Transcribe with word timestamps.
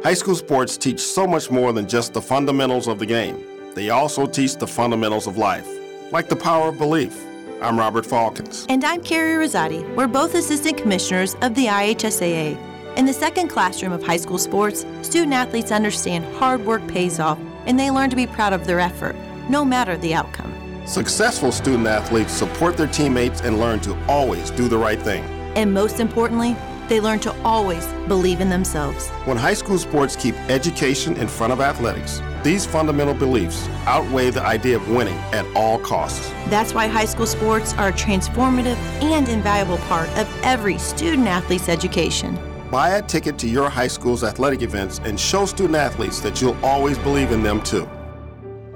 High 0.05 0.15
school 0.15 0.37
sports 0.37 0.77
teach 0.77 1.01
so 1.01 1.27
much 1.27 1.51
more 1.51 1.73
than 1.73 1.89
just 1.89 2.13
the 2.13 2.23
fundamentals 2.23 2.87
of 2.87 3.01
the 3.01 3.07
game. 3.07 3.43
They 3.75 3.91
also 3.91 4.27
teach 4.27 4.55
the 4.55 4.69
fundamentals 4.69 5.27
of 5.27 5.39
life, 5.39 5.67
like 6.13 6.29
the 6.29 6.37
power 6.37 6.69
of 6.69 6.79
belief. 6.79 7.32
I'm 7.63 7.79
Robert 7.79 8.05
Faulkens. 8.05 8.67
And 8.69 8.83
I'm 8.83 9.01
Carrie 9.05 9.47
Rosati. 9.47 9.95
We're 9.95 10.09
both 10.09 10.35
assistant 10.35 10.77
commissioners 10.77 11.37
of 11.43 11.55
the 11.55 11.67
IHSAA. 11.67 12.59
In 12.97 13.07
the 13.07 13.13
second 13.13 13.49
classroom 13.49 13.93
of 13.93 14.03
high 14.03 14.17
school 14.17 14.39
sports, 14.39 14.85
student 15.03 15.33
athletes 15.33 15.71
understand 15.71 16.25
hard 16.37 16.67
work 16.67 16.85
pays 16.89 17.21
off 17.21 17.39
and 17.67 17.79
they 17.79 17.93
learn 17.93 18.11
to 18.11 18.17
be 18.17 18.27
proud 18.27 18.53
of 18.53 18.67
their 18.67 18.81
effort, 18.81 19.15
no 19.49 19.65
matter 19.65 19.97
the 19.97 20.13
outcome. 20.13 20.53
Successful 20.87 21.53
student 21.53 21.87
athletes 21.87 22.33
support 22.33 22.77
their 22.77 22.89
teammates 22.89 23.43
and 23.43 23.61
learn 23.61 23.79
to 23.81 23.97
always 24.07 24.51
do 24.51 24.67
the 24.67 24.77
right 24.77 25.01
thing. 25.01 25.23
And 25.55 25.73
most 25.73 26.01
importantly, 26.01 26.57
they 26.89 27.01
learn 27.01 27.19
to 27.21 27.43
always 27.43 27.87
believe 28.09 28.41
in 28.41 28.49
themselves. 28.49 29.09
When 29.25 29.37
high 29.37 29.55
school 29.55 29.79
sports 29.79 30.17
keep 30.17 30.35
education 30.51 31.17
in 31.17 31.29
front 31.29 31.53
of 31.53 31.61
athletics, 31.61 32.21
these 32.43 32.67
fundamental 32.67 33.15
beliefs 33.15 33.69
outweigh 33.87 34.31
the 34.31 34.43
idea 34.43 34.77
of 34.77 34.89
winning 34.91 35.17
at 35.33 35.47
all 35.55 35.79
costs. 35.79 36.29
That's 36.49 36.75
why 36.75 36.89
high 36.89 37.05
school 37.05 37.27
sports 37.27 37.73
are 37.75 37.89
a 37.89 37.93
transformative 37.93 38.77
and 39.03 39.29
invaluable 39.29 39.79
part 39.87 40.09
of 40.19 40.29
every 40.43 40.79
student 40.79 41.29
athlete's 41.29 41.69
education. 41.69 42.39
Buy 42.71 42.97
a 42.97 43.03
ticket 43.03 43.39
to 43.41 43.49
your 43.49 43.69
high 43.69 43.89
school's 43.89 44.25
athletic 44.25 44.63
events 44.63 44.99
and 45.05 45.21
show 45.21 45.47
student 45.47 45.77
athletes 45.77 46.21
that 46.21 46.41
you'll 46.41 46.57
always 46.65 46.99
believe 46.99 47.31
in 47.31 47.43
them 47.43 47.63
too. 47.63 47.89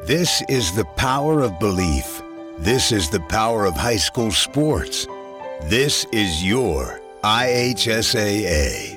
This 0.05 0.43
is 0.49 0.71
the 0.77 0.85
power 0.97 1.41
of 1.41 1.59
belief. 1.59 2.23
This 2.59 2.93
is 2.93 3.11
the 3.11 3.21
power 3.21 3.65
of 3.65 3.75
high 3.75 3.97
school 3.97 4.31
sports. 4.31 5.07
This 5.65 6.07
is 6.13 6.45
your 6.45 7.01
IHSAA. 7.27 8.96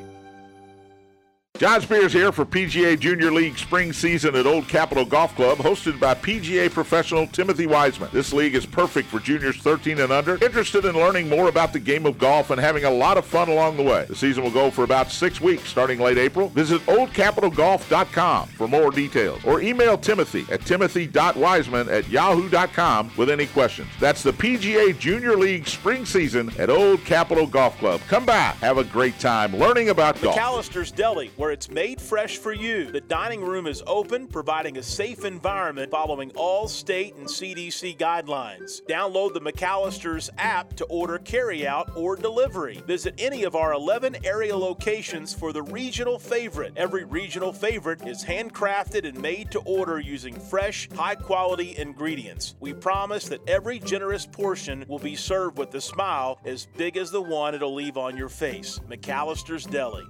John 1.59 1.81
Spears 1.81 2.13
here 2.13 2.31
for 2.31 2.45
PGA 2.45 2.97
Junior 2.97 3.33
League 3.33 3.57
spring 3.57 3.91
season 3.91 4.33
at 4.33 4.45
Old 4.45 4.69
Capitol 4.69 5.03
Golf 5.03 5.35
Club, 5.35 5.57
hosted 5.57 5.99
by 5.99 6.13
PGA 6.15 6.71
professional 6.71 7.27
Timothy 7.27 7.67
Wiseman. 7.67 8.09
This 8.13 8.31
league 8.31 8.55
is 8.55 8.65
perfect 8.65 9.09
for 9.09 9.19
juniors 9.19 9.57
13 9.57 9.99
and 9.99 10.09
under, 10.09 10.41
interested 10.41 10.85
in 10.85 10.95
learning 10.95 11.27
more 11.27 11.49
about 11.49 11.73
the 11.73 11.79
game 11.79 12.05
of 12.05 12.17
golf 12.17 12.51
and 12.51 12.61
having 12.61 12.85
a 12.85 12.89
lot 12.89 13.17
of 13.17 13.25
fun 13.25 13.49
along 13.49 13.75
the 13.75 13.83
way. 13.83 14.05
The 14.05 14.15
season 14.15 14.41
will 14.41 14.51
go 14.51 14.71
for 14.71 14.85
about 14.85 15.11
six 15.11 15.41
weeks 15.41 15.67
starting 15.67 15.99
late 15.99 16.17
April. 16.17 16.47
Visit 16.47 16.79
oldcapitalgolf.com 16.85 18.47
for 18.47 18.69
more 18.69 18.89
details 18.89 19.43
or 19.43 19.59
email 19.61 19.97
Timothy 19.97 20.45
at 20.49 20.61
timothy.wiseman 20.61 21.89
at 21.89 22.07
yahoo.com 22.07 23.11
with 23.17 23.29
any 23.29 23.47
questions. 23.47 23.89
That's 23.99 24.23
the 24.23 24.31
PGA 24.31 24.97
Junior 24.97 25.35
League 25.35 25.67
spring 25.67 26.05
season 26.05 26.53
at 26.57 26.69
Old 26.69 27.03
Capitol 27.03 27.47
Golf 27.47 27.77
Club. 27.79 27.99
Come 28.07 28.25
by, 28.25 28.55
have 28.61 28.77
a 28.77 28.85
great 28.85 29.19
time 29.19 29.53
learning 29.57 29.89
about 29.89 30.21
golf. 30.21 30.37
McAlister's 30.37 30.89
Deli, 30.89 31.31
where 31.35 31.48
it's 31.51 31.69
made 31.69 32.01
fresh 32.01 32.37
for 32.37 32.53
you. 32.53 32.91
The 32.91 33.01
dining 33.01 33.41
room 33.41 33.67
is 33.67 33.83
open, 33.85 34.27
providing 34.27 34.77
a 34.77 34.83
safe 34.83 35.25
environment 35.25 35.91
following 35.91 36.31
all 36.35 36.67
state 36.67 37.15
and 37.15 37.27
CDC 37.27 37.97
guidelines. 37.97 38.81
Download 38.87 39.33
the 39.33 39.41
McAlister's 39.41 40.29
app 40.37 40.75
to 40.75 40.85
order 40.85 41.19
carryout 41.19 41.95
or 41.95 42.15
delivery. 42.15 42.81
Visit 42.87 43.15
any 43.17 43.43
of 43.43 43.55
our 43.55 43.73
11 43.73 44.25
area 44.25 44.55
locations 44.55 45.33
for 45.33 45.53
the 45.53 45.63
regional 45.63 46.19
favorite. 46.19 46.73
Every 46.75 47.03
regional 47.03 47.53
favorite 47.53 48.07
is 48.07 48.23
handcrafted 48.23 49.07
and 49.07 49.19
made 49.21 49.51
to 49.51 49.59
order 49.59 49.99
using 49.99 50.39
fresh, 50.39 50.89
high 50.95 51.15
quality 51.15 51.77
ingredients. 51.77 52.55
We 52.59 52.73
promise 52.73 53.27
that 53.29 53.47
every 53.47 53.79
generous 53.79 54.25
portion 54.25 54.85
will 54.87 54.99
be 54.99 55.15
served 55.15 55.57
with 55.57 55.73
a 55.75 55.81
smile 55.81 56.39
as 56.45 56.67
big 56.77 56.97
as 56.97 57.11
the 57.11 57.21
one 57.21 57.55
it'll 57.55 57.73
leave 57.73 57.97
on 57.97 58.17
your 58.17 58.29
face. 58.29 58.79
McAlister's 58.89 59.65
Deli. 59.65 60.05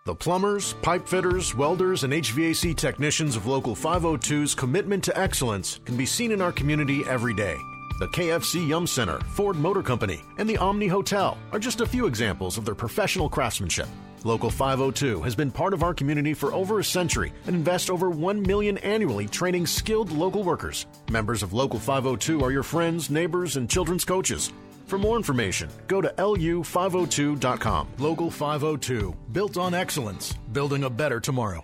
The 0.05 0.13
plumbers, 0.13 0.73
pipe 0.83 1.07
fitters, 1.07 1.55
welders, 1.55 2.03
and 2.03 2.13
HVAC 2.13 2.75
technicians 2.75 3.35
of 3.35 3.47
Local 3.47 3.75
502's 3.75 4.53
commitment 4.53 5.03
to 5.05 5.19
excellence 5.19 5.79
can 5.83 5.97
be 5.97 6.05
seen 6.05 6.31
in 6.31 6.41
our 6.41 6.51
community 6.51 7.03
every 7.09 7.33
day. 7.33 7.57
The 7.97 8.09
KFC 8.09 8.67
Yum 8.67 8.85
Center, 8.85 9.17
Ford 9.33 9.55
Motor 9.55 9.81
Company, 9.81 10.21
and 10.37 10.47
the 10.47 10.57
Omni 10.57 10.85
Hotel 10.85 11.39
are 11.51 11.57
just 11.57 11.81
a 11.81 11.87
few 11.87 12.05
examples 12.05 12.59
of 12.59 12.65
their 12.65 12.75
professional 12.75 13.27
craftsmanship. 13.27 13.87
Local 14.23 14.51
502 14.51 15.23
has 15.23 15.35
been 15.35 15.49
part 15.49 15.73
of 15.73 15.81
our 15.81 15.95
community 15.95 16.35
for 16.35 16.53
over 16.53 16.77
a 16.77 16.83
century 16.83 17.33
and 17.47 17.55
invests 17.55 17.89
over 17.89 18.11
1 18.11 18.43
million 18.43 18.77
annually 18.79 19.25
training 19.25 19.65
skilled 19.65 20.11
local 20.11 20.43
workers. 20.43 20.85
Members 21.09 21.41
of 21.41 21.53
Local 21.53 21.79
502 21.79 22.43
are 22.43 22.51
your 22.51 22.61
friends, 22.61 23.09
neighbors, 23.09 23.57
and 23.57 23.67
children's 23.67 24.05
coaches. 24.05 24.53
For 24.85 24.97
more 24.97 25.17
information, 25.17 25.69
go 25.87 26.01
to 26.01 26.09
lu502.com. 26.17 27.87
Local 27.97 28.31
502, 28.31 29.15
built 29.31 29.57
on 29.57 29.73
excellence, 29.73 30.33
building 30.51 30.83
a 30.83 30.89
better 30.89 31.19
tomorrow. 31.19 31.61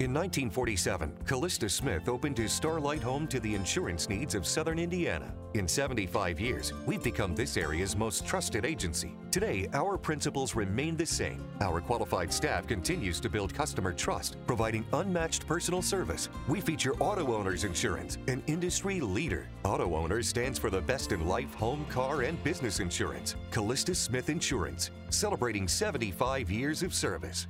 In 0.00 0.14
1947, 0.14 1.12
Callista 1.26 1.68
Smith 1.68 2.08
opened 2.08 2.38
his 2.38 2.52
Starlight 2.52 3.02
home 3.02 3.26
to 3.26 3.40
the 3.40 3.52
insurance 3.52 4.08
needs 4.08 4.36
of 4.36 4.46
southern 4.46 4.78
Indiana. 4.78 5.34
In 5.54 5.66
75 5.66 6.38
years, 6.38 6.72
we've 6.86 7.02
become 7.02 7.34
this 7.34 7.56
area's 7.56 7.96
most 7.96 8.24
trusted 8.24 8.64
agency. 8.64 9.16
Today, 9.32 9.68
our 9.72 9.98
principles 9.98 10.54
remain 10.54 10.96
the 10.96 11.04
same. 11.04 11.44
Our 11.60 11.80
qualified 11.80 12.32
staff 12.32 12.68
continues 12.68 13.18
to 13.18 13.28
build 13.28 13.52
customer 13.52 13.92
trust, 13.92 14.36
providing 14.46 14.86
unmatched 14.92 15.48
personal 15.48 15.82
service. 15.82 16.28
We 16.46 16.60
feature 16.60 16.94
auto 17.00 17.34
owners 17.34 17.64
insurance, 17.64 18.18
an 18.28 18.44
industry 18.46 19.00
leader. 19.00 19.48
Auto 19.64 19.96
owners 19.96 20.28
stands 20.28 20.60
for 20.60 20.70
the 20.70 20.80
best 20.80 21.10
in 21.10 21.26
life, 21.26 21.52
home, 21.54 21.84
car, 21.86 22.22
and 22.22 22.40
business 22.44 22.78
insurance. 22.78 23.34
Callista 23.50 23.96
Smith 23.96 24.28
Insurance, 24.30 24.92
celebrating 25.10 25.66
75 25.66 26.52
years 26.52 26.84
of 26.84 26.94
service. 26.94 27.48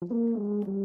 Wake 0.00 0.77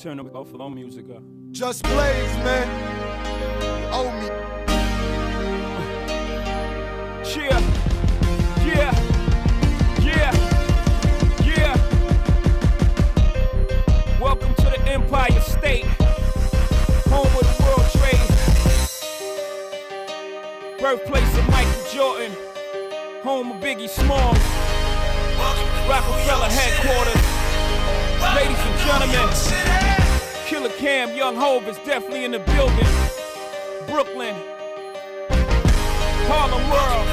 Turn 0.00 0.16
the 0.16 0.24
Buffalo 0.24 0.70
music 0.70 1.04
up. 1.14 1.22
Just 1.50 1.82
Blaze, 1.82 2.34
man. 2.36 2.66
You 3.60 3.88
owe 3.92 4.10
me. 4.18 4.28
Cheer. 7.22 7.60
Yeah. 8.64 8.94
Yeah. 10.00 10.32
Yeah. 11.44 11.76
Welcome 14.18 14.54
to 14.54 14.62
the 14.62 14.80
Empire 14.86 15.40
State. 15.42 15.84
Home 17.10 17.36
of 17.36 17.44
the 17.44 17.56
World 17.62 17.86
Trade. 18.00 18.30
Birthplace 20.80 21.36
of 21.36 21.46
Michael 21.50 21.84
Jordan. 21.92 22.32
Home 23.22 23.52
of 23.52 23.60
Biggie 23.62 23.86
Smalls. 23.90 24.38
Roc-A-Fella 25.86 26.48
headquarters. 26.48 27.22
Ladies 28.34 28.58
and 28.58 28.78
gentlemen. 28.78 29.89
Killa 30.60 30.72
Cam, 30.76 31.16
Young 31.16 31.36
Hov 31.36 31.66
is 31.68 31.78
definitely 31.86 32.26
in 32.26 32.32
the 32.32 32.38
building. 32.40 32.86
Brooklyn. 33.86 34.34
Harlem 36.28 36.62
World. 36.68 37.08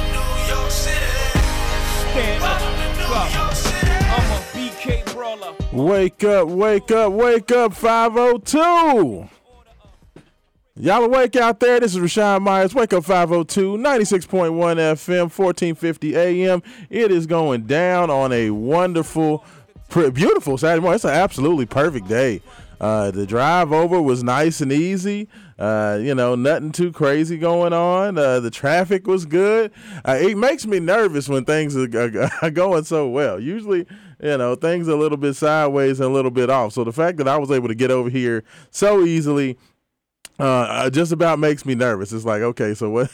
Stand 0.70 2.44
up. 2.44 2.62
I'm 4.12 4.32
a 4.32 4.44
BK 4.52 5.14
brawler. 5.14 5.56
Wake 5.72 6.26
up, 6.26 6.50
wake 6.50 6.92
up, 6.92 7.14
wake 7.14 7.50
up, 7.54 7.74
502. 7.74 9.30
Y'all 10.76 11.06
awake 11.06 11.38
out 11.38 11.62
there? 11.62 11.80
This 11.80 11.96
is 11.96 12.02
Rashawn 12.02 12.42
Myers. 12.42 12.76
Wake 12.76 12.92
up 12.92 13.06
502, 13.06 13.78
96.1 13.78 14.52
FM, 14.52 15.32
1450 15.32 16.18
AM. 16.18 16.62
It 16.90 17.12
is 17.12 17.26
going 17.26 17.66
down 17.66 18.10
on 18.10 18.34
a 18.34 18.50
wonderful, 18.50 19.46
beautiful 19.90 20.58
Saturday 20.58 20.82
morning. 20.82 20.96
It's 20.96 21.06
an 21.06 21.12
absolutely 21.12 21.66
perfect 21.66 22.10
day. 22.10 22.42
Uh, 22.80 23.12
the 23.12 23.26
drive 23.26 23.72
over 23.72 24.02
was 24.02 24.24
nice 24.24 24.62
and 24.62 24.72
easy. 24.72 25.28
Uh, 25.58 25.98
you 26.02 26.14
know, 26.14 26.36
nothing 26.36 26.72
too 26.72 26.92
crazy 26.92 27.38
going 27.38 27.74
on. 27.74 28.18
Uh, 28.18 28.40
the 28.40 28.52
traffic 28.52 29.08
was 29.08 29.26
good. 29.26 29.72
Uh, 30.06 30.18
it 30.20 30.38
makes 30.38 30.66
me 30.66 30.80
nervous 30.80 31.28
when 31.28 31.46
things 31.46 31.76
are, 31.76 32.30
are, 32.42 32.52
going 32.52 32.84
so 32.84 33.08
well. 33.08 33.40
Usually, 33.40 33.88
you 34.22 34.38
know, 34.38 34.56
things 34.56 34.88
are 34.88 34.94
a 34.94 34.96
little 34.98 35.18
bit 35.18 35.36
sideways 35.36 36.00
and 36.00 36.10
a 36.10 36.14
little 36.14 36.32
bit 36.32 36.50
off. 36.50 36.74
So 36.74 36.84
the 36.84 36.94
fact 36.94 37.18
that 37.18 37.28
I 37.28 37.38
was 37.38 37.52
able 37.52 37.68
to 37.68 37.76
get 37.76 37.90
over 37.90 38.10
here 38.10 38.44
so 38.70 39.04
easily 39.04 39.58
uh, 40.40 40.90
just 40.92 41.12
about 41.12 41.40
makes 41.40 41.66
me 41.66 41.74
nervous. 41.74 42.12
It's 42.12 42.26
like, 42.26 42.42
okay, 42.42 42.74
so 42.74 42.90
what? 42.90 43.12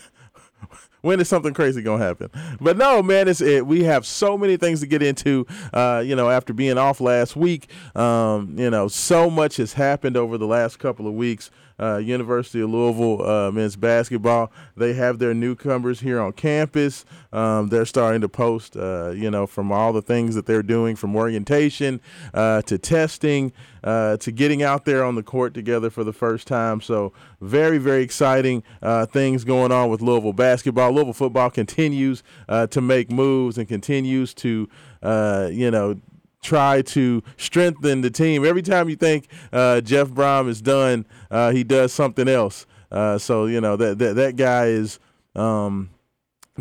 When 1.03 1.19
is 1.19 1.27
something 1.27 1.53
crazy 1.53 1.81
gonna 1.81 2.03
happen? 2.03 2.29
But 2.59 2.77
no, 2.77 3.03
man, 3.03 3.27
it's 3.27 3.41
it. 3.41 3.67
We 3.67 3.83
have 3.83 4.05
so 4.05 4.38
many 4.38 4.57
things 4.57 4.79
to 4.79 4.88
get 4.88 5.03
into. 5.03 5.45
Uh, 5.73 6.01
you 6.03 6.15
know, 6.15 6.29
after 6.29 6.53
being 6.53 6.77
off 6.77 7.01
last 7.01 7.35
week, 7.35 7.69
um, 7.95 8.55
you 8.57 8.69
know, 8.69 8.88
so 8.88 9.29
much 9.29 9.57
has 9.57 9.73
happened 9.73 10.17
over 10.17 10.38
the 10.38 10.47
last 10.47 10.79
couple 10.79 11.05
of 11.05 11.13
weeks 11.13 11.51
uh, 11.80 11.98
University 11.98 12.62
of 12.62 12.70
Louisville 12.70 13.28
uh, 13.28 13.52
men's 13.52 13.75
basketball. 13.75 14.52
They 14.75 14.94
have 14.94 15.20
their 15.20 15.34
newcomers 15.34 16.00
here 16.00 16.20
on 16.20 16.34
campus. 16.34 17.06
Um, 17.31 17.70
they're 17.70 17.86
starting 17.86 18.22
to 18.22 18.30
post, 18.30 18.75
uh, 18.75 19.12
you 19.12 19.31
know, 19.31 19.48
from 19.48 19.72
all 19.72 19.94
the 19.94 20.02
things 20.02 20.36
that 20.36 20.46
they're 20.46 20.64
doing 20.64 20.96
from 20.96 21.16
orientation 21.16 22.02
uh, 22.34 22.62
to 22.64 22.78
testing 22.78 23.52
uh, 23.84 24.16
to 24.18 24.31
getting 24.31 24.64
out 24.64 24.86
there 24.86 25.04
on 25.04 25.16
the 25.16 25.24
court 25.24 25.54
together 25.54 25.90
for 25.90 26.04
the 26.04 26.14
first 26.14 26.48
time. 26.48 26.80
So, 26.80 27.12
very, 27.42 27.78
very 27.78 28.02
exciting 28.02 28.64
uh, 28.81 29.06
things 29.06 29.44
going 29.44 29.72
on 29.72 29.90
with 29.90 30.02
Louisville 30.02 30.34
basketball. 30.34 30.94
Louisville 30.94 31.14
football 31.14 31.50
continues 31.50 32.24
to 32.48 32.81
make 32.81 33.12
moves 33.12 33.58
and 33.58 33.68
continues 33.68 34.34
to, 34.36 34.70
you 35.04 35.72
know, 35.72 36.00
try 36.44 36.81
to 36.81 37.24
strengthen 37.38 38.01
the 38.01 38.12
team. 38.12 38.45
Every 38.45 38.62
time 38.62 38.90
you 38.90 38.95
think 38.95 39.28
uh, 39.51 39.81
Jeff 39.81 40.10
Brohm 40.10 40.48
is 40.48 40.62
done, 40.62 41.06
uh, 41.31 41.51
he 41.51 41.63
does 41.63 41.92
something 41.94 42.28
else. 42.28 42.66
Uh, 42.92 43.18
so 43.18 43.48
you 43.48 43.60
know 43.60 43.75
that 43.75 43.98
that 43.98 44.16
that 44.16 44.36
guy 44.36 44.68
is 44.68 45.00
um, 45.36 45.90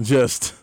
just 0.00 0.54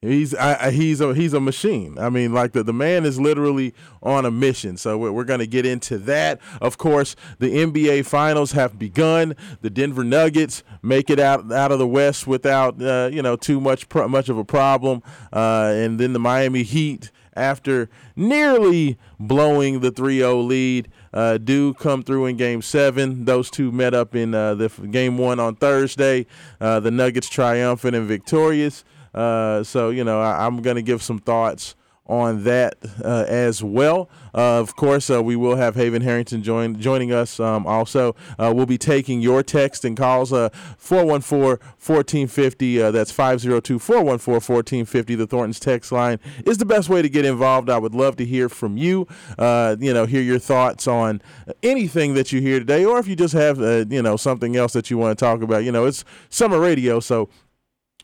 he's 0.00 0.34
I, 0.34 0.70
he's 0.70 1.00
a 1.00 1.14
he's 1.14 1.34
a 1.34 1.40
machine. 1.40 1.98
I 1.98 2.08
mean, 2.08 2.32
like 2.32 2.52
the, 2.52 2.62
the 2.62 2.72
man 2.72 3.04
is 3.04 3.20
literally 3.20 3.74
on 4.02 4.24
a 4.24 4.30
mission. 4.30 4.76
So 4.76 4.96
we're, 4.96 5.12
we're 5.12 5.24
going 5.24 5.40
to 5.40 5.46
get 5.46 5.66
into 5.66 5.98
that. 5.98 6.40
Of 6.60 6.78
course, 6.78 7.16
the 7.38 7.50
NBA 7.50 8.06
Finals 8.06 8.52
have 8.52 8.78
begun. 8.78 9.34
The 9.60 9.70
Denver 9.70 10.04
Nuggets 10.04 10.62
make 10.82 11.10
it 11.10 11.20
out 11.20 11.52
out 11.52 11.72
of 11.72 11.78
the 11.78 11.88
West 11.88 12.26
without 12.26 12.80
uh, 12.80 13.10
you 13.12 13.22
know 13.22 13.36
too 13.36 13.60
much 13.60 13.86
much 13.94 14.28
of 14.28 14.38
a 14.38 14.44
problem, 14.44 15.02
uh, 15.32 15.72
and 15.74 15.98
then 15.98 16.12
the 16.12 16.20
Miami 16.20 16.62
Heat 16.62 17.10
after 17.36 17.88
nearly 18.14 18.98
blowing 19.18 19.80
the 19.80 19.90
3 19.90 20.18
0 20.18 20.40
lead. 20.40 20.88
Uh, 21.12 21.38
do 21.38 21.74
come 21.74 22.02
through 22.02 22.26
in 22.26 22.36
game 22.36 22.62
seven. 22.62 23.24
Those 23.24 23.50
two 23.50 23.72
met 23.72 23.94
up 23.94 24.14
in 24.14 24.34
uh, 24.34 24.54
the 24.54 24.68
game 24.90 25.18
one 25.18 25.40
on 25.40 25.56
Thursday. 25.56 26.26
Uh, 26.60 26.80
the 26.80 26.90
Nuggets 26.90 27.28
triumphant 27.28 27.94
and 27.94 28.06
victorious. 28.06 28.84
Uh, 29.14 29.62
so, 29.62 29.90
you 29.90 30.04
know, 30.04 30.20
I, 30.20 30.46
am 30.46 30.60
going 30.60 30.76
to 30.76 30.82
give 30.82 31.02
some 31.02 31.18
thoughts 31.18 31.74
on 32.08 32.44
that 32.44 32.76
uh, 33.04 33.24
as 33.28 33.62
well. 33.62 34.08
Uh, 34.34 34.60
of 34.60 34.76
course, 34.76 35.08
uh, 35.08 35.22
we 35.22 35.34
will 35.34 35.56
have 35.56 35.74
Haven 35.74 36.02
Harrington 36.02 36.42
join, 36.42 36.78
joining 36.78 37.12
us 37.12 37.40
um, 37.40 37.66
also. 37.66 38.14
Uh, 38.38 38.52
we'll 38.54 38.66
be 38.66 38.78
taking 38.78 39.20
your 39.20 39.42
text 39.42 39.84
and 39.84 39.96
calls 39.96 40.30
414 40.30 41.40
1450. 41.48 42.82
Uh, 42.82 42.90
that's 42.90 43.10
502 43.10 43.78
414 43.78 44.34
1450. 44.34 45.14
The 45.14 45.26
Thornton's 45.26 45.58
text 45.58 45.90
line 45.90 46.18
is 46.44 46.58
the 46.58 46.66
best 46.66 46.88
way 46.88 47.00
to 47.02 47.08
get 47.08 47.24
involved. 47.24 47.70
I 47.70 47.78
would 47.78 47.94
love 47.94 48.16
to 48.16 48.24
hear 48.24 48.48
from 48.48 48.76
you, 48.76 49.06
uh, 49.38 49.76
you 49.80 49.94
know, 49.94 50.04
hear 50.04 50.22
your 50.22 50.38
thoughts 50.38 50.86
on 50.86 51.22
anything 51.62 52.14
that 52.14 52.32
you 52.32 52.40
hear 52.40 52.58
today, 52.58 52.84
or 52.84 52.98
if 52.98 53.08
you 53.08 53.16
just 53.16 53.34
have, 53.34 53.58
you 53.90 54.02
know, 54.02 54.16
something 54.16 54.56
else 54.56 54.72
that 54.74 54.90
you 54.90 54.98
want 54.98 55.18
to 55.18 55.24
talk 55.24 55.42
about. 55.42 55.64
You 55.64 55.72
know, 55.72 55.86
it's 55.86 56.04
summer 56.28 56.60
radio, 56.60 57.00
so 57.00 57.28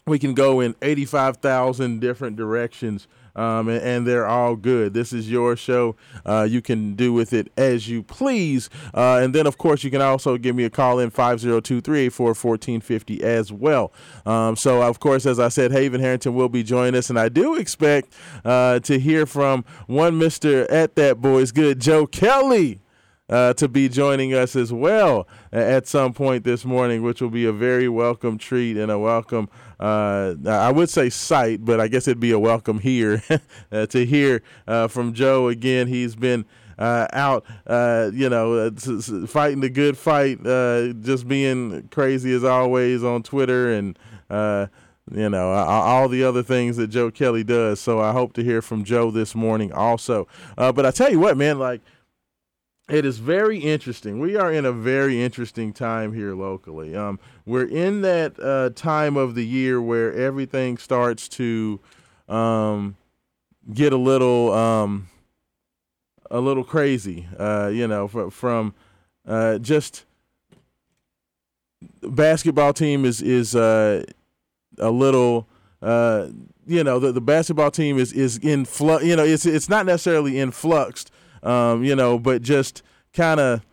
we 0.06 0.18
can 0.18 0.34
go 0.34 0.60
in 0.60 0.74
85,000 0.82 2.00
different 2.00 2.36
directions 2.36 3.06
um, 3.34 3.68
and, 3.68 3.82
and, 3.82 4.06
they're 4.06 4.26
all 4.26 4.56
good. 4.56 4.94
This 4.94 5.12
is 5.12 5.30
your 5.30 5.56
show. 5.56 5.96
Uh, 6.26 6.46
you 6.48 6.60
can 6.60 6.94
do 6.94 7.12
with 7.12 7.32
it 7.32 7.50
as 7.56 7.88
you 7.88 8.02
please. 8.02 8.68
Uh, 8.92 9.20
and 9.22 9.34
then, 9.34 9.46
of 9.46 9.58
course, 9.58 9.84
you 9.84 9.90
can 9.90 10.02
also 10.02 10.36
give 10.36 10.54
me 10.54 10.64
a 10.64 10.70
call 10.70 10.98
in 10.98 11.10
502 11.10 11.80
384 11.80 12.26
1450 12.26 13.22
as 13.22 13.52
well. 13.52 13.92
Um, 14.26 14.56
so, 14.56 14.82
of 14.82 15.00
course, 15.00 15.24
as 15.24 15.38
I 15.38 15.48
said, 15.48 15.72
Haven 15.72 16.00
Harrington 16.00 16.34
will 16.34 16.48
be 16.48 16.62
joining 16.62 16.96
us, 16.96 17.08
and 17.08 17.18
I 17.18 17.28
do 17.28 17.54
expect 17.54 18.12
uh, 18.44 18.80
to 18.80 18.98
hear 18.98 19.24
from 19.24 19.64
one 19.86 20.18
Mr. 20.20 20.66
at 20.70 20.96
that 20.96 21.20
boy's 21.20 21.52
good, 21.52 21.80
Joe 21.80 22.06
Kelly 22.06 22.81
uh, 23.28 23.54
to 23.54 23.68
be 23.68 23.88
joining 23.88 24.34
us 24.34 24.54
as 24.56 24.72
well 24.72 25.26
at 25.52 25.86
some 25.86 26.12
point 26.12 26.44
this 26.44 26.64
morning, 26.64 27.02
which 27.02 27.20
will 27.20 27.30
be 27.30 27.46
a 27.46 27.52
very 27.52 27.88
welcome 27.88 28.38
treat 28.38 28.76
and 28.76 28.90
a 28.90 28.98
welcome, 28.98 29.48
uh, 29.80 30.34
I 30.46 30.70
would 30.70 30.90
say 30.90 31.08
sight, 31.10 31.64
but 31.64 31.80
I 31.80 31.88
guess 31.88 32.06
it'd 32.06 32.20
be 32.20 32.32
a 32.32 32.38
welcome 32.38 32.78
here 32.78 33.22
uh, 33.72 33.86
to 33.86 34.04
hear 34.04 34.42
uh, 34.66 34.88
from 34.88 35.12
Joe 35.14 35.48
again. 35.48 35.88
He's 35.88 36.14
been. 36.14 36.44
Uh, 36.78 37.06
out, 37.12 37.44
uh, 37.68 38.10
you 38.12 38.28
know, 38.28 38.70
fighting 39.28 39.60
the 39.60 39.68
good 39.68 39.96
fight, 39.96 40.42
just 41.02 41.28
being 41.28 41.86
crazy 41.92 42.32
as 42.32 42.42
always 42.42 43.04
on 43.04 43.22
Twitter 43.22 43.70
and 43.70 43.96
you 45.14 45.28
know, 45.28 45.50
all 45.50 46.08
the 46.08 46.24
other 46.24 46.42
things 46.42 46.78
that 46.78 46.88
Joe 46.88 47.10
Kelly 47.10 47.44
does. 47.44 47.78
So 47.78 48.00
I 48.00 48.12
hope 48.12 48.32
to 48.32 48.42
hear 48.42 48.62
from 48.62 48.84
Joe 48.84 49.10
this 49.10 49.34
morning 49.34 49.72
also. 49.72 50.26
Uh, 50.56 50.72
but 50.72 50.86
I 50.86 50.90
tell 50.90 51.10
you 51.10 51.20
what, 51.20 51.36
man, 51.36 51.58
like 51.58 51.82
it 52.88 53.04
is 53.04 53.18
very 53.18 53.58
interesting. 53.58 54.18
We 54.18 54.36
are 54.36 54.52
in 54.52 54.64
a 54.64 54.72
very 54.72 55.22
interesting 55.22 55.72
time 55.72 56.12
here 56.12 56.34
locally. 56.34 56.96
Um, 56.96 57.20
we're 57.46 57.68
in 57.68 58.02
that 58.02 58.38
uh, 58.40 58.70
time 58.74 59.16
of 59.16 59.34
the 59.34 59.46
year 59.46 59.80
where 59.80 60.12
everything 60.12 60.76
starts 60.78 61.28
to 61.30 61.80
um, 62.28 62.96
get 63.72 63.92
a 63.92 63.96
little 63.96 64.52
um, 64.52 65.08
a 66.30 66.40
little 66.40 66.64
crazy. 66.64 67.28
Uh, 67.38 67.70
you 67.72 67.86
know, 67.86 68.08
from, 68.08 68.30
from 68.30 68.74
uh, 69.26 69.58
just 69.58 70.04
basketball 72.02 72.72
team 72.72 73.04
is 73.04 73.22
is 73.22 73.54
uh, 73.54 74.04
a 74.78 74.90
little. 74.90 75.48
Uh, 75.80 76.28
you 76.64 76.84
know, 76.84 77.00
the, 77.00 77.10
the 77.10 77.20
basketball 77.20 77.70
team 77.70 77.98
is 77.98 78.12
is 78.12 78.38
in 78.38 78.64
flux. 78.64 79.04
You 79.04 79.16
know, 79.16 79.24
it's 79.24 79.46
it's 79.46 79.68
not 79.68 79.86
necessarily 79.86 80.38
in 80.38 80.48
influxed 80.48 81.10
um, 81.42 81.84
you 81.84 81.96
know, 81.96 82.18
but 82.18 82.42
just 82.42 82.82
kind 83.12 83.40
of 83.40 83.64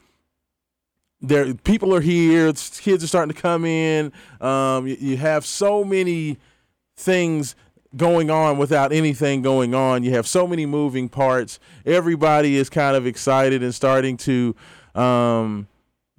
there 1.21 1.53
people 1.53 1.93
are 1.93 2.01
here 2.01 2.51
kids 2.53 3.03
are 3.03 3.07
starting 3.07 3.33
to 3.33 3.41
come 3.41 3.65
in. 3.65 4.11
Um, 4.39 4.87
you, 4.87 4.97
you, 4.99 5.17
have 5.17 5.45
so 5.45 5.83
many 5.83 6.37
things 6.95 7.55
going 7.95 8.29
on 8.29 8.57
without 8.57 8.91
anything 8.91 9.41
going 9.41 9.73
on. 9.73 10.03
You 10.03 10.11
have 10.11 10.27
so 10.27 10.47
many 10.47 10.65
moving 10.65 11.09
parts. 11.09 11.59
Everybody 11.85 12.55
is 12.55 12.69
kind 12.69 12.95
of 12.95 13.05
excited 13.05 13.63
and 13.63 13.73
starting 13.73 14.17
to 14.17 14.55
um, 14.95 15.67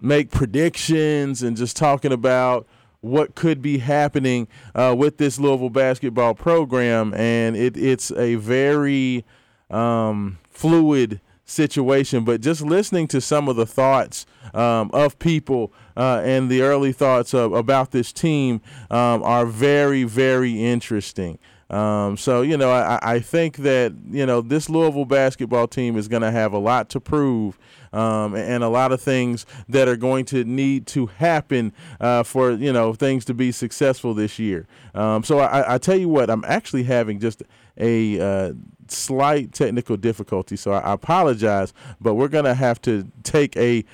make 0.00 0.30
predictions 0.30 1.42
and 1.42 1.56
just 1.56 1.76
talking 1.76 2.12
about 2.12 2.66
what 3.00 3.34
could 3.34 3.62
be 3.62 3.78
happening 3.78 4.46
uh, 4.74 4.94
with 4.96 5.16
this 5.16 5.38
Louisville 5.38 5.70
basketball 5.70 6.34
program. 6.34 7.14
And 7.14 7.56
it, 7.56 7.76
it's 7.76 8.10
a 8.12 8.34
very 8.34 9.24
um, 9.70 10.38
fluid 10.50 11.20
situation. 11.50 12.24
But 12.24 12.40
just 12.40 12.62
listening 12.62 13.08
to 13.08 13.20
some 13.20 13.48
of 13.48 13.56
the 13.56 13.66
thoughts 13.66 14.26
um, 14.54 14.90
of 14.92 15.18
people 15.18 15.72
uh, 15.96 16.22
and 16.24 16.48
the 16.48 16.62
early 16.62 16.92
thoughts 16.92 17.34
of, 17.34 17.52
about 17.52 17.90
this 17.90 18.12
team 18.12 18.60
um, 18.90 19.22
are 19.22 19.46
very, 19.46 20.04
very 20.04 20.64
interesting. 20.64 21.38
Um, 21.70 22.16
so 22.16 22.42
you 22.42 22.56
know, 22.56 22.70
I, 22.70 22.98
I 23.00 23.20
think 23.20 23.58
that 23.58 23.92
you 24.10 24.26
know 24.26 24.40
this 24.40 24.68
Louisville 24.68 25.04
basketball 25.04 25.68
team 25.68 25.96
is 25.96 26.08
going 26.08 26.22
to 26.22 26.32
have 26.32 26.52
a 26.52 26.58
lot 26.58 26.88
to 26.90 27.00
prove. 27.00 27.58
Um, 27.92 28.36
and 28.36 28.62
a 28.62 28.68
lot 28.68 28.92
of 28.92 29.00
things 29.00 29.44
that 29.68 29.88
are 29.88 29.96
going 29.96 30.24
to 30.26 30.44
need 30.44 30.86
to 30.86 31.06
happen 31.06 31.72
uh, 31.98 32.22
for 32.22 32.52
you 32.52 32.72
know 32.72 32.94
things 32.94 33.24
to 33.24 33.34
be 33.34 33.50
successful 33.50 34.14
this 34.14 34.38
year. 34.38 34.68
Um, 34.94 35.24
so 35.24 35.40
I, 35.40 35.74
I, 35.74 35.78
tell 35.78 35.96
you 35.96 36.08
what, 36.08 36.30
I'm 36.30 36.44
actually 36.44 36.84
having 36.84 37.18
just 37.18 37.42
a 37.76 38.20
uh, 38.20 38.52
slight 38.90 39.52
technical 39.52 39.96
difficulty, 39.96 40.56
so 40.56 40.72
I, 40.72 40.92
apologize. 40.92 41.72
But 42.00 42.14
we're 42.14 42.28
gonna 42.28 42.54
have 42.54 42.80
to 42.82 43.06
take 43.22 43.56
a 43.56 43.84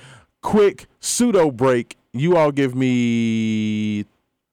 quick 0.41 0.87
pseudo 0.99 1.51
break. 1.51 1.97
You 2.13 2.37
all 2.37 2.51
give 2.51 2.75
me 2.75 4.05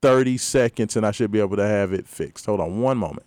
30 0.03 0.37
seconds 0.37 0.97
and 0.97 1.07
I 1.07 1.13
should 1.13 1.31
be 1.31 1.41
able 1.41 1.57
to 1.57 1.67
have 1.67 1.93
it 1.93 2.07
fixed. 2.07 2.47
Hold 2.47 2.61
on 2.61 2.81
one 2.81 2.99
moment. 2.99 3.27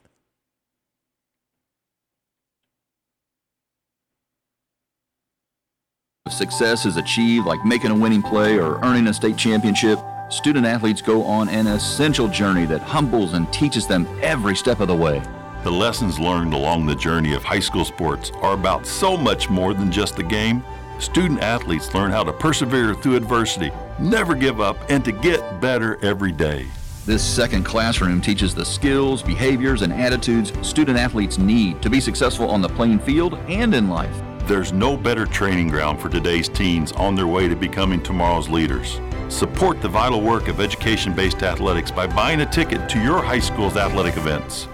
Success 6.29 6.85
is 6.85 6.97
achieved 6.97 7.47
like 7.47 7.63
making 7.65 7.89
a 7.89 7.95
winning 7.95 8.21
play 8.21 8.59
or 8.59 8.79
earning 8.83 9.07
a 9.07 9.13
state 9.13 9.37
championship. 9.37 9.97
Student 10.29 10.65
athletes 10.65 11.01
go 11.01 11.23
on 11.23 11.49
an 11.49 11.67
essential 11.67 12.27
journey 12.27 12.65
that 12.65 12.81
humbles 12.81 13.33
and 13.33 13.51
teaches 13.53 13.87
them 13.87 14.05
every 14.21 14.55
step 14.55 14.79
of 14.79 14.87
the 14.87 14.95
way. 14.95 15.23
The 15.63 15.71
lessons 15.71 16.19
learned 16.19 16.53
along 16.53 16.85
the 16.85 16.95
journey 16.95 17.33
of 17.33 17.43
high 17.43 17.59
school 17.59 17.85
sports 17.85 18.31
are 18.41 18.53
about 18.53 18.85
so 18.85 19.17
much 19.17 19.49
more 19.49 19.73
than 19.73 19.91
just 19.91 20.15
the 20.15 20.23
game. 20.23 20.63
Student 20.99 21.41
athletes 21.41 21.93
learn 21.93 22.11
how 22.11 22.23
to 22.23 22.33
persevere 22.33 22.93
through 22.93 23.15
adversity 23.15 23.71
never 23.99 24.35
give 24.35 24.61
up, 24.61 24.77
and 24.89 25.03
to 25.05 25.11
get 25.11 25.59
better 25.59 26.03
every 26.03 26.31
day. 26.31 26.67
This 27.05 27.23
second 27.23 27.63
classroom 27.63 28.19
teaches 28.19 28.53
the 28.53 28.65
skills, 28.65 29.23
behaviors, 29.23 29.81
and 29.81 29.93
attitudes 29.93 30.51
student 30.67 30.97
athletes 30.97 31.37
need 31.37 31.81
to 31.81 31.89
be 31.89 32.01
successful 32.01 32.49
on 32.49 32.61
the 32.61 32.69
playing 32.69 32.99
field 32.99 33.35
and 33.47 33.73
in 33.73 33.87
life. 33.87 34.15
There's 34.45 34.73
no 34.73 34.97
better 34.97 35.25
training 35.25 35.69
ground 35.69 36.01
for 36.01 36.09
today's 36.09 36.49
teens 36.49 36.91
on 36.93 37.15
their 37.15 37.27
way 37.27 37.47
to 37.47 37.55
becoming 37.55 38.01
tomorrow's 38.01 38.49
leaders. 38.49 38.99
Support 39.29 39.81
the 39.81 39.89
vital 39.89 40.21
work 40.21 40.47
of 40.47 40.61
education 40.61 41.13
based 41.13 41.43
athletics 41.43 41.91
by 41.91 42.07
buying 42.07 42.41
a 42.41 42.45
ticket 42.45 42.87
to 42.89 43.01
your 43.01 43.21
high 43.21 43.39
school's 43.39 43.75
athletic 43.75 44.17
events. 44.17 44.67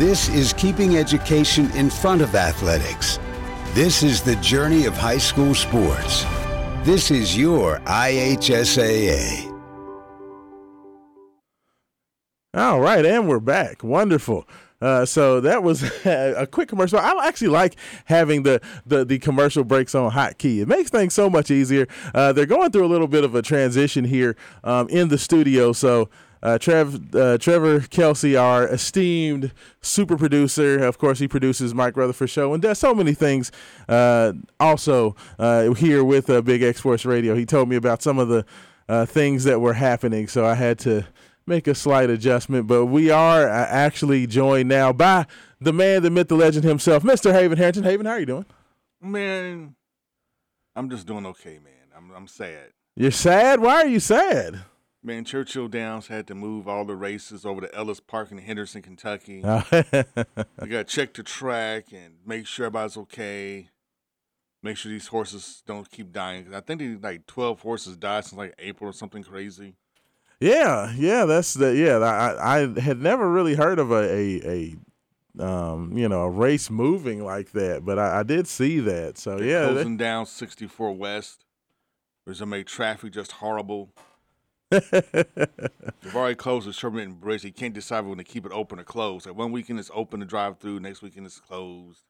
This 0.00 0.30
is 0.30 0.54
keeping 0.54 0.96
education 0.96 1.70
in 1.72 1.90
front 1.90 2.22
of 2.22 2.34
athletics. 2.34 3.18
This 3.74 4.02
is 4.02 4.22
the 4.22 4.34
journey 4.36 4.86
of 4.86 4.96
high 4.96 5.18
school 5.18 5.54
sports. 5.54 6.24
This 6.84 7.10
is 7.10 7.36
your 7.36 7.80
IHSAA. 7.80 9.46
All 12.54 12.80
right, 12.80 13.04
and 13.04 13.28
we're 13.28 13.40
back. 13.40 13.84
Wonderful. 13.84 14.48
Uh, 14.80 15.04
so 15.04 15.38
that 15.42 15.62
was 15.62 15.82
a 16.06 16.48
quick 16.50 16.70
commercial. 16.70 16.98
I 16.98 17.26
actually 17.28 17.48
like 17.48 17.76
having 18.06 18.44
the, 18.44 18.62
the, 18.86 19.04
the 19.04 19.18
commercial 19.18 19.64
breaks 19.64 19.94
on 19.94 20.12
hotkey. 20.12 20.62
It 20.62 20.66
makes 20.68 20.88
things 20.88 21.12
so 21.12 21.28
much 21.28 21.50
easier. 21.50 21.86
Uh, 22.14 22.32
they're 22.32 22.46
going 22.46 22.70
through 22.70 22.86
a 22.86 22.88
little 22.88 23.06
bit 23.06 23.22
of 23.22 23.34
a 23.34 23.42
transition 23.42 24.06
here 24.06 24.34
um, 24.64 24.88
in 24.88 25.08
the 25.08 25.18
studio, 25.18 25.74
so 25.74 26.08
uh, 26.42 26.58
Trev, 26.58 27.14
uh, 27.14 27.38
Trevor 27.38 27.80
Kelsey, 27.80 28.36
our 28.36 28.66
esteemed 28.66 29.52
super 29.80 30.16
producer. 30.16 30.82
Of 30.84 30.98
course, 30.98 31.18
he 31.18 31.28
produces 31.28 31.74
Mike 31.74 31.96
Rutherford 31.96 32.30
Show 32.30 32.54
and 32.54 32.62
does 32.62 32.78
so 32.78 32.94
many 32.94 33.14
things. 33.14 33.52
Uh, 33.88 34.32
also, 34.58 35.16
uh, 35.38 35.72
here 35.74 36.02
with 36.04 36.30
uh, 36.30 36.40
Big 36.40 36.62
X 36.62 36.78
Sports 36.78 37.04
Radio, 37.04 37.34
he 37.34 37.44
told 37.44 37.68
me 37.68 37.76
about 37.76 38.02
some 38.02 38.18
of 38.18 38.28
the 38.28 38.44
uh, 38.88 39.06
things 39.06 39.44
that 39.44 39.60
were 39.60 39.74
happening, 39.74 40.26
so 40.28 40.44
I 40.44 40.54
had 40.54 40.78
to 40.80 41.06
make 41.46 41.66
a 41.66 41.74
slight 41.74 42.10
adjustment. 42.10 42.66
But 42.66 42.86
we 42.86 43.10
are 43.10 43.46
actually 43.46 44.26
joined 44.26 44.68
now 44.68 44.92
by 44.92 45.26
the 45.60 45.72
man, 45.72 46.02
the 46.02 46.10
myth, 46.10 46.28
the 46.28 46.36
legend 46.36 46.64
himself, 46.64 47.02
Mr. 47.02 47.32
Haven 47.32 47.58
Harrington. 47.58 47.84
Haven, 47.84 48.06
how 48.06 48.12
are 48.12 48.20
you 48.20 48.26
doing? 48.26 48.46
Man, 49.02 49.74
I'm 50.74 50.90
just 50.90 51.06
doing 51.06 51.26
okay, 51.26 51.58
man. 51.62 51.72
I'm, 51.96 52.10
I'm 52.12 52.26
sad. 52.26 52.70
You're 52.96 53.10
sad? 53.10 53.60
Why 53.60 53.82
are 53.82 53.86
you 53.86 54.00
sad? 54.00 54.60
Man, 55.02 55.24
Churchill 55.24 55.68
Downs 55.68 56.08
had 56.08 56.26
to 56.26 56.34
move 56.34 56.68
all 56.68 56.84
the 56.84 56.94
races 56.94 57.46
over 57.46 57.62
to 57.62 57.74
Ellis 57.74 58.00
Park 58.00 58.30
in 58.30 58.38
Henderson, 58.38 58.82
Kentucky. 58.82 59.42
I 59.42 59.62
got 60.58 60.68
to 60.68 60.84
check 60.84 61.14
the 61.14 61.22
track 61.22 61.86
and 61.92 62.16
make 62.26 62.46
sure 62.46 62.66
everybody's 62.66 62.98
okay. 62.98 63.70
Make 64.62 64.76
sure 64.76 64.92
these 64.92 65.06
horses 65.06 65.62
don't 65.66 65.90
keep 65.90 66.12
dying. 66.12 66.54
I 66.54 66.60
think 66.60 66.80
they, 66.80 66.88
like 66.96 67.26
12 67.26 67.60
horses 67.60 67.96
died 67.96 68.26
since 68.26 68.36
like 68.36 68.54
April 68.58 68.90
or 68.90 68.92
something 68.92 69.22
crazy. 69.22 69.74
Yeah, 70.38 70.92
yeah, 70.96 71.26
that's 71.26 71.54
the 71.54 71.76
yeah. 71.76 71.98
I 71.98 72.60
I 72.60 72.80
had 72.80 73.00
never 73.00 73.30
really 73.30 73.54
heard 73.54 73.78
of 73.78 73.90
a 73.90 73.94
a, 73.94 74.76
a 75.38 75.44
um 75.44 75.96
you 75.96 76.08
know 76.08 76.22
a 76.22 76.30
race 76.30 76.70
moving 76.70 77.22
like 77.22 77.52
that, 77.52 77.84
but 77.84 77.98
I, 77.98 78.20
I 78.20 78.22
did 78.22 78.46
see 78.48 78.80
that. 78.80 79.18
So 79.18 79.36
They're 79.36 79.46
yeah, 79.46 79.66
closing 79.66 79.98
down 79.98 80.24
64 80.24 80.92
West. 80.92 81.44
There's 82.24 82.40
gonna 82.40 82.50
make 82.50 82.66
traffic 82.66 83.12
just 83.12 83.32
horrible. 83.32 83.90
They've 84.70 86.14
already 86.14 86.36
closed 86.36 86.68
the 86.68 86.72
Sherman 86.72 87.14
Bridge. 87.14 87.42
They 87.42 87.50
can't 87.50 87.74
decide 87.74 88.04
when 88.06 88.18
to 88.18 88.24
keep 88.24 88.46
it 88.46 88.52
open 88.52 88.78
or 88.78 88.84
closed. 88.84 89.26
Like 89.26 89.36
one 89.36 89.52
weekend 89.52 89.80
it's 89.80 89.90
open 89.92 90.20
to 90.20 90.26
drive 90.26 90.58
through, 90.58 90.80
next 90.80 91.02
weekend 91.02 91.26
it's 91.26 91.40
closed. 91.40 92.04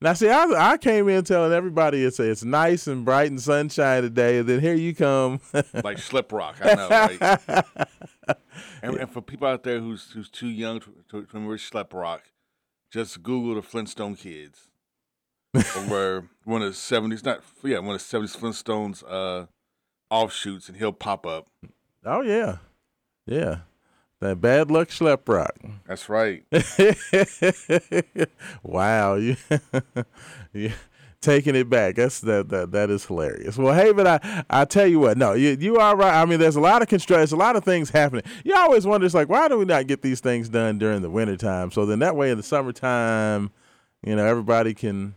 Now, 0.00 0.12
see, 0.12 0.28
I, 0.28 0.44
I 0.72 0.76
came 0.76 1.08
in 1.08 1.24
telling 1.24 1.52
everybody 1.52 2.04
it's 2.04 2.20
it's 2.20 2.44
nice 2.44 2.86
and 2.86 3.04
bright 3.04 3.30
and 3.30 3.40
sunshine 3.40 4.02
today, 4.02 4.38
and 4.38 4.48
then 4.48 4.60
here 4.60 4.74
you 4.74 4.94
come, 4.94 5.40
like 5.52 5.98
Schleprock. 5.98 6.54
I 6.62 6.74
know, 6.74 6.88
right? 6.88 8.36
and, 8.82 8.96
and, 8.96 9.10
for 9.10 9.20
people 9.20 9.48
out 9.48 9.64
there 9.64 9.80
who's 9.80 10.12
who's 10.12 10.30
too 10.30 10.46
young 10.46 10.78
to, 10.80 10.94
to, 11.10 11.22
to 11.22 11.26
remember 11.32 11.56
Schleprock, 11.56 12.20
just 12.92 13.24
Google 13.24 13.56
the 13.56 13.62
Flintstone 13.62 14.14
Kids, 14.14 14.68
or 15.90 16.28
one 16.44 16.62
of 16.62 16.68
the 16.68 16.74
seventies, 16.74 17.24
not 17.24 17.42
yeah, 17.64 17.78
one 17.78 17.96
of 17.96 18.00
the 18.00 18.04
seventies 18.04 18.36
Flintstones 18.36 19.02
uh, 19.08 19.46
offshoots, 20.10 20.68
and 20.68 20.76
he'll 20.76 20.92
pop 20.92 21.26
up. 21.26 21.48
Oh 22.04 22.22
yeah, 22.22 22.58
yeah. 23.26 23.58
That 24.20 24.40
bad 24.40 24.70
luck 24.70 24.88
Schleprock. 24.88 25.50
That's 25.86 26.08
right. 26.08 26.44
wow, 28.64 29.14
you, 29.14 29.36
you 30.52 30.72
taking 31.20 31.54
it 31.54 31.70
back. 31.70 31.94
That's 31.94 32.20
that 32.22 32.48
that 32.48 32.72
that 32.72 32.90
is 32.90 33.04
hilarious. 33.04 33.56
Well, 33.56 33.74
hey, 33.74 33.92
but 33.92 34.06
I 34.06 34.44
I 34.50 34.64
tell 34.64 34.88
you 34.88 34.98
what, 34.98 35.18
no, 35.18 35.34
you 35.34 35.56
you 35.60 35.76
are 35.76 35.96
right. 35.96 36.20
I 36.20 36.24
mean, 36.24 36.40
there's 36.40 36.56
a 36.56 36.60
lot 36.60 36.82
of 36.82 36.88
construction, 36.88 37.36
a 37.36 37.38
lot 37.38 37.54
of 37.54 37.64
things 37.64 37.90
happening. 37.90 38.24
You 38.44 38.56
always 38.56 38.86
wonder, 38.86 39.06
it's 39.06 39.14
like, 39.14 39.28
why 39.28 39.46
do 39.46 39.56
we 39.56 39.64
not 39.64 39.86
get 39.86 40.02
these 40.02 40.18
things 40.18 40.48
done 40.48 40.78
during 40.78 41.02
the 41.02 41.10
wintertime? 41.10 41.70
So 41.70 41.86
then 41.86 42.00
that 42.00 42.16
way 42.16 42.32
in 42.32 42.36
the 42.36 42.42
summertime, 42.42 43.52
you 44.04 44.16
know, 44.16 44.26
everybody 44.26 44.74
can 44.74 45.14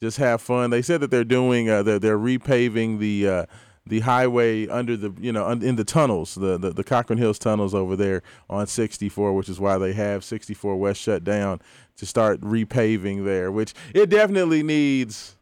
just 0.00 0.18
have 0.18 0.40
fun. 0.40 0.70
They 0.70 0.82
said 0.82 1.00
that 1.00 1.10
they're 1.10 1.24
doing 1.24 1.68
uh, 1.68 1.82
they're 1.82 1.98
they're 1.98 2.18
repaving 2.18 3.00
the. 3.00 3.28
Uh, 3.28 3.46
the 3.86 4.00
highway 4.00 4.66
under 4.68 4.96
the 4.96 5.12
you 5.20 5.30
know 5.30 5.50
in 5.50 5.76
the 5.76 5.84
tunnels 5.84 6.34
the, 6.36 6.56
the 6.56 6.70
the 6.70 6.84
Cochran 6.84 7.18
Hills 7.18 7.38
tunnels 7.38 7.74
over 7.74 7.96
there 7.96 8.22
on 8.48 8.66
64 8.66 9.34
which 9.34 9.48
is 9.48 9.60
why 9.60 9.76
they 9.76 9.92
have 9.92 10.24
64 10.24 10.76
West 10.76 11.00
shut 11.00 11.22
down 11.22 11.60
to 11.96 12.06
start 12.06 12.40
repaving 12.40 13.24
there 13.24 13.52
which 13.52 13.74
it 13.94 14.08
definitely 14.08 14.62
needs 14.62 15.36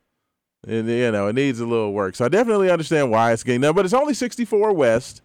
and 0.66 0.88
you 0.88 1.10
know 1.10 1.28
it 1.28 1.34
needs 1.34 1.60
a 1.60 1.66
little 1.66 1.92
work. 1.92 2.14
So 2.14 2.24
I 2.24 2.28
definitely 2.28 2.70
understand 2.70 3.10
why 3.10 3.32
it's 3.32 3.42
getting 3.42 3.60
done 3.60 3.74
but 3.74 3.84
it's 3.84 3.94
only 3.94 4.14
64 4.14 4.72
West. 4.72 5.22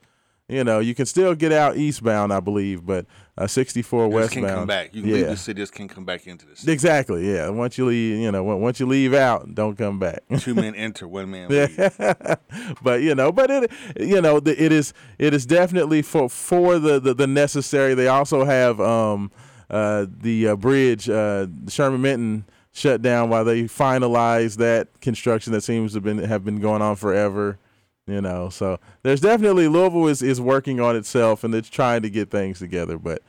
You 0.50 0.64
know, 0.64 0.80
you 0.80 0.96
can 0.96 1.06
still 1.06 1.36
get 1.36 1.52
out 1.52 1.76
eastbound, 1.76 2.32
I 2.32 2.40
believe, 2.40 2.86
but 2.86 3.06
uh, 3.38 3.48
64 3.48 4.08
this 4.08 4.14
westbound. 4.16 4.48
Can 4.48 4.56
come 4.56 4.68
back. 4.68 4.96
You 4.96 5.02
can 5.02 5.10
yeah. 5.12 5.16
leave 5.18 5.28
the 5.28 5.38
city, 5.38 5.62
just 5.62 5.74
can 5.74 5.88
come 5.88 6.06
back 6.06 6.26
into 6.26 6.46
the 6.46 6.56
city. 6.56 6.72
Exactly. 6.72 7.32
Yeah. 7.32 7.50
Once 7.50 7.78
you 7.78 7.86
leave, 7.86 8.20
you 8.20 8.32
know, 8.32 8.44
once 8.44 8.80
you 8.80 8.86
leave 8.86 9.14
out, 9.14 9.54
don't 9.54 9.78
come 9.78 10.00
back. 10.00 10.24
Two 10.40 10.56
men 10.56 10.74
enter, 10.76 11.08
one 11.08 11.30
man 11.30 11.50
leave. 11.50 11.76
but 12.82 13.02
you 13.02 13.14
know, 13.14 13.32
but 13.32 13.52
it, 13.52 13.72
you 14.00 14.22
know, 14.22 14.40
the, 14.40 14.62
it 14.62 14.72
is 14.72 14.94
it 15.20 15.34
is 15.34 15.46
definitely 15.46 16.02
for 16.02 16.30
for 16.30 16.80
the 16.80 17.00
the, 17.00 17.14
the 17.14 17.28
necessary. 17.28 17.94
They 17.94 18.08
also 18.08 18.44
have 18.44 18.82
um 18.82 19.32
uh 19.70 20.08
the 20.10 20.50
uh, 20.50 20.56
bridge 20.56 21.10
uh 21.10 21.48
Sherman 21.68 22.02
Minton 22.02 22.46
shut 22.72 23.02
down 23.02 23.30
while 23.30 23.44
they 23.44 23.64
finalize 23.64 24.58
that 24.58 25.02
construction 25.02 25.52
that 25.54 25.62
seems 25.62 25.92
to 25.92 25.98
have 25.98 26.04
been 26.04 26.18
have 26.20 26.44
been 26.44 26.60
going 26.60 26.82
on 26.82 26.96
forever. 26.96 27.60
You 28.08 28.22
know, 28.22 28.48
so 28.50 28.80
there's 29.04 29.20
definitely 29.20 29.68
Louisville 29.68 30.08
is, 30.08 30.22
is 30.22 30.40
working 30.40 30.80
on 30.80 30.96
itself 30.96 31.44
and 31.44 31.54
it's 31.54 31.70
trying 31.70 32.02
to 32.04 32.10
get 32.10 32.32
things 32.32 32.58
together, 32.60 32.98
but 32.98 33.22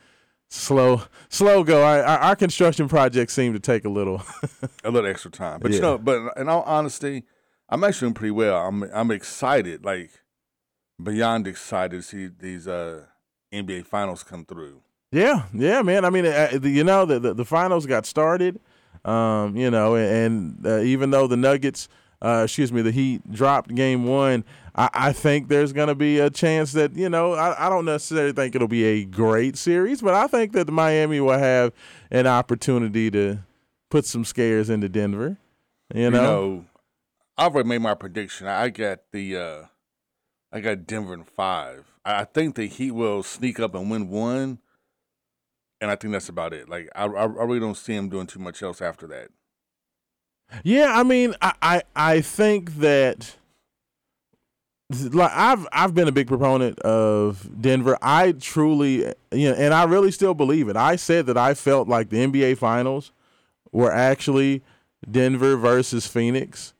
slow 0.49 1.01
slow 1.27 1.63
go. 1.63 1.83
Our, 1.83 2.01
our 2.03 2.35
construction 2.35 2.87
projects 2.87 3.33
seem 3.33 3.51
to 3.53 3.59
take 3.59 3.83
a 3.85 3.89
little 3.89 4.21
a 4.83 4.89
little 4.89 5.09
extra 5.09 5.31
time. 5.31 5.59
But 5.59 5.71
Yeah. 5.71 5.75
you 5.75 5.81
know, 5.81 5.97
but 5.97 6.33
in 6.37 6.47
all 6.47 6.63
honesty, 6.63 7.23
I'm 7.67 7.83
actually 7.83 8.05
doing 8.07 8.13
pretty 8.13 8.31
well. 8.31 8.55
I'm 8.65 8.83
I'm 8.93 9.11
excited, 9.11 9.83
like 9.83 10.11
beyond 11.01 11.47
excited 11.47 11.97
to 11.97 12.01
see 12.01 12.27
these 12.27 12.67
uh 12.67 13.05
NBA 13.53 13.85
finals 13.85 14.23
come 14.23 14.45
through. 14.45 14.81
Yeah, 15.11 15.43
yeah, 15.53 15.81
man. 15.81 16.05
I 16.05 16.09
mean, 16.11 16.25
uh, 16.25 16.59
you 16.61 16.83
know, 16.83 17.05
the, 17.05 17.19
the 17.19 17.33
the 17.33 17.45
finals 17.45 17.85
got 17.85 18.05
started. 18.05 18.59
Um, 19.05 19.55
you 19.55 19.71
know, 19.71 19.95
and, 19.95 20.63
and 20.63 20.67
uh, 20.67 20.79
even 20.81 21.09
though 21.11 21.25
the 21.25 21.37
Nuggets, 21.37 21.87
uh, 22.21 22.41
excuse 22.43 22.71
me, 22.71 22.81
the 22.81 22.91
Heat 22.91 23.31
dropped 23.31 23.73
game 23.73 24.03
one, 24.05 24.43
I, 24.75 24.89
I 24.93 25.13
think 25.13 25.47
there's 25.47 25.73
going 25.73 25.87
to 25.87 25.95
be 25.95 26.19
a 26.19 26.29
chance 26.29 26.73
that, 26.73 26.95
you 26.95 27.09
know, 27.09 27.33
I, 27.33 27.67
I 27.67 27.69
don't 27.69 27.85
necessarily 27.85 28.33
think 28.33 28.55
it'll 28.55 28.67
be 28.67 28.85
a 28.85 29.05
great 29.05 29.57
series, 29.57 30.01
but 30.01 30.13
I 30.13 30.27
think 30.27 30.53
that 30.53 30.69
Miami 30.69 31.19
will 31.19 31.37
have 31.37 31.73
an 32.11 32.27
opportunity 32.27 33.11
to 33.11 33.39
put 33.89 34.05
some 34.05 34.25
scares 34.25 34.69
into 34.69 34.89
Denver. 34.89 35.37
You 35.93 36.11
know, 36.11 36.65
I've 37.37 37.53
already 37.53 37.69
made 37.69 37.81
my 37.81 37.95
prediction. 37.95 38.47
I 38.47 38.69
got 38.69 38.99
the, 39.11 39.37
uh, 39.37 39.63
I 40.51 40.59
got 40.61 40.85
Denver 40.87 41.13
in 41.13 41.23
five. 41.23 41.85
I 42.05 42.21
I 42.21 42.23
think 42.25 42.55
the 42.55 42.65
Heat 42.65 42.91
will 42.91 43.23
sneak 43.23 43.59
up 43.59 43.75
and 43.75 43.91
win 43.91 44.09
one, 44.09 44.59
and 45.81 45.91
I 45.91 45.95
think 45.95 46.13
that's 46.13 46.29
about 46.29 46.53
it. 46.53 46.67
Like 46.69 46.89
I, 46.95 47.05
I 47.05 47.23
I 47.23 47.25
really 47.25 47.59
don't 47.59 47.77
see 47.77 47.93
him 47.93 48.09
doing 48.09 48.27
too 48.27 48.39
much 48.39 48.63
else 48.63 48.81
after 48.81 49.05
that. 49.07 49.29
Yeah, 50.63 50.93
I 50.95 51.03
mean, 51.03 51.35
I, 51.41 51.53
I, 51.61 51.81
I 51.95 52.21
think 52.21 52.77
that 52.77 53.35
like 54.89 55.31
I've 55.33 55.67
I've 55.71 55.93
been 55.93 56.07
a 56.07 56.11
big 56.11 56.27
proponent 56.27 56.79
of 56.79 57.47
Denver. 57.61 57.97
I 58.01 58.31
truly, 58.33 59.13
you 59.31 59.49
know, 59.49 59.55
and 59.55 59.73
I 59.73 59.83
really 59.83 60.11
still 60.11 60.33
believe 60.33 60.67
it. 60.67 60.75
I 60.75 60.95
said 60.95 61.27
that 61.27 61.37
I 61.37 61.53
felt 61.53 61.87
like 61.87 62.09
the 62.09 62.17
NBA 62.17 62.57
Finals 62.57 63.11
were 63.71 63.91
actually 63.91 64.63
Denver 65.09 65.55
versus 65.57 66.07
Phoenix 66.07 66.73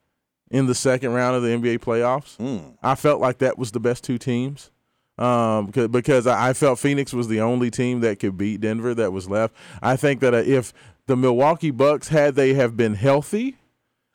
in 0.50 0.66
the 0.66 0.74
second 0.74 1.14
round 1.14 1.36
of 1.36 1.44
the 1.44 1.50
NBA 1.50 1.80
playoffs. 1.80 2.38
Mm. 2.38 2.74
I 2.82 2.96
felt 2.96 3.22
like 3.22 3.38
that 3.40 3.58
was 3.58 3.72
the 3.72 3.80
best 3.80 4.04
two 4.04 4.18
teams. 4.18 4.72
Um, 5.20 5.66
because, 5.66 5.90
because 5.90 6.28
I 6.28 6.54
felt 6.54 6.80
Phoenix 6.80 7.14
was 7.14 7.28
the 7.28 7.42
only 7.42 7.70
team 7.70 8.00
that 8.00 8.20
could 8.20 8.38
beat 8.38 8.62
Denver 8.62 8.96
that 8.96 9.12
was 9.12 9.30
left. 9.30 9.54
I 9.82 9.98
think 9.98 10.22
that 10.22 10.34
uh, 10.34 10.38
if 10.38 10.74
the 11.08 11.18
Milwaukee 11.18 11.72
Bucks 11.72 12.08
had 12.08 12.36
they 12.36 12.54
have 12.54 12.78
been 12.78 12.96
healthy, 12.96 13.58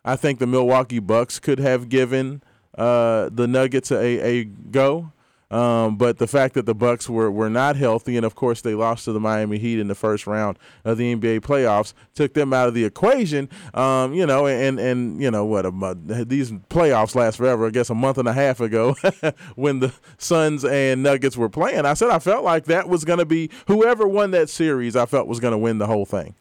I 0.03 0.17
think 0.17 0.39
the 0.39 0.47
Milwaukee 0.47 1.01
Bucks 1.01 1.39
could 1.39 1.59
have 1.59 1.91
given 1.91 2.43
uh, 2.77 3.29
the 3.33 3.47
Nuggets 3.47 3.91
a, 3.91 4.21
a 4.21 4.45
go. 4.45 5.13
Um, 5.51 5.97
but 5.97 6.19
the 6.19 6.27
fact 6.27 6.55
that 6.55 6.67
the 6.67 6.75
Bucks 6.75 7.09
were, 7.09 7.31
were 7.31 7.51
not 7.51 7.77
healthy, 7.77 8.17
and 8.17 8.27
of 8.27 8.35
course 8.35 8.61
they 8.61 8.75
lost 8.75 9.05
to 9.05 9.13
the 9.13 9.21
Miami 9.21 9.59
Heat 9.59 9.79
in 9.79 9.87
the 9.87 9.95
first 9.95 10.27
round 10.27 10.59
of 10.85 10.99
the 10.99 11.15
NBA 11.15 11.41
playoffs, 11.43 11.93
took 12.15 12.35
them 12.35 12.53
out 12.53 12.67
of 12.67 12.75
the 12.75 12.85
equation. 12.85 13.49
Um, 13.73 14.15
you 14.15 14.27
know, 14.27 14.49
and 14.49 14.81
and 14.81 15.23
you 15.23 15.31
know 15.31 15.45
what? 15.45 15.65
A, 15.65 16.25
these 16.25 16.51
playoffs 16.51 17.15
last 17.15 17.37
forever. 17.37 17.67
I 17.67 17.71
guess 17.71 17.89
a 17.89 17.95
month 17.95 18.19
and 18.19 18.27
a 18.27 18.33
half 18.33 18.61
ago, 18.61 18.97
when 19.55 19.79
the 19.79 19.93
Suns 20.19 20.65
and 20.65 21.05
Nuggets 21.05 21.37
were 21.37 21.51
playing, 21.51 21.87
I 21.87 21.95
said 21.95 22.11
I 22.11 22.19
felt 22.19 22.43
like 22.43 22.65
that 22.65 22.89
was 22.89 23.05
going 23.05 23.21
to 23.21 23.27
be 23.27 23.51
whoever 23.69 24.09
won 24.09 24.33
that 24.33 24.49
series. 24.51 24.97
I 24.97 25.07
felt 25.07 25.29
was 25.29 25.39
going 25.41 25.53
to 25.53 25.59
win 25.59 25.79
the 25.79 25.87
whole 25.87 26.07
thing, 26.07 26.35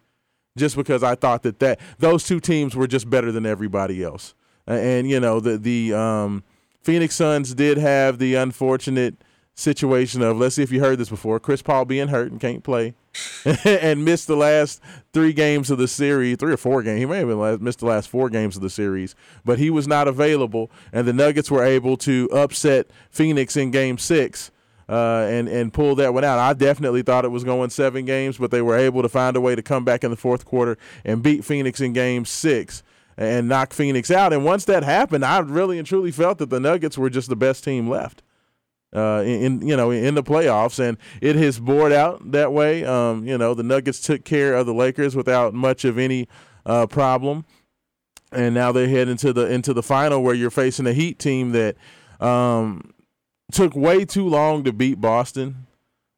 just 0.58 0.76
because 0.76 1.04
I 1.04 1.14
thought 1.14 1.44
that 1.44 1.60
that 1.60 1.80
those 2.00 2.24
two 2.26 2.40
teams 2.40 2.76
were 2.76 2.88
just 2.88 3.10
better 3.10 3.32
than 3.32 3.46
everybody 3.46 4.02
else. 4.02 4.34
And 4.68 5.10
you 5.10 5.20
know 5.20 5.40
the 5.40 5.58
the 5.58 5.94
um, 5.94 6.44
Phoenix 6.82 7.16
Suns 7.16 7.54
did 7.54 7.78
have 7.78 8.20
the 8.20 8.36
unfortunate 8.36 9.16
situation 9.56 10.22
of 10.24 10.38
let's 10.38 10.56
see 10.56 10.64
if 10.64 10.72
you 10.72 10.80
heard 10.80 10.98
this 10.98 11.10
before 11.10 11.40
Chris 11.40 11.62
Paul 11.62 11.86
being 11.86 12.08
hurt 12.08 12.32
and 12.32 12.42
can't 12.42 12.64
play 12.64 12.96
and 13.66 14.04
missed 14.04 14.26
the 14.26 14.36
last 14.36 14.82
three 15.14 15.32
games 15.32 15.70
of 15.70 15.78
the 15.78 15.88
series 15.88 16.38
three 16.38 16.54
or 16.54 16.58
four 16.58 16.82
games 16.82 16.98
he 16.98 17.06
may 17.06 17.20
have 17.20 17.28
been 17.28 17.40
last, 17.40 17.62
missed 17.62 17.80
the 17.80 17.86
last 17.86 18.10
four 18.10 18.32
games 18.32 18.56
of 18.56 18.64
the 18.64 18.70
series 18.70 19.14
but 19.46 19.60
he 19.60 19.70
was 19.70 19.88
not 19.88 20.08
available 20.08 20.72
and 20.92 21.08
the 21.08 21.14
Nuggets 21.14 21.52
were 21.52 21.64
able 21.64 21.98
to 21.98 22.28
upset 22.34 22.88
Phoenix 23.12 23.56
in 23.56 23.70
game 23.70 24.00
six 24.00 24.50
uh, 24.90 25.28
and 25.30 25.48
and 25.48 25.72
pull 25.74 25.96
that 25.96 26.14
one 26.14 26.24
out. 26.24 26.40
I 26.40 26.54
definitely 26.54 27.04
thought 27.04 27.26
it 27.26 27.30
was 27.30 27.44
going 27.44 27.70
seven 27.70 28.06
games, 28.06 28.38
but 28.38 28.52
they 28.52 28.62
were 28.62 28.76
able 28.76 29.02
to 29.02 29.10
find 29.10 29.36
a 29.36 29.42
way 29.42 29.56
to 29.56 29.62
come 29.62 29.86
back 29.86 30.04
in 30.04 30.12
the 30.12 30.18
fourth 30.18 30.46
quarter 30.46 30.78
and 31.06 31.24
beat 31.24 31.46
Phoenix 31.46 31.80
in 31.80 31.94
game 31.94 32.26
six 32.26 32.84
and 33.18 33.48
knock 33.48 33.74
Phoenix 33.74 34.12
out. 34.12 34.34
And 34.34 34.44
once 34.44 34.66
that 34.66 34.84
happened, 34.84 35.26
I 35.26 35.40
really 35.40 35.78
and 35.78 35.88
truly 35.88 36.12
felt 36.12 36.38
that 36.40 36.50
the 36.50 36.60
Nuggets 36.60 36.98
were 36.98 37.10
just 37.10 37.30
the 37.30 37.36
best 37.36 37.64
team 37.64 37.90
left. 37.90 38.22
Uh, 38.96 39.24
in, 39.26 39.68
you 39.68 39.76
know 39.76 39.90
in 39.90 40.14
the 40.14 40.22
playoffs, 40.22 40.78
and 40.78 41.00
it 41.20 41.36
has 41.36 41.60
bored 41.60 41.92
out 41.92 42.32
that 42.32 42.54
way. 42.54 42.86
Um, 42.86 43.26
you 43.26 43.40
know 43.40 43.56
the 43.56 43.64
Nuggets 43.64 44.00
took 44.00 44.24
care 44.24 44.54
of 44.54 44.68
the 44.68 44.74
Lakers 44.74 45.16
without 45.16 45.56
much 45.56 45.84
of 45.84 45.98
any 45.98 46.28
uh, 46.68 46.86
problem, 46.86 47.44
and 48.32 48.54
now 48.54 48.72
they 48.72 48.88
head 48.88 49.08
into 49.08 49.34
the 49.34 49.52
into 49.52 49.74
the 49.74 49.82
final 49.82 50.22
where 50.22 50.36
you're 50.36 50.52
facing 50.52 50.86
a 50.86 50.94
Heat 50.94 51.18
team 51.18 51.54
that 51.54 51.76
um, 52.20 52.94
took 53.52 53.76
way 53.76 54.06
too 54.06 54.28
long 54.28 54.64
to 54.64 54.72
beat 54.72 55.02
Boston. 55.02 55.66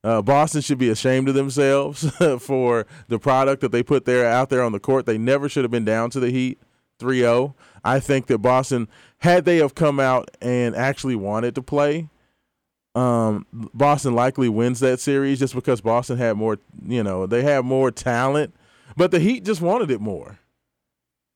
Uh, 0.03 0.21
Boston 0.21 0.59
should 0.59 0.77
be 0.77 0.89
ashamed 0.89 1.29
of 1.29 1.33
themselves 1.33 2.11
for 2.39 2.85
the 3.07 3.17
product 3.17 3.61
that 3.61 3.71
they 3.71 3.83
put 3.83 4.03
there 4.03 4.27
out 4.27 4.49
there 4.49 4.61
on 4.61 4.73
the 4.73 4.81
court. 4.81 5.05
They 5.05 5.17
never 5.17 5.47
should 5.47 5.63
have 5.63 5.71
been 5.71 5.85
down 5.85 6.09
to 6.09 6.19
the 6.19 6.29
Heat 6.29 6.59
3-0. 6.99 7.53
I 7.83 7.99
think 7.99 8.27
that 8.27 8.39
Boston, 8.39 8.87
had 9.19 9.45
they 9.45 9.57
have 9.57 9.75
come 9.75 9.99
out 9.99 10.29
and 10.41 10.75
actually 10.75 11.15
wanted 11.15 11.55
to 11.55 11.61
play, 11.61 12.09
um, 12.95 13.45
Boston 13.51 14.15
likely 14.15 14.49
wins 14.49 14.79
that 14.79 14.99
series 14.99 15.39
just 15.39 15.53
because 15.53 15.81
Boston 15.81 16.17
had 16.17 16.37
more, 16.37 16.57
you 16.87 17.03
know, 17.03 17.25
they 17.25 17.43
had 17.43 17.65
more 17.65 17.91
talent, 17.91 18.55
but 18.95 19.11
the 19.11 19.19
Heat 19.19 19.43
just 19.43 19.61
wanted 19.61 19.91
it 19.91 19.99
more. 19.99 20.39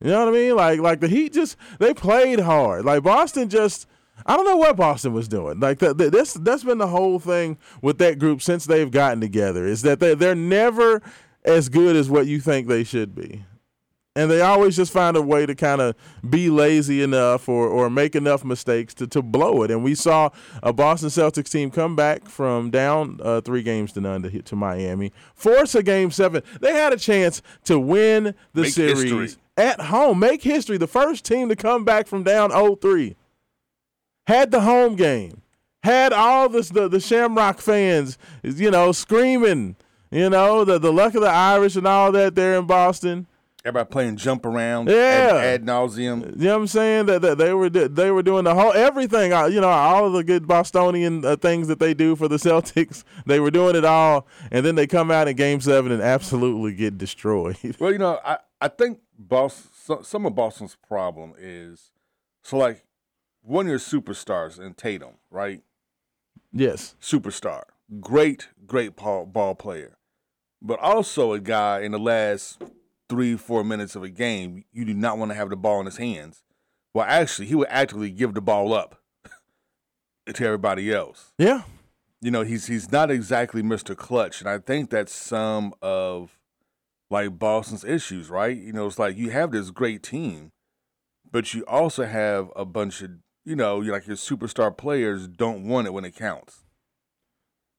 You 0.02 0.12
know 0.12 0.26
what 0.26 0.30
I 0.30 0.38
mean? 0.38 0.56
Like, 0.56 0.80
like 0.80 1.00
the 1.02 1.10
Heat 1.10 1.34
just 1.34 1.58
they 1.80 1.94
played 1.94 2.40
hard. 2.40 2.86
Like 2.86 3.04
Boston 3.04 3.50
just 3.50 3.86
I 4.26 4.36
don't 4.36 4.46
know 4.46 4.58
what 4.58 4.78
Boston 4.78 5.14
was 5.14 5.28
doing. 5.28 5.60
Like 5.60 5.80
the, 5.80 5.94
this, 5.94 6.34
that's 6.34 6.64
been 6.64 6.78
the 6.78 6.88
whole 6.88 7.20
thing 7.20 7.58
with 7.82 7.98
that 8.00 8.20
group 8.20 8.42
since 8.42 8.66
they've 8.66 8.90
gotten 8.90 9.22
together. 9.22 9.66
Is 9.66 9.82
that 9.84 10.00
they 10.00 10.16
they're 10.16 10.36
never 10.36 11.02
as 11.44 11.70
good 11.70 11.96
as 11.96 12.10
what 12.10 12.28
you 12.28 12.40
think 12.40 12.68
they 12.68 12.84
should 12.84 13.16
be, 13.16 13.44
and 14.20 14.30
they 14.30 14.42
always 14.42 14.76
just 14.76 14.92
find 14.92 15.16
a 15.16 15.22
way 15.22 15.46
to 15.46 15.56
kind 15.56 15.80
of 15.80 15.96
be 16.30 16.50
lazy 16.50 17.02
enough 17.02 17.48
or 17.48 17.70
or 17.70 17.90
make 17.90 18.16
enough 18.16 18.44
mistakes 18.44 18.94
to 18.96 19.08
to 19.08 19.22
blow 19.22 19.64
it. 19.64 19.72
And 19.72 19.82
we 19.82 19.96
saw 19.96 20.30
a 20.62 20.74
Boston 20.74 21.08
Celtics 21.08 21.50
team 21.50 21.72
come 21.72 21.96
back 21.96 22.28
from 22.28 22.70
down 22.70 23.20
uh, 23.24 23.40
three 23.40 23.64
games 23.64 23.94
to 23.94 24.02
none 24.02 24.22
to 24.24 24.30
hit 24.30 24.46
to 24.48 24.58
Miami, 24.58 25.14
force 25.34 25.74
a 25.74 25.82
game 25.82 26.12
seven. 26.12 26.44
They 26.60 26.74
had 26.74 26.92
a 26.92 26.98
chance 26.98 27.42
to 27.64 27.80
win 27.80 28.36
the 28.54 28.64
Make 28.64 28.74
series 28.74 29.04
history. 29.04 29.30
at 29.56 29.80
home, 29.80 30.20
make 30.20 30.44
history. 30.44 30.78
The 30.78 30.88
first 30.88 31.24
team 31.24 31.48
to 31.48 31.56
come 31.56 31.86
back 31.86 32.06
from 32.06 32.24
down 32.24 32.52
0-3 32.52 33.16
had 34.28 34.52
the 34.52 34.62
home 34.62 34.96
game, 34.96 35.42
had 35.84 36.12
all 36.12 36.50
this 36.50 36.70
the, 36.70 36.90
the 36.90 37.00
Shamrock 37.00 37.60
fans, 37.60 38.18
you 38.44 38.70
know, 38.70 38.92
screaming, 38.92 39.78
you 40.12 40.30
know, 40.30 40.66
the 40.66 40.78
the 40.78 40.92
luck 40.92 41.16
of 41.16 41.22
the 41.22 41.30
Irish 41.30 41.78
and 41.78 41.88
all 41.88 42.12
that 42.12 42.36
there 42.36 42.60
in 42.60 42.66
Boston. 42.66 43.28
Everybody 43.66 43.90
playing 43.90 44.16
jump 44.16 44.46
around, 44.46 44.88
Yeah. 44.88 44.96
ad, 44.96 45.44
ad 45.46 45.66
nauseum. 45.66 46.22
You 46.40 46.46
know 46.46 46.54
what 46.56 46.62
I'm 46.62 46.68
saying? 46.68 47.08
That, 47.08 47.22
that 47.24 47.38
they 47.38 47.54
were 47.54 47.70
they 47.70 48.10
were 48.10 48.24
doing 48.24 48.46
the 48.46 48.56
whole 48.56 48.72
everything. 48.72 49.32
You 49.52 49.60
know, 49.60 49.68
all 49.70 50.06
of 50.06 50.14
the 50.14 50.24
good 50.24 50.48
Bostonian 50.48 51.26
uh, 51.26 51.36
things 51.36 51.68
that 51.68 51.80
they 51.80 51.94
do 51.94 52.16
for 52.16 52.30
the 52.30 52.38
Celtics. 52.38 53.04
They 53.26 53.42
were 53.42 53.52
doing 53.52 53.76
it 53.76 53.84
all, 53.84 54.28
and 54.50 54.66
then 54.66 54.76
they 54.76 54.88
come 54.88 55.12
out 55.12 55.28
in 55.28 55.36
Game 55.36 55.60
Seven 55.60 55.92
and 55.92 56.02
absolutely 56.02 56.74
get 56.74 56.98
destroyed. 56.98 57.58
Well, 57.80 57.92
you 57.92 57.98
know, 57.98 58.20
I, 58.26 58.38
I 58.62 58.70
think 58.70 59.00
Boston, 59.18 60.04
some 60.06 60.26
of 60.26 60.36
Boston's 60.36 60.78
problem 60.88 61.34
is 61.38 61.92
so 62.42 62.58
like 62.58 62.86
one 63.42 63.66
of 63.66 63.70
your 63.70 63.80
superstars 63.80 64.58
in 64.58 64.74
Tatum, 64.74 65.16
right? 65.30 65.62
yes. 66.54 66.96
Superstar, 67.02 67.64
great, 68.00 68.48
great 68.66 68.96
ball, 68.96 69.26
ball 69.26 69.54
player, 69.56 69.98
but 70.62 70.80
also 70.80 71.34
a 71.34 71.40
guy 71.42 71.82
in 71.82 71.92
the 71.92 72.00
last 72.00 72.62
three, 73.10 73.36
four 73.36 73.64
minutes 73.64 73.96
of 73.96 74.04
a 74.04 74.10
game, 74.10 74.64
you 74.72 74.86
do 74.86 74.94
not 74.94 75.18
want 75.18 75.32
to 75.32 75.36
have 75.36 75.50
the 75.50 75.56
ball 75.58 75.80
in 75.80 75.86
his 75.88 75.98
hands. 75.98 76.44
Well, 76.94 77.06
actually, 77.08 77.48
he 77.48 77.56
would 77.56 77.68
actively 77.70 78.12
give 78.12 78.34
the 78.34 78.42
ball 78.42 78.74
up 78.74 79.02
to 80.34 80.46
everybody 80.46 80.94
else. 80.94 81.34
Yeah. 81.38 81.64
you 82.22 82.32
know 82.32 82.42
he's 82.44 82.68
he's 82.68 82.92
not 82.92 83.10
exactly 83.12 83.62
Mr. 83.62 83.96
Clutch, 83.96 84.40
and 84.42 84.50
I 84.50 84.60
think 84.60 84.90
that's 84.90 85.14
some 85.14 85.74
of 85.82 86.38
like 87.10 87.40
Boston's 87.40 87.84
issues, 87.84 88.30
right? 88.30 88.56
You 88.56 88.72
know, 88.74 88.86
it's 88.88 89.00
like 89.00 89.18
you 89.18 89.32
have 89.32 89.52
this 89.52 89.72
great 89.72 90.04
team, 90.04 90.52
but 91.32 91.54
you 91.54 91.64
also 91.68 92.06
have 92.06 92.50
a 92.56 92.66
bunch 92.66 93.02
of 93.02 93.12
you 93.46 93.56
know, 93.56 93.82
you 93.82 93.92
like 93.92 94.06
your 94.06 94.16
superstar 94.18 94.76
players 94.76 95.28
don't 95.28 95.64
want 95.68 95.88
it 95.88 95.94
when 95.94 96.06
it 96.06 96.16
counts. 96.16 96.64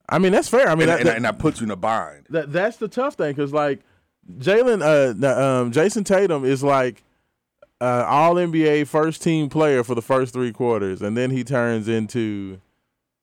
I 0.09 0.19
mean, 0.19 0.33
that's 0.33 0.49
fair. 0.49 0.69
I 0.69 0.75
mean, 0.75 0.83
and, 0.83 0.89
that, 0.89 0.99
and, 1.01 1.09
that- 1.09 1.17
and 1.17 1.25
that 1.25 1.39
puts 1.39 1.61
you 1.61 1.65
in 1.67 1.71
a 1.71 1.77
bind. 1.77 2.27
That 2.31 2.53
that's 2.53 2.79
the 2.79 2.89
tough 2.89 3.15
thing 3.15 3.33
because 3.33 3.53
like 3.53 3.81
Jaylen, 4.39 4.83
uh, 4.83 5.61
um, 5.61 5.73
Jayson 5.73 6.05
Tatum 6.05 6.45
is 6.45 6.63
like 6.63 7.03
uh, 7.81 8.05
all 8.07 8.35
NBA 8.35 8.87
first 8.87 9.23
team 9.23 9.49
player 9.49 9.83
for 9.83 9.95
the 9.95 10.03
first 10.03 10.33
three 10.33 10.53
quarters, 10.53 11.03
and 11.03 11.17
then 11.17 11.31
he 11.31 11.45
turns 11.45 11.89
into, 11.89 12.61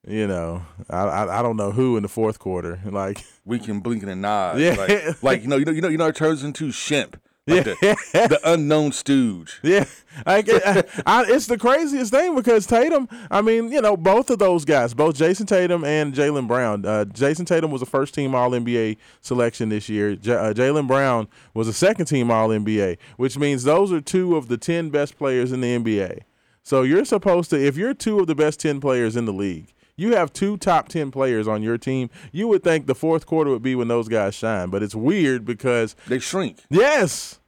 you 0.08 0.28
know, 0.28 0.63
I 0.89 0.98
I, 0.98 1.39
I 1.39 1.41
don't 1.41 1.58
know 1.58 1.72
who 1.72 1.98
in 1.98 2.04
the 2.04 2.10
fourth 2.10 2.39
quarter. 2.39 2.80
Like 2.86 3.24
We 3.46 3.60
can 3.60 3.80
blink 3.80 4.04
and 4.04 4.22
nod. 4.22 4.60
Yeah. 4.60 4.76
Like, 4.76 5.24
like 5.24 5.41
you 5.43 5.48
know, 5.48 5.58
you 5.58 5.65
know, 5.65 5.72
you 5.72 5.82
know, 5.82 5.89
you 5.89 5.98
know, 5.98 6.08
it 6.08 6.15
turns 6.15 6.43
into 6.43 6.70
Shemp. 6.70 7.15
Like 7.47 7.63
the, 7.63 7.95
the 8.12 8.39
unknown 8.43 8.91
stooge. 8.91 9.60
Yeah, 9.63 9.86
I, 10.25 10.38
I, 10.47 10.83
I, 11.05 11.25
it's 11.27 11.47
the 11.47 11.57
craziest 11.57 12.12
thing 12.12 12.36
because 12.36 12.65
Tatum. 12.65 13.07
I 13.29 13.41
mean, 13.41 13.71
you 13.71 13.81
know, 13.81 13.95
both 13.95 14.29
of 14.29 14.39
those 14.39 14.65
guys, 14.65 14.93
both 14.93 15.15
Jayson 15.15 15.45
Tatum 15.45 15.83
and 15.83 16.13
Jaylen 16.13 16.47
Brown. 16.47 16.86
Uh, 16.86 17.05
Jayson 17.05 17.45
Tatum 17.45 17.71
was 17.71 17.81
a 17.81 17.86
first 17.86 18.13
team 18.13 18.33
All 18.33 18.51
NBA 18.51 18.97
selection 19.21 19.69
this 19.69 19.89
year. 19.89 20.15
J- 20.15 20.33
uh, 20.33 20.53
Jaylen 20.53 20.88
Brown 20.88 21.27
was 21.53 21.67
a 21.67 21.73
second 21.73 22.05
team 22.07 22.31
All 22.31 22.49
NBA, 22.49 22.97
which 23.17 23.38
means 23.38 23.63
those 23.63 23.91
are 23.91 24.01
two 24.01 24.36
of 24.36 24.47
the 24.47 24.57
ten 24.57 24.89
best 24.89 25.17
players 25.17 25.51
in 25.51 25.62
the 25.62 25.77
NBA. 25.77 26.21
So 26.63 26.81
you're 26.81 27.05
supposed 27.05 27.49
to, 27.51 27.65
if 27.65 27.77
you're 27.77 27.93
two 27.93 28.19
of 28.19 28.27
the 28.27 28.36
best 28.36 28.60
ten 28.60 28.81
players 28.81 29.15
in 29.15 29.25
the 29.25 29.33
league, 29.33 29.73
you 29.97 30.15
have 30.15 30.31
two 30.31 30.55
top 30.57 30.88
10 30.88 31.12
players 31.12 31.47
on 31.47 31.63
your 31.63 31.77
team. 31.77 32.10
You 32.31 32.47
would 32.47 32.63
think 32.63 32.86
the 32.86 32.95
fourth 32.95 33.25
quarter 33.25 33.49
would 33.49 33.63
be 33.63 33.75
when 33.75 33.88
those 33.88 34.07
guys 34.07 34.36
shine, 34.36 34.69
but 34.69 34.83
it's 34.83 34.95
weird 34.95 35.43
because 35.43 35.95
they 36.07 36.19
shrink. 36.19 36.60
Yes. 36.69 37.39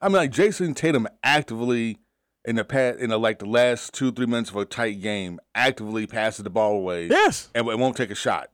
I 0.00 0.08
mean, 0.08 0.16
like 0.16 0.30
Jayson 0.30 0.74
Tatum 0.74 1.08
actively 1.24 1.98
in 2.44 2.56
the 2.56 2.64
past, 2.64 3.00
in 3.00 3.10
the, 3.10 3.18
like 3.18 3.40
the 3.40 3.46
last 3.46 3.92
two 3.92 4.12
three 4.12 4.26
minutes 4.26 4.50
of 4.50 4.56
a 4.56 4.64
tight 4.64 5.02
game, 5.02 5.40
actively 5.54 6.06
passes 6.06 6.44
the 6.44 6.50
ball 6.50 6.76
away. 6.76 7.08
Yes, 7.08 7.50
and 7.54 7.68
it 7.68 7.78
won't 7.78 7.96
take 7.96 8.10
a 8.10 8.14
shot. 8.14 8.50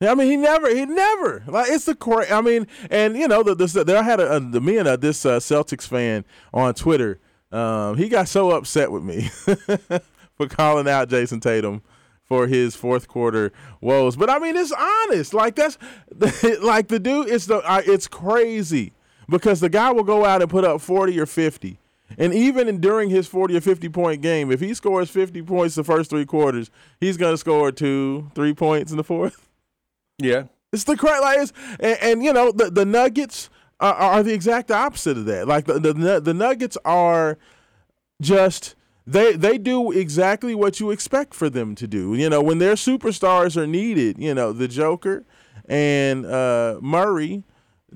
Yeah, 0.00 0.12
I 0.12 0.14
mean, 0.14 0.30
he 0.30 0.36
never, 0.36 0.74
he 0.74 0.84
never. 0.84 1.44
Like 1.46 1.70
it's 1.70 1.84
the 1.84 1.94
cra 1.94 2.26
I 2.30 2.40
mean, 2.40 2.66
and 2.90 3.16
you 3.16 3.28
know, 3.28 3.42
the, 3.42 3.54
the 3.54 3.84
there 3.84 3.98
I 3.98 4.02
had 4.02 4.20
a, 4.20 4.36
a 4.36 4.40
the 4.40 4.60
me 4.60 4.78
and 4.78 4.88
a, 4.88 4.96
this 4.96 5.24
uh, 5.26 5.38
Celtics 5.38 5.86
fan 5.86 6.24
on 6.52 6.74
Twitter. 6.74 7.20
Um, 7.52 7.96
he 7.96 8.08
got 8.08 8.28
so 8.28 8.50
upset 8.50 8.90
with 8.90 9.04
me 9.04 9.30
for 10.36 10.46
calling 10.46 10.88
out 10.88 11.08
Jayson 11.08 11.40
Tatum 11.40 11.82
for 12.24 12.46
his 12.46 12.74
fourth 12.74 13.08
quarter 13.08 13.52
woes. 13.80 14.16
But 14.16 14.30
I 14.30 14.38
mean, 14.38 14.56
it's 14.56 14.72
honest. 14.72 15.32
Like 15.32 15.54
that's 15.56 15.78
like 16.62 16.88
the 16.88 16.98
dude. 16.98 17.28
It's 17.28 17.46
the 17.46 17.58
uh, 17.58 17.82
it's 17.84 18.08
crazy 18.08 18.92
because 19.28 19.60
the 19.60 19.68
guy 19.68 19.92
will 19.92 20.04
go 20.04 20.24
out 20.24 20.42
and 20.42 20.50
put 20.50 20.64
up 20.64 20.80
forty 20.80 21.18
or 21.18 21.26
fifty. 21.26 21.78
And 22.18 22.32
even 22.32 22.68
in, 22.68 22.80
during 22.80 23.10
his 23.10 23.26
40 23.26 23.56
or 23.56 23.60
50 23.60 23.88
point 23.88 24.22
game, 24.22 24.52
if 24.52 24.60
he 24.60 24.74
scores 24.74 25.10
50 25.10 25.42
points 25.42 25.74
the 25.74 25.84
first 25.84 26.08
three 26.08 26.24
quarters, 26.24 26.70
he's 27.00 27.16
going 27.16 27.32
to 27.32 27.38
score 27.38 27.72
two, 27.72 28.30
three 28.34 28.54
points 28.54 28.90
in 28.90 28.96
the 28.96 29.04
fourth. 29.04 29.48
Yeah. 30.18 30.44
It's 30.72 30.84
the 30.84 30.96
crazy. 30.96 31.20
Like 31.20 31.50
and, 31.80 31.98
and, 32.00 32.24
you 32.24 32.32
know, 32.32 32.52
the, 32.52 32.70
the 32.70 32.84
Nuggets 32.84 33.50
are, 33.80 33.94
are, 33.94 34.22
the 34.22 34.32
exact 34.32 34.70
opposite 34.70 35.18
of 35.18 35.26
that. 35.26 35.48
Like 35.48 35.66
the, 35.66 35.80
the, 35.80 36.20
the 36.20 36.34
Nuggets 36.34 36.78
are 36.84 37.38
just 38.20 38.74
they 39.06 39.32
they 39.34 39.58
do 39.58 39.92
exactly 39.92 40.54
what 40.54 40.80
you 40.80 40.90
expect 40.90 41.34
for 41.34 41.48
them 41.48 41.74
to 41.76 41.86
do. 41.86 42.14
You 42.14 42.28
know, 42.28 42.42
when 42.42 42.58
their 42.58 42.74
superstars 42.74 43.56
are 43.56 43.66
needed, 43.66 44.18
you 44.18 44.34
know, 44.34 44.52
the 44.52 44.68
Joker 44.68 45.24
and 45.68 46.26
uh, 46.26 46.78
Murray 46.82 47.44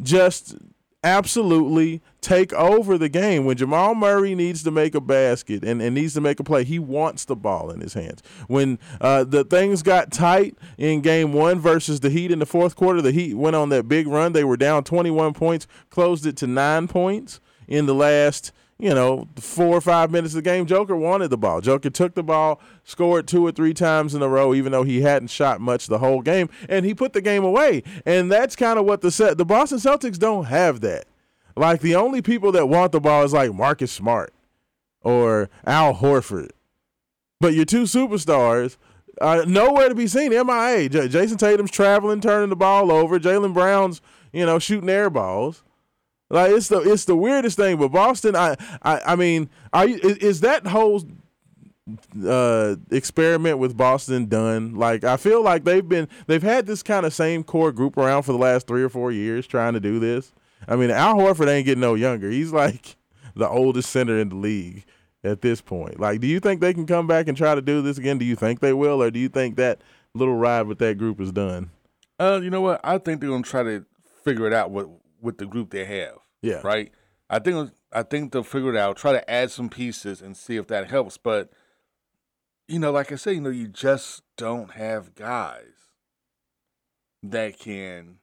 just 0.02 0.56
absolutely 1.02 2.02
take 2.20 2.52
over 2.52 2.98
the 2.98 3.08
game. 3.08 3.44
When 3.44 3.56
Jamal 3.56 3.94
Murray 3.94 4.34
needs 4.34 4.62
to 4.64 4.70
make 4.70 4.94
a 4.94 5.00
basket 5.00 5.64
and, 5.64 5.80
and 5.80 5.94
needs 5.94 6.14
to 6.14 6.20
make 6.20 6.38
a 6.38 6.44
play, 6.44 6.64
he 6.64 6.78
wants 6.78 7.24
the 7.24 7.36
ball 7.36 7.70
in 7.70 7.80
his 7.80 7.94
hands. 7.94 8.22
When 8.48 8.78
uh, 9.00 9.24
the 9.24 9.44
things 9.44 9.82
got 9.82 10.12
tight 10.12 10.56
in 10.76 11.00
game 11.00 11.32
one 11.32 11.58
versus 11.58 12.00
the 12.00 12.10
Heat 12.10 12.30
in 12.30 12.38
the 12.38 12.46
fourth 12.46 12.76
quarter, 12.76 13.00
the 13.00 13.12
Heat 13.12 13.34
went 13.34 13.56
on 13.56 13.70
that 13.70 13.88
big 13.88 14.06
run. 14.06 14.32
They 14.32 14.44
were 14.44 14.58
down 14.58 14.84
21 14.84 15.32
points, 15.32 15.66
closed 15.88 16.26
it 16.26 16.36
to 16.38 16.46
nine 16.46 16.86
points 16.86 17.40
in 17.66 17.86
the 17.86 17.94
last 17.94 18.52
you 18.80 18.94
know, 18.94 19.28
four 19.36 19.76
or 19.76 19.80
five 19.80 20.10
minutes 20.10 20.32
of 20.34 20.42
the 20.42 20.50
game, 20.50 20.64
Joker 20.66 20.96
wanted 20.96 21.28
the 21.28 21.36
ball. 21.36 21.60
Joker 21.60 21.90
took 21.90 22.14
the 22.14 22.22
ball, 22.22 22.60
scored 22.84 23.28
two 23.28 23.44
or 23.44 23.52
three 23.52 23.74
times 23.74 24.14
in 24.14 24.22
a 24.22 24.28
row, 24.28 24.54
even 24.54 24.72
though 24.72 24.82
he 24.84 25.02
hadn't 25.02 25.28
shot 25.28 25.60
much 25.60 25.86
the 25.86 25.98
whole 25.98 26.22
game, 26.22 26.48
and 26.68 26.86
he 26.86 26.94
put 26.94 27.12
the 27.12 27.20
game 27.20 27.44
away. 27.44 27.82
And 28.06 28.32
that's 28.32 28.56
kind 28.56 28.78
of 28.78 28.86
what 28.86 29.02
the 29.02 29.10
set. 29.10 29.36
The 29.38 29.44
Boston 29.44 29.78
Celtics 29.78 30.18
don't 30.18 30.44
have 30.46 30.80
that. 30.80 31.04
Like 31.56 31.80
the 31.80 31.94
only 31.94 32.22
people 32.22 32.52
that 32.52 32.68
want 32.68 32.92
the 32.92 33.00
ball 33.00 33.22
is 33.24 33.32
like 33.32 33.52
Marcus 33.52 33.92
Smart 33.92 34.32
or 35.02 35.50
Al 35.66 35.94
Horford, 35.94 36.50
but 37.40 37.54
your 37.54 37.64
two 37.64 37.82
superstars. 37.82 38.76
are 39.20 39.44
nowhere 39.44 39.88
to 39.88 39.94
be 39.94 40.06
seen. 40.06 40.30
MIA. 40.30 40.88
J- 40.88 41.08
Jayson 41.08 41.36
Tatum's 41.36 41.70
traveling, 41.70 42.20
turning 42.20 42.48
the 42.48 42.56
ball 42.56 42.90
over. 42.90 43.18
Jaylen 43.18 43.52
Brown's, 43.52 44.00
you 44.32 44.46
know, 44.46 44.58
shooting 44.58 44.88
air 44.88 45.10
balls. 45.10 45.62
Like 46.30 46.52
it's 46.52 46.68
the 46.68 46.80
it's 46.80 47.04
the 47.04 47.16
weirdest 47.16 47.56
thing. 47.56 47.76
But 47.76 47.88
Boston, 47.88 48.36
I 48.36 48.56
I, 48.82 49.00
I 49.08 49.16
mean, 49.16 49.50
are 49.72 49.86
you, 49.86 49.98
is, 49.98 50.40
that 50.40 50.66
whole 50.66 51.02
uh, 52.24 52.76
experiment 52.90 53.58
with 53.58 53.76
Boston 53.76 54.26
done? 54.26 54.76
Like 54.76 55.02
I 55.02 55.16
feel 55.16 55.42
like 55.42 55.64
they've 55.64 55.86
been 55.86 56.08
they've 56.28 56.42
had 56.42 56.66
this 56.66 56.84
kind 56.84 57.04
of 57.04 57.12
same 57.12 57.42
core 57.42 57.72
group 57.72 57.96
around 57.96 58.22
for 58.22 58.32
the 58.32 58.38
last 58.38 58.68
three 58.68 58.82
or 58.82 58.88
four 58.88 59.10
years 59.10 59.46
trying 59.46 59.74
to 59.74 59.80
do 59.80 59.98
this. 59.98 60.32
I 60.68 60.76
mean, 60.76 60.90
Al 60.90 61.16
Horford 61.16 61.48
ain't 61.48 61.66
getting 61.66 61.80
no 61.80 61.94
younger. 61.94 62.30
He's 62.30 62.52
like 62.52 62.96
the 63.34 63.48
oldest 63.48 63.90
center 63.90 64.18
in 64.18 64.28
the 64.28 64.36
league 64.36 64.84
at 65.24 65.40
this 65.40 65.60
point. 65.60 65.98
Like, 65.98 66.20
do 66.20 66.28
you 66.28 66.38
think 66.38 66.60
they 66.60 66.72
can 66.72 66.86
come 66.86 67.08
back 67.08 67.26
and 67.26 67.36
try 67.36 67.56
to 67.56 67.62
do 67.62 67.82
this 67.82 67.98
again? 67.98 68.18
Do 68.18 68.24
you 68.24 68.36
think 68.36 68.60
they 68.60 68.72
will, 68.72 69.02
or 69.02 69.10
do 69.10 69.18
you 69.18 69.28
think 69.28 69.56
that 69.56 69.80
little 70.14 70.36
ride 70.36 70.66
with 70.66 70.78
that 70.78 70.96
group 70.96 71.20
is 71.20 71.32
done? 71.32 71.70
Uh, 72.20 72.40
you 72.42 72.50
know 72.50 72.60
what? 72.60 72.80
I 72.84 72.98
think 72.98 73.20
they're 73.20 73.30
gonna 73.30 73.42
try 73.42 73.62
to 73.64 73.84
figure 74.22 74.46
it 74.46 74.52
out 74.52 74.70
with 74.70 74.86
with 75.20 75.38
the 75.38 75.46
group 75.46 75.70
they 75.70 75.84
have. 75.84 76.18
Yeah. 76.42 76.60
Right. 76.64 76.92
I 77.28 77.38
think 77.38 77.70
I 77.92 78.02
think 78.02 78.32
they'll 78.32 78.42
figure 78.42 78.70
it 78.70 78.76
out. 78.76 78.96
Try 78.96 79.12
to 79.12 79.30
add 79.30 79.50
some 79.50 79.68
pieces 79.68 80.20
and 80.20 80.36
see 80.36 80.56
if 80.56 80.66
that 80.68 80.90
helps. 80.90 81.16
But 81.16 81.50
you 82.66 82.78
know, 82.78 82.92
like 82.92 83.12
I 83.12 83.16
said, 83.16 83.34
you 83.34 83.40
know, 83.40 83.50
you 83.50 83.68
just 83.68 84.22
don't 84.36 84.72
have 84.72 85.14
guys 85.14 85.64
that 87.22 87.58
can 87.58 88.16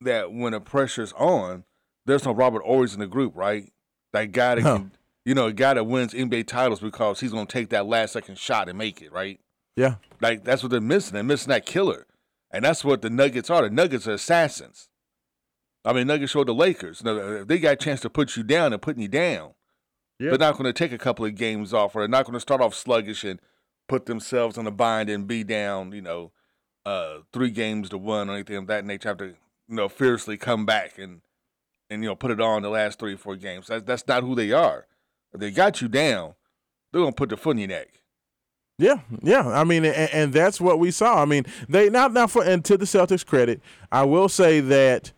that 0.00 0.32
when 0.32 0.52
the 0.52 0.60
pressure's 0.60 1.12
on, 1.14 1.64
there's 2.06 2.24
no 2.24 2.32
Robert 2.32 2.62
Horry 2.64 2.88
in 2.92 3.00
the 3.00 3.06
group, 3.06 3.32
right? 3.36 3.72
That 4.12 4.32
guy 4.32 4.56
that 4.56 4.62
can, 4.62 4.92
you 5.24 5.34
know, 5.34 5.46
a 5.46 5.52
guy 5.52 5.74
that 5.74 5.84
wins 5.84 6.14
NBA 6.14 6.46
titles 6.46 6.80
because 6.80 7.20
he's 7.20 7.32
gonna 7.32 7.46
take 7.46 7.70
that 7.70 7.86
last 7.86 8.12
second 8.12 8.38
shot 8.38 8.68
and 8.68 8.78
make 8.78 9.02
it, 9.02 9.12
right? 9.12 9.40
Yeah. 9.76 9.96
Like 10.20 10.44
that's 10.44 10.62
what 10.62 10.70
they're 10.70 10.80
missing. 10.80 11.14
They're 11.14 11.22
missing 11.22 11.50
that 11.50 11.66
killer, 11.66 12.06
and 12.50 12.64
that's 12.64 12.84
what 12.84 13.02
the 13.02 13.10
Nuggets 13.10 13.50
are. 13.50 13.62
The 13.62 13.70
Nuggets 13.70 14.06
are 14.06 14.12
assassins. 14.12 14.88
I 15.84 15.92
mean, 15.92 16.06
Nuggets 16.06 16.32
showed 16.32 16.48
the 16.48 16.54
Lakers. 16.54 17.04
Know, 17.04 17.40
if 17.42 17.46
they 17.48 17.58
got 17.58 17.72
a 17.74 17.76
chance 17.76 18.00
to 18.00 18.10
put 18.10 18.36
you 18.36 18.42
down 18.42 18.72
and 18.72 18.80
putting 18.80 19.02
you 19.02 19.08
down, 19.08 19.52
Yeah. 20.18 20.30
they're 20.30 20.38
not 20.38 20.52
going 20.54 20.64
to 20.64 20.72
take 20.72 20.92
a 20.92 20.98
couple 20.98 21.24
of 21.24 21.34
games 21.34 21.74
off, 21.74 21.94
or 21.94 22.00
they're 22.02 22.08
not 22.08 22.24
going 22.24 22.34
to 22.34 22.40
start 22.40 22.60
off 22.60 22.74
sluggish 22.74 23.24
and 23.24 23.40
put 23.88 24.06
themselves 24.06 24.56
on 24.56 24.66
a 24.66 24.70
bind 24.70 25.10
and 25.10 25.26
be 25.26 25.44
down. 25.44 25.92
You 25.92 26.00
know, 26.02 26.32
uh, 26.86 27.18
three 27.32 27.50
games 27.50 27.90
to 27.90 27.98
one 27.98 28.30
or 28.30 28.34
anything 28.34 28.56
of 28.56 28.66
that 28.68 28.84
nature. 28.84 29.08
Have 29.10 29.18
to, 29.18 29.26
you 29.26 29.34
know, 29.68 29.88
fiercely 29.88 30.36
come 30.38 30.64
back 30.64 30.98
and 30.98 31.20
and 31.90 32.02
you 32.02 32.08
know 32.08 32.16
put 32.16 32.30
it 32.30 32.40
on 32.40 32.62
the 32.62 32.70
last 32.70 32.98
three 32.98 33.14
or 33.14 33.18
four 33.18 33.36
games. 33.36 33.66
That's 33.66 33.84
that's 33.84 34.06
not 34.08 34.22
who 34.22 34.34
they 34.34 34.52
are. 34.52 34.86
If 35.34 35.40
they 35.40 35.50
got 35.50 35.82
you 35.82 35.88
down, 35.88 36.34
they're 36.92 37.02
gonna 37.02 37.12
put 37.12 37.28
the 37.28 37.36
foot 37.36 37.52
in 37.52 37.58
your 37.58 37.68
neck. 37.68 37.88
Yeah, 38.78 39.00
yeah. 39.22 39.46
I 39.48 39.64
mean, 39.64 39.84
and, 39.84 40.10
and 40.12 40.32
that's 40.32 40.60
what 40.60 40.78
we 40.78 40.90
saw. 40.90 41.20
I 41.20 41.26
mean, 41.26 41.44
they 41.68 41.90
now 41.90 42.08
now 42.08 42.26
for 42.26 42.42
and 42.42 42.64
to 42.64 42.76
the 42.78 42.86
Celtics' 42.86 43.24
credit, 43.24 43.60
I 43.92 44.04
will 44.04 44.28
say 44.30 44.60
that 44.60 45.12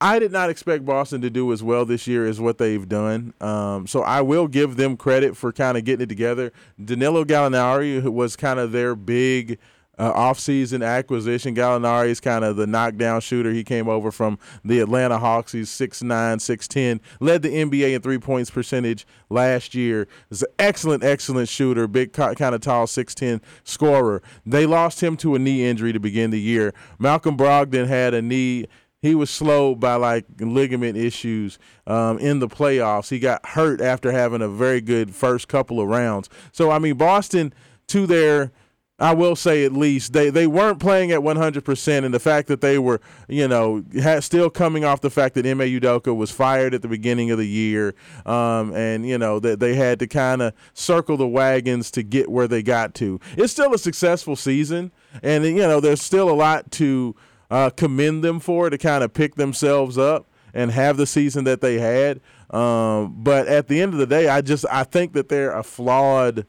I 0.00 0.18
did 0.18 0.32
not 0.32 0.48
expect 0.48 0.86
Boston 0.86 1.20
to 1.20 1.30
do 1.30 1.52
as 1.52 1.62
well 1.62 1.84
this 1.84 2.06
year 2.06 2.26
as 2.26 2.40
what 2.40 2.56
they've 2.56 2.88
done. 2.88 3.34
Um, 3.40 3.86
so 3.86 4.02
I 4.02 4.22
will 4.22 4.48
give 4.48 4.76
them 4.76 4.96
credit 4.96 5.36
for 5.36 5.52
kind 5.52 5.76
of 5.76 5.84
getting 5.84 6.04
it 6.04 6.08
together. 6.08 6.52
Danilo 6.82 7.24
Gallinari 7.24 8.02
was 8.02 8.34
kind 8.34 8.58
of 8.58 8.72
their 8.72 8.94
big 8.94 9.58
uh, 10.00 10.14
offseason 10.14 10.84
acquisition. 10.84 11.54
Gallinari 11.54 12.08
is 12.08 12.20
kind 12.20 12.42
of 12.42 12.56
the 12.56 12.66
knockdown 12.66 13.20
shooter. 13.20 13.52
He 13.52 13.62
came 13.62 13.86
over 13.86 14.10
from 14.10 14.38
the 14.64 14.80
Atlanta 14.80 15.18
Hawks. 15.18 15.52
He's 15.52 15.68
6'9", 15.68 16.06
6'10", 16.36 17.00
led 17.20 17.42
the 17.42 17.50
NBA 17.50 17.94
in 17.94 18.00
three 18.00 18.16
points 18.16 18.50
percentage 18.50 19.06
last 19.28 19.74
year. 19.74 20.08
He's 20.30 20.40
an 20.40 20.48
excellent, 20.58 21.04
excellent 21.04 21.50
shooter, 21.50 21.86
big, 21.86 22.14
kind 22.14 22.40
of 22.40 22.62
tall, 22.62 22.86
6'10", 22.86 23.42
scorer. 23.62 24.22
They 24.46 24.64
lost 24.64 25.02
him 25.02 25.18
to 25.18 25.34
a 25.34 25.38
knee 25.38 25.68
injury 25.68 25.92
to 25.92 26.00
begin 26.00 26.30
the 26.30 26.40
year. 26.40 26.72
Malcolm 26.98 27.36
Brogdon 27.36 27.86
had 27.86 28.14
a 28.14 28.22
knee 28.22 28.66
he 29.02 29.14
was 29.14 29.30
slowed 29.30 29.80
by 29.80 29.94
like 29.94 30.26
ligament 30.38 30.96
issues 30.96 31.58
um, 31.86 32.18
in 32.18 32.38
the 32.38 32.48
playoffs. 32.48 33.10
He 33.10 33.18
got 33.18 33.44
hurt 33.46 33.80
after 33.80 34.12
having 34.12 34.42
a 34.42 34.48
very 34.48 34.80
good 34.80 35.14
first 35.14 35.48
couple 35.48 35.80
of 35.80 35.88
rounds. 35.88 36.28
So 36.52 36.70
I 36.70 36.78
mean, 36.78 36.96
Boston 36.96 37.52
to 37.88 38.06
their 38.06 38.52
I 39.00 39.14
will 39.14 39.34
say 39.34 39.64
at 39.64 39.72
least 39.72 40.12
they, 40.12 40.28
they 40.28 40.46
weren't 40.46 40.78
playing 40.78 41.10
at 41.10 41.20
100%, 41.20 42.04
and 42.04 42.12
the 42.12 42.20
fact 42.20 42.48
that 42.48 42.60
they 42.60 42.78
were, 42.78 43.00
you 43.28 43.48
know, 43.48 43.82
ha- 44.00 44.20
still 44.20 44.50
coming 44.50 44.84
off 44.84 45.00
the 45.00 45.08
fact 45.08 45.34
that 45.36 45.46
Ime 45.46 45.60
Udoka 45.60 46.14
was 46.14 46.30
fired 46.30 46.74
at 46.74 46.82
the 46.82 46.88
beginning 46.88 47.30
of 47.30 47.38
the 47.38 47.46
year, 47.46 47.94
um, 48.26 48.74
and 48.74 49.08
you 49.08 49.16
know 49.16 49.40
that 49.40 49.58
they 49.58 49.74
had 49.74 49.98
to 50.00 50.06
kind 50.06 50.42
of 50.42 50.52
circle 50.74 51.16
the 51.16 51.26
wagons 51.26 51.90
to 51.92 52.02
get 52.02 52.30
where 52.30 52.46
they 52.46 52.62
got 52.62 52.94
to. 52.96 53.18
It's 53.38 53.52
still 53.52 53.72
a 53.72 53.78
successful 53.78 54.36
season, 54.36 54.92
and 55.22 55.44
you 55.44 55.54
know 55.56 55.80
there's 55.80 56.02
still 56.02 56.28
a 56.28 56.36
lot 56.36 56.70
to 56.72 57.16
uh, 57.50 57.70
commend 57.70 58.22
them 58.24 58.40
for 58.40 58.70
to 58.70 58.78
kind 58.78 59.04
of 59.04 59.12
pick 59.12 59.34
themselves 59.34 59.98
up 59.98 60.28
and 60.52 60.70
have 60.70 60.96
the 60.96 61.06
season 61.06 61.44
that 61.44 61.60
they 61.60 61.78
had. 61.78 62.20
Um, 62.50 63.14
but 63.18 63.46
at 63.46 63.68
the 63.68 63.80
end 63.80 63.92
of 63.92 63.98
the 63.98 64.06
day, 64.06 64.28
I 64.28 64.40
just 64.40 64.64
I 64.70 64.84
think 64.84 65.12
that 65.12 65.28
they're 65.28 65.52
a 65.52 65.62
flawed 65.62 66.46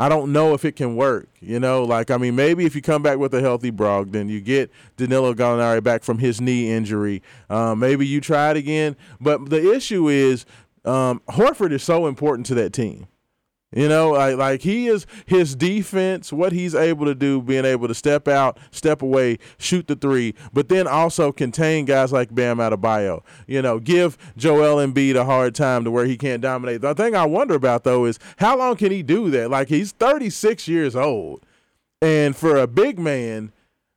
I 0.00 0.08
don't 0.08 0.32
know 0.32 0.54
if 0.54 0.64
it 0.64 0.76
can 0.76 0.94
work. 0.94 1.28
You 1.40 1.58
know, 1.58 1.82
like 1.82 2.10
I 2.10 2.16
mean, 2.16 2.36
maybe 2.36 2.64
if 2.64 2.76
you 2.76 2.82
come 2.82 3.02
back 3.02 3.18
with 3.18 3.34
a 3.34 3.40
healthy 3.40 3.72
Brogdon, 3.72 4.28
you 4.28 4.40
get 4.40 4.70
Danilo 4.96 5.34
Gallinari 5.34 5.82
back 5.82 6.04
from 6.04 6.18
his 6.18 6.40
knee 6.40 6.70
injury. 6.70 7.20
Um, 7.50 7.80
maybe 7.80 8.06
you 8.06 8.20
try 8.20 8.52
it 8.52 8.56
again. 8.56 8.96
But 9.20 9.50
the 9.50 9.74
issue 9.74 10.08
is 10.08 10.46
um, 10.84 11.20
Horford 11.28 11.72
is 11.72 11.82
so 11.82 12.06
important 12.06 12.46
to 12.46 12.54
that 12.54 12.72
team. 12.72 13.08
You 13.70 13.86
know, 13.86 14.12
like 14.12 14.36
like 14.36 14.62
he 14.62 14.86
is 14.86 15.06
his 15.26 15.54
defense, 15.54 16.32
what 16.32 16.52
he's 16.52 16.74
able 16.74 17.04
to 17.04 17.14
do, 17.14 17.42
being 17.42 17.66
able 17.66 17.86
to 17.86 17.94
step 17.94 18.26
out, 18.26 18.58
step 18.70 19.02
away, 19.02 19.38
shoot 19.58 19.86
the 19.88 19.94
three, 19.94 20.34
but 20.54 20.70
then 20.70 20.86
also 20.86 21.32
contain 21.32 21.84
guys 21.84 22.10
like 22.10 22.34
Bam 22.34 22.58
Adebayo. 22.58 23.22
You 23.46 23.60
know, 23.60 23.78
give 23.78 24.16
Joel 24.38 24.76
Embiid 24.76 25.16
a 25.16 25.24
hard 25.26 25.54
time 25.54 25.84
to 25.84 25.90
where 25.90 26.06
he 26.06 26.16
can't 26.16 26.40
dominate. 26.40 26.80
The 26.80 26.94
thing 26.94 27.14
I 27.14 27.26
wonder 27.26 27.54
about 27.54 27.84
though 27.84 28.06
is 28.06 28.18
how 28.38 28.56
long 28.56 28.76
can 28.76 28.90
he 28.90 29.02
do 29.02 29.28
that? 29.32 29.50
Like 29.50 29.68
he's 29.68 29.92
36 29.92 30.66
years 30.66 30.96
old, 30.96 31.44
and 32.00 32.34
for 32.34 32.56
a 32.56 32.66
big 32.66 32.98
man, 32.98 33.52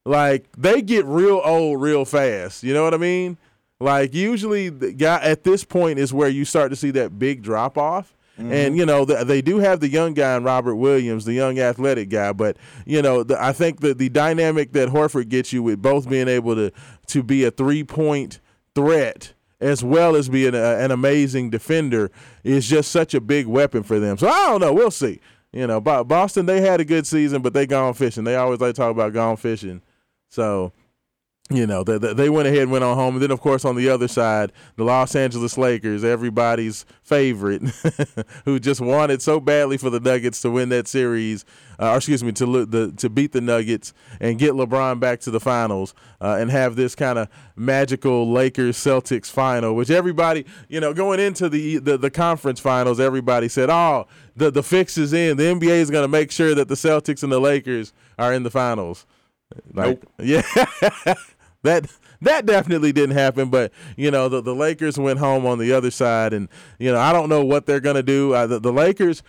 like 0.05 0.51
they 0.57 0.81
get 0.81 1.05
real 1.05 1.41
old 1.45 1.81
real 1.81 2.03
fast. 2.03 2.63
You 2.63 2.73
know 2.73 2.84
what 2.84 2.93
I 2.93 2.97
mean? 2.97 3.38
Like 3.79 4.13
usually, 4.13 4.67
the 4.67 4.91
guy 4.91 5.21
at 5.21 5.45
this 5.45 5.63
point 5.63 5.97
is 5.97 6.13
where 6.13 6.29
you 6.29 6.43
start 6.43 6.71
to 6.71 6.75
see 6.75 6.91
that 6.91 7.17
big 7.17 7.41
drop 7.41 7.77
off. 7.77 8.13
Mm-hmm. 8.41 8.54
And 8.54 8.77
you 8.77 8.86
know 8.86 9.06
the, 9.06 9.23
they 9.23 9.41
do 9.41 9.60
have 9.60 9.80
the 9.80 9.89
young 9.89 10.13
guy 10.13 10.36
in 10.36 10.43
Robert 10.43 10.75
Williams, 10.75 11.25
the 11.25 11.34
young 11.34 11.60
athletic 11.60 12.10
guy, 12.10 12.34
but 12.34 12.58
you 12.86 13.01
know 13.01 13.23
the, 13.23 13.41
I 13.41 13.54
think 13.54 13.82
that 13.82 13.97
the 13.97 14.10
dynamic 14.10 14.73
that 14.73 14.89
Horford 14.89 15.30
gets 15.30 15.54
you 15.54 15.62
with 15.62 15.82
both 15.82 16.10
being 16.10 16.27
able 16.27 16.56
to 16.56 16.71
to 17.08 17.23
be 17.23 17.43
a 17.43 17.51
three 17.51 17.84
point 17.84 18.39
threat 18.73 19.34
as 19.60 19.84
well 19.84 20.15
as 20.15 20.27
being 20.27 20.56
a, 20.56 20.77
an 20.80 20.89
amazing 20.89 21.51
defender 21.51 22.10
is 22.43 22.67
just 22.67 22.91
such 22.91 23.13
a 23.13 23.21
big 23.21 23.45
weapon 23.45 23.84
for 23.84 23.99
them. 23.99 24.17
So 24.17 24.27
I 24.27 24.47
don't 24.47 24.62
know, 24.62 24.73
we'll 24.73 24.91
see. 24.91 25.19
You 25.54 25.67
know, 25.67 25.80
Boston 25.82 26.45
they 26.45 26.62
had 26.62 26.80
a 26.80 26.86
good 26.86 27.06
season, 27.06 27.41
but 27.41 27.54
they 27.54 27.67
gone 27.67 27.93
fishing. 27.93 28.23
They 28.23 28.36
always 28.36 28.60
like 28.60 28.73
to 28.73 28.82
talk 28.82 28.91
about 28.91 29.13
gone 29.13 29.38
fishing. 29.38 29.82
So 30.30 30.71
you 31.51 31.67
know, 31.67 31.83
they, 31.83 31.97
they 31.97 32.29
went 32.29 32.47
ahead 32.47 32.63
and 32.63 32.71
went 32.71 32.83
on 32.83 32.95
home. 32.95 33.15
And 33.15 33.23
then, 33.23 33.31
of 33.31 33.41
course, 33.41 33.65
on 33.65 33.75
the 33.75 33.89
other 33.89 34.07
side, 34.07 34.51
the 34.77 34.83
Los 34.83 35.15
Angeles 35.15 35.57
Lakers, 35.57 36.03
everybody's 36.03 36.85
favorite, 37.03 37.61
who 38.45 38.59
just 38.59 38.79
wanted 38.79 39.21
so 39.21 39.39
badly 39.39 39.77
for 39.77 39.89
the 39.89 39.99
Nuggets 39.99 40.41
to 40.41 40.51
win 40.51 40.69
that 40.69 40.87
series, 40.87 41.43
uh, 41.79 41.91
or 41.91 41.97
excuse 41.97 42.23
me, 42.23 42.31
to 42.33 42.65
the, 42.65 42.91
to 42.93 43.09
beat 43.09 43.33
the 43.33 43.41
Nuggets 43.41 43.93
and 44.19 44.39
get 44.39 44.53
LeBron 44.53 44.99
back 44.99 45.19
to 45.21 45.31
the 45.31 45.39
finals 45.39 45.93
uh, 46.21 46.37
and 46.39 46.49
have 46.51 46.75
this 46.75 46.95
kind 46.95 47.19
of 47.19 47.27
magical 47.55 48.31
Lakers 48.31 48.77
Celtics 48.77 49.29
final, 49.29 49.75
which 49.75 49.89
everybody, 49.89 50.45
you 50.69 50.79
know, 50.79 50.93
going 50.93 51.19
into 51.19 51.49
the, 51.49 51.79
the, 51.79 51.97
the 51.97 52.09
conference 52.09 52.59
finals, 52.59 52.99
everybody 52.99 53.49
said, 53.49 53.69
oh, 53.69 54.07
the, 54.35 54.51
the 54.51 54.63
fix 54.63 54.97
is 54.97 55.11
in. 55.11 55.37
The 55.37 55.43
NBA 55.43 55.79
is 55.81 55.89
going 55.89 56.03
to 56.03 56.07
make 56.07 56.31
sure 56.31 56.55
that 56.55 56.69
the 56.69 56.75
Celtics 56.75 57.23
and 57.23 57.31
the 57.31 57.41
Lakers 57.41 57.91
are 58.17 58.33
in 58.33 58.43
the 58.43 58.51
finals. 58.51 59.05
Like, 59.73 60.01
nope. 60.19 60.43
yeah. 60.97 61.13
that 61.63 61.88
that 62.21 62.45
definitely 62.45 62.91
didn't 62.91 63.15
happen. 63.15 63.50
But 63.50 63.71
you 63.95 64.12
know, 64.12 64.30
the 64.30 64.41
the 64.41 64.56
Lakers 64.56 64.97
went 64.97 65.19
home 65.19 65.45
on 65.45 65.60
the 65.60 65.74
other 65.74 65.91
side, 65.91 66.34
and 66.34 66.50
you 66.80 66.91
know, 66.91 67.00
I 67.00 67.13
don't 67.13 67.30
know 67.30 67.43
what 67.43 67.65
they're 67.65 67.80
gonna 67.80 68.04
do. 68.04 68.32
The, 68.47 68.60
the 68.60 68.74
Lakers 68.74 69.24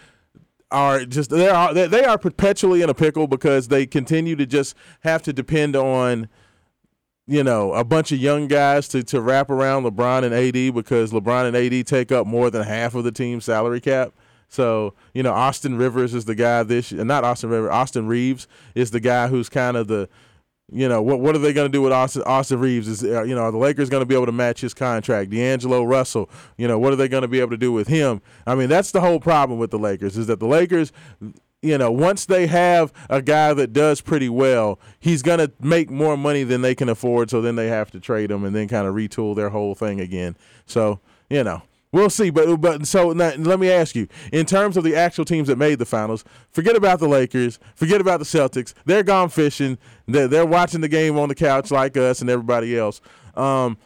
are 0.73 1.05
just 1.05 1.31
they 1.31 1.49
are 1.49 1.75
they 1.75 2.05
are 2.05 2.18
perpetually 2.18 2.83
in 2.83 2.90
a 2.90 2.95
pickle 2.95 3.27
because 3.27 3.68
they 3.68 3.87
continue 3.87 4.35
to 4.37 4.47
just 4.47 4.75
have 5.01 5.23
to 5.23 5.33
depend 5.33 5.77
on 5.77 6.29
you 7.27 7.45
know 7.45 7.73
a 7.75 7.85
bunch 7.85 8.11
of 8.11 8.18
young 8.18 8.49
guys 8.49 8.88
to 8.88 9.03
to 9.03 9.21
wrap 9.21 9.51
around 9.51 9.85
LeBron 9.85 10.25
and 10.25 10.35
AD 10.35 10.75
because 10.75 11.12
LeBron 11.12 11.47
and 11.47 11.57
AD 11.57 11.87
take 11.87 12.11
up 12.11 12.27
more 12.27 12.51
than 12.51 12.62
half 12.62 12.95
of 12.95 13.05
the 13.05 13.12
team's 13.12 13.45
salary 13.45 13.81
cap. 13.81 14.12
So 14.49 14.95
you 15.14 15.23
know 15.23 15.33
Austin 15.33 15.77
Rivers 15.77 16.14
is 16.14 16.25
the 16.25 16.35
guy 16.35 16.62
this 16.62 16.90
not 16.90 17.23
Austin 17.23 17.51
Rivers 17.51 17.71
Austin 17.71 18.07
Reaves 18.07 18.49
is 18.75 18.90
the 18.90 19.01
guy 19.01 19.29
who's 19.29 19.49
kind 19.49 19.77
of 19.77 19.88
the 19.88 20.09
you 20.72 20.88
know 20.88 21.02
what? 21.02 21.20
What 21.20 21.35
are 21.35 21.38
they 21.38 21.52
going 21.52 21.70
to 21.70 21.72
do 21.72 21.82
with 21.82 21.92
Austin, 21.92 22.22
Austin 22.24 22.58
Reaves? 22.58 22.88
Is 22.88 23.04
uh, 23.04 23.22
you 23.22 23.35
know 23.35 23.42
are 23.42 23.52
the 23.52 23.58
Lakers 23.58 23.90
going 23.90 24.00
to 24.00 24.06
be 24.06 24.14
able 24.14 24.26
to 24.26 24.32
match 24.32 24.61
his 24.61 24.72
contract? 24.72 25.30
D'Angelo 25.30 25.85
Russell, 25.85 26.30
you 26.56 26.66
know 26.66 26.78
what 26.78 26.92
are 26.92 26.96
they 26.96 27.08
going 27.08 27.22
to 27.22 27.28
be 27.28 27.40
able 27.40 27.50
to 27.50 27.56
do 27.56 27.72
with 27.72 27.88
him? 27.88 28.22
I 28.46 28.54
mean 28.54 28.68
that's 28.68 28.90
the 28.90 29.00
whole 29.00 29.20
problem 29.20 29.58
with 29.58 29.70
the 29.70 29.78
Lakers 29.78 30.16
is 30.16 30.26
that 30.28 30.40
the 30.40 30.46
Lakers, 30.46 30.92
you 31.61 31.76
know, 31.76 31.92
once 31.92 32.26
they 32.26 32.46
have 32.46 32.92
a 33.11 33.20
guy 33.20 33.52
that 33.54 33.72
does 33.72 34.00
pretty 34.00 34.28
well, 34.28 34.80
he's 34.98 35.22
going 35.22 35.38
to 35.38 35.52
make 35.61 35.90
more 35.90 36.16
money 36.16 36.42
than 36.42 36.62
they 36.62 36.74
can 36.74 36.88
afford. 36.88 37.30
So 37.30 37.42
then 37.42 37.56
they 37.56 37.68
have 37.68 37.90
to 37.90 38.00
trade 38.00 38.30
him 38.30 38.44
and 38.44 38.56
then 38.56 38.68
kind 38.68 38.87
of 38.87 38.94
retool 38.94 39.37
their 39.37 39.50
whole 39.50 39.74
thing 39.74 40.00
again. 40.00 40.37
So 40.66 41.00
you 41.28 41.44
know 41.44 41.62
We'll 41.92 42.09
see, 42.09 42.31
but 42.31 42.57
but 42.57 42.87
so 42.87 43.12
now, 43.12 43.35
let 43.37 43.61
me 43.61 43.70
ask 43.70 43.94
you: 43.94 44.09
in 44.33 44.46
terms 44.46 44.78
of 44.78 44.85
the 44.85 44.96
actual 44.96 45.26
teams 45.26 45.48
that 45.48 45.57
made 45.57 45.78
the 45.78 45.85
finals, 45.85 46.24
forget 46.50 46.74
about 46.74 47.00
the 47.00 47.09
Lakers, 47.09 47.59
forget 47.74 48.00
about 48.00 48.18
the 48.18 48.24
Celtics. 48.24 48.72
They're 48.87 49.02
gone 49.02 49.28
fishing. 49.28 49.76
They're, 50.09 50.26
they're 50.26 50.46
watching 50.46 50.81
the 50.81 50.88
game 50.88 51.18
on 51.18 51.28
the 51.28 51.35
couch 51.35 51.70
like 51.70 51.98
us 51.98 52.22
and 52.22 52.31
everybody 52.31 52.78
else. 52.78 53.02
Um, 53.35 53.76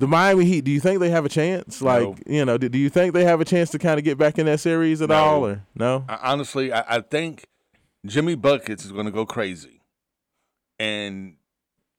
the 0.00 0.08
Miami 0.08 0.46
Heat. 0.46 0.64
Do 0.64 0.72
you 0.72 0.80
think 0.80 0.98
they 0.98 1.10
have 1.10 1.24
a 1.24 1.28
chance? 1.28 1.80
Like 1.80 2.02
no. 2.02 2.16
you 2.26 2.44
know, 2.44 2.58
do, 2.58 2.68
do, 2.68 2.78
you 2.78 2.90
think 2.90 3.14
they 3.14 3.24
have 3.24 3.40
a 3.40 3.44
chance 3.44 3.70
to 3.70 3.78
kind 3.78 3.98
of 3.98 4.04
get 4.04 4.18
back 4.18 4.36
in 4.36 4.46
that 4.46 4.58
series 4.58 5.00
at 5.00 5.10
no. 5.10 5.14
all, 5.14 5.46
or 5.46 5.62
no? 5.76 6.04
I, 6.08 6.32
honestly, 6.32 6.72
I, 6.72 6.96
I 6.96 7.00
think 7.02 7.46
Jimmy 8.04 8.34
buckets 8.34 8.84
is 8.84 8.90
going 8.90 9.06
to 9.06 9.12
go 9.12 9.24
crazy, 9.24 9.80
and 10.80 11.36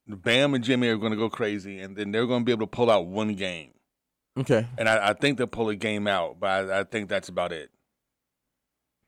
Bam 0.06 0.54
and 0.54 0.66
Jimmy 0.66 0.90
are 0.90 0.98
going 0.98 1.12
to 1.12 1.18
go 1.18 1.30
crazy, 1.30 1.80
and 1.80 1.96
then 1.96 2.12
they're 2.12 2.28
going 2.28 2.42
to 2.42 2.46
be 2.46 2.52
able 2.52 2.68
to 2.68 2.72
pull 2.72 2.92
out 2.92 3.06
one 3.06 3.36
game. 3.36 3.72
Okay. 4.38 4.68
And 4.78 4.88
I, 4.88 5.10
I 5.10 5.14
think 5.14 5.38
they'll 5.38 5.48
pull 5.48 5.70
a 5.70 5.76
game 5.76 6.08
out, 6.08 6.40
but 6.40 6.70
I, 6.70 6.80
I, 6.82 6.84
think 6.84 7.10
that's 7.10 7.28
about 7.28 7.52
it. 7.52 7.72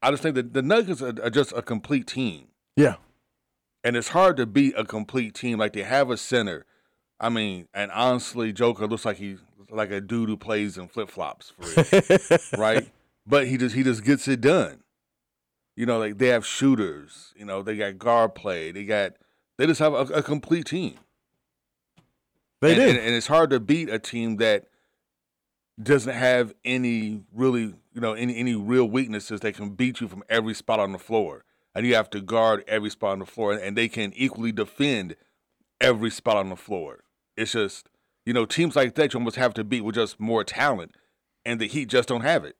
I 0.01 0.11
just 0.11 0.23
think 0.23 0.35
that 0.35 0.53
the 0.53 0.61
Nuggets 0.61 1.01
are, 1.01 1.13
are, 1.23 1.29
just 1.29 1.53
a 1.53 1.61
complete 1.61 2.07
team. 2.07 2.47
Yeah. 2.75 2.95
And 3.83 3.95
it's 3.95 4.09
hard 4.09 4.37
to 4.37 4.45
beat 4.45 4.73
a 4.77 4.85
complete 4.85 5.35
team. 5.35 5.59
Like 5.59 5.73
they 5.73 5.83
have 5.83 6.09
a 6.09 6.17
center. 6.17 6.65
I 7.19 7.29
mean, 7.29 7.67
and 7.73 7.91
honestly, 7.91 8.53
Joker 8.53 8.87
looks 8.87 9.05
like 9.05 9.17
he's 9.17 9.39
like 9.69 9.91
a 9.91 10.01
dude 10.01 10.29
who 10.29 10.37
plays 10.37 10.77
in 10.77 10.87
flip 10.87 11.09
flops 11.09 11.53
right? 12.57 12.89
But 13.27 13.47
he 13.47 13.57
just 13.57 13.75
he 13.75 13.83
just 13.83 14.03
gets 14.03 14.27
it 14.27 14.41
done. 14.41 14.79
You 15.75 15.85
know, 15.85 15.99
like 15.99 16.17
they 16.17 16.27
have 16.27 16.45
shooters, 16.45 17.33
you 17.37 17.45
know, 17.45 17.61
they 17.61 17.77
got 17.77 17.97
guard 17.97 18.35
play, 18.35 18.71
they 18.71 18.85
got 18.85 19.13
they 19.57 19.67
just 19.67 19.79
have 19.79 19.93
a, 19.93 20.13
a 20.13 20.23
complete 20.23 20.65
team. 20.65 20.95
They 22.61 22.71
and, 22.71 22.77
do. 22.77 22.89
And, 22.89 22.97
and 22.97 23.15
it's 23.15 23.27
hard 23.27 23.49
to 23.51 23.59
beat 23.59 23.89
a 23.89 23.99
team 23.99 24.37
that 24.37 24.65
doesn't 25.81 26.13
have 26.13 26.53
any 26.65 27.21
really, 27.33 27.73
you 27.93 28.01
know, 28.01 28.13
any 28.13 28.35
any 28.35 28.55
real 28.55 28.85
weaknesses 28.85 29.39
that 29.41 29.55
can 29.55 29.69
beat 29.71 30.01
you 30.01 30.07
from 30.07 30.23
every 30.29 30.53
spot 30.53 30.79
on 30.79 30.91
the 30.91 30.99
floor. 30.99 31.43
And 31.75 31.85
you 31.85 31.95
have 31.95 32.09
to 32.11 32.21
guard 32.21 32.63
every 32.67 32.89
spot 32.89 33.13
on 33.13 33.19
the 33.19 33.25
floor, 33.25 33.53
and 33.53 33.77
they 33.77 33.87
can 33.87 34.11
equally 34.15 34.51
defend 34.51 35.15
every 35.79 36.09
spot 36.09 36.35
on 36.35 36.49
the 36.49 36.55
floor. 36.55 37.03
It's 37.37 37.53
just, 37.53 37.87
you 38.25 38.33
know, 38.33 38.45
teams 38.45 38.75
like 38.75 38.95
that 38.95 39.13
you 39.13 39.19
almost 39.19 39.37
have 39.37 39.53
to 39.53 39.63
beat 39.63 39.81
with 39.81 39.95
just 39.95 40.19
more 40.19 40.43
talent, 40.43 40.95
and 41.45 41.61
the 41.61 41.67
Heat 41.67 41.87
just 41.87 42.09
don't 42.09 42.21
have 42.21 42.43
it. 42.43 42.55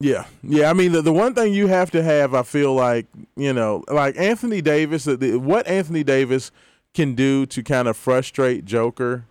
Yeah, 0.00 0.26
yeah. 0.42 0.68
I 0.68 0.74
mean, 0.74 0.92
the, 0.92 1.00
the 1.00 1.12
one 1.12 1.34
thing 1.34 1.54
you 1.54 1.68
have 1.68 1.90
to 1.92 2.02
have, 2.02 2.34
I 2.34 2.42
feel 2.42 2.74
like, 2.74 3.06
you 3.36 3.52
know, 3.52 3.84
like 3.88 4.18
Anthony 4.18 4.60
Davis, 4.60 5.08
uh, 5.08 5.16
the, 5.16 5.36
what 5.36 5.66
Anthony 5.66 6.04
Davis 6.04 6.50
can 6.92 7.14
do 7.14 7.46
to 7.46 7.62
kind 7.62 7.88
of 7.88 7.96
frustrate 7.96 8.66
Joker 8.66 9.24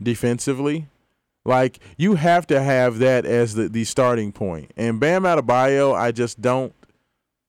defensively 0.00 0.86
like 1.44 1.78
you 1.96 2.14
have 2.14 2.46
to 2.48 2.62
have 2.62 2.98
that 2.98 3.24
as 3.24 3.54
the, 3.54 3.68
the 3.68 3.84
starting 3.84 4.32
point. 4.32 4.72
And 4.76 5.00
Bam 5.00 5.22
Adebayo, 5.22 5.94
I 5.94 6.12
just 6.12 6.40
don't 6.40 6.74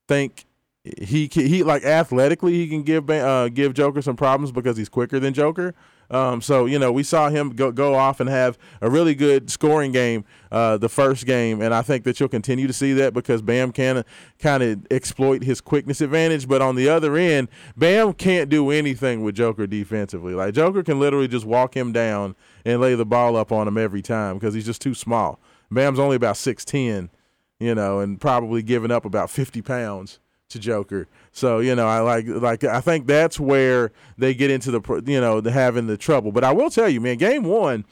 think 0.07 0.45
he 0.83 1.29
he 1.31 1.63
like 1.63 1.83
athletically 1.83 2.53
he 2.53 2.67
can 2.67 2.83
give 2.83 3.09
uh, 3.09 3.49
give 3.49 3.73
Joker 3.73 4.01
some 4.01 4.15
problems 4.15 4.51
because 4.51 4.77
he's 4.77 4.89
quicker 4.89 5.19
than 5.19 5.33
Joker. 5.33 5.75
Um, 6.11 6.41
so 6.41 6.65
you 6.65 6.77
know 6.77 6.91
we 6.91 7.03
saw 7.03 7.29
him 7.29 7.51
go 7.51 7.71
go 7.71 7.95
off 7.95 8.19
and 8.19 8.29
have 8.29 8.57
a 8.81 8.89
really 8.89 9.15
good 9.15 9.49
scoring 9.49 9.93
game 9.93 10.25
uh, 10.51 10.77
the 10.77 10.89
first 10.89 11.25
game, 11.25 11.61
and 11.61 11.73
I 11.73 11.81
think 11.81 12.03
that 12.03 12.19
you'll 12.19 12.29
continue 12.29 12.67
to 12.67 12.73
see 12.73 12.91
that 12.93 13.13
because 13.13 13.41
Bam 13.41 13.71
can 13.71 14.03
kind 14.37 14.61
of 14.61 14.85
exploit 14.91 15.43
his 15.43 15.61
quickness 15.61 16.01
advantage. 16.01 16.47
But 16.49 16.61
on 16.61 16.75
the 16.75 16.89
other 16.89 17.15
end, 17.15 17.47
Bam 17.77 18.13
can't 18.13 18.49
do 18.49 18.71
anything 18.71 19.23
with 19.23 19.35
Joker 19.35 19.65
defensively. 19.67 20.33
Like 20.33 20.53
Joker 20.53 20.83
can 20.83 20.99
literally 20.99 21.29
just 21.29 21.45
walk 21.45 21.75
him 21.75 21.93
down 21.93 22.35
and 22.65 22.81
lay 22.81 22.95
the 22.95 23.05
ball 23.05 23.37
up 23.37 23.51
on 23.53 23.67
him 23.67 23.77
every 23.77 24.01
time 24.01 24.37
because 24.37 24.53
he's 24.53 24.65
just 24.65 24.81
too 24.81 24.93
small. 24.93 25.39
Bam's 25.71 25.99
only 25.99 26.17
about 26.17 26.35
six 26.35 26.65
ten, 26.65 27.09
you 27.57 27.73
know, 27.73 27.99
and 27.99 28.19
probably 28.19 28.61
giving 28.61 28.91
up 28.91 29.05
about 29.05 29.29
fifty 29.29 29.61
pounds 29.61 30.19
to 30.51 30.59
Joker. 30.59 31.07
So 31.31 31.59
you 31.59 31.75
know, 31.75 31.87
I 31.87 31.99
like 31.99 32.25
like 32.27 32.63
I 32.63 32.81
think 32.81 33.07
that's 33.07 33.39
where 33.39 33.91
they 34.17 34.33
get 34.33 34.51
into 34.51 34.71
the 34.71 35.03
you 35.05 35.19
know 35.19 35.41
the 35.41 35.51
having 35.51 35.87
the 35.87 35.97
trouble. 35.97 36.31
But 36.31 36.43
I 36.43 36.51
will 36.51 36.69
tell 36.69 36.89
you, 36.89 37.01
man, 37.01 37.17
game 37.17 37.43
one, 37.43 37.85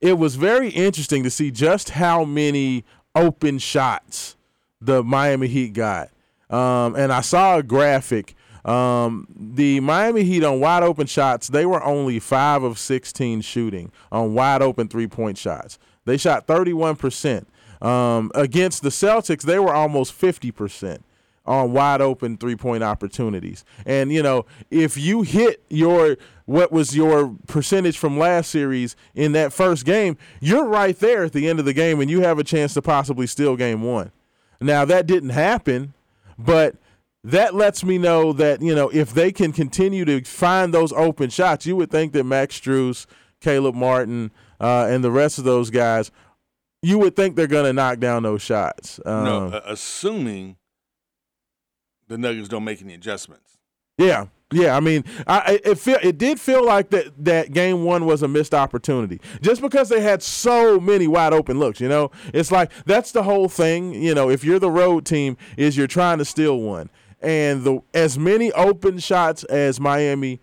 it 0.00 0.18
was 0.18 0.36
very 0.36 0.70
interesting 0.70 1.22
to 1.24 1.30
see 1.30 1.50
just 1.50 1.90
how 1.90 2.24
many 2.24 2.84
open 3.14 3.58
shots 3.58 4.36
the 4.80 5.02
Miami 5.02 5.48
Heat 5.48 5.72
got. 5.72 6.10
Um, 6.50 6.94
and 6.96 7.12
I 7.12 7.20
saw 7.20 7.58
a 7.58 7.62
graphic. 7.62 8.34
Um, 8.64 9.26
the 9.36 9.80
Miami 9.80 10.24
Heat 10.24 10.44
on 10.44 10.60
wide 10.60 10.82
open 10.82 11.06
shots, 11.06 11.48
they 11.48 11.66
were 11.66 11.82
only 11.82 12.18
five 12.18 12.62
of 12.62 12.78
16 12.78 13.42
shooting 13.42 13.92
on 14.10 14.34
wide 14.34 14.62
open 14.62 14.88
three 14.88 15.06
point 15.06 15.36
shots. 15.36 15.78
They 16.04 16.16
shot 16.16 16.46
31%. 16.46 17.46
Um, 17.82 18.30
against 18.34 18.82
the 18.82 18.88
Celtics, 18.88 19.42
they 19.42 19.58
were 19.58 19.74
almost 19.74 20.18
50% 20.18 21.00
on 21.46 21.72
wide 21.72 22.00
open 22.00 22.36
three 22.36 22.56
point 22.56 22.82
opportunities. 22.82 23.64
And, 23.84 24.12
you 24.12 24.22
know, 24.22 24.46
if 24.70 24.96
you 24.96 25.22
hit 25.22 25.62
your 25.68 26.16
what 26.46 26.70
was 26.72 26.94
your 26.94 27.34
percentage 27.46 27.96
from 27.96 28.18
last 28.18 28.50
series 28.50 28.96
in 29.14 29.32
that 29.32 29.52
first 29.52 29.84
game, 29.84 30.16
you're 30.40 30.66
right 30.66 30.98
there 30.98 31.24
at 31.24 31.32
the 31.32 31.48
end 31.48 31.58
of 31.58 31.64
the 31.64 31.72
game 31.72 32.00
and 32.00 32.10
you 32.10 32.20
have 32.20 32.38
a 32.38 32.44
chance 32.44 32.74
to 32.74 32.82
possibly 32.82 33.26
steal 33.26 33.56
game 33.56 33.82
one. 33.82 34.10
Now, 34.60 34.84
that 34.84 35.06
didn't 35.06 35.30
happen, 35.30 35.94
but 36.38 36.76
that 37.22 37.54
lets 37.54 37.84
me 37.84 37.98
know 37.98 38.32
that, 38.34 38.60
you 38.60 38.74
know, 38.74 38.90
if 38.90 39.12
they 39.14 39.32
can 39.32 39.52
continue 39.52 40.04
to 40.04 40.22
find 40.24 40.72
those 40.72 40.92
open 40.92 41.30
shots, 41.30 41.66
you 41.66 41.76
would 41.76 41.90
think 41.90 42.12
that 42.12 42.24
Max 42.24 42.60
Strus, 42.60 43.06
Caleb 43.40 43.74
Martin, 43.74 44.30
uh, 44.60 44.86
and 44.88 45.02
the 45.02 45.10
rest 45.10 45.38
of 45.38 45.44
those 45.44 45.70
guys, 45.70 46.10
you 46.82 46.98
would 46.98 47.16
think 47.16 47.36
they're 47.36 47.46
going 47.46 47.64
to 47.64 47.72
knock 47.72 47.98
down 47.98 48.22
those 48.22 48.42
shots. 48.42 49.00
Um, 49.06 49.24
no, 49.24 49.62
assuming 49.64 50.56
the 52.08 52.18
Nuggets 52.18 52.48
don't 52.48 52.64
make 52.64 52.82
any 52.82 52.94
adjustments. 52.94 53.58
Yeah, 53.98 54.26
yeah. 54.52 54.76
I 54.76 54.80
mean, 54.80 55.04
I, 55.26 55.60
it 55.64 55.78
feel 55.78 55.98
it 56.02 56.18
did 56.18 56.40
feel 56.40 56.64
like 56.64 56.90
that 56.90 57.24
that 57.24 57.52
game 57.52 57.84
one 57.84 58.06
was 58.06 58.22
a 58.22 58.28
missed 58.28 58.54
opportunity 58.54 59.20
just 59.40 59.60
because 59.60 59.88
they 59.88 60.00
had 60.00 60.22
so 60.22 60.80
many 60.80 61.06
wide 61.06 61.32
open 61.32 61.58
looks. 61.58 61.80
You 61.80 61.88
know, 61.88 62.10
it's 62.32 62.50
like 62.50 62.72
that's 62.86 63.12
the 63.12 63.22
whole 63.22 63.48
thing. 63.48 63.94
You 63.94 64.14
know, 64.14 64.30
if 64.30 64.42
you're 64.44 64.58
the 64.58 64.70
road 64.70 65.06
team, 65.06 65.36
is 65.56 65.76
you're 65.76 65.86
trying 65.86 66.18
to 66.18 66.24
steal 66.24 66.58
one, 66.60 66.90
and 67.20 67.62
the 67.62 67.80
as 67.92 68.18
many 68.18 68.50
open 68.52 68.98
shots 68.98 69.44
as 69.44 69.78
Miami 69.78 70.40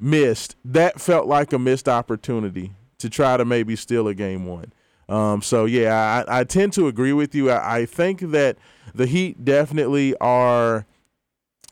missed, 0.00 0.56
that 0.64 1.00
felt 1.00 1.26
like 1.26 1.52
a 1.52 1.58
missed 1.58 1.88
opportunity 1.88 2.72
to 2.98 3.10
try 3.10 3.36
to 3.36 3.44
maybe 3.44 3.76
steal 3.76 4.08
a 4.08 4.14
game 4.14 4.46
one. 4.46 4.72
Um, 5.08 5.42
so 5.42 5.66
yeah, 5.66 6.24
I, 6.26 6.40
I, 6.40 6.44
tend 6.44 6.72
to 6.74 6.88
agree 6.88 7.12
with 7.12 7.34
you. 7.34 7.50
I, 7.50 7.80
I 7.80 7.86
think 7.86 8.20
that 8.30 8.56
the 8.94 9.06
Heat 9.06 9.44
definitely 9.44 10.16
are 10.16 10.86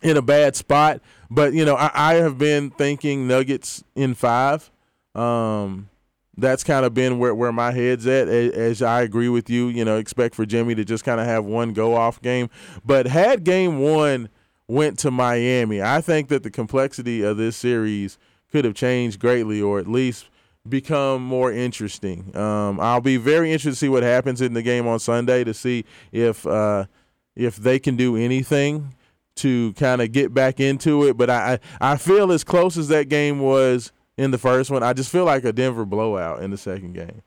in 0.03 0.17
a 0.17 0.23
bad 0.23 0.57
spot. 0.57 1.01
But 1.31 1.55
you 1.55 1.65
know, 1.65 1.77
I, 1.77 1.91
I 1.95 2.15
have 2.15 2.39
been 2.39 2.71
thinking 2.71 3.27
Nuggets 3.27 3.83
in 3.95 4.15
five. 4.15 4.71
Um, 5.15 5.89
that's 6.37 6.65
kind 6.65 6.87
of 6.87 6.95
been 6.95 7.19
where, 7.19 7.35
where 7.35 7.53
my 7.53 7.73
head's 7.73 8.07
at. 8.07 8.29
As 8.29 8.83
I 8.83 9.03
agree 9.03 9.29
with 9.29 9.51
you, 9.51 9.69
you 9.69 9.85
know, 9.85 9.99
expect 9.99 10.35
for 10.35 10.47
Jimmy 10.47 10.75
to 10.75 10.85
just 10.85 11.05
kind 11.05 11.21
of 11.21 11.27
have 11.27 11.45
one 11.45 11.73
go 11.73 11.95
off 11.95 12.21
game. 12.23 12.49
But 12.85 13.07
had 13.07 13.45
game 13.45 13.79
one 13.79 14.29
went 14.67 14.99
to 15.01 15.11
Miami, 15.11 15.83
I 15.83 16.01
think 16.01 16.29
that 16.29 16.43
the 16.43 16.51
complexity 16.51 17.23
of 17.23 17.37
this 17.37 17.57
series 17.57 18.19
could 18.51 18.65
have 18.65 18.75
changed 18.75 19.19
greatly, 19.21 19.61
or 19.61 19.79
at 19.79 19.87
least 19.87 20.29
become 20.69 21.23
more 21.23 21.53
interesting. 21.53 22.35
Um, 22.37 22.79
I'll 22.81 23.01
be 23.01 23.17
very 23.17 23.51
interested 23.51 23.71
to 23.71 23.77
see 23.77 23.89
what 23.89 24.03
happens 24.03 24.41
in 24.41 24.55
the 24.55 24.63
game 24.63 24.87
on 24.87 24.99
Sunday 24.99 25.45
to 25.45 25.53
see 25.53 25.85
if 26.13 26.47
uh, 26.47 26.87
if 27.35 27.57
they 27.57 27.79
can 27.79 27.97
do 27.97 28.17
anything 28.17 28.95
to 29.37 29.73
kind 29.75 30.03
of 30.03 30.13
get 30.13 30.35
back 30.35 30.61
into 30.61 31.07
it. 31.07 31.17
But 31.17 31.31
I, 31.31 31.59
I 31.81 31.97
feel 31.97 32.33
as 32.33 32.45
close 32.45 32.77
as 32.77 32.89
that 32.89 33.09
game 33.09 33.41
was 33.41 33.93
in 34.17 34.31
the 34.31 34.39
first 34.39 34.71
one, 34.71 34.83
I 34.83 34.93
just 34.93 35.11
feel 35.11 35.25
like 35.25 35.45
a 35.45 35.53
Denver 35.53 35.85
blowout 35.85 36.43
in 36.43 36.51
the 36.51 36.59
second 36.59 36.93
game. 36.93 37.23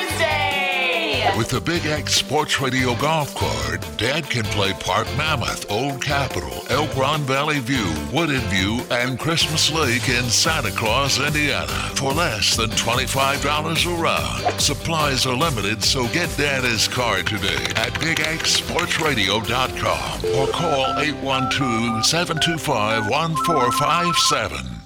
With 1.38 1.50
the 1.50 1.62
Big 1.62 1.86
X 1.86 2.16
Sports 2.16 2.60
Radio 2.60 2.96
Golf 2.96 3.36
Card, 3.36 3.86
Dad 3.98 4.28
can 4.30 4.44
play 4.46 4.74
Park 4.74 5.06
Mammoth, 5.16 5.70
Old 5.72 6.02
Capitol, 6.02 6.66
Elk 6.70 6.96
Run 6.96 7.22
Valley 7.22 7.60
View, 7.60 7.94
Wooded 8.12 8.42
View, 8.44 8.80
and 8.90 9.20
Christmas 9.20 9.72
Lake 9.72 10.10
in 10.10 10.24
Santa 10.26 10.72
Claus, 10.72 11.20
Indiana 11.20 11.68
for 11.96 12.12
less 12.12 12.58
than 12.58 12.72
$25 12.72 13.86
a 13.86 13.90
round. 14.02 14.60
Supplies 14.60 15.28
are 15.28 15.36
limited, 15.36 15.84
so 15.84 16.08
get 16.08 16.36
Dad 16.38 16.64
his 16.64 16.88
card 16.88 17.28
today 17.28 17.66
at 17.76 17.94
BigXSportsRadio.com 17.94 20.26
or 20.36 20.48
call 20.52 20.98
812 21.00 22.04
725 22.06 23.08
1457. 23.10 24.81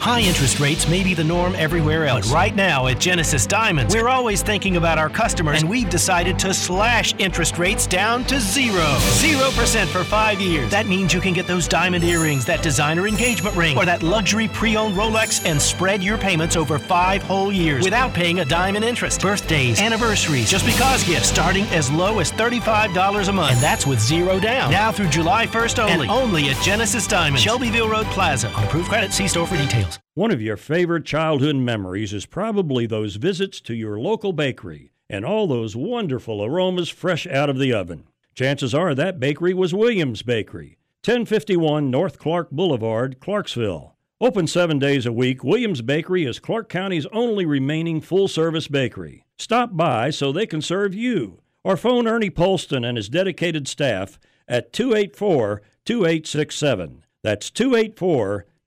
High 0.00 0.20
interest 0.20 0.60
rates 0.60 0.88
may 0.88 1.02
be 1.02 1.12
the 1.12 1.24
norm 1.24 1.56
everywhere 1.56 2.06
else. 2.06 2.28
But 2.28 2.34
right 2.34 2.54
now 2.54 2.86
at 2.86 3.00
Genesis 3.00 3.46
Diamonds, 3.46 3.92
we're 3.94 4.08
always 4.08 4.42
thinking 4.42 4.76
about 4.76 4.96
our 4.96 5.10
customers, 5.10 5.60
and 5.60 5.68
we've 5.68 5.90
decided 5.90 6.38
to 6.40 6.54
slash 6.54 7.14
interest 7.18 7.58
rates 7.58 7.86
down 7.86 8.24
to 8.24 8.38
zero. 8.38 8.86
Zero 9.14 9.50
percent 9.50 9.90
for 9.90 10.04
five 10.04 10.40
years. 10.40 10.70
That 10.70 10.86
means 10.86 11.12
you 11.12 11.20
can 11.20 11.32
get 11.32 11.48
those 11.48 11.66
diamond 11.66 12.04
earrings, 12.04 12.44
that 12.46 12.62
designer 12.62 13.08
engagement 13.08 13.56
ring, 13.56 13.76
or 13.76 13.84
that 13.86 14.02
luxury 14.04 14.46
pre 14.46 14.76
owned 14.76 14.94
Rolex 14.94 15.44
and 15.44 15.60
spread 15.60 16.02
your 16.02 16.16
payments 16.16 16.54
over 16.54 16.78
five 16.78 17.22
whole 17.22 17.52
years 17.52 17.84
without 17.84 18.14
paying 18.14 18.38
a 18.40 18.44
dime 18.44 18.76
in 18.76 18.84
interest. 18.84 19.20
Birthdays, 19.20 19.80
anniversaries, 19.80 20.48
just 20.48 20.64
because 20.64 21.02
gifts 21.04 21.28
starting 21.28 21.64
as 21.66 21.90
low 21.90 22.20
as 22.20 22.30
$35 22.30 23.28
a 23.28 23.32
month. 23.32 23.52
And 23.52 23.60
that's 23.60 23.84
with 23.86 24.00
zero 24.00 24.38
down. 24.38 24.70
Now 24.70 24.92
through 24.92 25.08
July 25.08 25.46
1st 25.46 25.80
only. 25.80 26.08
And 26.08 26.10
only 26.10 26.50
at 26.50 26.62
Genesis 26.62 27.06
Diamonds, 27.08 27.42
Shelbyville 27.42 27.88
Road 27.88 28.06
Plaza. 28.06 28.48
On 28.52 28.64
approved 28.64 28.88
credit, 28.88 29.12
see 29.12 29.26
store 29.26 29.46
for 29.46 29.56
details. 29.56 29.87
One 30.14 30.30
of 30.30 30.42
your 30.42 30.56
favorite 30.56 31.04
childhood 31.04 31.56
memories 31.56 32.12
is 32.12 32.26
probably 32.26 32.86
those 32.86 33.16
visits 33.16 33.60
to 33.60 33.74
your 33.74 34.00
local 34.00 34.32
bakery 34.32 34.90
and 35.08 35.24
all 35.24 35.46
those 35.46 35.76
wonderful 35.76 36.44
aromas 36.44 36.88
fresh 36.88 37.26
out 37.26 37.48
of 37.48 37.58
the 37.58 37.72
oven. 37.72 38.04
Chances 38.34 38.74
are 38.74 38.94
that 38.94 39.20
bakery 39.20 39.54
was 39.54 39.74
Williams 39.74 40.22
Bakery, 40.22 40.78
1051 41.04 41.90
North 41.90 42.18
Clark 42.18 42.50
Boulevard, 42.50 43.20
Clarksville. 43.20 43.94
Open 44.20 44.46
seven 44.46 44.80
days 44.80 45.06
a 45.06 45.12
week, 45.12 45.44
Williams 45.44 45.82
Bakery 45.82 46.24
is 46.24 46.40
Clark 46.40 46.68
County's 46.68 47.06
only 47.12 47.46
remaining 47.46 48.00
full 48.00 48.26
service 48.26 48.66
bakery. 48.66 49.24
Stop 49.38 49.76
by 49.76 50.10
so 50.10 50.32
they 50.32 50.46
can 50.46 50.60
serve 50.60 50.94
you, 50.94 51.40
or 51.62 51.76
phone 51.76 52.08
Ernie 52.08 52.30
Polston 52.30 52.84
and 52.84 52.96
his 52.96 53.08
dedicated 53.08 53.68
staff 53.68 54.18
at 54.48 54.72
284 54.72 55.62
2867. 55.84 57.04
That's 57.22 57.50
284 57.50 58.42
2867. 58.42 58.57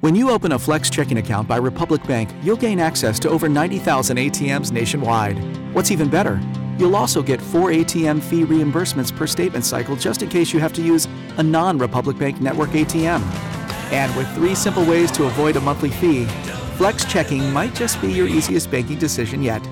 When 0.00 0.14
you 0.14 0.30
open 0.30 0.52
a 0.52 0.58
Flex 0.58 0.88
checking 0.88 1.18
account 1.18 1.46
by 1.46 1.58
Republic 1.58 2.02
Bank, 2.04 2.30
you'll 2.42 2.56
gain 2.56 2.80
access 2.80 3.18
to 3.18 3.28
over 3.28 3.50
90,000 3.50 4.16
ATMs 4.16 4.72
nationwide. 4.72 5.36
What's 5.74 5.90
even 5.90 6.08
better? 6.08 6.40
You'll 6.78 6.96
also 6.96 7.22
get 7.22 7.38
four 7.38 7.68
ATM 7.68 8.22
fee 8.22 8.44
reimbursements 8.44 9.14
per 9.14 9.26
statement 9.26 9.66
cycle 9.66 9.94
just 9.94 10.22
in 10.22 10.30
case 10.30 10.54
you 10.54 10.60
have 10.60 10.72
to 10.72 10.82
use 10.82 11.06
a 11.36 11.42
non 11.42 11.76
Republic 11.76 12.18
Bank 12.18 12.40
network 12.40 12.70
ATM. 12.70 13.20
And 13.92 14.16
with 14.16 14.34
three 14.34 14.54
simple 14.54 14.86
ways 14.86 15.12
to 15.12 15.24
avoid 15.24 15.56
a 15.56 15.60
monthly 15.60 15.90
fee, 15.90 16.24
Flex 16.78 17.04
checking 17.04 17.52
might 17.52 17.74
just 17.74 18.00
be 18.00 18.10
your 18.10 18.26
easiest 18.26 18.70
banking 18.70 18.98
decision 18.98 19.42
yet. 19.42 19.62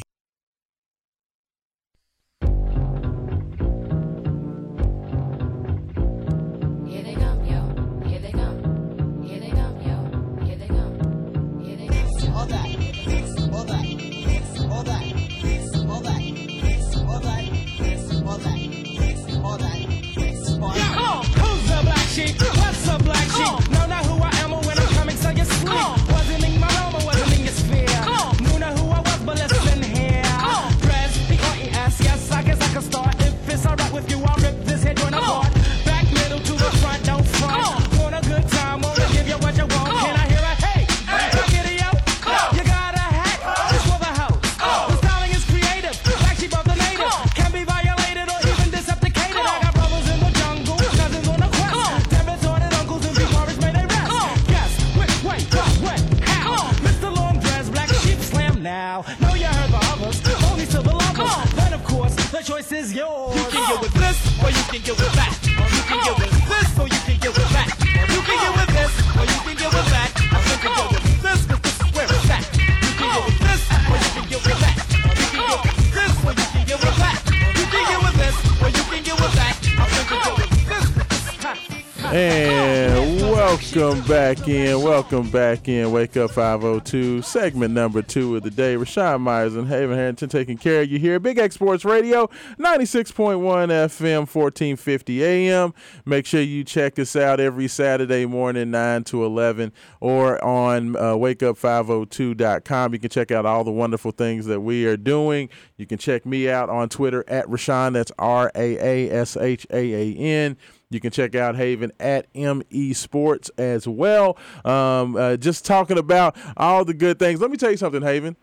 Back 84.08 84.48
in. 84.48 84.82
Welcome 84.82 85.28
back 85.28 85.68
in. 85.68 85.92
Wake 85.92 86.16
Up 86.16 86.30
502, 86.30 87.20
segment 87.20 87.74
number 87.74 88.00
two 88.00 88.36
of 88.36 88.42
the 88.42 88.50
day. 88.50 88.74
Raashaan 88.74 89.20
Myers 89.20 89.54
and 89.54 89.68
Haven 89.68 89.98
Harrington 89.98 90.30
taking 90.30 90.56
care 90.56 90.80
of 90.80 90.90
you 90.90 90.98
here. 90.98 91.20
Big 91.20 91.36
X 91.36 91.56
Sports 91.56 91.84
Radio, 91.84 92.26
96.1 92.58 93.36
FM, 93.68 94.20
1450 94.20 95.24
AM. 95.24 95.74
Make 96.06 96.24
sure 96.24 96.40
you 96.40 96.64
check 96.64 96.98
us 96.98 97.16
out 97.16 97.38
every 97.38 97.68
Saturday 97.68 98.24
morning, 98.24 98.70
9 98.70 99.04
to 99.04 99.26
11, 99.26 99.74
or 100.00 100.42
on 100.42 100.96
uh, 100.96 101.12
wakeup502.com. 101.12 102.94
You 102.94 102.98
can 102.98 103.10
check 103.10 103.30
out 103.30 103.44
all 103.44 103.62
the 103.62 103.70
wonderful 103.70 104.12
things 104.12 104.46
that 104.46 104.60
we 104.60 104.86
are 104.86 104.96
doing. 104.96 105.50
You 105.76 105.84
can 105.84 105.98
check 105.98 106.24
me 106.24 106.48
out 106.48 106.70
on 106.70 106.88
Twitter 106.88 107.26
at 107.28 107.46
Raashaan. 107.46 107.92
That's 107.92 108.12
R 108.18 108.50
A 108.54 108.78
A 108.78 109.10
S 109.10 109.36
H 109.36 109.66
A 109.70 109.92
A 109.92 110.14
N. 110.16 110.56
You 110.90 111.00
can 111.00 111.10
check 111.10 111.34
out 111.34 111.56
Haven 111.56 111.92
at 112.00 112.26
ME 112.34 112.92
Sports 112.94 113.50
as 113.58 113.86
well. 113.86 114.38
Um, 114.64 115.16
uh, 115.16 115.36
just 115.36 115.66
talking 115.66 115.98
about 115.98 116.36
all 116.56 116.84
the 116.84 116.94
good 116.94 117.18
things. 117.18 117.40
Let 117.40 117.50
me 117.50 117.58
tell 117.58 117.70
you 117.70 117.76
something, 117.76 118.02
Haven. 118.02 118.36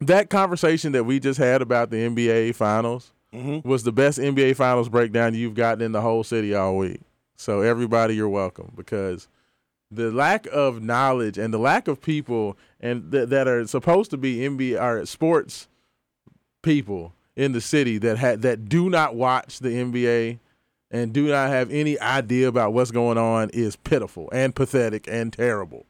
That 0.00 0.28
conversation 0.28 0.92
that 0.92 1.04
we 1.04 1.18
just 1.18 1.38
had 1.38 1.62
about 1.62 1.90
the 1.90 1.96
NBA 1.96 2.54
Finals 2.54 3.12
was 3.64 3.82
the 3.82 3.92
best 3.92 4.18
NBA 4.18 4.56
Finals 4.56 4.88
breakdown 4.88 5.34
you've 5.34 5.54
gotten 5.54 5.82
in 5.82 5.92
the 5.92 6.00
whole 6.00 6.24
city 6.24 6.54
all 6.54 6.76
week. 6.76 7.00
So, 7.36 7.60
everybody, 7.60 8.14
you're 8.14 8.28
welcome 8.28 8.72
because 8.76 9.28
the 9.90 10.10
lack 10.10 10.46
of 10.48 10.82
knowledge 10.82 11.38
and 11.38 11.52
the 11.52 11.58
lack 11.58 11.86
of 11.88 12.00
people 12.00 12.56
and 12.80 13.10
th- 13.12 13.28
that 13.28 13.46
are 13.46 13.66
supposed 13.66 14.10
to 14.10 14.16
be 14.16 14.38
NBA 14.38 14.80
or 14.80 15.04
sports 15.06 15.68
people 16.62 17.14
in 17.36 17.52
the 17.52 17.60
city 17.60 17.98
that 17.98 18.18
ha- 18.18 18.36
that 18.36 18.68
do 18.68 18.88
not 18.90 19.14
watch 19.14 19.58
the 19.58 19.68
NBA 19.68 20.38
and 20.90 21.12
do 21.12 21.28
not 21.28 21.50
have 21.50 21.70
any 21.70 21.98
idea 22.00 22.48
about 22.48 22.72
what's 22.72 22.90
going 22.90 23.18
on 23.18 23.50
is 23.50 23.76
pitiful 23.76 24.28
and 24.32 24.54
pathetic 24.54 25.06
and 25.08 25.32
terrible. 25.32 25.86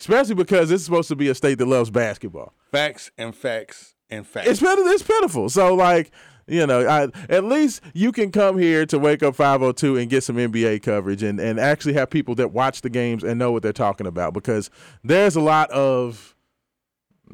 Especially 0.00 0.34
because 0.34 0.70
it's 0.70 0.84
supposed 0.84 1.08
to 1.08 1.16
be 1.16 1.28
a 1.28 1.34
state 1.34 1.58
that 1.58 1.66
loves 1.66 1.90
basketball. 1.90 2.52
Facts 2.70 3.10
and 3.16 3.34
facts 3.34 3.94
and 4.10 4.26
facts. 4.26 4.48
It's 4.48 4.60
pitiful. 4.60 4.86
It's 4.86 5.02
pitiful. 5.02 5.48
So 5.48 5.74
like, 5.74 6.10
you 6.46 6.66
know, 6.66 6.86
I, 6.88 7.08
at 7.28 7.44
least 7.44 7.82
you 7.94 8.10
can 8.10 8.32
come 8.32 8.58
here 8.58 8.84
to 8.86 8.98
Wake 8.98 9.22
Up 9.22 9.36
502 9.36 9.96
and 9.96 10.10
get 10.10 10.24
some 10.24 10.36
NBA 10.36 10.82
coverage 10.82 11.22
and, 11.22 11.38
and 11.38 11.60
actually 11.60 11.92
have 11.94 12.10
people 12.10 12.34
that 12.36 12.52
watch 12.52 12.82
the 12.82 12.90
games 12.90 13.22
and 13.22 13.38
know 13.38 13.52
what 13.52 13.62
they're 13.62 13.72
talking 13.72 14.06
about 14.06 14.34
because 14.34 14.70
there's 15.04 15.36
a 15.36 15.40
lot 15.40 15.70
of 15.70 16.31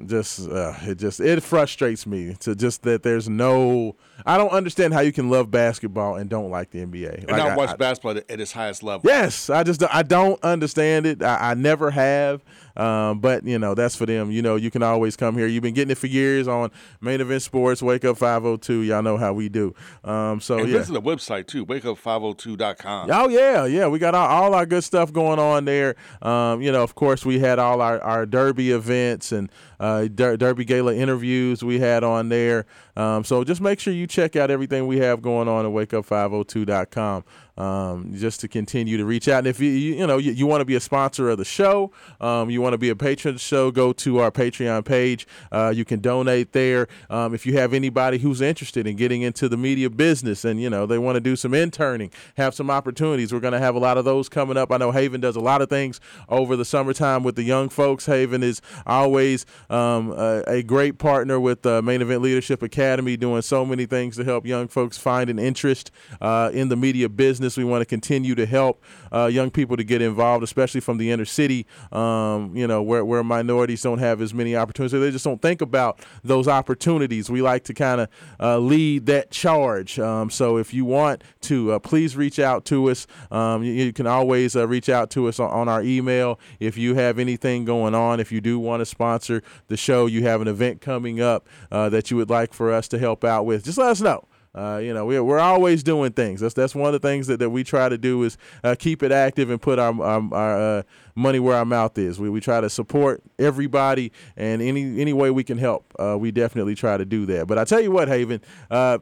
just 0.07 0.49
uh, 0.49 0.75
it 0.83 0.97
just 0.97 1.21
it 1.21 1.43
frustrates 1.43 2.07
me 2.07 2.35
to 2.41 2.55
just 2.55 2.83
that 2.83 3.03
there's 3.03 3.29
no 3.29 3.97
I 4.25 4.39
don't 4.39 4.51
understand 4.53 4.95
how 4.95 5.01
you 5.01 5.13
can 5.13 5.29
love 5.31 5.51
basketball 5.51 6.17
and 6.17 6.31
don't 6.31 6.51
like 6.51 6.71
the 6.71 6.79
NBA. 6.85 7.15
and 7.21 7.29
Like, 7.29 7.37
not 7.39 7.51
I- 7.53 7.57
watch 7.57 7.71
I- 7.71 7.77
basketball 7.77 8.17
at 8.17 8.41
its 8.41 8.53
highest 8.53 8.83
level. 8.83 9.11
Yes, 9.11 9.51
I 9.51 9.63
just 9.65 9.83
I 9.93 10.03
don't 10.03 10.43
understand 10.45 11.07
it. 11.07 11.23
I, 11.23 11.51
I 11.51 11.55
never 11.55 11.91
have. 11.91 12.43
Um, 12.79 13.19
but 13.21 13.45
you 13.45 13.59
know 13.59 13.75
that's 13.75 13.97
for 13.97 14.07
them. 14.07 14.31
You 14.31 14.41
know 14.41 14.57
you 14.57 14.71
can 14.71 14.83
always 14.83 15.17
come 15.17 15.37
here. 15.37 15.47
You've 15.47 15.63
been 15.63 15.75
getting 15.75 15.91
it 15.91 15.99
for 15.99 16.07
years 16.07 16.47
on 16.47 16.71
Main 17.01 17.21
Event 17.21 17.43
Sports. 17.43 17.83
Wake 17.83 18.05
up 18.05 18.17
502. 18.17 18.83
Y'all 18.83 19.03
know 19.03 19.17
how 19.17 19.33
we 19.33 19.49
do. 19.49 19.75
Um, 20.05 20.41
so 20.41 20.59
and 20.59 20.69
yeah. 20.69 20.79
visit 20.79 20.93
the 20.93 21.03
website 21.03 21.47
too, 21.47 21.67
wakeup502.com. 21.67 23.11
Oh 23.11 23.29
yeah, 23.29 23.67
yeah. 23.67 23.89
We 23.89 23.99
got 23.99 24.15
all, 24.15 24.29
all 24.29 24.55
our 24.55 24.67
good 24.67 24.85
stuff 24.85 25.13
going 25.13 25.39
on 25.39 25.65
there. 25.65 25.97
Um, 26.23 26.63
you 26.63 26.71
know, 26.71 26.83
of 26.83 26.95
course, 26.95 27.27
we 27.27 27.39
had 27.39 27.59
all 27.59 27.81
our, 27.81 28.01
our 28.01 28.27
Derby 28.27 28.71
events 28.71 29.33
and 29.33 29.51
uh, 29.81 30.09
Der- 30.09 30.37
Derby 30.37 30.65
Gala 30.65 30.95
interviews 30.95 31.63
we 31.63 31.79
had 31.79 32.05
on 32.05 32.29
there. 32.29 32.67
Um, 32.97 33.25
so 33.25 33.45
just 33.45 33.61
make 33.61 33.81
sure 33.81 33.93
you 33.93 34.07
check 34.07 34.37
out 34.37 34.51
everything 34.51 34.87
we 34.87 34.99
have 34.99 35.23
going 35.23 35.49
on 35.49 35.65
at 35.67 35.73
wakeup502.com. 35.73 37.25
Um, 37.59 38.15
just 38.15 38.39
to 38.41 38.49
continue 38.49 38.97
to 38.99 39.05
reach 39.05 39.27
out. 39.27 39.39
And 39.39 39.49
if 39.49 39.59
you 39.59 39.69
you, 39.71 39.95
you 39.97 40.07
know 40.07 40.19
you, 40.19 40.31
you 40.31 40.47
want 40.47 40.61
to 40.61 40.65
be 40.65 40.77
a 40.77 40.81
sponsor 40.81 41.29
of 41.29 41.39
the 41.39 41.45
show, 41.45 41.91
um, 42.21 42.51
you 42.51 42.61
want 42.61 42.75
to 42.75 42.79
be 42.79 42.89
a 42.89 42.95
patron 42.95 43.31
of 43.31 43.35
the 43.35 43.41
show, 43.41 43.73
go 43.73 43.93
to 43.95 44.19
our 44.19 44.31
Patreon 44.31 44.85
page. 44.85 45.27
Uh, 45.51 45.73
you 45.75 45.85
can 45.85 45.99
donate 46.01 46.53
there. 46.53 46.87
Um, 47.11 47.35
if 47.35 47.47
you 47.47 47.59
have 47.59 47.75
anybody 47.75 48.19
who's 48.19 48.41
interested 48.41 48.87
in 48.87 48.95
getting 48.95 49.23
into 49.23 49.49
the 49.49 49.57
media 49.57 49.91
business 49.91 50.45
and 50.45 50.63
you 50.63 50.71
know 50.71 50.87
they 50.87 50.99
want 50.99 51.17
to 51.17 51.21
do 51.21 51.35
some 51.35 51.53
interning, 51.53 52.13
have 52.37 52.55
some 52.55 52.71
opportunities, 52.71 53.33
we're 53.33 53.41
going 53.41 53.53
to 53.55 53.59
have 53.59 53.75
a 53.75 53.81
lot 53.81 53.99
of 53.99 54.05
those 54.05 54.29
coming 54.29 54.57
up. 54.57 54.71
I 54.71 54.77
know 54.77 54.93
Haven 54.93 55.21
does 55.21 55.35
a 55.35 55.41
lot 55.41 55.61
of 55.61 55.69
things 55.69 56.01
over 56.29 56.55
the 56.55 56.65
summertime 56.65 57.25
with 57.25 57.35
the 57.35 57.43
young 57.43 57.71
folks. 57.71 58.07
Haven 58.07 58.45
is 58.45 58.63
always 58.87 59.47
um, 59.69 60.13
a, 60.13 60.45
a 60.47 60.63
great 60.63 60.99
partner 60.99 61.41
with 61.41 61.63
the 61.63 61.83
Main 61.83 62.03
Event 62.03 62.23
Leadership 62.23 62.63
Academy, 62.63 63.17
doing 63.17 63.43
so 63.43 63.67
many 63.67 63.85
things 63.87 64.17
to 64.17 64.23
help 64.23 64.47
young 64.47 64.69
folks 64.69 64.97
find 64.97 65.29
an 65.29 65.41
interest 65.41 65.91
uh, 66.21 66.51
in 66.53 66.69
the 66.69 66.77
media 66.77 67.09
business 67.09 67.48
We 67.57 67.65
want 67.65 67.83
to 67.83 67.87
continue 67.87 68.35
to 68.35 68.47
help 68.47 68.83
uh, 69.13 69.27
young 69.27 69.51
people 69.51 69.77
to 69.77 69.85
get 69.85 70.03
involved, 70.03 70.45
especially 70.45 70.81
from 70.81 70.99
the 70.99 71.11
inner 71.11 71.25
city. 71.25 71.67
Um, 71.93 72.57
you 72.57 72.67
know, 72.67 72.83
where 72.83 73.05
where 73.05 73.25
minorities 73.25 73.83
don't 73.83 73.99
have 73.99 74.21
as 74.21 74.35
many 74.35 74.57
opportunities, 74.57 74.99
they 74.99 75.11
just 75.11 75.25
don't 75.25 75.43
think 75.43 75.61
about 75.61 76.01
those 76.23 76.49
opportunities. 76.49 77.31
We 77.31 77.43
like 77.43 77.65
to 77.65 77.75
kind 77.75 78.03
of 78.03 78.09
uh, 78.41 78.59
lead 78.59 79.07
that 79.07 79.31
charge. 79.31 79.99
Um, 79.99 80.31
so 80.31 80.57
if 80.59 80.75
you 80.75 80.85
want 80.85 81.25
to, 81.43 81.73
uh, 81.73 81.79
please 81.79 82.17
reach 82.17 82.39
out 82.39 82.65
to 82.67 82.91
us. 82.91 83.07
Um, 83.31 83.63
you, 83.63 83.73
you, 83.73 83.93
can 83.93 84.07
always 84.07 84.55
uh, 84.55 84.67
reach 84.69 84.89
out 84.89 85.11
to 85.11 85.29
us 85.29 85.41
on, 85.41 85.51
on 85.51 85.69
our 85.69 85.83
email 85.83 86.39
if 86.61 86.77
you 86.77 86.95
have 86.95 87.19
anything 87.19 87.65
going 87.65 87.95
on. 87.95 88.21
If 88.21 88.31
you 88.31 88.41
do 88.41 88.59
want 88.59 88.81
to 88.81 88.87
sponsor 88.87 89.43
the 89.69 89.77
show, 89.77 90.07
you 90.07 90.23
have 90.23 90.41
an 90.41 90.49
event 90.49 90.81
coming 90.81 91.21
up 91.21 91.49
uh, 91.71 91.89
that 91.89 92.11
you 92.11 92.17
would 92.17 92.31
like 92.31 92.53
for 92.53 92.73
us 92.73 92.89
to 92.89 92.99
help 92.99 93.25
out 93.25 93.47
with. 93.47 93.65
Just 93.65 93.79
let 93.79 93.91
us 93.91 94.01
know. 94.01 94.28
Uh, 94.55 94.81
you 94.83 94.95
know, 94.95 95.05
we're, 95.05 95.23
we're 95.23 95.39
always 95.39 95.83
doing 95.83 96.13
things. 96.13 96.41
That's 96.41 96.55
that's 96.55 96.75
one 96.75 96.93
of 96.93 97.01
the 97.01 97.07
things 97.07 97.27
that, 97.27 97.39
that 97.39 97.51
we 97.51 97.65
try 97.65 97.89
to 97.89 97.99
do 97.99 98.23
is 98.23 98.39
uh, 98.65 98.75
keep 98.79 99.03
it 99.03 99.13
active 99.13 99.51
and 99.51 99.61
put 99.61 99.79
our 99.79 100.01
our, 100.03 100.35
our 100.35 100.79
uh, 100.79 100.83
money 101.15 101.39
where 101.39 101.57
our 101.57 101.65
mouth 101.65 101.97
is. 101.99 102.19
We, 102.19 102.31
we 102.31 102.41
try 102.41 102.61
to 102.61 102.71
support 102.71 103.23
everybody 103.39 104.13
and 104.37 104.63
any 104.63 105.01
any 105.01 105.13
way 105.13 105.31
we 105.31 105.45
can 105.45 105.59
help. 105.59 105.95
Uh, 105.99 106.17
we 106.19 106.31
definitely 106.31 106.75
try 106.75 106.97
to 106.97 107.05
do 107.05 107.27
that. 107.27 107.47
But 107.47 107.59
I 107.59 107.65
tell 107.65 107.81
you 107.81 107.91
what, 107.91 108.09
Haven. 108.09 108.41
Uh, 108.71 108.99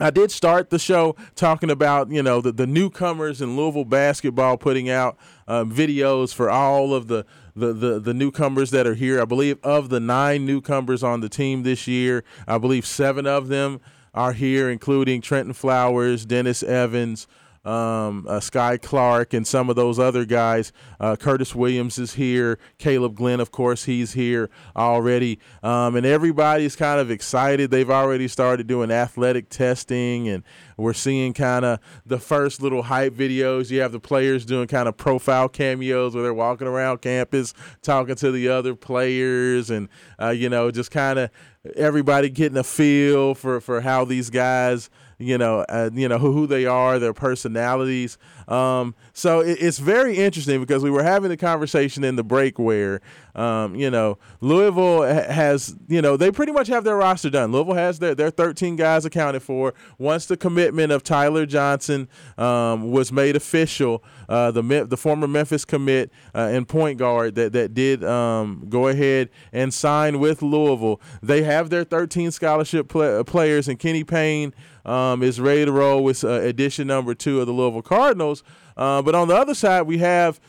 I 0.00 0.10
did 0.10 0.32
start 0.32 0.70
the 0.70 0.78
show 0.78 1.14
talking 1.36 1.70
about 1.70 2.10
you 2.10 2.22
know 2.22 2.40
the, 2.40 2.50
the 2.50 2.66
newcomers 2.66 3.40
in 3.40 3.56
Louisville 3.56 3.84
basketball 3.84 4.56
putting 4.56 4.90
out 4.90 5.16
um, 5.46 5.72
videos 5.72 6.34
for 6.34 6.50
all 6.50 6.92
of 6.92 7.06
the, 7.06 7.24
the, 7.54 7.72
the 7.72 8.00
the 8.00 8.14
newcomers 8.14 8.72
that 8.72 8.88
are 8.88 8.94
here. 8.94 9.22
I 9.22 9.24
believe 9.24 9.58
of 9.62 9.90
the 9.90 10.00
nine 10.00 10.44
newcomers 10.44 11.04
on 11.04 11.20
the 11.20 11.28
team 11.28 11.62
this 11.62 11.86
year, 11.86 12.24
I 12.48 12.58
believe 12.58 12.84
seven 12.84 13.24
of 13.26 13.46
them 13.46 13.80
are 14.14 14.32
here, 14.32 14.70
including 14.70 15.20
Trentyn 15.20 15.54
Flowers, 15.54 16.24
Dennis 16.24 16.62
Evans, 16.62 17.26
um, 17.64 18.26
uh, 18.28 18.40
Skyy 18.40 18.80
Clark, 18.80 19.32
and 19.32 19.46
some 19.46 19.70
of 19.70 19.76
those 19.76 19.98
other 19.98 20.24
guys. 20.26 20.70
Uh, 21.00 21.16
Curtis 21.16 21.54
Williams 21.54 21.98
is 21.98 22.14
here. 22.14 22.58
Caleb 22.76 23.14
Glenn, 23.14 23.40
of 23.40 23.50
course, 23.50 23.84
he's 23.84 24.12
here 24.12 24.50
already. 24.76 25.38
Um, 25.62 25.96
and 25.96 26.04
everybody's 26.04 26.76
kind 26.76 27.00
of 27.00 27.10
excited. 27.10 27.70
They've 27.70 27.90
already 27.90 28.28
started 28.28 28.66
doing 28.66 28.90
athletic 28.90 29.48
testing, 29.48 30.28
and 30.28 30.44
we're 30.76 30.92
seeing 30.92 31.32
kind 31.32 31.64
of 31.64 31.80
the 32.04 32.18
first 32.18 32.60
little 32.60 32.82
hype 32.82 33.14
videos. 33.14 33.70
You 33.70 33.80
have 33.80 33.92
the 33.92 34.00
players 34.00 34.44
doing 34.44 34.66
kind 34.66 34.86
of 34.86 34.98
profile 34.98 35.48
cameos 35.48 36.14
where 36.14 36.22
they're 36.22 36.34
walking 36.34 36.68
around 36.68 37.00
campus 37.00 37.54
talking 37.80 38.14
to 38.16 38.30
the 38.30 38.48
other 38.48 38.74
players, 38.74 39.70
and, 39.70 39.88
uh, 40.20 40.30
you 40.30 40.50
know, 40.50 40.70
just 40.70 40.90
kind 40.90 41.18
of 41.18 41.30
everybody 41.76 42.28
getting 42.28 42.58
a 42.58 42.64
feel 42.64 43.34
for, 43.34 43.60
for 43.60 43.80
how 43.80 44.04
these 44.04 44.30
guys– 44.30 44.90
you 45.18 45.38
know, 45.38 45.60
uh, 45.68 45.90
you 45.92 46.08
know 46.08 46.18
who, 46.18 46.32
who 46.32 46.46
they 46.46 46.66
are, 46.66 46.98
their 46.98 47.12
personalities. 47.12 48.18
Um, 48.48 48.94
so 49.12 49.40
it, 49.40 49.58
it's 49.60 49.78
very 49.78 50.16
interesting 50.16 50.60
because 50.60 50.82
we 50.82 50.90
were 50.90 51.02
having 51.02 51.30
a 51.30 51.36
conversation 51.36 52.04
in 52.04 52.16
the 52.16 52.24
break 52.24 52.58
where, 52.58 53.00
um, 53.34 53.74
you 53.74 53.90
know, 53.90 54.18
Louisville 54.40 55.02
has, 55.02 55.74
you 55.88 56.02
know, 56.02 56.16
they 56.16 56.30
pretty 56.30 56.52
much 56.52 56.68
have 56.68 56.84
their 56.84 56.96
roster 56.96 57.30
done. 57.30 57.52
Louisville 57.52 57.74
has 57.74 57.98
their, 57.98 58.14
their 58.14 58.30
13 58.30 58.76
guys 58.76 59.04
accounted 59.04 59.42
for. 59.42 59.74
Once 59.98 60.26
the 60.26 60.36
commitment 60.36 60.92
of 60.92 61.02
Ty-Laur 61.02 61.46
Johnson 61.46 62.08
um, 62.38 62.90
was 62.90 63.12
made 63.12 63.36
official, 63.36 64.02
uh, 64.28 64.50
the 64.50 64.62
the 64.88 64.96
former 64.96 65.28
Memphis 65.28 65.64
commit 65.64 66.10
uh, 66.34 66.48
and 66.50 66.66
point 66.66 66.98
guard 66.98 67.34
that 67.34 67.52
that 67.52 67.74
did 67.74 68.02
um, 68.04 68.66
go 68.68 68.88
ahead 68.88 69.30
and 69.52 69.72
sign 69.72 70.18
with 70.18 70.42
Louisville. 70.42 71.00
They 71.22 71.42
have 71.42 71.70
their 71.70 71.84
13 71.84 72.30
scholarship 72.30 72.88
play, 72.88 73.22
players, 73.24 73.68
and 73.68 73.78
Kenny 73.78 74.04
Payne 74.04 74.54
um, 74.84 75.22
is 75.22 75.40
ready 75.40 75.64
to 75.64 75.72
roll 75.72 76.04
with 76.04 76.24
uh, 76.24 76.28
edition 76.28 76.86
number 76.86 77.14
two 77.14 77.40
of 77.40 77.46
the 77.46 77.52
Louisville 77.52 77.82
Cardinals. 77.82 78.33
Uh, 78.76 79.02
but 79.02 79.14
on 79.14 79.28
the 79.28 79.36
other 79.36 79.54
side, 79.54 79.82
we 79.82 79.98
have 79.98 80.40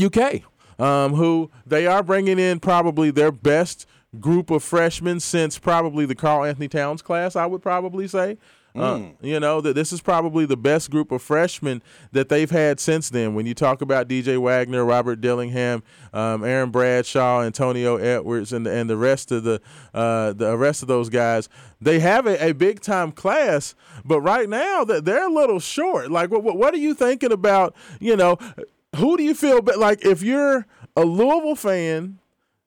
UK, 0.00 0.42
um, 0.78 1.14
who 1.14 1.50
they 1.66 1.86
are 1.86 2.02
bringing 2.02 2.38
in 2.38 2.60
probably 2.60 3.10
their 3.10 3.32
best 3.32 3.86
group 4.20 4.50
of 4.50 4.62
freshmen 4.62 5.20
since 5.20 5.58
probably 5.58 6.06
the 6.06 6.14
Karl-Anthony 6.14 6.68
Towns 6.68 7.02
class, 7.02 7.36
I 7.36 7.46
would 7.46 7.62
probably 7.62 8.08
say. 8.08 8.38
Uh, 8.76 8.96
Mm. 8.98 9.14
you 9.22 9.40
know 9.40 9.60
that 9.60 9.74
this 9.74 9.92
is 9.92 10.00
probably 10.00 10.44
the 10.46 10.56
best 10.56 10.90
group 10.90 11.10
of 11.10 11.20
freshmen 11.22 11.82
that 12.12 12.28
they've 12.28 12.50
had 12.50 12.78
since 12.78 13.08
then. 13.10 13.34
When 13.34 13.46
you 13.46 13.54
talk 13.54 13.80
about 13.80 14.08
DJ 14.08 14.36
Wagner, 14.38 14.84
Robert 14.84 15.20
Dillingham, 15.20 15.82
um, 16.12 16.44
Aaron 16.44 16.70
Bradshaw, 16.70 17.42
Antonio 17.42 17.96
Edwards, 17.96 18.52
and 18.52 18.66
and 18.66 18.88
the 18.88 18.96
rest 18.96 19.32
of 19.32 19.42
the 19.44 19.60
uh, 19.94 20.32
the 20.34 20.56
rest 20.56 20.82
of 20.82 20.88
those 20.88 21.08
guys, 21.08 21.48
they 21.80 21.98
have 22.00 22.26
a, 22.26 22.50
a 22.50 22.52
big 22.52 22.80
time 22.80 23.10
class. 23.10 23.74
But 24.04 24.20
right 24.20 24.48
now 24.48 24.84
that 24.84 25.04
they're 25.04 25.26
a 25.28 25.32
little 25.32 25.60
short. 25.60 26.10
Like, 26.10 26.30
what, 26.30 26.42
what 26.44 26.72
are 26.74 26.78
you 26.78 26.94
thinking 26.94 27.32
about? 27.32 27.74
You 28.00 28.16
know, 28.16 28.38
who 28.96 29.16
do 29.16 29.22
you 29.24 29.34
feel 29.34 29.60
like 29.76 30.04
if 30.04 30.22
you're 30.22 30.66
a 30.96 31.04
Louisville 31.04 31.56
fan? 31.56 32.18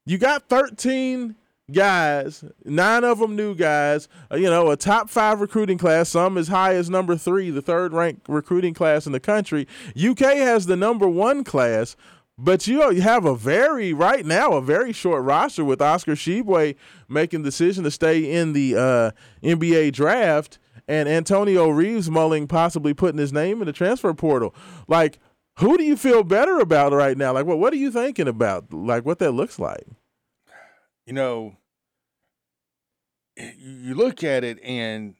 You 0.06 0.18
got 0.18 0.50
13 0.50 1.36
guys, 1.72 2.44
nine 2.66 3.04
of 3.04 3.20
them 3.20 3.36
new 3.36 3.56
guys, 3.56 4.08
uh, 4.32 4.36
you 4.36 4.50
know, 4.50 4.72
a 4.72 4.78
top 4.78 5.10
five 5.10 5.42
recruiting 5.42 5.78
class, 5.78 6.10
some 6.10 6.38
as 6.38 6.48
high 6.48 6.76
as 6.76 6.90
number 6.90 7.16
three, 7.16 7.50
the 7.50 7.62
third 7.62 7.94
ranked 7.94 8.28
recruiting 8.30 8.74
class 8.74 9.06
in 9.06 9.12
the 9.12 9.20
country. 9.20 9.68
UK 9.98 10.20
has 10.38 10.66
the 10.66 10.76
number 10.76 11.08
one 11.08 11.44
class. 11.44 11.96
But 12.38 12.66
you 12.66 12.82
have 13.02 13.26
a 13.26 13.36
very 13.36 13.94
right 13.94 14.26
now 14.26 14.54
a 14.54 14.62
very 14.62 14.94
short 14.94 15.24
roster 15.24 15.64
with 15.64 15.80
Oscar 15.80 16.14
Tshiebwe 16.14 16.76
making 17.08 17.44
the 17.44 17.50
decision 17.50 17.84
to 17.84 17.92
stay 17.92 18.32
in 18.32 18.54
the 18.54 18.76
uh, 18.76 19.12
NBA 19.44 19.92
draft 19.92 20.58
and 20.88 21.08
Antonio 21.08 21.70
Reeves 21.70 22.10
mulling 22.10 22.48
possibly 22.48 22.96
putting 22.96 23.20
his 23.20 23.32
name 23.32 23.62
in 23.62 23.68
the 23.68 23.74
transfer 23.74 24.12
portal. 24.16 24.56
Like, 24.88 25.20
who 25.60 25.78
do 25.78 25.84
you 25.84 25.96
feel 25.96 26.24
better 26.24 26.60
about 26.60 26.94
right 26.94 27.18
now? 27.18 27.34
Like, 27.34 27.46
what 27.46 27.60
what 27.60 27.74
are 27.74 27.78
you 27.78 27.92
thinking 27.92 28.28
about? 28.28 28.74
Like, 28.74 29.06
what 29.06 29.20
that 29.20 29.34
looks 29.34 29.60
like? 29.60 29.86
You 31.12 31.16
know, 31.16 31.58
you 33.36 33.96
look 33.96 34.24
at 34.24 34.46
it 34.46 34.58
and 34.64 35.16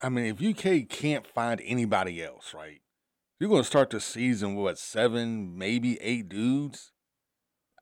I 0.00 0.08
mean, 0.08 0.26
if 0.26 0.40
UK 0.40 0.88
can't 0.88 1.26
find 1.26 1.60
anybody 1.64 2.22
else, 2.22 2.54
right? 2.54 2.80
You're 3.40 3.50
going 3.50 3.62
to 3.62 3.66
start 3.66 3.90
the 3.90 3.98
season 3.98 4.54
with 4.54 4.62
what, 4.62 4.78
seven, 4.78 5.58
maybe 5.58 6.00
eight 6.00 6.28
dudes. 6.28 6.92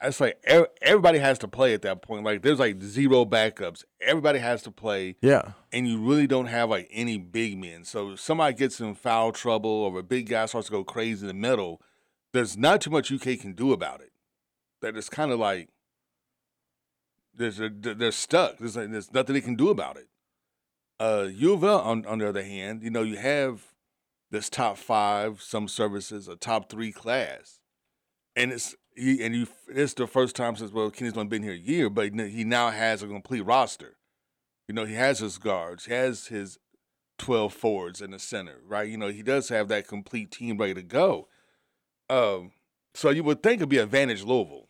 It's 0.00 0.20
like 0.20 0.42
everybody 0.80 1.18
has 1.18 1.38
to 1.40 1.48
play 1.48 1.74
at 1.74 1.82
that 1.82 2.00
point. 2.00 2.24
Like 2.24 2.40
there's 2.40 2.60
like 2.60 2.80
zero 2.80 3.26
backups. 3.26 3.84
Everybody 4.00 4.38
has 4.38 4.62
to 4.62 4.70
play. 4.70 5.16
Yeah. 5.20 5.52
And 5.70 5.86
you 5.86 5.98
really 5.98 6.26
don't 6.26 6.46
have 6.46 6.70
like 6.70 6.88
any 6.90 7.18
big 7.18 7.58
men. 7.58 7.84
So 7.84 8.12
if 8.12 8.20
somebody 8.20 8.56
gets 8.56 8.80
in 8.80 8.94
foul 8.94 9.32
trouble 9.32 9.70
or 9.70 9.98
a 9.98 10.02
big 10.02 10.30
guy 10.30 10.46
starts 10.46 10.68
to 10.68 10.72
go 10.72 10.82
crazy 10.82 11.20
in 11.20 11.28
the 11.28 11.34
middle, 11.34 11.82
there's 12.32 12.56
not 12.56 12.80
too 12.80 12.90
much 12.90 13.12
UK 13.12 13.38
can 13.38 13.52
do 13.52 13.74
about 13.74 14.00
it. 14.00 14.12
That 14.80 14.96
it's 14.96 15.10
kind 15.10 15.30
of 15.30 15.38
like 15.38 15.68
there's 17.36 17.60
a, 17.60 17.68
they're 17.68 18.12
stuck. 18.12 18.58
There's 18.58 18.74
there's 18.74 19.12
nothing 19.12 19.34
they 19.34 19.40
can 19.40 19.56
do 19.56 19.70
about 19.70 19.96
it. 19.96 20.08
Uh, 21.00 21.28
U 21.32 21.54
of 21.54 21.64
L, 21.64 21.80
on, 21.80 22.06
on 22.06 22.18
the 22.18 22.28
other 22.28 22.44
hand, 22.44 22.82
you 22.82 22.90
know, 22.90 23.02
you 23.02 23.16
have 23.16 23.74
this 24.30 24.48
top 24.48 24.78
five, 24.78 25.42
some 25.42 25.68
services, 25.68 26.28
a 26.28 26.36
top 26.36 26.70
three 26.70 26.92
class, 26.92 27.60
and 28.36 28.52
it's 28.52 28.74
he, 28.96 29.24
and 29.24 29.34
you. 29.34 29.48
It's 29.68 29.94
the 29.94 30.06
first 30.06 30.36
time 30.36 30.56
since 30.56 30.72
well, 30.72 30.90
Kenny's 30.90 31.14
only 31.14 31.28
been 31.28 31.42
here 31.42 31.52
a 31.52 31.56
year, 31.56 31.90
but 31.90 32.12
he 32.14 32.44
now 32.44 32.70
has 32.70 33.02
a 33.02 33.08
complete 33.08 33.42
roster. 33.42 33.96
You 34.68 34.74
know, 34.74 34.84
he 34.84 34.94
has 34.94 35.18
his 35.18 35.38
guards, 35.38 35.86
he 35.86 35.92
has 35.92 36.28
his 36.28 36.58
twelve 37.18 37.52
forwards 37.52 38.00
in 38.00 38.12
the 38.12 38.18
center, 38.18 38.60
right? 38.66 38.88
You 38.88 38.96
know, 38.96 39.08
he 39.08 39.22
does 39.22 39.48
have 39.48 39.68
that 39.68 39.88
complete 39.88 40.30
team 40.30 40.58
ready 40.58 40.74
to 40.74 40.82
go. 40.82 41.28
Um, 42.08 42.52
so 42.94 43.10
you 43.10 43.24
would 43.24 43.42
think 43.42 43.56
it'd 43.56 43.68
be 43.68 43.78
advantage 43.78 44.22
Louisville 44.22 44.68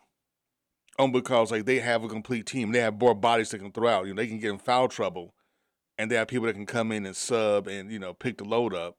on 0.98 1.12
because 1.12 1.50
like 1.50 1.64
they 1.64 1.80
have 1.80 2.04
a 2.04 2.08
complete 2.08 2.46
team. 2.46 2.72
They 2.72 2.80
have 2.80 2.98
more 2.98 3.14
bodies 3.14 3.50
they 3.50 3.58
can 3.58 3.72
throw 3.72 3.88
out. 3.88 4.06
You 4.06 4.14
know, 4.14 4.22
they 4.22 4.28
can 4.28 4.38
get 4.38 4.50
in 4.50 4.58
foul 4.58 4.88
trouble, 4.88 5.34
and 5.98 6.10
they 6.10 6.16
have 6.16 6.28
people 6.28 6.46
that 6.46 6.54
can 6.54 6.66
come 6.66 6.92
in 6.92 7.06
and 7.06 7.16
sub 7.16 7.66
and 7.66 7.90
you 7.90 7.98
know 7.98 8.14
pick 8.14 8.38
the 8.38 8.44
load 8.44 8.74
up, 8.74 8.96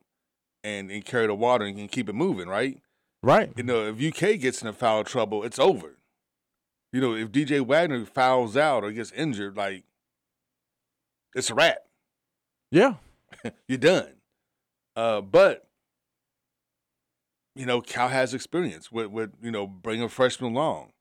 and, 0.63 0.89
and 0.91 1.05
carry 1.05 1.27
the 1.27 1.35
water 1.35 1.65
and 1.65 1.77
can 1.77 1.87
keep 1.87 2.09
it 2.09 2.15
moving. 2.15 2.47
Right. 2.47 2.79
Right. 3.21 3.51
You 3.55 3.63
know, 3.63 3.87
if 3.87 4.01
UK 4.01 4.39
gets 4.39 4.61
in 4.61 4.71
foul 4.73 5.03
trouble, 5.03 5.43
it's 5.43 5.57
over. 5.57 5.97
You 6.91 7.01
know, 7.01 7.15
if 7.15 7.31
DJ 7.31 7.65
Wagner 7.65 8.05
fouls 8.05 8.55
out 8.55 8.83
or 8.83 8.91
gets 8.91 9.11
injured, 9.11 9.57
like 9.57 9.83
it's 11.33 11.49
a 11.49 11.55
wrap. 11.55 11.79
Yeah. 12.71 12.95
You're 13.67 13.77
done. 13.77 14.13
Uh, 14.95 15.21
but 15.21 15.67
you 17.55 17.65
know, 17.65 17.81
Cal 17.81 18.09
has 18.09 18.33
experience 18.33 18.91
with 18.91 19.07
with 19.07 19.31
you 19.41 19.51
know 19.51 19.67
bringing 19.67 20.09
freshmen 20.09 20.53
along. 20.53 20.91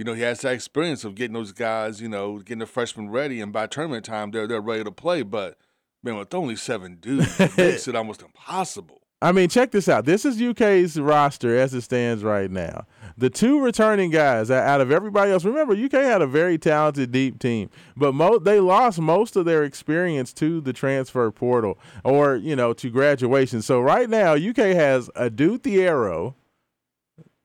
You 0.00 0.04
know, 0.04 0.14
he 0.14 0.22
has 0.22 0.40
that 0.40 0.54
experience 0.54 1.04
of 1.04 1.14
getting 1.14 1.34
those 1.34 1.52
guys, 1.52 2.00
you 2.00 2.08
know, 2.08 2.38
getting 2.38 2.60
the 2.60 2.66
freshmen 2.66 3.10
ready, 3.10 3.42
and 3.42 3.52
by 3.52 3.66
tournament 3.66 4.06
time, 4.06 4.30
they're 4.30 4.46
they're 4.46 4.58
ready 4.58 4.82
to 4.82 4.90
play. 4.90 5.20
But 5.20 5.58
man, 6.02 6.16
with 6.16 6.32
only 6.32 6.56
seven 6.56 6.96
dudes, 7.02 7.38
it 7.38 7.54
makes 7.54 7.86
it 7.86 7.94
almost 7.94 8.22
impossible. 8.22 9.02
I 9.20 9.32
mean, 9.32 9.50
check 9.50 9.72
this 9.72 9.90
out. 9.90 10.06
This 10.06 10.24
is 10.24 10.40
UK's 10.40 10.98
roster 10.98 11.54
as 11.54 11.74
it 11.74 11.82
stands 11.82 12.24
right 12.24 12.50
now. 12.50 12.86
The 13.18 13.28
two 13.28 13.60
returning 13.60 14.10
guys 14.10 14.50
out 14.50 14.80
of 14.80 14.90
everybody 14.90 15.32
else. 15.32 15.44
Remember, 15.44 15.74
UK 15.74 15.92
had 15.92 16.22
a 16.22 16.26
very 16.26 16.56
talented, 16.56 17.12
deep 17.12 17.38
team, 17.38 17.68
but 17.94 18.14
mo- 18.14 18.38
they 18.38 18.58
lost 18.58 19.00
most 19.00 19.36
of 19.36 19.44
their 19.44 19.64
experience 19.64 20.32
to 20.32 20.62
the 20.62 20.72
transfer 20.72 21.30
portal 21.30 21.78
or 22.04 22.36
you 22.36 22.56
know 22.56 22.72
to 22.72 22.88
graduation. 22.88 23.60
So 23.60 23.82
right 23.82 24.08
now, 24.08 24.32
UK 24.32 24.72
has 24.74 25.10
Adou 25.14 25.58
Thiero. 25.58 26.36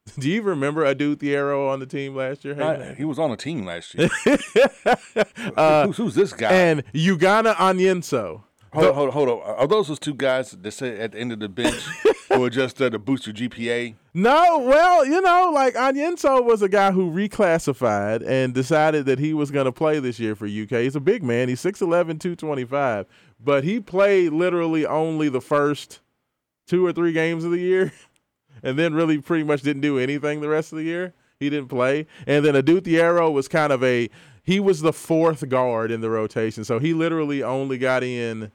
Do 0.20 0.30
you 0.30 0.42
remember 0.44 0.86
Adou 0.86 1.16
Thiero 1.16 1.70
on 1.72 1.80
the 1.80 1.86
team 1.86 2.16
last 2.16 2.46
year? 2.46 2.56
Hey, 2.56 2.94
he 2.98 3.06
was 3.06 3.18
on 3.20 3.32
a 3.32 3.38
team 3.38 3.66
last 3.66 3.96
year. 3.98 4.10
Uh, 5.58 5.88
who's, 5.88 5.98
who's 5.98 6.16
this 6.16 6.32
guy? 6.34 6.52
And 6.52 6.84
Ugonna 6.94 7.56
Onyenso. 7.56 8.44
hold, 8.72 8.86
on, 8.88 8.94
hold, 8.94 9.08
on, 9.08 9.14
hold 9.14 9.30
on. 9.30 9.40
Are 9.42 9.68
those 9.68 9.88
those 9.88 10.00
two 10.00 10.14
guys 10.14 10.52
that 10.52 10.72
sit 10.72 11.00
at 11.00 11.14
the 11.14 11.20
end 11.20 11.32
of 11.32 11.40
the 11.40 11.50
bench 11.50 11.76
who 12.32 12.44
are 12.44 12.50
just 12.52 12.78
there 12.78 12.92
to 12.92 13.00
boost 13.00 13.26
your 13.26 13.34
GPA? 13.34 13.96
No, 14.14 14.60
well, 14.60 15.06
you 15.06 15.20
know, 15.22 15.52
like 15.54 15.74
Onyenso 15.74 16.46
was 16.46 16.62
a 16.62 16.70
guy 16.70 16.92
who 16.92 17.12
reclassified 17.12 18.24
and 18.28 18.54
decided 18.54 19.08
that 19.08 19.18
he 19.20 19.34
was 19.34 19.50
going 19.50 19.66
to 19.66 19.72
play 19.72 20.00
this 20.00 20.20
year 20.20 20.36
for 20.36 20.46
UK. 20.46 20.82
He's 20.84 20.96
a 20.96 21.02
big 21.02 21.24
man. 21.24 21.50
He's 21.50 21.62
6'11", 21.62 22.20
225, 22.20 23.08
but 23.44 23.64
he 23.64 23.80
played 23.80 24.34
literally 24.34 24.86
only 24.86 25.30
the 25.30 25.42
first 25.42 26.00
two 26.68 26.86
or 26.86 26.94
three 26.94 27.12
games 27.12 27.44
of 27.44 27.52
the 27.52 27.60
year 27.60 27.92
and 28.66 28.78
then 28.78 28.94
really 28.94 29.20
pretty 29.20 29.44
much 29.44 29.62
didn't 29.62 29.84
do 29.84 29.98
anything 30.00 30.42
the 30.42 30.50
rest 30.50 30.74
of 30.74 30.78
the 30.80 30.84
year. 30.84 31.14
He 31.40 31.50
didn't 31.50 31.70
play. 31.70 32.08
And 32.26 32.44
then 32.44 32.56
Adou 32.56 32.82
Thiero 32.82 33.32
was 33.32 33.48
kind 33.48 33.72
of 33.72 33.84
a 33.84 34.10
he 34.44 34.60
was 34.60 34.82
the 34.82 34.94
fourth 34.94 35.48
guard 35.48 35.92
in 35.92 36.02
the 36.02 36.10
rotation. 36.10 36.64
So 36.64 36.80
he 36.80 36.94
literally 36.94 37.42
only 37.42 37.78
got 37.78 38.04
in 38.04 38.52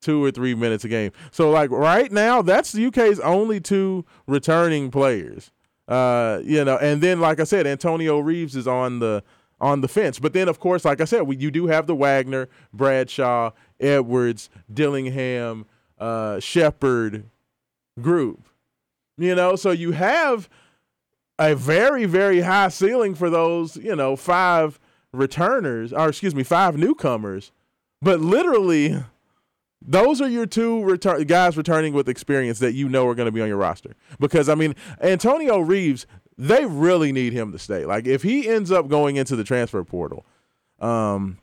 two 0.00 0.22
or 0.22 0.30
three 0.30 0.54
minutes 0.54 0.84
a 0.84 0.88
game. 0.88 1.12
So 1.30 1.50
like 1.50 1.70
right 1.70 2.10
now, 2.10 2.42
that's 2.42 2.72
the 2.72 2.86
UK's 2.86 3.20
only 3.20 3.60
two 3.60 4.04
returning 4.26 4.90
players. 4.90 5.52
Uh, 5.88 6.40
you 6.44 6.64
know, 6.64 6.76
and 6.78 7.00
then 7.00 7.20
like 7.20 7.40
I 7.40 7.44
said, 7.44 7.66
Antonio 7.66 8.18
Reeves 8.18 8.56
is 8.56 8.66
on 8.66 8.98
the 8.98 9.22
on 9.60 9.80
the 9.80 9.88
fence. 9.88 10.18
But 10.18 10.32
then 10.32 10.48
of 10.48 10.58
course, 10.58 10.84
like 10.84 11.00
I 11.00 11.04
said, 11.04 11.22
we, 11.22 11.36
you 11.36 11.52
do 11.52 11.68
have 11.68 11.86
the 11.86 11.94
Wagner, 11.94 12.48
Bradshaw, 12.72 13.52
Edwards, 13.78 14.50
Dillingham, 14.72 15.66
uh, 15.98 16.40
Sheppard 16.40 17.30
group. 18.00 18.48
You 19.22 19.36
know, 19.36 19.54
so 19.54 19.70
you 19.70 19.92
have 19.92 20.48
a 21.38 21.54
very 21.54 22.06
very 22.06 22.40
high 22.40 22.68
ceiling 22.68 23.14
for 23.14 23.30
those, 23.30 23.76
you 23.76 23.94
know, 23.94 24.16
five 24.16 24.80
returners 25.12 25.92
or 25.92 26.08
excuse 26.08 26.34
me, 26.34 26.42
five 26.42 26.76
newcomers. 26.76 27.52
But 28.00 28.20
literally 28.20 29.04
those 29.80 30.20
are 30.20 30.28
your 30.28 30.46
two 30.46 30.82
return 30.82 31.22
guys 31.24 31.56
returning 31.56 31.92
with 31.92 32.08
experience 32.08 32.58
that 32.58 32.72
you 32.72 32.88
know 32.88 33.06
are 33.06 33.14
going 33.14 33.26
to 33.26 33.32
be 33.32 33.40
on 33.40 33.48
your 33.48 33.56
roster. 33.58 33.94
Because 34.18 34.48
I 34.48 34.56
mean, 34.56 34.74
Antonio 35.00 35.60
Reeves, 35.60 36.06
they 36.36 36.64
really 36.64 37.12
need 37.12 37.32
him 37.32 37.52
to 37.52 37.58
stay. 37.58 37.84
Like 37.84 38.06
if 38.06 38.24
he 38.24 38.48
ends 38.48 38.72
up 38.72 38.88
going 38.88 39.16
into 39.16 39.36
the 39.36 39.44
transfer 39.44 39.84
portal, 39.84 40.26
um, 40.80 41.38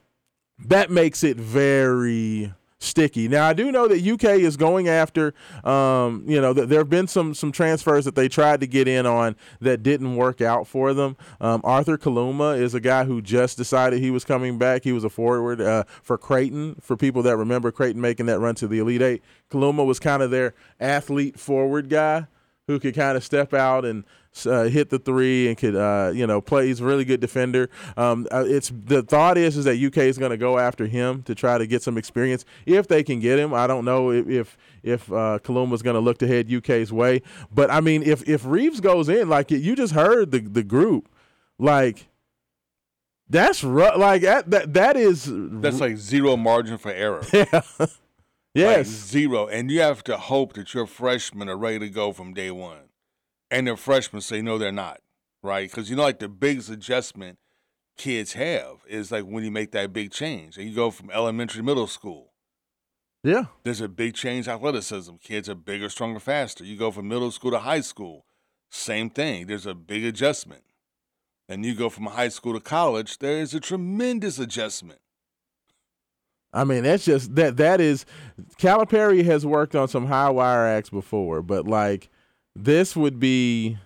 that 0.66 0.90
makes 0.92 1.24
it 1.24 1.38
very 1.38 2.54
sticky. 2.80 3.28
Now 3.28 3.48
I 3.48 3.54
do 3.54 3.72
know 3.72 3.88
that 3.88 4.02
UK 4.02 4.40
is 4.40 4.58
going 4.58 4.88
after, 4.88 5.34
um, 5.64 6.24
you 6.26 6.40
know, 6.40 6.54
th- 6.54 6.68
there 6.68 6.80
have 6.80 6.90
been 6.90 7.08
some 7.08 7.34
some 7.34 7.52
transfers 7.52 8.06
that 8.06 8.16
they 8.16 8.28
tried 8.28 8.62
to 8.62 8.68
get 8.68 8.88
in 8.88 9.06
on 9.06 9.36
that 9.60 9.84
didn't 9.84 10.16
work 10.16 10.42
out 10.42 10.68
for 10.68 10.94
them. 10.94 11.18
Um, 11.42 11.62
Arthur 11.64 11.98
Kaluma 11.98 12.60
is 12.60 12.74
a 12.74 12.80
guy 12.80 13.04
who 13.04 13.22
just 13.22 13.58
decided 13.58 14.00
he 14.00 14.12
was 14.12 14.24
coming 14.26 14.58
back. 14.58 14.84
He 14.84 14.92
was 14.92 15.04
a 15.04 15.10
forward 15.10 15.62
uh, 15.62 15.84
for 16.02 16.18
Creighton. 16.18 16.76
For 16.82 16.96
people 16.96 17.22
that 17.24 17.38
remember 17.38 17.72
Creighton 17.72 18.02
making 18.02 18.26
that 18.28 18.40
run 18.40 18.56
to 18.56 18.68
the 18.68 18.80
Elite 18.80 19.02
Eight, 19.02 19.24
Kaluma 19.52 19.86
was 19.86 20.00
kind 20.00 20.24
of 20.24 20.32
their 20.32 20.54
athlete 20.80 21.40
forward 21.40 21.90
guy 21.90 22.28
who 22.68 22.80
could 22.80 22.94
kind 22.94 23.18
of 23.18 23.24
step 23.24 23.52
out 23.54 23.84
and 23.84 24.04
uh, 24.46 24.64
hit 24.64 24.90
the 24.90 25.00
three 25.00 25.48
and 25.48 25.58
could 25.58 25.76
uh, 25.76 26.12
you 26.14 26.26
know 26.26 26.42
play. 26.42 26.68
He's 26.68 26.80
a 26.80 26.86
really 26.86 27.06
good 27.06 27.20
defender. 27.20 27.70
Um, 27.98 28.28
uh, 28.32 28.46
it's 28.48 28.72
the 28.74 29.02
thought 29.02 29.38
is 29.38 29.58
is 29.58 29.66
that 29.66 29.78
UK 29.78 29.98
is 30.00 30.18
going 30.18 30.32
to 30.32 30.38
go 30.38 30.58
after 30.58 30.88
him 30.88 31.24
to 31.24 31.36
try 31.36 31.58
to 31.58 31.68
get 31.68 31.82
some 31.82 31.98
experience 31.98 32.46
if 32.66 32.88
they 32.88 33.04
can 33.04 33.20
get 33.20 33.40
him. 33.40 33.54
I 33.54 33.68
don't 33.68 33.86
know 33.86 34.12
if 34.12 34.28
if, 34.28 34.58
if 34.84 35.12
uh, 35.12 35.40
going 35.44 35.84
to 35.84 36.00
look 36.00 36.20
to 36.20 36.28
head 36.28 36.52
UK's 36.52 36.94
way, 36.94 37.22
but 37.52 37.72
I 37.72 37.82
mean 37.82 38.04
if 38.04 38.28
if 38.28 38.46
Reeves 38.46 38.80
goes 38.80 39.10
in 39.10 39.30
like 39.30 39.52
you 39.52 39.76
just 39.76 39.94
heard 39.94 40.32
the 40.32 40.40
the 40.40 40.64
group 40.64 41.10
like. 41.58 42.08
That's 43.32 43.64
like 43.64 44.24
that, 44.24 44.50
that. 44.50 44.74
That 44.74 44.98
is 44.98 45.30
That's 45.30 45.80
like 45.80 45.98
zero 45.98 46.36
margin 46.36 46.80
for 46.80 46.90
error. 46.90 47.24
yeah. 47.32 47.62
yes. 48.56 48.78
Like 48.78 48.86
zero. 48.88 49.48
And 49.48 49.70
you 49.70 49.82
have 49.82 50.04
to 50.06 50.18
hope 50.18 50.54
that 50.54 50.74
your 50.74 50.88
freshmen 50.88 51.48
are 51.48 51.56
ready 51.56 51.78
to 51.78 51.90
go 51.90 52.12
from 52.12 52.34
day 52.34 52.50
one. 52.50 52.89
And 53.52 53.68
their 53.68 53.78
freshmen 53.78 54.22
say, 54.22 54.41
no, 54.41 54.58
they're 54.58 54.72
not. 54.72 55.02
Right? 55.41 55.70
Because 55.70 55.89
you 55.89 55.95
know, 55.95 56.04
like 56.04 56.20
the 56.20 56.30
biggest 56.30 56.70
adjustment 56.70 57.39
kids 57.97 58.34
have 58.34 58.78
is 58.88 59.12
like 59.12 59.24
when 59.26 59.43
you 59.43 59.52
make 59.52 59.72
that 59.72 59.93
big 59.93 60.12
change 60.12 60.58
and 60.58 60.68
you 60.68 60.76
go 60.76 60.91
from 60.91 61.12
elementary 61.12 61.60
to 61.60 61.66
middle 61.66 61.88
school. 61.88 62.34
Yeah. 63.24 63.45
There's 63.64 63.82
a 63.82 63.89
big 63.89 64.16
change 64.16 64.47
in 64.47 64.54
athleticism. 64.54 65.16
Kids 65.22 65.50
are 65.50 65.56
bigger, 65.56 65.89
stronger, 65.89 66.20
faster. 66.20 66.64
You 66.64 66.78
go 66.78 66.91
from 66.91 67.08
middle 67.10 67.32
school 67.32 67.52
to 67.52 67.60
high 67.60 67.82
school. 67.82 68.26
Same 68.70 69.10
thing. 69.10 69.47
There's 69.47 69.66
a 69.66 69.74
big 69.74 70.06
adjustment. 70.06 70.64
And 71.50 71.66
you 71.66 71.76
go 71.76 71.89
from 71.89 72.06
high 72.06 72.30
school 72.30 72.54
to 72.54 72.60
college, 72.60 73.18
there 73.18 73.38
is 73.39 73.54
a 73.54 73.60
tremendous 73.60 74.39
adjustment. 74.39 75.00
I 76.54 76.64
mean, 76.64 76.84
that's 76.84 77.06
just 77.06 77.36
that 77.36 77.58
that 77.58 77.82
is 77.82 78.06
Calipari 78.58 79.24
has 79.26 79.45
worked 79.45 79.76
on 79.76 79.88
some 79.88 80.08
high 80.08 80.30
wire 80.30 80.66
acts 80.66 80.89
before, 80.89 81.41
but 81.41 81.68
like 81.68 82.10
this 82.64 82.95
would 82.95 83.20
be 83.20 83.78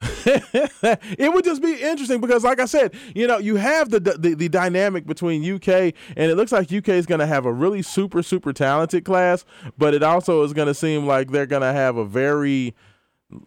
it 0.00 1.32
would 1.34 1.44
just 1.44 1.60
be 1.60 1.74
interesting 1.82 2.20
because 2.20 2.44
like 2.44 2.60
I 2.60 2.66
said, 2.66 2.94
you 3.14 3.26
know, 3.26 3.38
you 3.38 3.56
have 3.56 3.90
the 3.90 3.98
the, 3.98 4.34
the 4.34 4.48
dynamic 4.48 5.06
between 5.06 5.42
UK 5.42 5.68
and 6.16 6.30
it 6.30 6.36
looks 6.36 6.52
like 6.52 6.72
UK 6.72 6.90
is 6.90 7.06
going 7.06 7.18
to 7.18 7.26
have 7.26 7.46
a 7.46 7.52
really 7.52 7.82
super 7.82 8.22
super 8.22 8.52
talented 8.52 9.04
class, 9.04 9.44
but 9.76 9.94
it 9.94 10.02
also 10.02 10.42
is 10.44 10.52
going 10.52 10.68
to 10.68 10.74
seem 10.74 11.06
like 11.06 11.30
they're 11.30 11.46
going 11.46 11.62
to 11.62 11.72
have 11.72 11.96
a 11.96 12.04
very 12.04 12.74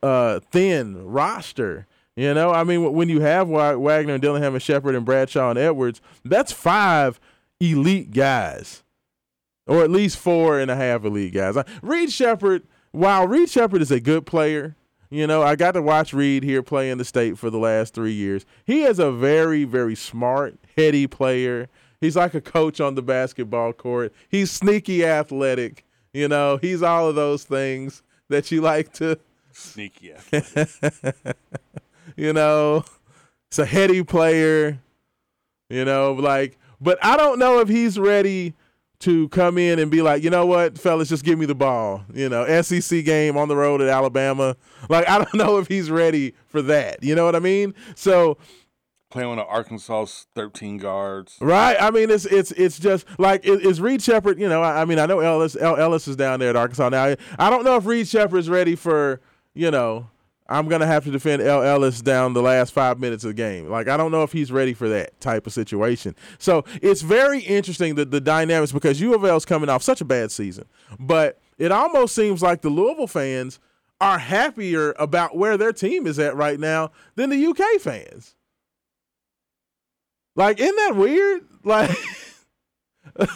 uh 0.04 0.40
thin 0.52 1.06
roster. 1.06 1.88
You 2.18 2.34
know, 2.34 2.52
I 2.52 2.66
mean, 2.66 2.92
when 2.94 3.08
you 3.08 3.22
have 3.22 3.48
Wagner 3.48 4.14
and 4.14 4.22
Dillingham 4.22 4.54
and 4.54 4.62
Sheppard 4.62 4.96
and 4.96 5.06
Bradshaw 5.06 5.52
and 5.52 5.58
Edwards, 5.58 6.02
that's 6.26 6.52
five 6.52 7.22
elite 7.62 8.12
guys, 8.12 8.84
or 9.66 9.82
at 9.84 9.90
least 9.90 10.18
four 10.18 10.60
and 10.60 10.70
a 10.70 10.76
half 10.76 11.06
elite 11.06 11.34
guys. 11.34 11.56
Uh, 11.56 11.64
Reed 11.82 12.12
Sheppard, 12.12 12.64
while 12.92 13.28
Reed 13.28 13.50
Sheppard 13.50 13.82
is 13.82 13.92
a 13.92 14.00
good 14.00 14.26
player, 14.26 14.76
you 15.10 15.28
know, 15.28 15.44
I 15.44 15.56
got 15.56 15.74
to 15.74 15.82
watch 15.82 16.14
Reed 16.14 16.44
here 16.44 16.64
play 16.64 16.90
in 16.90 16.98
the 16.98 17.06
state 17.06 17.38
for 17.38 17.50
the 17.50 17.58
last 17.58 17.94
three 17.94 18.14
years. 18.14 18.46
He 18.66 18.84
is 18.84 18.98
a 18.98 19.12
very, 19.12 19.66
very 19.66 19.96
smart, 19.96 20.58
heady 20.78 21.06
player. 21.06 21.68
He's 22.00 22.16
like 22.16 22.34
a 22.34 22.42
coach 22.42 22.80
on 22.80 22.96
the 22.96 23.02
basketball 23.02 23.74
court. 23.74 24.14
He's 24.30 24.52
sneaky 24.52 25.06
athletic. 25.06 25.86
You 26.14 26.28
know, 26.28 26.58
he's 26.58 26.82
all 26.82 27.10
of 27.10 27.16
those 27.16 27.44
things 27.44 28.04
that 28.30 28.52
you 28.52 28.62
like 28.62 28.94
to 28.94 29.20
Sneaky. 29.52 30.14
athletic. 30.34 31.38
you 32.16 32.32
know, 32.32 32.86
it's 33.50 33.60
a 33.60 33.66
heady 33.66 34.04
player. 34.04 34.80
You 35.70 35.86
know, 35.86 36.14
like, 36.14 36.58
but 36.80 36.98
I 37.04 37.18
don't 37.18 37.40
know 37.40 37.60
if 37.60 37.68
he's 37.68 38.00
ready 38.00 38.56
to 39.02 39.30
come 39.30 39.58
in 39.58 39.80
and 39.80 39.92
be 39.92 40.02
like, 40.02 40.24
you 40.24 40.30
know 40.30 40.46
what, 40.46 40.78
fellas, 40.78 41.10
just 41.10 41.24
give 41.24 41.38
me 41.38 41.46
the 41.46 41.56
ball. 41.56 42.04
You 42.14 42.30
know, 42.30 42.62
SEC 42.62 43.04
game 43.04 43.38
on 43.38 43.48
the 43.48 43.56
road 43.56 43.82
at 43.82 43.88
Alabama. 43.88 44.56
Like, 44.90 45.08
I 45.10 45.18
don't 45.18 45.34
know 45.36 45.58
if 45.58 45.68
he's 45.68 45.92
ready 45.92 46.34
for 46.48 46.62
that. 46.64 47.04
You 47.04 47.16
know 47.16 47.26
what 47.26 47.36
I 47.36 47.40
mean? 47.40 47.74
So, 47.96 48.38
Playing 49.10 49.30
on 49.30 49.38
the 49.38 49.46
Arkansas 49.46 50.06
13 50.36 50.78
guards. 50.78 51.38
Right. 51.42 51.76
I 51.78 51.92
mean, 51.92 52.10
it's 52.10 52.24
it's 52.24 52.52
it's 52.52 52.80
just 52.80 53.06
like 53.20 53.46
is, 53.46 53.60
is 53.60 53.82
Reed 53.82 54.02
Sheppard. 54.02 54.40
You 54.40 54.48
know, 54.48 54.62
I, 54.62 54.84
I 54.84 54.86
mean, 54.86 55.00
I 55.00 55.06
know 55.06 55.20
Ellis 55.20 55.58
El, 55.60 55.76
Ellis 55.76 56.08
is 56.08 56.16
down 56.16 56.40
there 56.40 56.52
at 56.52 56.56
Arkansas 56.56 56.88
now. 56.88 57.04
I, 57.04 57.18
I 57.38 57.50
don't 57.50 57.66
know 57.66 57.76
if 57.76 57.86
Reed 57.86 58.08
Sheppard 58.08 58.40
is 58.40 58.50
ready 58.50 58.76
for. 58.76 59.20
You 59.54 59.70
know, 59.70 60.10
I'm 60.52 60.68
gonna 60.68 60.86
have 60.86 61.04
to 61.06 61.12
defend 61.12 61.42
El 61.42 61.64
Ellis 61.64 62.02
down 62.02 62.34
the 62.34 62.42
last 62.42 62.74
five 62.74 63.00
minutes 63.00 63.24
of 63.24 63.30
the 63.30 63.34
game. 63.34 63.70
Like, 63.70 63.88
I 63.88 63.96
don't 63.98 64.12
know 64.12 64.24
if 64.24 64.32
he's 64.32 64.52
ready 64.52 64.74
for 64.74 64.90
that 64.90 65.20
type 65.22 65.48
of 65.48 65.54
situation. 65.54 66.16
So 66.40 66.66
it's 66.82 67.02
very 67.02 67.40
interesting 67.40 67.96
that 67.96 68.12
the 68.12 68.22
dynamics 68.22 68.72
because 68.72 69.00
U 69.00 69.16
of 69.16 69.24
L's 69.24 69.46
coming 69.46 69.70
off 69.70 69.82
such 69.82 70.02
a 70.02 70.06
bad 70.06 70.32
season, 70.32 70.66
but 71.00 71.40
it 71.58 71.72
almost 71.72 72.14
seems 72.14 72.42
like 72.42 72.62
the 72.62 72.70
Louisville 72.70 73.08
fans 73.08 73.60
are 74.02 74.18
happier 74.18 74.94
about 74.98 75.38
where 75.38 75.58
their 75.58 75.72
team 75.72 76.08
is 76.08 76.20
at 76.20 76.36
right 76.36 76.60
now 76.60 76.92
than 77.16 77.30
the 77.30 77.46
UK 77.46 77.80
fans. 77.80 78.36
Like, 80.36 80.60
isn't 80.60 80.76
that 80.76 80.96
weird? 80.96 81.44
Like, 81.64 81.96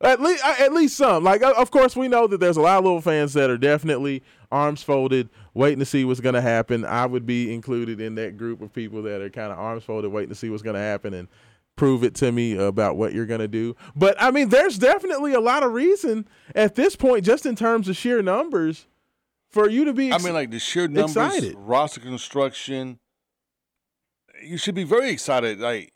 at 0.00 0.20
least 0.20 0.44
at 0.44 0.72
least 0.72 0.96
some. 0.96 1.24
Like, 1.24 1.42
of 1.42 1.70
course, 1.70 1.96
we 1.96 2.08
know 2.08 2.26
that 2.26 2.38
there's 2.38 2.56
a 2.56 2.62
lot 2.62 2.78
of 2.78 2.84
little 2.84 3.00
fans 3.00 3.32
that 3.34 3.50
are 3.50 3.58
definitely 3.58 4.22
arms 4.54 4.82
folded, 4.82 5.28
waiting 5.52 5.80
to 5.80 5.84
see 5.84 6.04
what's 6.04 6.20
going 6.20 6.34
to 6.34 6.40
happen. 6.40 6.84
I 6.84 7.06
would 7.06 7.26
be 7.26 7.52
included 7.52 8.00
in 8.00 8.14
that 8.14 8.36
group 8.36 8.62
of 8.62 8.72
people 8.72 9.02
that 9.02 9.20
are 9.20 9.30
kind 9.30 9.50
of 9.52 9.58
arms 9.58 9.82
folded, 9.82 10.12
waiting 10.12 10.28
to 10.28 10.34
see 10.34 10.48
what's 10.48 10.62
going 10.62 10.74
to 10.74 10.80
happen 10.80 11.12
and 11.12 11.28
prove 11.76 12.04
it 12.04 12.14
to 12.14 12.30
me 12.30 12.56
about 12.56 12.96
what 12.96 13.12
you're 13.12 13.26
going 13.26 13.40
to 13.40 13.48
do. 13.48 13.74
But 13.96 14.16
I 14.20 14.30
mean, 14.30 14.48
there's 14.50 14.78
definitely 14.78 15.34
a 15.34 15.40
lot 15.40 15.64
of 15.64 15.72
reason 15.72 16.28
at 16.54 16.76
this 16.76 16.94
point, 16.94 17.24
just 17.24 17.44
in 17.46 17.56
terms 17.56 17.88
of 17.88 17.96
sheer 17.96 18.22
numbers, 18.22 18.86
for 19.50 19.68
you 19.68 19.84
to 19.84 19.92
be. 19.92 20.12
I 20.12 20.18
mean, 20.18 20.34
like 20.34 20.50
the 20.50 20.60
sheer 20.60 20.86
numbers, 20.86 21.16
excited. 21.16 21.54
roster 21.56 22.00
construction. 22.00 23.00
You 24.42 24.56
should 24.56 24.74
be 24.74 24.84
very 24.84 25.10
excited. 25.10 25.58
Like, 25.58 25.92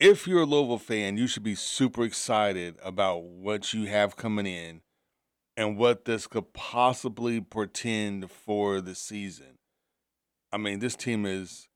if 0.00 0.26
you're 0.26 0.42
a 0.42 0.46
Louisville 0.46 0.78
fan, 0.78 1.16
you 1.16 1.26
should 1.26 1.42
be 1.42 1.54
super 1.54 2.04
excited 2.04 2.76
about 2.82 3.22
what 3.22 3.72
you 3.72 3.86
have 3.86 4.16
coming 4.16 4.46
in 4.46 4.82
and 5.56 5.78
what 5.78 6.04
this 6.04 6.26
could 6.26 6.52
possibly 6.52 7.40
portend 7.40 8.30
for 8.30 8.80
the 8.80 8.94
season. 8.94 9.58
I 10.52 10.58
mean, 10.58 10.80
this 10.80 10.96
team 10.96 11.24
is 11.24 11.68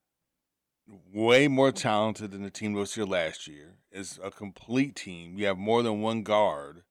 way 1.13 1.49
more 1.49 1.73
talented 1.73 2.33
than 2.33 2.43
the 2.43 2.51
team 2.51 2.75
that 2.75 2.81
was 2.81 2.95
here 2.95 3.05
last 3.05 3.47
year. 3.47 3.77
It's 3.91 4.19
a 4.23 4.31
complete 4.31 4.97
team. 4.97 5.39
You 5.39 5.47
have 5.47 5.59
more 5.59 5.83
than 5.83 6.01
one 6.01 6.23
guard. 6.23 6.83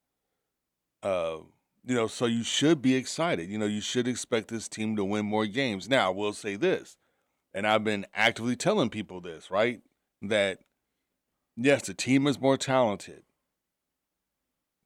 Uh, 1.04 1.38
you 1.86 1.96
know, 1.96 2.08
so 2.08 2.26
you 2.26 2.44
should 2.44 2.82
be 2.82 2.96
excited. 2.96 3.50
You 3.50 3.58
know, 3.58 3.66
you 3.66 3.82
should 3.82 4.08
expect 4.08 4.50
this 4.50 4.68
team 4.68 4.96
to 4.96 5.06
win 5.06 5.26
more 5.26 5.46
games. 5.46 5.88
Now, 5.88 6.08
I 6.08 6.16
will 6.16 6.34
say 6.34 6.56
this, 6.56 6.98
and 7.54 7.66
I've 7.66 7.84
been 7.84 8.06
actively 8.14 8.56
telling 8.56 8.90
people 8.90 9.22
this, 9.22 9.50
right? 9.50 9.82
That 10.22 10.60
yes, 11.56 11.84
the 11.84 11.94
team 11.94 12.28
is 12.28 12.40
more 12.40 12.58
talented. 12.58 13.24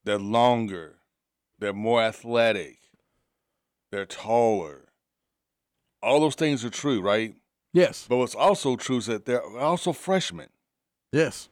They're 0.04 0.18
longer. 0.18 0.98
They're 1.58 1.72
more 1.72 2.02
athletic. 2.02 2.78
They're 3.90 4.06
taller. 4.06 4.88
All 6.02 6.20
those 6.20 6.34
things 6.34 6.64
are 6.64 6.70
true, 6.70 7.00
right? 7.00 7.34
Yes. 7.72 8.06
But 8.08 8.18
what's 8.18 8.34
also 8.34 8.76
true 8.76 8.98
is 8.98 9.06
that 9.06 9.24
they're 9.24 9.44
also 9.58 9.92
freshmen. 9.92 10.48
Yes. 11.12 11.48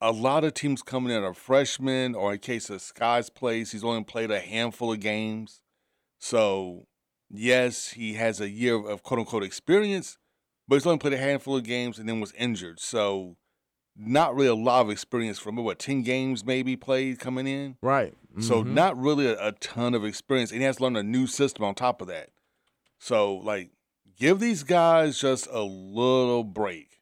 A 0.00 0.10
lot 0.10 0.42
of 0.44 0.54
teams 0.54 0.82
coming 0.82 1.14
in 1.14 1.22
are 1.22 1.34
freshmen, 1.34 2.14
or 2.14 2.32
in 2.32 2.38
case 2.40 2.70
of 2.70 2.80
Sky's 2.82 3.30
place, 3.30 3.72
he's 3.72 3.84
only 3.84 4.04
played 4.04 4.30
a 4.30 4.40
handful 4.40 4.92
of 4.92 5.00
games. 5.00 5.60
So, 6.18 6.86
yes, 7.30 7.90
he 7.90 8.14
has 8.14 8.40
a 8.40 8.48
year 8.48 8.74
of 8.76 9.02
quote 9.02 9.20
unquote 9.20 9.44
experience, 9.44 10.18
but 10.66 10.76
he's 10.76 10.86
only 10.86 10.98
played 10.98 11.12
a 11.14 11.18
handful 11.18 11.56
of 11.56 11.64
games 11.64 11.98
and 11.98 12.08
then 12.08 12.20
was 12.20 12.32
injured. 12.32 12.80
So, 12.80 13.36
not 13.96 14.34
really 14.34 14.48
a 14.48 14.54
lot 14.54 14.80
of 14.82 14.90
experience 14.90 15.38
from 15.38 15.56
what, 15.56 15.78
10 15.78 16.02
games 16.02 16.44
maybe 16.44 16.76
played 16.76 17.18
coming 17.18 17.46
in? 17.46 17.76
Right. 17.82 18.14
So, 18.40 18.64
Mhm. 18.64 18.72
not 18.72 18.96
really 18.98 19.26
a, 19.26 19.48
a 19.48 19.52
ton 19.52 19.94
of 19.94 20.04
experience. 20.04 20.50
And 20.52 20.60
he 20.60 20.64
has 20.66 20.76
to 20.76 20.82
learn 20.84 20.96
a 20.96 21.02
new 21.02 21.26
system 21.26 21.64
on 21.64 21.74
top 21.74 22.00
of 22.00 22.08
that. 22.08 22.30
So, 22.98 23.34
like, 23.34 23.70
give 24.16 24.40
these 24.40 24.62
guys 24.62 25.18
just 25.20 25.46
a 25.50 25.60
little 25.62 26.42
break. 26.44 27.00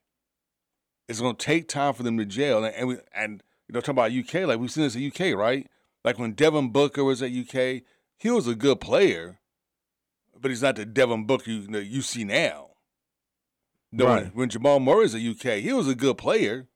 It's 1.08 1.20
going 1.20 1.36
to 1.36 1.44
take 1.44 1.68
time 1.68 1.94
for 1.94 2.02
them 2.02 2.18
to 2.18 2.24
gel. 2.24 2.64
And, 2.64 2.74
and, 2.74 2.88
we, 2.88 2.96
and 3.14 3.42
you 3.68 3.74
know, 3.74 3.80
talking 3.80 3.92
about 3.92 4.12
UK, 4.12 4.46
like 4.46 4.58
we've 4.58 4.70
seen 4.70 4.84
this 4.84 4.96
at 4.96 5.02
UK, 5.02 5.36
right? 5.36 5.68
Like 6.04 6.18
when 6.18 6.32
Devin 6.32 6.70
Booker 6.70 7.04
was 7.04 7.22
at 7.22 7.30
UK, 7.30 7.82
he 8.16 8.30
was 8.30 8.46
a 8.48 8.54
good 8.54 8.80
player, 8.80 9.38
but 10.40 10.50
he's 10.50 10.62
not 10.62 10.76
the 10.76 10.86
Devin 10.86 11.26
Booker 11.26 11.50
you, 11.50 11.78
you 11.78 12.02
see 12.02 12.24
now. 12.24 12.70
No, 13.92 14.06
when- 14.06 14.14
Right. 14.24 14.34
when, 14.34 14.48
Jamal 14.48 14.80
Murray's 14.80 15.14
at 15.14 15.20
UK, 15.20 15.60
he 15.60 15.72
was 15.72 15.86
a 15.88 15.94
good 15.94 16.16
player. 16.18 16.68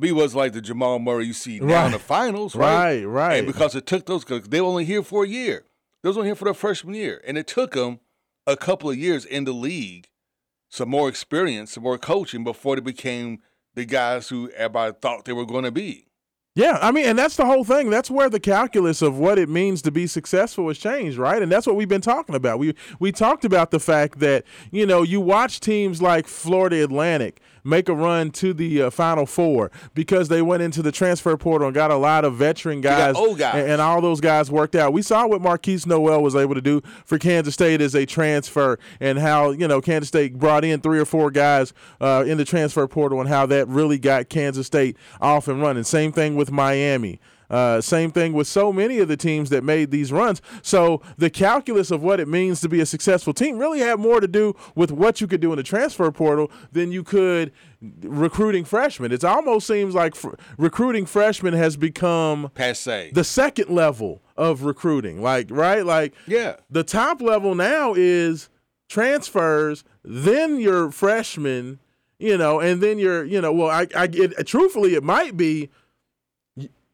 He 0.00 0.10
was 0.12 0.34
like 0.34 0.52
the 0.52 0.60
Jamal 0.60 0.98
Murray 0.98 1.26
you 1.26 1.32
see 1.32 1.58
now 1.60 1.64
in 1.64 1.70
Right. 1.70 1.92
the 1.92 1.98
finals, 1.98 2.54
right? 2.56 3.04
Right, 3.04 3.04
right. 3.04 3.34
And 3.38 3.46
because 3.46 3.74
it 3.74 3.86
took 3.86 4.06
those, 4.06 4.24
because 4.24 4.48
they 4.48 4.60
were 4.60 4.66
only 4.66 4.84
here 4.84 5.02
for 5.02 5.24
a 5.24 5.28
year. 5.28 5.64
They 6.02 6.08
was 6.08 6.16
only 6.16 6.28
here 6.28 6.34
for 6.34 6.44
their 6.44 6.54
freshman 6.54 6.94
year, 6.94 7.22
and 7.26 7.38
it 7.38 7.46
took 7.46 7.72
them 7.72 8.00
a 8.46 8.56
couple 8.56 8.90
of 8.90 8.96
years 8.98 9.24
in 9.24 9.44
the 9.44 9.52
league, 9.52 10.08
some 10.68 10.88
more 10.90 11.08
experience, 11.08 11.72
some 11.72 11.82
more 11.84 11.96
coaching 11.96 12.44
before 12.44 12.74
they 12.76 12.82
became 12.82 13.38
the 13.74 13.84
guys 13.86 14.28
who 14.28 14.50
everybody 14.50 14.94
thought 15.00 15.24
they 15.24 15.32
were 15.32 15.46
going 15.46 15.64
to 15.64 15.70
be. 15.72 16.06
Yeah, 16.56 16.78
I 16.80 16.92
mean, 16.92 17.06
and 17.06 17.18
that's 17.18 17.34
the 17.36 17.46
whole 17.46 17.64
thing. 17.64 17.90
That's 17.90 18.08
where 18.10 18.30
the 18.30 18.38
calculus 18.38 19.02
of 19.02 19.18
what 19.18 19.38
it 19.40 19.48
means 19.48 19.82
to 19.82 19.90
be 19.90 20.06
successful 20.06 20.68
has 20.68 20.78
changed, 20.78 21.18
right? 21.18 21.42
And 21.42 21.50
that's 21.50 21.66
what 21.66 21.74
we've 21.74 21.88
been 21.88 22.00
talking 22.00 22.36
about. 22.36 22.60
We 22.60 22.74
we 23.00 23.10
talked 23.10 23.44
about 23.44 23.72
the 23.72 23.80
fact 23.80 24.20
that 24.20 24.44
you 24.70 24.86
know 24.86 25.02
you 25.02 25.20
watch 25.20 25.58
teams 25.58 26.00
like 26.00 26.28
Florida 26.28 26.84
Atlantic 26.84 27.40
make 27.64 27.88
a 27.88 27.94
run 27.94 28.30
to 28.30 28.52
the 28.52 28.82
uh, 28.82 28.90
Final 28.90 29.26
Four 29.26 29.70
because 29.94 30.28
they 30.28 30.42
went 30.42 30.62
into 30.62 30.82
the 30.82 30.92
transfer 30.92 31.36
portal 31.36 31.66
and 31.68 31.74
got 31.74 31.90
a 31.90 31.96
lot 31.96 32.24
of 32.24 32.34
veteran 32.36 32.80
guys, 32.80 33.16
old 33.16 33.38
guys. 33.38 33.56
and, 33.56 33.72
and 33.72 33.80
all 33.80 34.00
those 34.00 34.20
guys 34.20 34.50
worked 34.50 34.74
out. 34.74 34.92
We 34.92 35.02
saw 35.02 35.26
what 35.26 35.40
Markquis 35.40 35.86
Nowell 35.86 36.22
was 36.22 36.36
able 36.36 36.54
to 36.54 36.60
do 36.60 36.82
for 37.04 37.18
Kansas 37.18 37.54
State 37.54 37.80
as 37.80 37.94
a 37.94 38.06
transfer, 38.06 38.78
and 39.00 39.18
how 39.18 39.50
you 39.50 39.66
know 39.66 39.80
Kansas 39.80 40.08
State 40.08 40.38
brought 40.38 40.64
in 40.64 40.80
three 40.80 40.98
or 40.98 41.04
four 41.06 41.30
guys 41.30 41.72
uh, 42.00 42.24
in 42.26 42.38
the 42.38 42.44
transfer 42.44 42.86
portal, 42.86 43.20
and 43.20 43.28
how 43.28 43.46
that 43.46 43.66
really 43.68 43.98
got 43.98 44.28
Kansas 44.28 44.66
State 44.66 44.96
off 45.20 45.48
and 45.48 45.60
running. 45.62 45.84
Same 45.84 46.12
thing 46.12 46.36
with 46.36 46.50
Miami. 46.52 47.18
Uh, 47.50 47.80
same 47.80 48.10
thing 48.10 48.32
with 48.32 48.46
so 48.46 48.72
many 48.72 48.98
of 48.98 49.08
the 49.08 49.16
teams 49.16 49.50
that 49.50 49.62
made 49.62 49.90
these 49.90 50.12
runs. 50.12 50.40
So 50.62 51.02
the 51.16 51.30
calculus 51.30 51.90
of 51.90 52.02
what 52.02 52.20
it 52.20 52.28
means 52.28 52.60
to 52.62 52.68
be 52.68 52.80
a 52.80 52.86
successful 52.86 53.34
team 53.34 53.58
really 53.58 53.80
had 53.80 53.98
more 53.98 54.20
to 54.20 54.28
do 54.28 54.54
with 54.74 54.90
what 54.90 55.20
you 55.20 55.26
could 55.26 55.40
do 55.40 55.52
in 55.52 55.56
the 55.56 55.62
transfer 55.62 56.10
portal 56.10 56.50
than 56.72 56.92
you 56.92 57.02
could 57.02 57.52
recruiting 58.02 58.64
freshmen. 58.64 59.12
It 59.12 59.24
almost 59.24 59.66
seems 59.66 59.94
like 59.94 60.14
fr- 60.14 60.34
recruiting 60.56 61.06
freshmen 61.06 61.54
has 61.54 61.76
become 61.76 62.50
passe. 62.54 63.10
The 63.12 63.24
second 63.24 63.68
level 63.68 64.22
of 64.36 64.62
recruiting, 64.62 65.22
like 65.22 65.48
right, 65.50 65.84
like 65.84 66.14
yeah, 66.26 66.56
the 66.70 66.84
top 66.84 67.20
level 67.20 67.54
now 67.54 67.94
is 67.94 68.48
transfers, 68.88 69.84
then 70.02 70.60
your 70.60 70.90
freshmen, 70.90 71.78
you 72.18 72.36
know, 72.36 72.60
and 72.60 72.80
then 72.80 72.98
your, 72.98 73.24
you 73.24 73.40
know, 73.40 73.52
well, 73.52 73.70
I, 73.70 73.86
I 73.94 74.06
get 74.06 74.46
truthfully, 74.46 74.94
it 74.94 75.02
might 75.02 75.36
be 75.36 75.70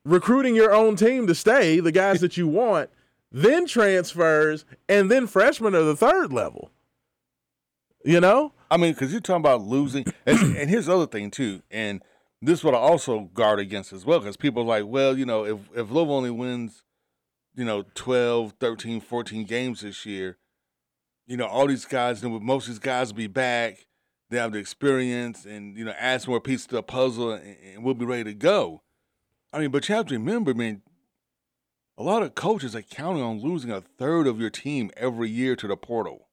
recruiting 0.04 0.54
your 0.54 0.74
own 0.74 0.96
team 0.96 1.26
to 1.26 1.34
stay, 1.34 1.80
the 1.80 1.92
guys 1.92 2.20
that 2.20 2.36
you 2.36 2.48
want, 2.48 2.90
then 3.32 3.66
transfers, 3.66 4.64
and 4.88 5.10
then 5.10 5.26
freshmen 5.26 5.74
are 5.74 5.82
the 5.82 5.96
third 5.96 6.32
level. 6.32 6.70
You 8.04 8.20
know? 8.20 8.52
I 8.70 8.76
mean, 8.76 8.92
because 8.92 9.12
you're 9.12 9.20
talking 9.20 9.40
about 9.40 9.62
losing. 9.62 10.06
And, 10.26 10.38
and 10.56 10.70
here's 10.70 10.86
the 10.86 10.96
other 10.96 11.06
thing, 11.06 11.30
too. 11.30 11.62
And 11.70 12.02
this 12.42 12.60
is 12.60 12.64
what 12.64 12.74
I 12.74 12.78
also 12.78 13.30
guard 13.34 13.58
against 13.58 13.92
as 13.92 14.04
well, 14.04 14.20
because 14.20 14.36
people 14.36 14.62
are 14.62 14.66
like, 14.66 14.84
well, 14.86 15.16
you 15.16 15.26
know, 15.26 15.44
if, 15.44 15.58
if 15.74 15.90
Louisville 15.90 16.14
only 16.14 16.30
wins, 16.30 16.82
you 17.54 17.64
know, 17.64 17.84
12, 17.94 18.54
13, 18.58 19.00
14 19.00 19.44
games 19.44 19.80
this 19.82 20.06
year, 20.06 20.38
you 21.26 21.36
know, 21.36 21.46
all 21.46 21.66
these 21.66 21.84
guys, 21.84 22.22
know, 22.22 22.40
most 22.40 22.66
of 22.66 22.74
these 22.74 22.78
guys 22.78 23.12
will 23.12 23.18
be 23.18 23.26
back. 23.26 23.86
They 24.30 24.38
have 24.38 24.52
the 24.52 24.58
experience 24.58 25.44
and, 25.44 25.76
you 25.76 25.84
know, 25.84 25.94
add 25.98 26.22
some 26.22 26.30
more 26.30 26.40
pieces 26.40 26.66
to 26.68 26.76
the 26.76 26.82
puzzle 26.82 27.32
and, 27.32 27.56
and 27.74 27.84
we'll 27.84 27.94
be 27.94 28.04
ready 28.04 28.24
to 28.24 28.34
go. 28.34 28.82
I 29.52 29.58
mean, 29.58 29.70
but 29.70 29.88
you 29.88 29.94
have 29.94 30.06
to 30.06 30.14
remember, 30.14 30.52
I 30.52 30.54
mean, 30.54 30.82
a 31.98 32.02
lot 32.02 32.22
of 32.22 32.34
coaches 32.34 32.74
are 32.76 32.82
counting 32.82 33.22
on 33.22 33.40
losing 33.40 33.70
a 33.70 33.80
third 33.80 34.26
of 34.26 34.40
your 34.40 34.50
team 34.50 34.90
every 34.96 35.28
year 35.28 35.56
to 35.56 35.66
the 35.68 35.76
portal. 35.76 36.28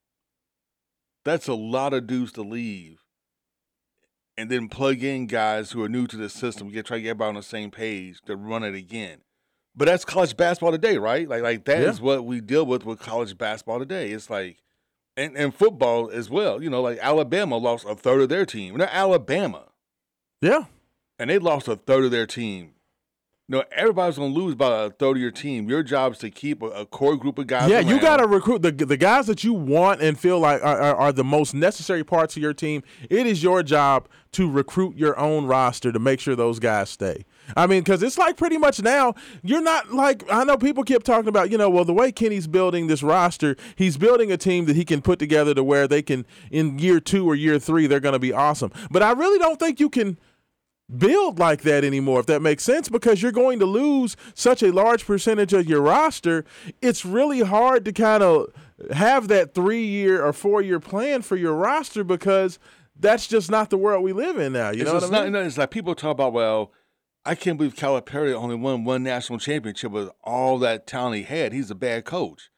That's 1.26 1.48
a 1.48 1.54
lot 1.56 1.94
of 1.94 2.08
dudes 2.08 2.32
to 2.34 2.42
leave. 2.42 3.00
And 4.38 4.52
then 4.52 4.70
plug 4.70 5.04
in 5.04 5.26
guys 5.26 5.72
who 5.72 5.84
are 5.84 5.90
new 5.90 6.06
to 6.08 6.16
the 6.16 6.30
system, 6.30 6.70
get 6.70 6.86
try 6.86 6.98
to 6.98 7.02
get 7.04 7.10
everybody 7.10 7.30
on 7.30 7.36
the 7.36 7.42
same 7.44 7.72
page 7.72 8.22
to 8.28 8.36
run 8.36 8.64
it 8.64 8.76
again. 8.76 9.20
But 9.76 9.86
that's 9.86 10.06
college 10.06 10.38
basketball 10.38 10.72
today, 10.72 10.98
right? 10.98 11.28
Like 11.28 11.42
like 11.42 11.66
that 11.66 11.82
is 11.82 11.98
Yeah. 12.00 12.06
what 12.06 12.26
we 12.26 12.40
deal 12.40 12.66
with 12.66 12.86
with 12.86 13.00
college 13.00 13.38
basketball 13.38 13.80
today. 13.80 14.12
It's 14.12 14.30
like 14.30 14.58
and, 15.18 15.36
and 15.36 15.54
football 15.54 16.10
as 16.12 16.30
well. 16.30 16.62
You 16.62 16.70
know, 16.70 16.82
like 16.82 17.00
Alabama 17.00 17.58
lost 17.58 17.86
a 17.88 17.96
third 17.96 18.22
of 18.22 18.30
their 18.30 18.46
team. 18.46 18.78
They're 18.78 18.90
Alabama. 18.92 19.66
Yeah. 20.42 20.66
And 21.20 21.30
they 21.32 21.40
lost 21.40 21.68
a 21.68 21.76
third 21.76 22.06
of 22.06 22.12
their 22.12 22.28
team. 22.28 22.74
No, 23.50 23.64
everybody's 23.72 24.18
gonna 24.18 24.34
lose 24.34 24.52
about 24.54 24.88
a 24.88 24.90
third 24.90 25.16
of 25.16 25.22
your 25.22 25.32
team. 25.32 25.70
Your 25.70 25.82
job 25.82 26.12
is 26.12 26.18
to 26.18 26.30
keep 26.30 26.62
a, 26.62 26.66
a 26.66 26.86
core 26.86 27.16
group 27.16 27.40
of 27.40 27.48
guys. 27.48 27.70
Yeah, 27.70 27.80
you 27.80 27.98
got 27.98 28.18
to 28.18 28.28
recruit 28.28 28.62
the 28.62 28.74
the 28.74 28.98
guys 28.98 29.26
that 29.28 29.42
you 29.46 29.54
want 29.54 30.02
and 30.02 30.20
feel 30.20 30.38
like 30.40 30.62
are, 30.62 30.78
are, 30.78 30.96
are 30.98 31.12
the 31.14 31.24
most 31.24 31.54
necessary 31.54 32.04
parts 32.04 32.36
of 32.36 32.42
your 32.42 32.54
team. 32.54 32.84
It 33.10 33.26
is 33.26 33.42
your 33.42 33.64
job 33.64 34.10
to 34.34 34.52
recruit 34.52 34.98
your 34.98 35.18
own 35.18 35.46
roster 35.46 35.94
to 35.94 36.00
make 36.00 36.20
sure 36.20 36.36
those 36.36 36.60
guys 36.60 36.90
stay. 36.90 37.24
I 37.56 37.68
mean, 37.68 37.84
because 37.84 38.04
it's 38.04 38.18
like 38.18 38.36
pretty 38.36 38.58
much 38.58 38.82
now 38.82 39.14
you're 39.44 39.62
not 39.62 39.94
like 39.94 40.26
I 40.30 40.44
know 40.44 40.58
people 40.58 40.84
keep 40.84 41.04
talking 41.04 41.30
about 41.30 41.50
you 41.50 41.58
know 41.58 41.70
well 41.70 41.86
the 41.86 41.94
way 41.94 42.12
Kenny's 42.12 42.48
building 42.48 42.88
this 42.88 43.02
roster, 43.02 43.56
he's 43.78 43.96
building 43.96 44.30
a 44.30 44.36
team 44.36 44.66
that 44.66 44.76
he 44.76 44.84
can 44.84 45.02
put 45.02 45.20
together 45.20 45.54
to 45.54 45.64
where 45.64 45.88
they 45.88 46.02
can 46.02 46.26
in 46.52 46.80
year 46.80 47.00
two 47.00 47.26
or 47.26 47.34
year 47.34 47.60
three 47.60 47.88
they're 47.88 48.02
going 48.02 48.12
to 48.12 48.20
be 48.20 48.34
awesome. 48.34 48.74
But 48.92 49.04
I 49.04 49.14
really 49.14 49.40
don't 49.40 49.58
think 49.58 49.80
you 49.80 49.90
can 49.90 50.18
build 50.96 51.40
like 51.40 51.62
that 51.64 51.84
anymore, 51.84 52.20
if 52.22 52.26
that 52.28 52.42
makes 52.42 52.64
sense, 52.64 52.88
because 52.90 53.22
you're 53.22 53.32
going 53.32 53.60
to 53.60 53.66
lose 53.66 54.16
such 54.34 54.64
a 54.64 54.72
large 54.72 55.06
percentage 55.06 55.54
of 55.54 55.68
your 55.68 55.82
roster. 55.82 56.46
It's 56.82 57.04
really 57.06 57.42
hard 57.42 57.84
to 57.86 57.92
kind 57.92 58.24
of 58.24 58.48
have 58.92 59.28
that 59.28 59.54
three 59.54 59.86
year 59.86 60.24
or 60.24 60.32
four 60.34 60.62
year 60.62 60.80
plan 60.80 61.22
for 61.24 61.36
your 61.36 61.54
roster 61.56 62.04
because 62.04 62.58
that's 63.00 63.28
just 63.28 63.52
not 63.52 63.70
the 63.70 63.78
world 63.78 64.04
we 64.04 64.14
live 64.14 64.38
in 64.38 64.54
now. 64.54 64.70
You 64.72 64.82
It's 64.82 64.88
know 64.90 64.94
what 64.96 65.04
I 65.04 65.06
mean? 65.08 65.12
not- 65.12 65.26
you 65.26 65.32
know, 65.32 65.42
it's 65.44 65.58
like 65.58 65.72
people 65.72 65.94
talk 65.96 66.12
about, 66.12 66.34
well, 66.34 66.72
I 67.26 67.36
can't 67.36 67.58
believe 67.58 67.76
Calipari 67.76 68.34
only 68.34 68.56
won 68.56 68.86
one 68.86 69.04
national 69.04 69.40
championship 69.40 69.92
with 69.92 70.10
all 70.24 70.58
that 70.60 70.88
talent 70.88 71.18
he 71.18 71.24
had. 71.24 71.52
He's 71.52 71.70
a 71.70 71.76
bad 71.76 72.06
coach. 72.06 72.50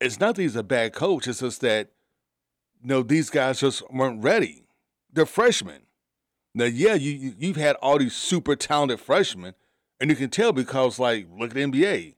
It's 0.00 0.18
not 0.18 0.36
that 0.36 0.42
he's 0.42 0.56
a 0.56 0.62
bad 0.62 0.94
coach. 0.94 1.28
It's 1.28 1.40
just 1.40 1.60
that, 1.60 1.90
you 2.80 2.88
know, 2.88 3.02
these 3.02 3.28
guys 3.28 3.60
just 3.60 3.82
weren't 3.92 4.22
ready. 4.24 4.64
They're 5.12 5.26
freshmen. 5.26 5.82
Now, 6.54 6.66
yeah, 6.66 6.94
you, 6.94 7.12
you 7.12 7.34
you've 7.38 7.56
had 7.56 7.76
all 7.76 7.98
these 7.98 8.14
super 8.14 8.56
talented 8.56 9.00
freshmen, 9.00 9.54
and 10.00 10.10
you 10.10 10.16
can 10.16 10.30
tell 10.30 10.52
because, 10.52 10.98
like, 10.98 11.26
look 11.38 11.50
at 11.50 11.54
the 11.56 11.62
NBA. 11.64 12.14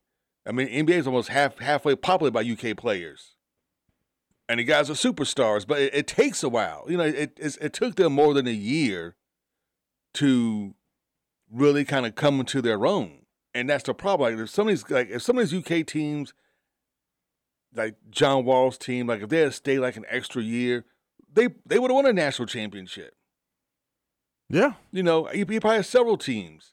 I 0.47 0.53
mean, 0.53 0.69
NBA 0.69 0.91
is 0.91 1.07
almost 1.07 1.29
half 1.31 1.59
halfway 1.59 1.97
populated 1.97 2.33
by 2.35 2.71
UK 2.71 2.77
players. 2.77 3.33
and 4.49 4.61
the 4.61 4.65
guys 4.65 4.91
are 4.91 4.95
superstars. 4.95 5.67
But 5.67 5.81
it, 5.81 5.95
it 5.95 6.07
takes 6.07 6.43
a 6.43 6.49
while. 6.49 6.85
You 6.89 6.97
know, 6.99 7.05
it 7.05 7.33
it's, 7.39 7.57
it 7.59 7.73
took 7.73 7.97
them 7.97 8.13
more 8.13 8.35
than 8.35 8.47
a 8.47 8.53
year 8.53 9.17
to 10.15 10.75
really 11.51 11.85
kind 11.85 12.07
of 12.07 12.15
come 12.15 12.41
into 12.41 12.63
their 12.63 12.87
own, 12.87 13.21
and 13.55 13.69
that's 13.71 13.85
the 13.85 13.95
problem. 13.95 14.33
Like 14.35 14.43
if 14.45 14.51
some 14.51 14.69
of 14.69 14.73
these 14.73 14.91
like 14.91 15.11
if 15.11 15.23
some 15.23 15.39
of 15.39 15.49
these 15.49 15.59
UK 15.59 15.87
teams, 15.87 16.35
like 17.75 17.97
John 18.11 18.45
Wall's 18.45 18.79
team, 18.79 19.07
like 19.07 19.23
if 19.23 19.29
they 19.29 19.41
had 19.41 19.55
stayed 19.55 19.81
like 19.81 19.97
an 19.97 20.05
extra 20.09 20.43
year, 20.43 20.85
they 21.33 21.49
they 21.67 21.79
would 21.79 21.91
have 21.91 21.97
won 21.97 22.07
a 22.07 22.13
national 22.13 22.47
championship. 22.47 23.15
Yeah. 24.49 24.75
You 24.93 25.03
know, 25.03 25.25
he, 25.27 25.39
he 25.39 25.61
probably 25.61 25.77
has 25.77 25.89
several 25.89 26.17
teams. 26.17 26.73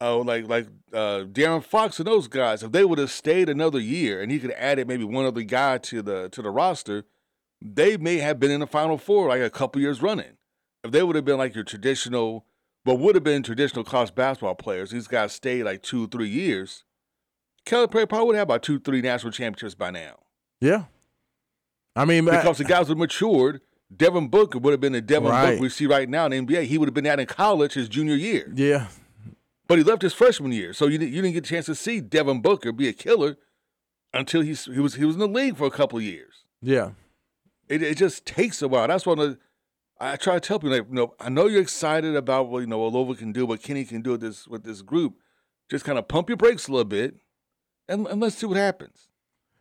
Oh, 0.00 0.18
like 0.20 0.46
like 0.46 0.66
uh, 0.92 1.24
De'Aaron 1.24 1.64
Fox 1.64 1.98
and 1.98 2.06
those 2.06 2.28
guys. 2.28 2.62
If 2.62 2.72
they 2.72 2.84
would 2.84 2.98
have 2.98 3.10
stayed 3.10 3.48
another 3.48 3.80
year 3.80 4.20
and 4.20 4.30
he 4.30 4.38
could 4.38 4.50
have 4.50 4.60
added 4.60 4.88
maybe 4.88 5.04
one 5.04 5.24
other 5.24 5.42
guy 5.42 5.78
to 5.78 6.02
the 6.02 6.28
to 6.30 6.42
the 6.42 6.50
roster, 6.50 7.04
they 7.62 7.96
may 7.96 8.18
have 8.18 8.38
been 8.38 8.50
in 8.50 8.60
the 8.60 8.66
Final 8.66 8.98
Four 8.98 9.28
like 9.28 9.40
a 9.40 9.48
couple 9.48 9.80
years 9.80 10.02
running. 10.02 10.36
If 10.84 10.90
they 10.90 11.02
would 11.02 11.16
have 11.16 11.24
been 11.24 11.38
like 11.38 11.54
your 11.54 11.64
traditional, 11.64 12.44
but 12.84 12.96
would 12.96 13.14
have 13.14 13.24
been 13.24 13.42
traditional 13.42 13.84
college 13.84 14.14
basketball 14.14 14.54
players, 14.54 14.90
these 14.90 15.08
guys 15.08 15.32
stayed 15.32 15.64
like 15.64 15.82
two 15.82 16.08
three 16.08 16.28
years. 16.28 16.84
Calipari 17.64 18.08
probably 18.08 18.26
would 18.26 18.36
have 18.36 18.44
about 18.44 18.62
two 18.62 18.78
three 18.78 19.00
national 19.00 19.32
championships 19.32 19.74
by 19.74 19.90
now. 19.90 20.16
Yeah. 20.60 20.84
I 21.96 22.04
mean, 22.04 22.26
because 22.26 22.58
the 22.58 22.64
guys 22.64 22.88
would 22.88 22.98
have 22.98 22.98
matured. 22.98 23.62
Devin 23.94 24.28
Booker 24.28 24.58
would 24.58 24.72
have 24.72 24.80
been 24.80 24.92
the 24.92 25.00
Devin 25.00 25.30
Right. 25.30 25.50
Booker 25.52 25.62
we 25.62 25.68
see 25.68 25.86
right 25.86 26.08
now 26.08 26.26
in 26.26 26.46
the 26.46 26.54
NBA. 26.54 26.64
He 26.64 26.78
would 26.78 26.88
have 26.88 26.94
been 26.94 27.06
out 27.06 27.20
in 27.20 27.26
college 27.26 27.74
his 27.74 27.88
junior 27.88 28.14
year. 28.16 28.50
Yeah. 28.54 28.88
But 29.68 29.78
he 29.78 29.84
left 29.84 30.02
his 30.02 30.12
freshman 30.14 30.52
year, 30.52 30.72
so 30.72 30.86
you, 30.86 30.98
didn't- 30.98 31.12
you 31.12 31.22
didn't 31.22 31.34
get 31.34 31.44
a 31.46 31.48
chance 31.48 31.66
to 31.66 31.74
see 31.74 32.00
Devin 32.00 32.40
Booker 32.40 32.72
be 32.72 32.88
a 32.88 32.92
killer 32.92 33.36
until 34.14 34.40
he's, 34.42 34.64
he 34.66 34.78
was 34.80 34.94
he 34.94 35.04
was 35.04 35.16
in 35.16 35.20
the 35.20 35.28
league 35.28 35.56
for 35.56 35.66
a 35.66 35.70
couple 35.70 35.98
of 35.98 36.04
years. 36.04 36.44
Yeah. 36.62 36.90
It, 37.68 37.82
it 37.82 37.96
just 37.98 38.24
takes 38.26 38.62
a 38.62 38.68
while. 38.68 38.86
That's 38.88 39.04
one 39.06 39.18
of 39.18 39.30
the, 39.30 39.38
I 40.00 40.16
try 40.16 40.34
to 40.34 40.40
tell 40.40 40.58
people. 40.60 40.76
Like, 40.76 40.86
you 40.88 40.94
know, 40.94 41.14
I 41.18 41.28
know 41.30 41.46
you're 41.46 41.60
excited 41.62 42.14
about 42.14 42.48
what 42.48 42.60
you 42.60 42.66
know 42.66 42.78
what 42.78 42.92
Lova 42.92 43.18
can 43.18 43.32
do, 43.32 43.44
what 43.46 43.62
Kenny 43.62 43.84
can 43.84 44.02
do 44.02 44.12
with 44.12 44.20
this 44.20 44.46
with 44.46 44.62
this 44.62 44.82
group. 44.82 45.14
Just 45.70 45.84
kind 45.84 45.98
of 45.98 46.06
pump 46.06 46.28
your 46.28 46.36
brakes 46.36 46.68
a 46.68 46.70
little 46.70 46.84
bit, 46.84 47.16
and, 47.88 48.06
and 48.06 48.20
let's 48.20 48.36
see 48.36 48.46
what 48.46 48.56
happens. 48.56 49.08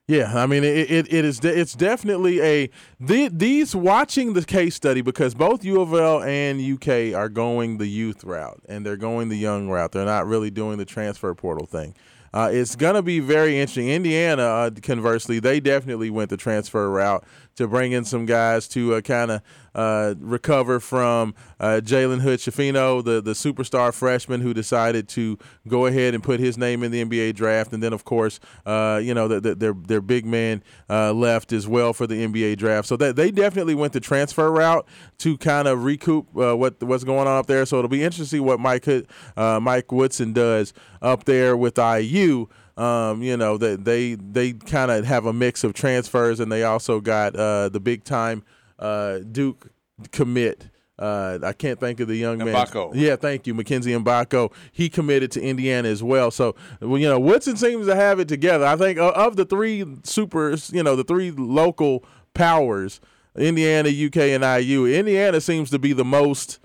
Yeah, 0.08 0.32
I 0.36 0.46
mean 0.46 0.64
it. 0.64 0.92
It, 0.92 1.12
it 1.12 1.26
is. 1.26 1.40
It's 1.44 1.74
definitely 1.74 2.40
a 2.40 2.70
the, 3.00 3.28
these 3.28 3.76
watching 3.76 4.34
the 4.34 4.46
case 4.46 4.76
study 4.76 5.02
because 5.02 5.34
both 5.34 5.64
U 5.66 5.82
of 5.82 5.94
L 5.96 6.22
and 6.22 6.62
UK 6.62 7.16
are 7.16 7.28
going 7.28 7.80
the 7.80 7.88
youth 7.88 8.24
route 8.24 8.62
and 8.70 8.86
they're 8.86 8.98
going 8.98 9.30
the 9.30 9.38
young 9.38 9.68
route. 9.68 9.94
They're 9.94 10.06
not 10.06 10.28
really 10.28 10.52
doing 10.52 10.78
the 10.78 10.86
transfer 10.86 11.34
portal 11.34 11.66
thing. 11.66 11.96
Uh, 12.36 12.50
it's 12.54 12.76
gonna 12.76 13.02
be 13.02 13.20
very 13.20 13.60
interesting. 13.60 13.90
Indiana, 13.90 14.44
uh, 14.44 14.70
conversely, 14.84 15.40
they 15.40 15.60
definitely 15.60 16.12
went 16.12 16.30
the 16.30 16.38
transfer 16.38 16.88
route 16.92 17.24
to 17.56 17.68
bring 17.68 17.92
in 17.92 18.06
some 18.06 18.26
guys 18.26 18.68
to 18.70 18.96
uh, 18.96 19.02
kind 19.02 19.32
of 19.32 19.42
uh, 19.76 20.16
recover 20.20 20.80
from 20.80 21.36
uh, 21.60 21.82
Jalen 21.84 22.22
Hood-Schifino, 22.22 23.04
the 23.04 23.22
the 23.22 23.34
superstar 23.34 23.94
freshman 23.94 24.42
who 24.42 24.54
decided 24.54 25.10
to 25.10 25.38
go 25.68 25.86
ahead 25.86 26.14
and 26.14 26.24
put 26.24 26.40
his 26.40 26.58
name 26.58 26.84
in 26.84 26.92
the 26.92 27.04
NBA 27.04 27.36
draft, 27.36 27.74
and 27.74 27.84
then 27.84 27.92
of 27.92 28.06
course, 28.06 28.40
uh, 28.66 29.00
you 29.04 29.14
know, 29.14 29.28
the, 29.28 29.42
the, 29.42 29.56
their 29.56 29.74
their 29.74 30.02
big 30.02 30.26
man 30.26 30.64
uh, 30.90 31.12
left 31.12 31.52
as 31.52 31.68
well 31.68 31.92
for 31.94 32.08
the 32.08 32.26
NBA 32.26 32.58
draft. 32.58 32.88
So 32.88 32.96
that 32.98 33.16
they 33.16 33.32
definitely 33.32 33.76
went 33.76 33.94
the 33.94 34.00
transfer 34.00 34.50
route 34.50 34.88
to 35.20 35.38
kind 35.38 35.68
of 35.68 35.84
recoup 35.84 36.28
uh, 36.38 36.56
what 36.56 36.82
what's 36.82 37.04
going 37.04 37.28
on 37.28 37.38
up 37.38 37.48
there. 37.48 37.66
So 37.66 37.78
it'll 37.78 37.90
be 37.90 38.04
interesting 38.04 38.26
to 38.26 38.30
see 38.30 38.40
what 38.40 38.60
Mike 38.60 38.88
uh, 38.88 39.60
Mike 39.60 39.92
Woodson 39.92 40.32
does 40.34 40.74
up 41.02 41.26
there 41.26 41.58
with 41.58 41.78
IU. 41.78 42.48
Um, 42.78 43.22
you 43.24 43.38
know 43.38 43.58
that 43.58 43.86
they 43.86 44.16
they 44.16 44.52
kind 44.54 44.92
of 44.92 45.06
have 45.06 45.26
a 45.26 45.34
mix 45.34 45.64
of 45.64 45.74
transfers, 45.74 46.40
and 46.40 46.52
they 46.52 46.64
also 46.64 47.00
got 47.00 47.36
uh, 47.36 47.70
the 47.70 47.80
big 47.80 48.04
time 48.04 48.44
uh, 48.80 49.20
Duke 49.20 49.72
commit. 50.12 50.70
Uh, 50.98 51.40
I 51.44 51.52
can't 51.54 51.80
think 51.80 52.00
of 52.00 52.08
the 52.08 52.16
young 52.16 52.38
man. 52.38 52.48
Mgbako. 52.48 52.92
Yeah, 52.94 53.18
thank 53.18 53.48
you, 53.48 53.54
Mackenzie 53.54 53.92
Mgbako. 53.92 54.52
He 54.72 54.90
committed 54.90 55.32
to 55.32 55.42
Indiana 55.42 55.90
as 55.90 56.02
well. 56.02 56.32
So, 56.32 56.56
well, 56.80 56.98
you 56.98 57.08
know, 57.08 57.20
Woodson 57.20 57.58
seems 57.58 57.86
to 57.88 57.96
have 57.96 58.20
it 58.20 58.30
together. 58.30 58.66
I 58.66 58.78
think 58.78 58.98
uh, 58.98 59.10
of 59.10 59.36
the 59.36 59.46
three 59.46 59.86
supers, 60.04 60.72
you 60.74 60.84
know, 60.84 60.96
the 60.96 61.04
three 61.04 61.32
local 61.32 62.06
powers, 62.34 63.02
Indiana, 63.36 63.90
UK, 63.90 64.18
and 64.18 64.44
IU. 64.44 64.86
Indiana 64.86 65.42
seems 65.42 65.70
to 65.72 65.80
be 65.80 65.92
the 65.92 66.06
most 66.06 66.60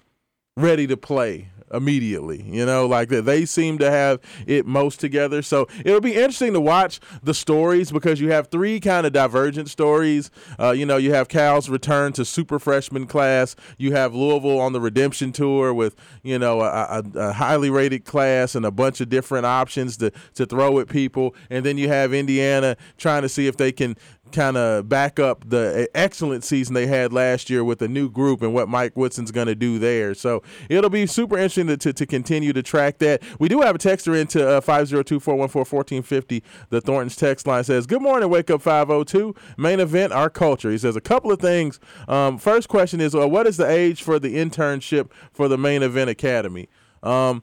ready 0.57 0.87
to 0.87 0.97
play 0.97 1.49
immediately. 1.73 2.43
You 2.43 2.67
know, 2.67 2.87
like 2.87 3.09
that 3.11 3.25
they 3.25 3.45
seem 3.45 3.79
to 3.79 3.91
have 3.91 4.21
it 4.47 4.67
most 4.67 5.01
together. 5.01 5.43
So 5.43 5.69
it'll 5.85 6.01
be 6.01 6.15
interesting 6.15 6.53
to 6.55 6.61
watch 6.61 7.01
the 7.23 7.35
stories 7.35 7.91
because 7.91 8.21
you 8.21 8.31
have 8.33 8.49
three 8.49 8.81
kind 8.81 9.07
of 9.07 9.13
divergent 9.13 9.69
stories. 9.69 10.31
Uh, 10.59 10.71
you 10.71 10.87
know, 10.87 10.97
you 10.97 11.13
have 11.13 11.29
Cal's 11.29 11.69
return 11.69 12.13
to 12.15 12.25
super 12.25 12.59
freshman 12.59 13.07
class. 13.07 13.57
You 13.79 13.93
have 13.93 14.15
Louisville 14.15 14.59
on 14.59 14.73
the 14.73 14.81
redemption 14.81 15.33
tour 15.33 15.73
with 15.73 15.97
you 16.23 16.39
know 16.39 16.61
a, 16.61 16.67
a, 16.67 17.19
a 17.19 17.33
highly 17.33 17.71
rated 17.71 18.05
class 18.05 18.55
and 18.55 18.65
a 18.65 18.71
bunch 18.71 19.01
of 19.01 19.09
different 19.09 19.47
options 19.47 19.97
to 19.99 20.11
to 20.35 20.47
throw 20.47 20.79
at 20.81 20.89
people. 20.89 21.35
And 21.49 21.65
then 21.65 21.79
you 21.79 21.89
have 21.89 22.13
Indiana 22.13 22.77
trying 22.97 23.23
to 23.23 23.29
see 23.29 23.47
if 23.47 23.57
they 23.57 23.73
can 23.73 23.97
kind 24.33 24.57
of 24.57 24.89
back 24.89 25.19
up 25.19 25.49
the 25.49 25.89
excellent 25.95 26.45
season 26.45 26.75
they 26.75 26.87
had 26.87 27.13
last 27.13 27.51
year 27.51 27.65
with 27.65 27.83
a 27.83 27.89
new 27.89 28.09
group 28.09 28.43
and 28.43 28.55
what 28.55 28.69
Mike 28.69 28.97
Woodson's 28.97 29.31
going 29.31 29.47
to 29.47 29.55
do 29.55 29.79
there. 29.79 30.15
So 30.15 30.43
it'll 30.69 30.91
be 30.91 31.07
super 31.07 31.37
interesting 31.37 31.67
to, 31.69 31.77
to, 31.77 31.93
to 31.93 32.07
continue 32.07 32.53
to 32.53 32.63
track 32.63 32.99
that. 32.99 33.23
We 33.39 33.49
do 33.49 33.61
have 33.61 33.75
a 33.75 33.79
texter 33.79 34.19
into 34.19 34.47
uh, 34.47 34.61
502-414-1450. 34.61 36.43
The 36.71 36.81
Thornton's 36.81 37.17
text 37.17 37.47
line 37.47 37.65
says, 37.65 37.87
Good 37.87 38.03
morning, 38.03 38.29
Wake 38.29 38.51
Up 38.51 38.63
502. 38.63 39.35
Main 39.57 39.81
event, 39.81 40.13
our 40.13 40.31
culture. 40.31 40.71
He 40.71 40.79
says 40.79 40.97
a 40.97 41.01
couple 41.01 41.33
of 41.33 41.41
things. 41.41 41.81
Um, 42.09 42.39
first 42.39 42.69
question 42.69 43.01
is, 43.01 43.15
uh, 43.15 43.29
what 43.29 43.47
is 43.47 43.57
the 43.57 43.69
age 43.69 44.03
for 44.03 44.19
the 44.19 44.37
internship 44.37 45.11
for 45.33 45.49
the 45.49 45.59
Main 45.59 45.83
Event 45.83 46.11
Academy? 46.11 46.69
Um, 47.03 47.43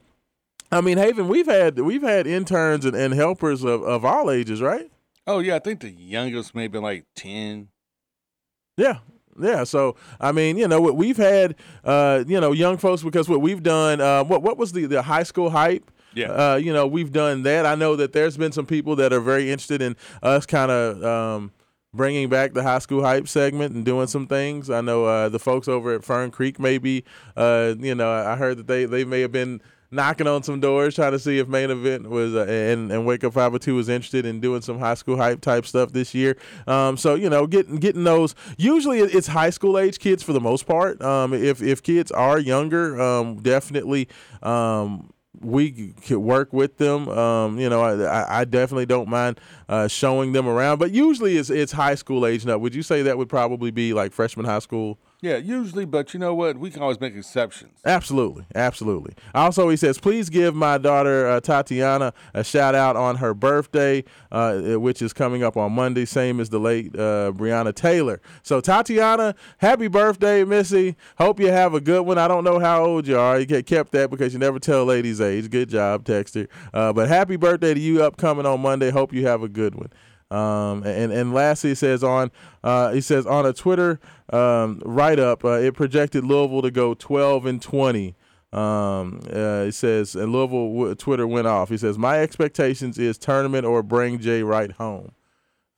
I 0.70 0.80
mean, 0.80 0.98
Haven, 0.98 1.28
we've 1.28 1.46
had 1.46 1.78
we've 1.80 2.02
had 2.02 2.26
interns 2.26 2.84
and, 2.84 2.94
and 2.94 3.14
helpers 3.14 3.64
of, 3.64 3.82
of 3.82 4.04
all 4.04 4.30
ages, 4.30 4.60
right? 4.60 4.90
Oh 5.28 5.40
yeah, 5.40 5.56
I 5.56 5.58
think 5.58 5.80
the 5.80 5.90
youngest 5.90 6.54
may 6.54 6.62
have 6.62 6.74
like 6.74 7.04
ten. 7.14 7.68
Yeah. 8.78 8.98
Yeah, 9.40 9.62
so 9.62 9.94
I 10.20 10.32
mean, 10.32 10.56
you 10.56 10.66
know, 10.66 10.80
what 10.80 10.96
we've 10.96 11.16
had, 11.16 11.54
uh, 11.84 12.24
you 12.26 12.40
know, 12.40 12.50
young 12.50 12.76
folks 12.76 13.04
because 13.04 13.28
what 13.28 13.40
we've 13.40 13.62
done. 13.62 14.00
Uh, 14.00 14.24
what 14.24 14.42
what 14.42 14.56
was 14.56 14.72
the 14.72 14.86
the 14.86 15.02
high 15.02 15.22
school 15.22 15.50
hype? 15.50 15.92
Yeah. 16.14 16.30
Uh, 16.32 16.56
you 16.56 16.72
know, 16.72 16.86
we've 16.86 17.12
done 17.12 17.44
that. 17.44 17.64
I 17.64 17.76
know 17.76 17.94
that 17.94 18.12
there's 18.12 18.36
been 18.36 18.50
some 18.50 18.66
people 18.66 18.96
that 18.96 19.12
are 19.12 19.20
very 19.20 19.50
interested 19.50 19.80
in 19.80 19.94
us 20.22 20.44
kind 20.46 20.72
of 20.72 21.04
um, 21.04 21.52
bringing 21.94 22.28
back 22.28 22.54
the 22.54 22.62
high 22.64 22.80
school 22.80 23.04
hype 23.04 23.28
segment 23.28 23.74
and 23.74 23.84
doing 23.84 24.08
some 24.08 24.26
things. 24.26 24.70
I 24.70 24.80
know 24.80 25.04
uh, 25.04 25.28
the 25.28 25.38
folks 25.38 25.68
over 25.68 25.94
at 25.94 26.04
Fern 26.04 26.32
Creek 26.32 26.58
maybe, 26.58 27.04
uh, 27.36 27.74
you 27.78 27.94
know, 27.94 28.10
I 28.10 28.34
heard 28.34 28.56
that 28.56 28.66
they 28.66 28.86
they 28.86 29.04
may 29.04 29.20
have 29.20 29.32
been 29.32 29.60
knocking 29.90 30.26
on 30.26 30.42
some 30.42 30.60
doors 30.60 30.94
trying 30.94 31.12
to 31.12 31.18
see 31.18 31.38
if 31.38 31.48
main 31.48 31.70
event 31.70 32.08
was 32.08 32.34
uh, 32.34 32.44
and 32.48 32.92
and 32.92 33.06
wake 33.06 33.24
up 33.24 33.32
502 33.32 33.74
was 33.74 33.88
interested 33.88 34.26
in 34.26 34.40
doing 34.40 34.60
some 34.60 34.78
high 34.78 34.94
school 34.94 35.16
hype 35.16 35.40
type 35.40 35.64
stuff 35.64 35.92
this 35.92 36.14
year 36.14 36.36
um, 36.66 36.96
so 36.96 37.14
you 37.14 37.30
know 37.30 37.46
getting 37.46 37.76
getting 37.76 38.04
those 38.04 38.34
usually 38.56 38.98
it's 39.00 39.26
high 39.26 39.50
school 39.50 39.78
age 39.78 39.98
kids 39.98 40.22
for 40.22 40.32
the 40.32 40.40
most 40.40 40.66
part 40.66 41.00
um, 41.02 41.32
if 41.32 41.62
if 41.62 41.82
kids 41.82 42.10
are 42.12 42.38
younger 42.38 43.00
um, 43.00 43.36
definitely 43.40 44.08
um, 44.42 45.10
we 45.40 45.92
could 46.04 46.18
work 46.18 46.52
with 46.52 46.78
them. 46.78 47.08
Um, 47.08 47.60
you 47.60 47.68
know, 47.68 47.80
I, 47.80 48.40
I- 48.40 48.44
definitely 48.44 48.86
don't 48.86 49.08
mind 49.08 49.38
uh, 49.68 49.86
showing 49.86 50.32
them 50.32 50.48
around, 50.48 50.78
but 50.78 50.90
usually 50.90 51.36
it's 51.36 51.48
it's 51.48 51.70
high 51.70 51.94
school 51.94 52.26
age 52.26 52.44
now. 52.44 52.58
Would 52.58 52.74
you 52.74 52.82
say 52.82 53.02
that 53.02 53.16
would 53.18 53.28
probably 53.28 53.70
be 53.70 53.92
like 53.92 54.12
freshman 54.12 54.46
high 54.46 54.58
school? 54.58 54.98
Yeah, 55.20 55.38
usually, 55.38 55.84
but 55.84 56.14
you 56.14 56.20
know 56.20 56.32
what? 56.32 56.58
We 56.58 56.70
can 56.70 56.80
always 56.80 57.00
make 57.00 57.16
exceptions. 57.16 57.80
Absolutely, 57.84 58.44
absolutely. 58.54 59.14
Also, 59.34 59.68
he 59.68 59.76
says, 59.76 59.98
please 59.98 60.30
give 60.30 60.54
my 60.54 60.78
daughter 60.78 61.26
uh, 61.26 61.40
Tatiana 61.40 62.12
a 62.34 62.44
shout 62.44 62.76
out 62.76 62.94
on 62.94 63.16
her 63.16 63.34
birthday, 63.34 64.04
uh, 64.30 64.58
which 64.78 65.02
is 65.02 65.12
coming 65.12 65.42
up 65.42 65.56
on 65.56 65.72
Monday, 65.72 66.04
same 66.04 66.38
as 66.38 66.50
the 66.50 66.60
late 66.60 66.94
uh, 66.94 67.32
Breonna 67.34 67.74
Taylor. 67.74 68.20
So, 68.44 68.60
Tatiana, 68.60 69.34
happy 69.58 69.88
birthday, 69.88 70.44
Missy. 70.44 70.94
Hope 71.16 71.40
you 71.40 71.50
have 71.50 71.74
a 71.74 71.80
good 71.80 72.02
one. 72.02 72.16
I 72.16 72.28
don't 72.28 72.44
know 72.44 72.60
how 72.60 72.84
old 72.84 73.08
you 73.08 73.18
are. 73.18 73.40
You 73.40 73.46
kept 73.64 73.90
that 73.92 74.10
because 74.10 74.32
you 74.32 74.38
never 74.38 74.60
tell 74.60 74.84
ladies' 74.84 75.20
age. 75.20 75.50
Good 75.50 75.68
job, 75.68 76.04
Texter. 76.04 76.46
Uh, 76.72 76.92
but 76.92 77.08
happy 77.08 77.34
birthday 77.34 77.74
to 77.74 77.80
you 77.80 78.04
upcoming 78.04 78.46
on 78.46 78.60
Monday. 78.60 78.90
Hope 78.90 79.12
you 79.12 79.26
have 79.26 79.42
a 79.42 79.48
good 79.48 79.74
one. 79.74 79.90
Um, 80.30 80.82
and 80.84 81.10
and 81.10 81.32
lastly, 81.32 81.70
he 81.70 81.74
says 81.74 82.04
on 82.04 82.30
uh, 82.62 82.92
he 82.92 83.00
says 83.00 83.26
on 83.26 83.46
a 83.46 83.52
Twitter 83.52 83.98
um, 84.30 84.82
write 84.84 85.18
up, 85.18 85.44
uh, 85.44 85.52
it 85.52 85.74
projected 85.74 86.24
Louisville 86.24 86.62
to 86.62 86.70
go 86.70 86.94
12 86.94 87.46
and 87.46 87.62
20. 87.62 88.14
Um, 88.52 89.20
uh, 89.30 89.64
he 89.64 89.70
says 89.70 90.14
and 90.14 90.32
Louisville 90.32 90.72
w- 90.72 90.94
Twitter 90.94 91.26
went 91.26 91.46
off. 91.46 91.68
He 91.68 91.76
says 91.78 91.98
my 91.98 92.20
expectations 92.20 92.98
is 92.98 93.18
tournament 93.18 93.64
or 93.64 93.82
bring 93.82 94.18
Jay 94.18 94.42
Wright 94.42 94.72
home. 94.72 95.12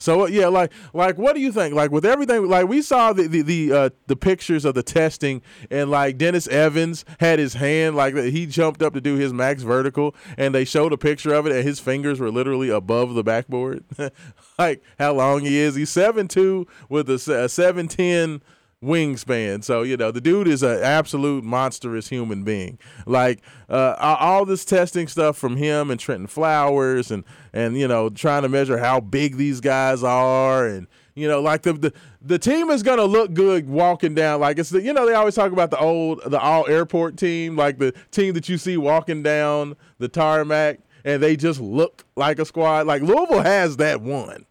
So 0.00 0.26
yeah, 0.26 0.46
like 0.46 0.72
like 0.94 1.18
what 1.18 1.34
do 1.34 1.42
you 1.42 1.52
think? 1.52 1.74
Like 1.74 1.90
with 1.90 2.06
everything, 2.06 2.48
like 2.48 2.66
we 2.66 2.80
saw 2.80 3.12
the 3.12 3.28
the 3.28 3.42
the, 3.42 3.72
uh, 3.72 3.90
the 4.06 4.16
pictures 4.16 4.64
of 4.64 4.74
the 4.74 4.82
testing, 4.82 5.42
and 5.70 5.90
like 5.90 6.16
Dennis 6.16 6.48
Evans 6.48 7.04
had 7.20 7.38
his 7.38 7.54
hand 7.54 7.96
like 7.96 8.16
he 8.16 8.46
jumped 8.46 8.82
up 8.82 8.94
to 8.94 9.00
do 9.02 9.16
his 9.16 9.32
max 9.34 9.62
vertical, 9.62 10.14
and 10.38 10.54
they 10.54 10.64
showed 10.64 10.94
a 10.94 10.98
picture 10.98 11.34
of 11.34 11.46
it, 11.46 11.52
and 11.52 11.64
his 11.64 11.80
fingers 11.80 12.18
were 12.18 12.30
literally 12.30 12.70
above 12.70 13.12
the 13.12 13.22
backboard. 13.22 13.84
like 14.58 14.82
how 14.98 15.12
long 15.12 15.42
he 15.42 15.58
is? 15.58 15.74
He's 15.74 15.90
seven 15.90 16.28
two 16.28 16.66
with 16.88 17.10
a 17.10 17.48
seven 17.48 17.86
ten 17.86 18.40
wingspan. 18.82 19.62
So 19.62 19.82
you 19.82 19.96
know 19.96 20.10
the 20.10 20.20
dude 20.20 20.48
is 20.48 20.62
an 20.62 20.82
absolute 20.82 21.44
monstrous 21.44 22.08
human 22.08 22.44
being. 22.44 22.78
Like 23.06 23.40
uh, 23.68 23.94
all 23.98 24.44
this 24.44 24.64
testing 24.64 25.08
stuff 25.08 25.36
from 25.36 25.56
him 25.56 25.90
and 25.90 26.00
Trentyn 26.00 26.28
Flowers 26.28 27.10
and 27.10 27.24
and 27.52 27.78
you 27.78 27.88
know 27.88 28.08
trying 28.08 28.42
to 28.42 28.48
measure 28.48 28.78
how 28.78 29.00
big 29.00 29.36
these 29.36 29.60
guys 29.60 30.02
are 30.02 30.66
and 30.66 30.86
you 31.14 31.28
know 31.28 31.40
like 31.40 31.62
the 31.62 31.72
the, 31.74 31.92
the 32.22 32.38
team 32.38 32.70
is 32.70 32.82
gonna 32.82 33.04
look 33.04 33.34
good 33.34 33.68
walking 33.68 34.14
down 34.14 34.40
like 34.40 34.58
it's 34.58 34.70
the 34.70 34.80
you 34.82 34.92
know 34.92 35.06
they 35.06 35.14
always 35.14 35.34
talk 35.34 35.52
about 35.52 35.70
the 35.70 35.78
old 35.78 36.20
the 36.26 36.38
all 36.38 36.66
airport 36.68 37.16
team 37.16 37.56
like 37.56 37.78
the 37.78 37.92
team 38.10 38.34
that 38.34 38.48
you 38.48 38.56
see 38.56 38.76
walking 38.76 39.22
down 39.22 39.76
the 39.98 40.08
tarmac 40.08 40.80
and 41.04 41.22
they 41.22 41.36
just 41.36 41.60
look 41.60 42.04
like 42.16 42.38
a 42.38 42.44
squad 42.44 42.86
like 42.86 43.02
Louisville 43.02 43.42
has 43.42 43.76
that 43.78 44.00
one. 44.00 44.46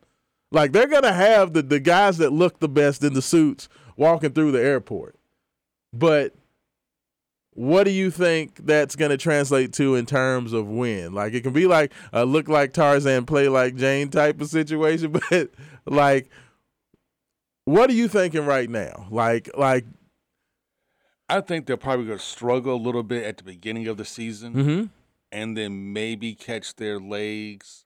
Like 0.52 0.72
they're 0.72 0.88
gonna 0.88 1.14
have 1.14 1.54
the, 1.54 1.62
the 1.62 1.80
guys 1.80 2.18
that 2.18 2.32
look 2.32 2.60
the 2.60 2.70
best 2.70 3.04
in 3.04 3.14
the 3.14 3.22
suits 3.22 3.70
walking 4.00 4.32
through 4.32 4.54
the 4.54 4.64
airport. 4.64 5.16
But 5.94 6.34
what 7.54 7.84
do 7.84 7.92
you 7.92 8.10
think 8.10 8.66
that's 8.66 8.96
going 8.96 9.12
to 9.12 9.18
translate 9.18 9.74
to 9.74 9.96
in 9.96 10.06
terms 10.06 10.54
of 10.54 10.68
win? 10.68 11.14
Like 11.14 11.34
it 11.34 11.42
can 11.42 11.52
be 11.52 11.68
like 11.68 11.92
a 12.14 12.26
look 12.26 12.48
like 12.48 12.74
Tarzan, 12.74 13.26
play 13.26 13.50
like 13.50 13.76
Jane 13.76 14.10
type 14.10 14.40
of 14.40 14.48
situation, 14.48 15.12
but 15.30 15.50
like, 15.86 16.30
what 17.66 17.90
are 17.90 17.94
you 17.94 18.08
thinking 18.08 18.46
right 18.46 18.70
now? 18.70 19.08
Like, 19.12 19.50
like, 19.58 19.86
I 21.28 21.42
think 21.42 21.68
they're 21.68 21.78
probably 21.78 22.06
going 22.06 22.18
to 22.18 22.26
struggle 22.26 22.74
a 22.74 22.82
little 22.82 23.04
bit 23.04 23.26
at 23.26 23.38
the 23.38 23.44
beginning 23.44 23.88
of 23.88 23.98
the 23.98 24.06
season, 24.06 24.54
mm-hmm. 24.54 24.86
and 25.32 25.56
then 25.56 25.94
maybe 25.94 26.34
catch 26.34 26.76
their 26.78 27.00
legs 27.00 27.86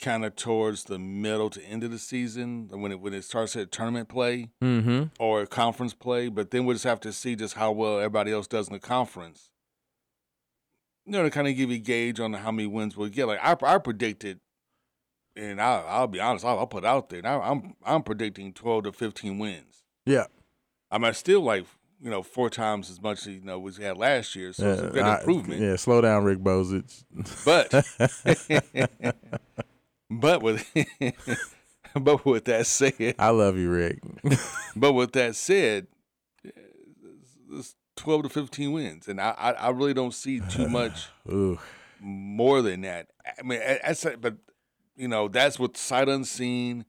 kind 0.00 0.24
of 0.24 0.36
towards 0.36 0.84
the 0.84 0.98
middle 0.98 1.48
to 1.50 1.62
end 1.64 1.82
of 1.82 1.90
the 1.90 1.98
season 1.98 2.68
when 2.70 2.92
it 2.92 3.00
when 3.00 3.14
it 3.14 3.24
starts 3.24 3.56
at 3.56 3.72
tournament 3.72 4.08
play 4.08 4.50
mm-hmm. 4.62 5.04
or 5.18 5.46
conference 5.46 5.94
play. 5.94 6.28
But 6.28 6.50
then 6.50 6.64
we'll 6.64 6.74
just 6.74 6.84
have 6.84 7.00
to 7.00 7.12
see 7.12 7.36
just 7.36 7.54
how 7.54 7.72
well 7.72 7.98
everybody 7.98 8.32
else 8.32 8.46
does 8.46 8.68
in 8.68 8.74
the 8.74 8.80
conference. 8.80 9.50
You 11.04 11.12
know, 11.12 11.22
to 11.22 11.30
kind 11.30 11.48
of 11.48 11.56
give 11.56 11.70
you 11.70 11.76
a 11.76 11.80
gauge 11.80 12.18
on 12.20 12.32
how 12.32 12.50
many 12.50 12.66
wins 12.66 12.96
we'll 12.96 13.08
get. 13.08 13.26
Like 13.26 13.40
I, 13.42 13.56
I 13.62 13.78
predicted, 13.78 14.40
and 15.36 15.60
I, 15.60 15.84
I'll 15.86 16.08
be 16.08 16.20
honest, 16.20 16.44
I'll, 16.44 16.58
I'll 16.58 16.66
put 16.66 16.84
it 16.84 16.86
out 16.86 17.08
there. 17.08 17.22
Now 17.22 17.40
I'm 17.42 17.74
I'm 17.84 18.02
predicting 18.02 18.52
twelve 18.52 18.84
to 18.84 18.92
fifteen 18.92 19.38
wins. 19.38 19.84
Yeah, 20.04 20.24
I 20.90 20.98
mean, 20.98 21.06
I 21.06 21.12
still 21.12 21.40
like 21.42 21.64
you 22.00 22.10
know 22.10 22.22
four 22.22 22.50
times 22.50 22.90
as 22.90 23.00
much 23.00 23.20
as, 23.20 23.28
you 23.28 23.40
know 23.40 23.66
as 23.68 23.78
we 23.78 23.84
had 23.84 23.96
last 23.96 24.34
year, 24.34 24.52
so 24.52 24.72
it's 24.72 24.82
a 24.82 24.88
good 24.88 25.04
I- 25.04 25.20
improvement. 25.20 25.60
yeah, 25.60 25.76
slow 25.76 26.00
down, 26.00 26.24
Rick 26.24 26.40
Bozich. 26.40 27.04
But 27.44 27.72
but 30.10 30.42
with 30.42 30.72
but 31.94 32.24
with 32.24 32.44
that 32.46 32.66
said, 32.66 33.14
I 33.18 33.30
love 33.30 33.56
you, 33.56 33.70
Rick. 33.70 34.00
but 34.76 34.92
with 34.92 35.12
that 35.12 35.34
said, 35.36 35.86
it's 37.52 37.74
twelve 37.96 38.22
to 38.22 38.28
fifteen 38.28 38.72
wins, 38.72 39.08
and 39.08 39.20
I 39.20 39.30
I, 39.30 39.50
I 39.52 39.70
really 39.70 39.94
don't 39.94 40.14
see 40.14 40.40
too 40.40 40.68
much 40.68 41.08
more 42.00 42.62
than 42.62 42.82
that. 42.82 43.08
I 43.38 43.42
mean, 43.42 43.60
that's 43.60 44.06
but 44.20 44.36
you 44.96 45.08
know 45.08 45.28
that's 45.28 45.58
with 45.58 45.76
sight 45.76 46.08
unseen. 46.08 46.84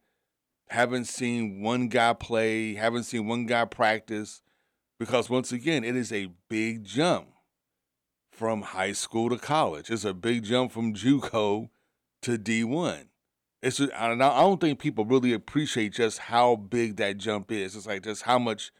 Haven't 0.69 1.05
seen 1.05 1.61
one 1.61 1.87
guy 1.87 2.11
play. 2.13 2.75
Haven't 2.75 3.03
seen 3.03 3.25
one 3.25 3.45
guy 3.45 3.63
practice, 3.63 4.41
because 4.99 5.29
once 5.29 5.51
again, 5.51 5.83
it 5.83 5.95
is 5.95 6.11
a 6.11 6.27
big 6.49 6.83
jump 6.83 7.27
from 8.31 8.61
high 8.61 8.91
school 8.91 9.29
to 9.29 9.37
college. 9.37 9.89
It's 9.89 10.05
a 10.05 10.13
big 10.13 10.43
jump 10.43 10.71
from 10.71 10.93
JUCO 10.93 11.69
to 12.27 12.37
D 12.37 12.63
one. 12.63 13.09
It's 13.61 13.81
I 13.81 14.15
don't 14.15 14.61
think 14.61 14.79
people 14.79 15.05
really 15.05 15.33
appreciate 15.33 15.93
just 15.93 16.19
how 16.19 16.55
big 16.55 16.97
that 16.97 17.17
jump 17.17 17.51
is. 17.51 17.75
It's 17.75 17.87
like 17.87 18.03
just 18.03 18.23
how 18.23 18.37
much 18.37 18.71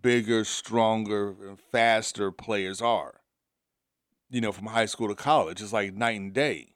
bigger, 0.00 0.44
stronger, 0.44 1.34
and 1.48 1.60
faster 1.60 2.32
players 2.32 2.80
are. 2.80 3.20
You 4.30 4.40
know, 4.40 4.52
from 4.52 4.66
high 4.66 4.86
school 4.86 5.08
to 5.08 5.14
college, 5.14 5.60
it's 5.60 5.72
like 5.72 5.94
night 5.94 6.18
and 6.18 6.32
day. 6.32 6.74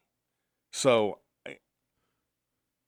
So 0.72 1.18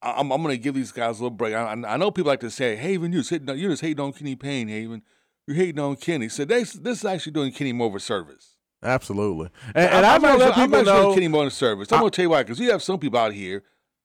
I'm 0.02 0.32
I'm 0.32 0.42
gonna 0.42 0.56
give 0.56 0.74
these 0.74 0.92
guys 0.92 1.20
a 1.20 1.22
little 1.22 1.36
break. 1.36 1.54
I, 1.54 1.72
I 1.72 1.96
know 1.96 2.10
people 2.10 2.30
like 2.30 2.40
to 2.40 2.50
say, 2.50 2.76
"Haven, 2.76 3.12
you're 3.12 3.22
sitting, 3.22 3.48
you're 3.56 3.70
just 3.70 3.82
hating 3.82 4.00
on 4.04 4.12
Kenny 4.12 4.36
Payne, 4.36 4.68
Haven. 4.68 5.02
You're 5.46 5.56
hating 5.56 5.78
on 5.78 5.96
Kenny." 5.96 6.28
So 6.28 6.44
this 6.44 6.72
this 6.72 6.98
is 6.98 7.04
actually 7.04 7.32
doing 7.32 7.52
Kenny 7.52 7.72
more 7.72 7.86
of 7.88 7.94
a 7.94 8.00
service. 8.00 8.51
Absolutely, 8.82 9.48
and, 9.74 9.90
and 9.90 10.06
I'm, 10.06 10.20
gonna 10.20 10.32
actually, 10.32 10.44
let 10.44 10.58
I'm 10.58 10.64
people 10.64 10.78
actually 10.78 10.92
doing 10.92 11.30
know. 11.30 11.38
Kenny 11.38 11.46
a 11.46 11.50
service. 11.50 11.92
I'm 11.92 12.00
gonna 12.00 12.10
tell 12.10 12.24
you 12.24 12.30
why, 12.30 12.42
because 12.42 12.58
you 12.58 12.70
have 12.70 12.82
some 12.82 12.98
people 12.98 13.18
out 13.18 13.32
here. 13.32 13.62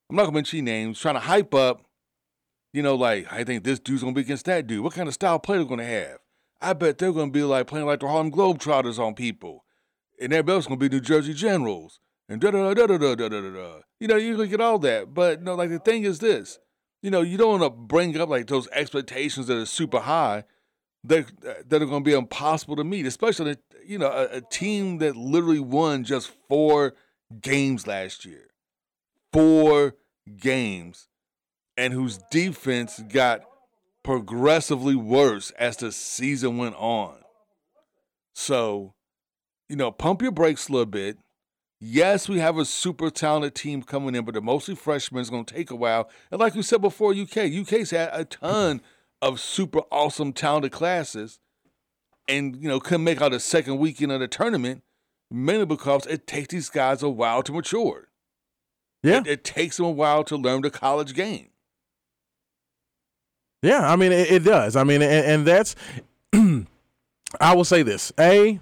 I'm 0.09 0.15
not 0.15 0.23
gonna 0.23 0.35
mention 0.35 0.65
names, 0.65 0.99
trying 0.99 1.15
to 1.15 1.21
hype 1.21 1.53
up. 1.53 1.83
You 2.73 2.83
know, 2.83 2.95
like 2.95 3.31
I 3.31 3.43
think 3.43 3.63
this 3.63 3.79
dude's 3.79 4.03
gonna 4.03 4.13
be 4.13 4.21
against 4.21 4.45
that 4.45 4.67
dude. 4.67 4.83
What 4.83 4.93
kind 4.93 5.07
of 5.07 5.13
style 5.13 5.39
play 5.39 5.57
they're 5.57 5.65
gonna 5.65 5.83
have? 5.83 6.19
I 6.61 6.73
bet 6.73 6.97
they're 6.97 7.11
gonna 7.11 7.31
be 7.31 7.43
like 7.43 7.67
playing 7.67 7.85
like 7.87 8.01
the 8.01 8.07
Harlem 8.07 8.31
Globetrotters 8.31 8.99
on 8.99 9.15
people, 9.15 9.65
and 10.21 10.31
everybody 10.31 10.55
else 10.55 10.67
gonna 10.67 10.77
be 10.77 10.89
New 10.89 11.01
Jersey 11.01 11.33
Generals 11.33 11.99
and 12.29 12.41
da 12.41 12.51
da 12.51 12.73
da 12.73 12.85
da 12.85 12.97
da 12.97 13.15
da 13.15 13.29
da 13.29 13.41
da 13.41 13.49
da. 13.49 13.75
You 13.99 14.07
know, 14.07 14.15
you 14.15 14.35
gonna 14.35 14.47
get 14.47 14.61
all 14.61 14.79
that, 14.79 15.13
but 15.13 15.41
no, 15.41 15.55
like 15.55 15.69
the 15.69 15.79
thing 15.79 16.03
is 16.03 16.19
this. 16.19 16.59
You 17.01 17.11
know, 17.11 17.21
you 17.21 17.37
don't 17.37 17.59
want 17.59 17.63
to 17.63 17.69
bring 17.69 18.19
up 18.19 18.29
like 18.29 18.47
those 18.47 18.67
expectations 18.69 19.47
that 19.47 19.57
are 19.57 19.65
super 19.65 19.99
high 19.99 20.43
that 21.07 21.69
that 21.69 21.81
are 21.81 21.85
going 21.85 22.03
to 22.03 22.09
be 22.09 22.15
impossible 22.15 22.75
to 22.75 22.83
meet, 22.83 23.05
especially 23.05 23.57
you 23.85 23.97
know 23.97 24.11
a, 24.11 24.37
a 24.37 24.41
team 24.41 24.99
that 24.99 25.15
literally 25.15 25.59
won 25.59 26.03
just 26.03 26.31
four 26.47 26.93
games 27.41 27.87
last 27.87 28.25
year, 28.25 28.47
four 29.33 29.95
games, 30.37 31.07
and 31.75 31.93
whose 31.93 32.19
defense 32.31 33.01
got 33.09 33.41
progressively 34.03 34.95
worse 34.95 35.51
as 35.51 35.77
the 35.77 35.91
season 35.91 36.57
went 36.57 36.75
on. 36.75 37.17
So, 38.33 38.93
you 39.67 39.75
know, 39.75 39.91
pump 39.91 40.21
your 40.21 40.31
brakes 40.31 40.69
a 40.69 40.71
little 40.71 40.85
bit. 40.85 41.17
Yes, 41.79 42.27
we 42.27 42.39
have 42.39 42.57
a 42.57 42.65
super 42.65 43.09
talented 43.09 43.53
team 43.53 43.83
coming 43.83 44.15
in, 44.15 44.25
but 44.25 44.33
they're 44.33 44.41
mostly 44.41 44.75
freshmen. 44.75 45.21
It's 45.21 45.29
going 45.29 45.45
to 45.45 45.53
take 45.53 45.71
a 45.71 45.75
while. 45.75 46.09
And 46.31 46.39
like 46.39 46.55
we 46.55 46.61
said 46.63 46.81
before, 46.81 47.11
UK, 47.11 47.51
UK's 47.51 47.91
had 47.91 48.09
a 48.13 48.25
ton 48.25 48.81
of 49.21 49.39
super 49.39 49.79
awesome 49.91 50.33
talented 50.33 50.71
classes 50.71 51.39
and, 52.27 52.55
you 52.55 52.67
know, 52.67 52.79
couldn't 52.79 53.03
make 53.03 53.21
out 53.21 53.31
the 53.31 53.39
second 53.39 53.77
weekend 53.77 54.11
of 54.11 54.19
the 54.19 54.27
tournament, 54.27 54.83
mainly 55.31 55.65
because 55.65 56.05
it 56.07 56.27
takes 56.27 56.49
these 56.49 56.69
guys 56.69 57.01
a 57.01 57.09
while 57.09 57.41
to 57.43 57.51
mature. 57.51 58.09
Yeah. 59.03 59.19
It, 59.19 59.27
it 59.27 59.43
takes 59.43 59.77
them 59.77 59.85
a 59.85 59.91
while 59.91 60.23
to 60.25 60.35
learn 60.35 60.61
the 60.61 60.69
college 60.69 61.13
game. 61.13 61.49
Yeah, 63.61 63.91
I 63.91 63.95
mean 63.95 64.11
it, 64.11 64.31
it 64.31 64.43
does. 64.43 64.75
I 64.75 64.83
mean, 64.83 65.01
and, 65.01 65.25
and 65.25 65.47
that's 65.47 65.75
I 67.41 67.55
will 67.55 67.65
say 67.65 67.83
this: 67.83 68.11
a 68.19 68.59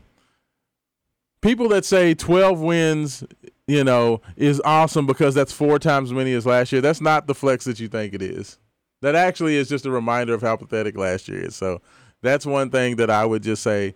people 1.41 1.67
that 1.69 1.85
say 1.85 2.13
twelve 2.13 2.61
wins, 2.61 3.23
you 3.67 3.83
know, 3.83 4.21
is 4.37 4.61
awesome 4.63 5.05
because 5.05 5.35
that's 5.35 5.51
four 5.51 5.79
times 5.79 6.09
as 6.09 6.13
many 6.13 6.33
as 6.33 6.45
last 6.45 6.71
year. 6.71 6.81
That's 6.81 7.01
not 7.01 7.27
the 7.27 7.35
flex 7.35 7.65
that 7.65 7.79
you 7.79 7.87
think 7.87 8.13
it 8.13 8.21
is. 8.21 8.57
That 9.01 9.15
actually 9.15 9.57
is 9.57 9.69
just 9.69 9.85
a 9.85 9.91
reminder 9.91 10.33
of 10.33 10.41
how 10.41 10.55
pathetic 10.55 10.97
last 10.97 11.27
year 11.27 11.45
is. 11.45 11.55
So 11.55 11.81
that's 12.21 12.45
one 12.45 12.69
thing 12.69 12.95
that 12.97 13.09
I 13.09 13.25
would 13.25 13.43
just 13.43 13.61
say: 13.63 13.95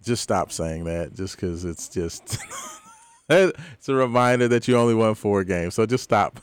just 0.00 0.22
stop 0.22 0.52
saying 0.52 0.84
that, 0.84 1.14
just 1.14 1.36
because 1.36 1.64
it's 1.64 1.88
just 1.88 2.38
it's 3.28 3.88
a 3.88 3.94
reminder 3.94 4.48
that 4.48 4.68
you 4.68 4.76
only 4.76 4.94
won 4.94 5.14
four 5.14 5.44
games. 5.44 5.74
So 5.74 5.86
just 5.86 6.04
stop. 6.04 6.40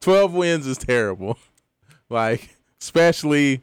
Twelve 0.00 0.32
wins 0.32 0.66
is 0.66 0.78
terrible. 0.78 1.38
like 2.08 2.56
especially 2.80 3.62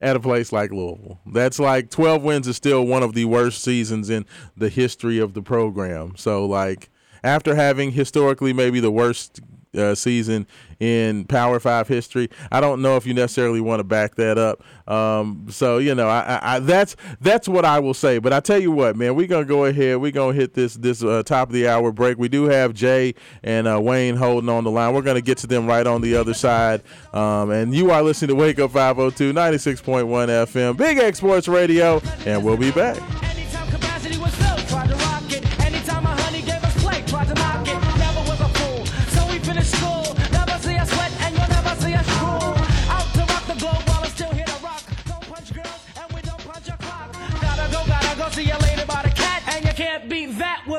at 0.00 0.16
a 0.16 0.20
place 0.20 0.52
like 0.52 0.72
Louisville. 0.72 1.20
That's 1.26 1.60
like 1.60 1.88
12 1.90 2.22
wins 2.22 2.48
is 2.48 2.56
still 2.56 2.84
one 2.84 3.02
of 3.04 3.14
the 3.14 3.24
worst 3.24 3.62
seasons 3.62 4.10
in 4.10 4.26
the 4.56 4.68
history 4.68 5.18
of 5.18 5.34
the 5.34 5.42
program. 5.42 6.14
So 6.16 6.44
like 6.44 6.90
after 7.22 7.54
having 7.54 7.92
historically 7.92 8.52
maybe 8.52 8.80
the 8.80 8.90
worst 8.90 9.40
uh, 9.76 9.94
season 9.94 10.46
in 10.80 11.24
Power 11.24 11.60
Five 11.60 11.88
history. 11.88 12.28
I 12.50 12.60
don't 12.60 12.82
know 12.82 12.96
if 12.96 13.06
you 13.06 13.14
necessarily 13.14 13.60
want 13.60 13.80
to 13.80 13.84
back 13.84 14.16
that 14.16 14.38
up. 14.38 14.62
Um, 14.86 15.46
so 15.50 15.78
you 15.78 15.94
know, 15.94 16.08
I, 16.08 16.20
I, 16.20 16.56
I, 16.56 16.58
that's 16.58 16.96
that's 17.20 17.48
what 17.48 17.64
I 17.64 17.80
will 17.80 17.94
say. 17.94 18.18
But 18.18 18.32
I 18.32 18.40
tell 18.40 18.60
you 18.60 18.72
what, 18.72 18.96
man, 18.96 19.14
we're 19.14 19.26
gonna 19.26 19.44
go 19.44 19.64
ahead. 19.64 19.98
We're 19.98 20.12
gonna 20.12 20.34
hit 20.34 20.54
this 20.54 20.74
this 20.74 21.02
uh, 21.02 21.22
top 21.24 21.48
of 21.48 21.54
the 21.54 21.68
hour 21.68 21.92
break. 21.92 22.18
We 22.18 22.28
do 22.28 22.44
have 22.44 22.74
Jay 22.74 23.14
and 23.42 23.66
uh, 23.66 23.80
Wayne 23.80 24.16
holding 24.16 24.50
on 24.50 24.64
the 24.64 24.70
line. 24.70 24.94
We're 24.94 25.02
gonna 25.02 25.20
get 25.20 25.38
to 25.38 25.46
them 25.46 25.66
right 25.66 25.86
on 25.86 26.00
the 26.00 26.16
other 26.16 26.34
side. 26.34 26.82
Um, 27.12 27.50
and 27.50 27.74
you 27.74 27.90
are 27.90 28.02
listening 28.02 28.28
to 28.28 28.34
Wake 28.34 28.58
Up 28.58 28.72
502 28.72 29.32
96.1 29.32 30.04
FM, 30.06 30.76
Big 30.76 30.98
X 30.98 31.18
Sports 31.18 31.48
Radio, 31.48 32.00
and 32.26 32.44
we'll 32.44 32.56
be 32.56 32.70
back. 32.70 33.41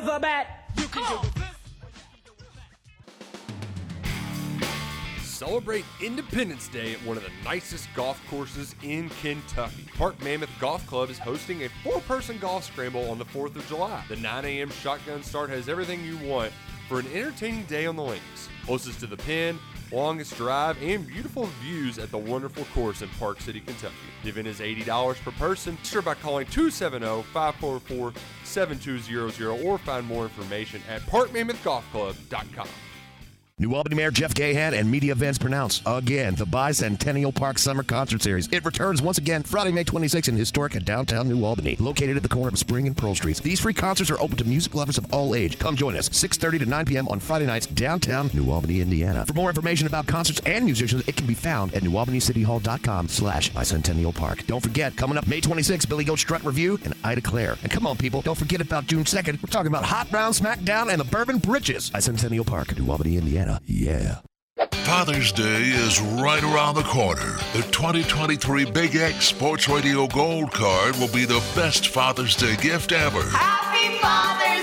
Club 0.01 0.25
at? 0.25 0.69
You 0.77 0.87
can 0.87 1.03
do 1.07 1.27
it. 1.27 1.33
Celebrate 5.21 5.83
Independence 6.01 6.69
Day 6.69 6.93
at 6.93 6.99
one 6.99 7.17
of 7.17 7.23
the 7.23 7.31
nicest 7.43 7.89
golf 7.95 8.21
courses 8.29 8.75
in 8.81 9.09
Kentucky. 9.21 9.85
Park 9.97 10.21
Mammoth 10.23 10.49
Golf 10.59 10.87
Club 10.87 11.09
is 11.09 11.19
hosting 11.19 11.63
a 11.63 11.69
four 11.83 11.99
person 12.01 12.37
golf 12.37 12.63
scramble 12.63 13.09
on 13.11 13.19
the 13.19 13.25
4th 13.25 13.55
of 13.57 13.67
July. 13.67 14.03
The 14.07 14.15
9 14.15 14.45
a.m. 14.45 14.69
shotgun 14.69 15.21
start 15.21 15.49
has 15.49 15.67
everything 15.67 16.03
you 16.05 16.17
want 16.19 16.53
for 16.87 16.99
an 16.99 17.07
entertaining 17.13 17.65
day 17.65 17.85
on 17.85 17.97
the 17.97 18.03
links. 18.03 18.47
Closest 18.65 19.01
to 19.01 19.07
the 19.07 19.17
pin, 19.17 19.59
longest 19.91 20.37
drive, 20.37 20.81
and 20.81 21.05
beautiful 21.05 21.49
views 21.61 21.99
at 21.99 22.09
the 22.09 22.17
wonderful 22.17 22.65
course 22.73 23.01
in 23.01 23.09
Park 23.19 23.41
City, 23.41 23.59
Kentucky. 23.59 23.93
The 24.23 24.29
event 24.29 24.47
is 24.47 24.59
$80 24.59 25.21
per 25.23 25.31
person. 25.31 25.75
Register 25.75 26.01
by 26.01 26.13
calling 26.15 26.45
270 26.47 27.23
544 27.33 28.13
7200 28.53 29.49
or 29.65 29.77
find 29.79 30.05
more 30.05 30.23
information 30.23 30.81
at 30.89 31.01
parkmammothgolfclub.com. 31.03 32.67
New 33.63 33.75
Albany 33.75 33.95
Mayor 33.95 34.11
Jeff 34.11 34.33
Gahan 34.33 34.73
and 34.73 34.91
media 34.91 35.13
events 35.13 35.37
pronounce 35.37 35.81
again 35.85 36.35
the 36.35 36.45
Bicentennial 36.45 37.33
Park 37.33 37.57
Summer 37.57 37.81
Concert 37.81 38.21
Series. 38.21 38.49
It 38.51 38.65
returns 38.65 39.01
once 39.01 39.17
again 39.17 39.41
Friday, 39.41 39.71
May 39.71 39.85
26th 39.85 40.27
in 40.27 40.35
historic 40.35 40.73
downtown 40.83 41.29
New 41.29 41.45
Albany, 41.45 41.77
located 41.79 42.17
at 42.17 42.23
the 42.23 42.29
corner 42.29 42.49
of 42.49 42.59
Spring 42.59 42.87
and 42.87 42.97
Pearl 42.97 43.15
Streets. 43.15 43.39
These 43.39 43.61
free 43.61 43.73
concerts 43.73 44.11
are 44.11 44.19
open 44.19 44.35
to 44.35 44.43
music 44.43 44.75
lovers 44.75 44.97
of 44.97 45.13
all 45.13 45.33
age. 45.33 45.59
Come 45.59 45.77
join 45.77 45.95
us 45.95 46.09
6:30 46.09 46.59
to 46.59 46.65
9 46.65 46.85
p.m. 46.87 47.07
on 47.07 47.21
Friday 47.21 47.45
nights 47.45 47.65
downtown 47.67 48.29
New 48.33 48.51
Albany, 48.51 48.81
Indiana. 48.81 49.25
For 49.25 49.31
more 49.31 49.47
information 49.47 49.87
about 49.87 50.07
concerts 50.07 50.41
and 50.45 50.65
musicians, 50.65 51.07
it 51.07 51.15
can 51.15 51.25
be 51.25 51.33
found 51.33 51.73
at 51.73 51.83
newalbanycityhall.com 51.83 53.07
slash 53.07 53.49
Bicentennial 53.53 54.13
Park. 54.13 54.45
Don't 54.45 54.59
forget, 54.59 54.97
coming 54.97 55.17
up 55.17 55.25
May 55.25 55.39
26th, 55.39 55.87
Billy 55.87 56.03
Goat 56.03 56.19
Strut 56.19 56.43
Review 56.43 56.81
and 56.83 56.95
Ida 57.05 57.21
Claire. 57.21 57.57
And 57.63 57.71
come 57.71 57.87
on, 57.87 57.95
people, 57.95 58.21
don't 58.21 58.37
forget 58.37 58.59
about 58.59 58.87
June 58.87 59.05
2nd. 59.05 59.41
We're 59.41 59.47
talking 59.49 59.67
about 59.67 59.85
Hot 59.85 60.11
Brown 60.11 60.33
Smackdown 60.33 60.89
and 60.89 60.99
the 60.99 61.05
Bourbon 61.05 61.37
Bridges. 61.37 61.91
Bicentennial 61.91 62.45
Park, 62.45 62.77
New 62.77 62.91
Albany, 62.91 63.15
Indiana. 63.15 63.52
Yeah. 63.65 64.19
Father's 64.85 65.31
Day 65.31 65.61
is 65.61 65.99
right 66.01 66.43
around 66.43 66.75
the 66.75 66.83
corner. 66.83 67.37
The 67.53 67.63
2023 67.71 68.65
Big 68.71 68.95
X 68.95 69.25
Sports 69.25 69.67
Radio 69.67 70.07
Gold 70.07 70.51
Card 70.51 70.95
will 70.97 71.07
be 71.07 71.25
the 71.25 71.43
best 71.55 71.87
Father's 71.87 72.35
Day 72.35 72.55
gift 72.57 72.91
ever. 72.91 73.23
Happy 73.23 73.97
Father's 73.99 74.62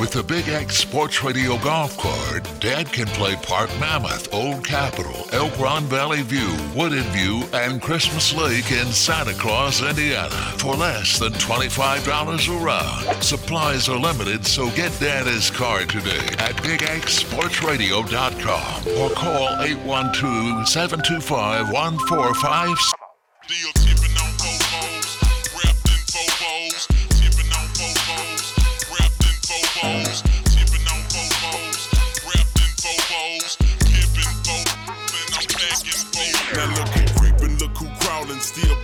With 0.00 0.12
the 0.12 0.22
Big 0.22 0.48
X 0.48 0.78
Sports 0.78 1.22
Radio 1.22 1.58
Golf 1.58 1.98
Card, 1.98 2.48
Dad 2.58 2.90
can 2.90 3.06
play 3.08 3.36
Park 3.36 3.68
Mammoth, 3.78 4.32
Old 4.32 4.64
Capitol, 4.64 5.28
Elk 5.32 5.58
Run 5.58 5.84
Valley 5.84 6.22
View, 6.22 6.56
Wooded 6.74 7.04
View, 7.12 7.42
and 7.52 7.82
Christmas 7.82 8.32
Lake 8.32 8.72
in 8.72 8.86
Santa 8.86 9.34
Claus, 9.34 9.82
Indiana 9.82 10.54
for 10.56 10.74
less 10.74 11.18
than 11.18 11.34
$25 11.34 12.48
a 12.48 12.52
round. 12.64 13.22
Supplies 13.22 13.90
are 13.90 13.98
limited, 13.98 14.46
so 14.46 14.70
get 14.70 14.98
Dad 15.00 15.26
his 15.26 15.50
card 15.50 15.90
today 15.90 16.24
at 16.38 16.56
BigXSportsRadio.com 16.62 19.02
or 19.02 19.10
call 19.14 19.60
812 19.60 20.66
725 20.66 21.70
1456. 21.70 23.89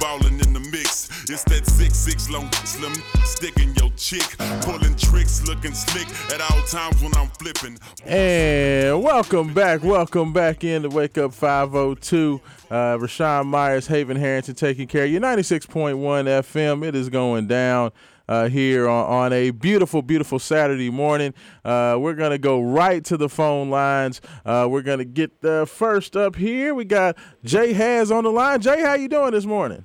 Balling 0.01 0.41
in 0.41 0.53
the 0.53 0.61
mix. 0.73 1.09
It's 1.31 1.45
that 1.45 1.67
six 1.67 1.97
six 1.97 2.31
long 2.31 2.51
slim 2.65 2.93
sticking 3.25 3.75
your 3.77 3.91
chick, 3.97 4.37
pulling 4.63 4.95
tricks, 4.97 5.47
looking 5.47 5.73
slick 5.75 6.09
at 6.33 6.41
all 6.41 6.63
times 6.63 7.03
when 7.03 7.15
I'm 7.17 7.29
flipping. 7.29 7.79
And 8.05 9.03
welcome 9.03 9.55
back, 9.55 9.83
welcome 9.83 10.33
back 10.33 10.65
in 10.65 10.83
to 10.83 10.89
Wake 10.89 11.19
Up 11.19 11.33
502. 11.33 12.41
Uh, 12.71 12.75
Raashaan 12.97 13.47
Myers, 13.47 13.87
Haven 13.87 14.17
Harrington 14.17 14.55
taking 14.55 14.87
care 14.87 15.05
of 15.05 15.11
you. 15.11 15.21
96.1 15.21 15.95
FM. 15.97 16.87
It 16.87 16.95
is 16.95 17.09
going 17.09 17.47
down 17.47 17.93
uh, 18.29 18.49
here 18.49 18.89
on, 18.89 19.07
on 19.07 19.33
a 19.33 19.51
beautiful, 19.51 20.03
beautiful 20.03 20.39
Saturday 20.39 20.91
morning. 20.91 21.35
Uh, 21.65 21.97
we're 21.99 22.15
going 22.15 22.31
to 22.31 22.39
go 22.39 22.61
right 22.61 23.05
to 23.05 23.17
the 23.17 23.29
phone 23.29 23.71
lines. 23.71 24.21
Uh, 24.45 24.67
we're 24.69 24.83
going 24.83 24.99
to 24.99 25.05
get 25.05 25.41
the 25.41 25.67
first 25.67 26.17
up 26.17 26.37
here. 26.37 26.75
We 26.75 26.85
got 26.85 27.17
Jay 27.45 27.73
Has 27.73 28.11
on 28.11 28.25
the 28.25 28.31
line. 28.31 28.61
Jay, 28.61 28.81
how 28.83 28.95
you 28.95 29.09
doing 29.09 29.33
this 29.33 29.47
morning? 29.47 29.85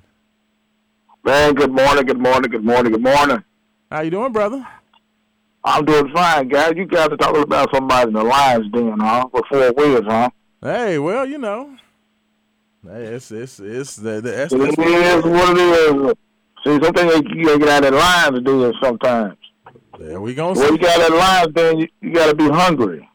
Man, 1.24 1.54
good 1.54 1.72
morning, 1.72 2.04
good 2.04 2.20
morning, 2.20 2.50
good 2.50 2.64
morning, 2.64 2.92
good 2.92 3.02
morning. 3.02 3.44
How 3.90 4.00
you 4.00 4.10
doing, 4.10 4.32
brother? 4.32 4.66
I'm 5.64 5.84
doing 5.84 6.12
fine, 6.12 6.48
guys. 6.48 6.72
You 6.76 6.86
guys 6.86 7.08
are 7.08 7.16
talking 7.16 7.42
about 7.42 7.68
somebody 7.72 8.08
in 8.08 8.14
the 8.14 8.24
Lions 8.24 8.68
Den, 8.72 8.98
huh? 8.98 9.28
For 9.30 9.42
four 9.48 9.72
wheels, 9.72 10.04
huh? 10.04 10.30
Hey, 10.60 10.98
well, 10.98 11.24
you 11.24 11.38
know. 11.38 11.76
It's 12.84 13.30
it's 13.30 13.60
it's 13.60 13.94
the, 13.94 14.20
the 14.20 14.30
that's, 14.32 14.52
It 14.52 14.58
that's 14.58 14.72
is 14.72 14.76
what 14.76 15.56
it 15.56 16.08
is. 16.08 16.14
See, 16.64 16.78
something 16.82 17.08
you 17.36 17.44
gotta 17.44 17.58
get 17.58 17.68
out 17.68 17.84
of 17.84 17.92
that 17.92 18.30
Lions 18.32 18.44
do 18.44 18.64
it 18.66 18.76
sometimes. 18.82 19.36
Yeah, 20.00 20.18
we 20.18 20.34
gonna 20.34 20.58
Well, 20.58 20.72
you 20.72 20.78
got 20.78 20.98
that 20.98 21.12
Lions 21.16 21.54
Den, 21.54 21.78
you, 21.80 21.88
you 22.00 22.12
gotta 22.14 22.34
be 22.34 22.48
hungry. 22.48 23.08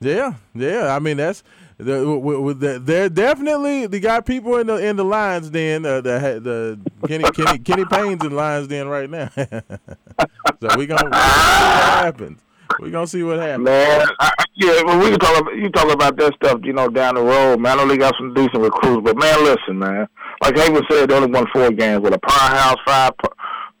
Yeah, 0.00 0.34
yeah. 0.54 0.94
I 0.94 0.98
mean, 0.98 1.16
that's 1.16 1.42
the, 1.78 2.00
w- 2.00 2.20
w- 2.20 2.54
the, 2.54 2.78
they're 2.78 3.08
definitely 3.08 3.86
they 3.86 3.98
got 4.00 4.26
people 4.26 4.56
in 4.58 4.66
the 4.66 4.76
in 4.76 4.96
the 4.96 5.04
Lions 5.04 5.50
Den. 5.50 5.86
Uh, 5.86 6.00
the 6.00 6.78
the 7.00 7.08
Kenny 7.08 7.24
Kenny 7.30 7.58
Kenny 7.58 7.84
Payne's 7.86 8.24
in 8.24 8.32
lines. 8.32 8.68
Then 8.68 8.88
right 8.88 9.08
now. 9.08 9.30
so 9.36 10.68
we 10.76 10.86
gonna 10.86 11.00
see 11.00 11.08
what 11.08 11.14
happens. 11.14 12.40
We 12.80 12.90
gonna 12.90 13.06
see 13.06 13.22
what 13.22 13.38
happens. 13.38 13.64
Man, 13.64 14.06
I, 14.20 14.32
I- 14.38 14.44
yeah, 14.56 14.82
well, 14.84 14.98
we 14.98 15.10
can 15.10 15.18
talk 15.18 15.40
about 15.40 15.56
you 15.56 15.68
talk 15.70 15.92
about 15.92 16.16
that 16.16 16.34
stuff, 16.34 16.60
you 16.62 16.72
know, 16.72 16.88
down 16.88 17.16
the 17.16 17.22
road, 17.22 17.58
man. 17.60 17.78
I 17.78 17.82
know 17.82 17.88
they 17.88 17.96
got 17.96 18.14
some 18.16 18.32
decent 18.34 18.58
recruits, 18.62 19.02
but 19.04 19.16
man, 19.16 19.42
listen, 19.44 19.78
man. 19.78 20.06
Like 20.42 20.56
Haven 20.56 20.82
said, 20.90 21.08
they 21.10 21.14
only 21.14 21.30
won 21.30 21.46
four 21.52 21.70
games 21.70 22.02
with 22.02 22.14
a 22.14 22.18
powerhouse 22.18 22.76
five 22.86 23.12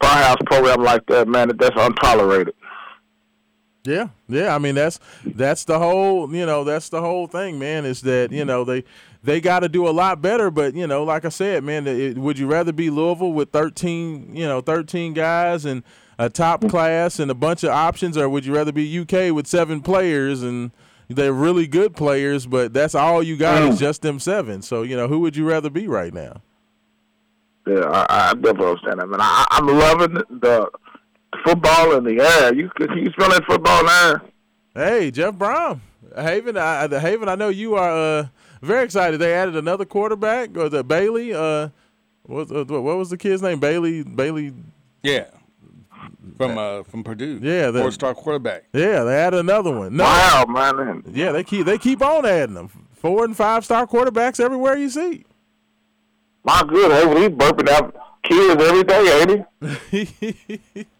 powerhouse 0.00 0.36
program 0.46 0.82
like 0.82 1.06
that, 1.06 1.28
man. 1.28 1.50
That's 1.56 1.76
untolerated. 1.78 2.54
Yeah, 3.84 4.08
yeah. 4.28 4.54
I 4.54 4.58
mean, 4.58 4.74
that's 4.74 4.98
that's 5.24 5.64
the 5.64 5.78
whole 5.78 6.34
you 6.34 6.46
know 6.46 6.64
that's 6.64 6.88
the 6.88 7.00
whole 7.00 7.26
thing, 7.26 7.58
man. 7.58 7.84
Is 7.84 8.00
that 8.02 8.32
you 8.32 8.44
know 8.44 8.64
they 8.64 8.82
they 9.22 9.40
got 9.40 9.60
to 9.60 9.68
do 9.68 9.86
a 9.86 9.90
lot 9.90 10.22
better, 10.22 10.50
but 10.50 10.74
you 10.74 10.86
know, 10.86 11.04
like 11.04 11.24
I 11.24 11.28
said, 11.28 11.64
man, 11.64 11.86
it, 11.86 12.16
would 12.16 12.38
you 12.38 12.46
rather 12.46 12.72
be 12.72 12.88
Louisville 12.90 13.32
with 13.32 13.50
thirteen 13.50 14.34
you 14.34 14.46
know 14.46 14.60
thirteen 14.62 15.12
guys 15.12 15.66
and 15.66 15.82
a 16.18 16.28
top 16.28 16.66
class 16.68 17.18
and 17.18 17.30
a 17.30 17.34
bunch 17.34 17.64
of 17.64 17.70
options, 17.70 18.16
or 18.16 18.28
would 18.28 18.46
you 18.46 18.54
rather 18.54 18.72
be 18.72 18.98
UK 19.00 19.34
with 19.34 19.46
seven 19.46 19.80
players 19.80 20.42
and 20.42 20.70
they're 21.08 21.32
really 21.32 21.66
good 21.66 21.94
players, 21.94 22.46
but 22.46 22.72
that's 22.72 22.94
all 22.94 23.22
you 23.22 23.36
got 23.36 23.62
is 23.62 23.78
just 23.78 24.02
them 24.02 24.18
seven. 24.18 24.62
So 24.62 24.82
you 24.82 24.96
know, 24.96 25.08
who 25.08 25.20
would 25.20 25.36
you 25.36 25.46
rather 25.46 25.70
be 25.70 25.86
right 25.86 26.12
now? 26.12 26.42
Yeah, 27.66 27.84
I, 27.84 28.30
I 28.30 28.34
definitely 28.34 28.66
understand 28.66 29.00
that, 29.00 29.06
man. 29.06 29.20
I, 29.20 29.46
I'm 29.50 29.66
loving 29.66 30.14
the 30.14 30.70
football 31.44 31.96
in 31.96 32.04
the 32.04 32.22
air. 32.22 32.54
You 32.54 32.70
can 32.76 32.96
you 32.98 33.10
smell 33.12 33.30
that 33.30 33.44
football 33.46 33.80
in 33.80 33.86
the 33.86 33.92
air? 33.92 34.22
Hey, 34.74 35.10
Jeff 35.10 35.34
Brohm, 35.34 35.80
Haven. 36.16 36.56
I, 36.56 36.86
the 36.86 37.00
Haven. 37.00 37.28
I 37.28 37.34
know 37.34 37.48
you 37.48 37.74
are 37.76 37.90
uh, 37.90 38.26
very 38.60 38.84
excited. 38.84 39.18
They 39.18 39.34
added 39.34 39.56
another 39.56 39.84
quarterback, 39.84 40.56
or 40.56 40.68
the 40.68 40.84
Bailey. 40.84 41.32
Uh, 41.32 41.68
what, 42.24 42.50
uh, 42.50 42.64
what 42.64 42.96
was 42.96 43.10
the 43.10 43.16
kid's 43.16 43.42
name? 43.42 43.60
Bailey. 43.60 44.02
Bailey. 44.02 44.52
Yeah. 45.02 45.26
From 46.36 46.58
uh 46.58 46.82
from 46.82 47.04
Purdue. 47.04 47.38
Yeah, 47.42 47.70
the- 47.70 47.80
four 47.80 47.92
star 47.92 48.14
quarterback. 48.14 48.64
Yeah, 48.72 49.04
they 49.04 49.14
added 49.16 49.40
another 49.40 49.70
one. 49.76 49.96
No, 49.96 50.04
Wow, 50.04 50.44
man. 50.48 51.02
Yeah, 51.12 51.32
they 51.32 51.44
keep 51.44 51.64
they 51.66 51.78
keep 51.78 52.02
on 52.02 52.26
adding 52.26 52.54
them. 52.54 52.68
Four 52.92 53.24
and 53.24 53.36
five 53.36 53.64
star 53.64 53.86
quarterbacks 53.86 54.40
everywhere 54.40 54.76
you 54.76 54.88
see. 54.90 55.24
My 56.42 56.62
good, 56.66 56.90
hey, 56.90 57.20
he's 57.20 57.28
burping 57.30 57.68
out 57.68 57.94
kids 58.22 58.62
every 58.62 58.82
day, 58.84 59.20
ain't 59.20 59.46
he? 59.90 60.86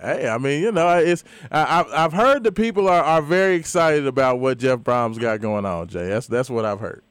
Hey, 0.00 0.28
I 0.28 0.38
mean, 0.38 0.62
you 0.62 0.70
know, 0.70 0.86
it's 0.98 1.24
I, 1.50 1.80
I've 1.80 1.86
I've 1.92 2.12
heard 2.12 2.44
that 2.44 2.52
people 2.52 2.88
are, 2.88 3.02
are 3.02 3.22
very 3.22 3.56
excited 3.56 4.06
about 4.06 4.38
what 4.38 4.58
Jeff 4.58 4.80
Brohm's 4.80 5.18
got 5.18 5.40
going 5.40 5.64
on. 5.66 5.88
Jay, 5.88 6.06
that's 6.08 6.26
that's 6.28 6.48
what 6.50 6.64
I've 6.64 6.78
heard. 6.78 7.02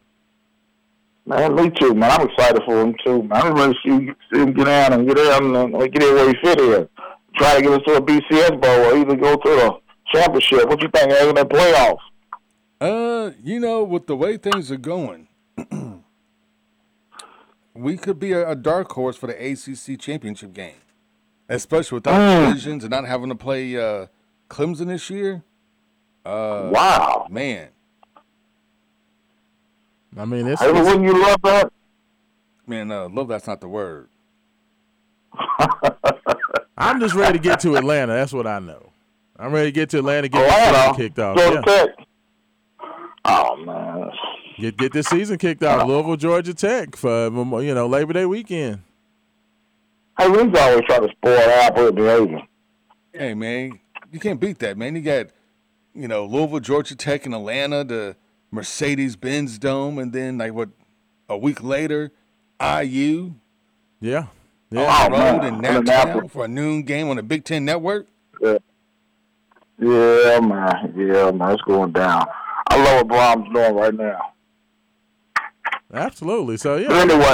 Man, 1.27 1.55
me 1.55 1.69
too, 1.71 1.93
man. 1.93 2.09
I'm 2.11 2.27
excited 2.29 2.61
for 2.65 2.81
him 2.81 2.95
too, 3.05 3.21
man. 3.23 3.53
Ready 3.53 3.73
to 3.73 3.79
see, 3.83 4.11
see 4.33 4.39
him 4.41 4.53
get 4.53 4.63
down 4.65 4.93
and 4.93 5.07
get 5.07 5.17
down 5.17 5.55
and 5.55 5.73
get 5.91 6.01
in 6.01 6.15
where 6.15 6.29
he 6.29 6.35
fit 6.41 6.59
here. 6.59 6.87
Try 7.35 7.55
to 7.57 7.61
get 7.61 7.71
us 7.73 7.81
to 7.85 7.95
a 7.95 8.01
BCS 8.01 8.61
bowl 8.61 8.85
or 8.93 8.97
even 8.97 9.19
go 9.19 9.35
to 9.35 9.49
the 9.49 9.77
championship. 10.13 10.69
What 10.69 10.81
you 10.81 10.87
think? 10.93 11.11
Having 11.11 11.35
that 11.35 11.49
playoffs? 11.49 11.97
Uh, 12.79 13.31
you 13.43 13.59
know, 13.59 13.83
with 13.83 14.07
the 14.07 14.15
way 14.15 14.37
things 14.37 14.71
are 14.71 14.77
going, 14.77 15.27
we 17.73 17.97
could 17.97 18.19
be 18.19 18.31
a, 18.31 18.49
a 18.51 18.55
dark 18.55 18.91
horse 18.93 19.17
for 19.17 19.27
the 19.27 19.33
ACC 19.33 19.99
championship 19.99 20.53
game, 20.53 20.75
especially 21.49 21.97
without 21.97 22.19
Mm. 22.21 22.47
divisions 22.47 22.83
and 22.83 22.91
not 22.91 23.05
having 23.05 23.29
to 23.29 23.35
play 23.35 23.75
uh, 23.77 24.07
Clemson 24.49 24.87
this 24.87 25.09
year. 25.09 25.43
Uh, 26.25 26.69
Wow. 26.73 27.27
man! 27.29 27.69
I 30.17 30.25
mean, 30.25 30.47
it's, 30.47 30.61
Hey, 30.61 30.71
but 30.71 30.83
wouldn't 30.83 31.03
you 31.03 31.21
love 31.21 31.41
that? 31.43 31.71
Man, 32.65 32.91
uh, 32.91 33.07
love 33.09 33.27
that's 33.27 33.47
not 33.47 33.61
the 33.61 33.67
word. 33.67 34.09
I'm 36.77 36.99
just 36.99 37.15
ready 37.15 37.37
to 37.37 37.43
get 37.43 37.59
to 37.61 37.75
Atlanta. 37.75 38.13
That's 38.13 38.33
what 38.33 38.45
I 38.47 38.59
know. 38.59 38.91
I'm 39.39 39.51
ready 39.51 39.67
to 39.67 39.71
get 39.71 39.89
to 39.91 39.99
Atlanta, 39.99 40.27
get 40.29 40.41
Atlanta? 40.41 40.71
the 40.71 40.79
season 40.79 40.95
kicked 40.95 41.19
off. 41.19 41.37
Georgia 41.37 41.63
Yeah. 41.65 41.85
Tech. 41.85 41.95
Oh 43.25 43.55
man. 43.57 44.11
Get 44.59 44.77
get 44.77 44.93
this 44.93 45.07
season 45.07 45.37
kicked 45.37 45.63
off. 45.63 45.87
Louisville, 45.87 46.15
Georgia 46.17 46.53
Tech 46.53 46.95
for 46.95 47.29
Memo- 47.29 47.59
you 47.59 47.73
know 47.75 47.87
Labor 47.87 48.13
Day 48.13 48.25
weekend. 48.25 48.81
Hey, 50.17 50.27
we 50.29 50.39
always 50.39 50.55
try 50.85 50.99
to 50.99 51.09
spoil 51.11 51.37
Apple 51.37 51.91
behavior. 51.91 52.41
Hey 53.13 53.33
man, 53.35 53.79
you 54.11 54.19
can't 54.19 54.39
beat 54.39 54.59
that, 54.59 54.77
man. 54.77 54.95
You 54.95 55.01
got, 55.01 55.27
you 55.93 56.07
know, 56.07 56.25
Louisville, 56.25 56.59
Georgia 56.59 56.95
Tech, 56.95 57.25
and 57.25 57.35
Atlanta, 57.35 57.83
the 57.83 58.15
Mercedes 58.51 59.15
Benz 59.15 59.57
Dome, 59.57 59.99
and 59.99 60.13
then 60.13 60.37
like 60.37 60.53
what, 60.53 60.69
a 61.29 61.37
week 61.37 61.61
later, 61.63 62.11
IU. 62.61 63.33
Yeah. 63.99 64.27
Yeah. 64.69 65.05
On 65.05 65.11
the 65.11 65.17
Oh, 65.17 65.31
road 65.31 65.41
man. 65.41 65.65
in 65.65 65.75
On 65.77 65.85
Naptown 65.85 66.31
for 66.31 66.45
a 66.45 66.47
noon 66.47 66.83
game 66.83 67.09
on 67.09 67.15
the 67.17 67.23
Big 67.23 67.43
Ten 67.43 67.65
Network. 67.65 68.07
Yeah. 68.41 68.57
Yeah, 69.79 70.39
man. 70.41 70.93
Yeah, 70.97 71.31
man. 71.31 71.51
It's 71.51 71.61
going 71.63 71.91
down. 71.91 72.25
I 72.69 72.83
love 72.83 73.07
what 73.09 73.37
Brohm's 73.37 73.53
doing 73.53 73.75
right 73.75 73.93
now. 73.93 74.33
Absolutely. 75.93 76.57
So 76.57 76.75
yeah. 76.77 76.87
But 76.89 77.09
anyway, 77.09 77.33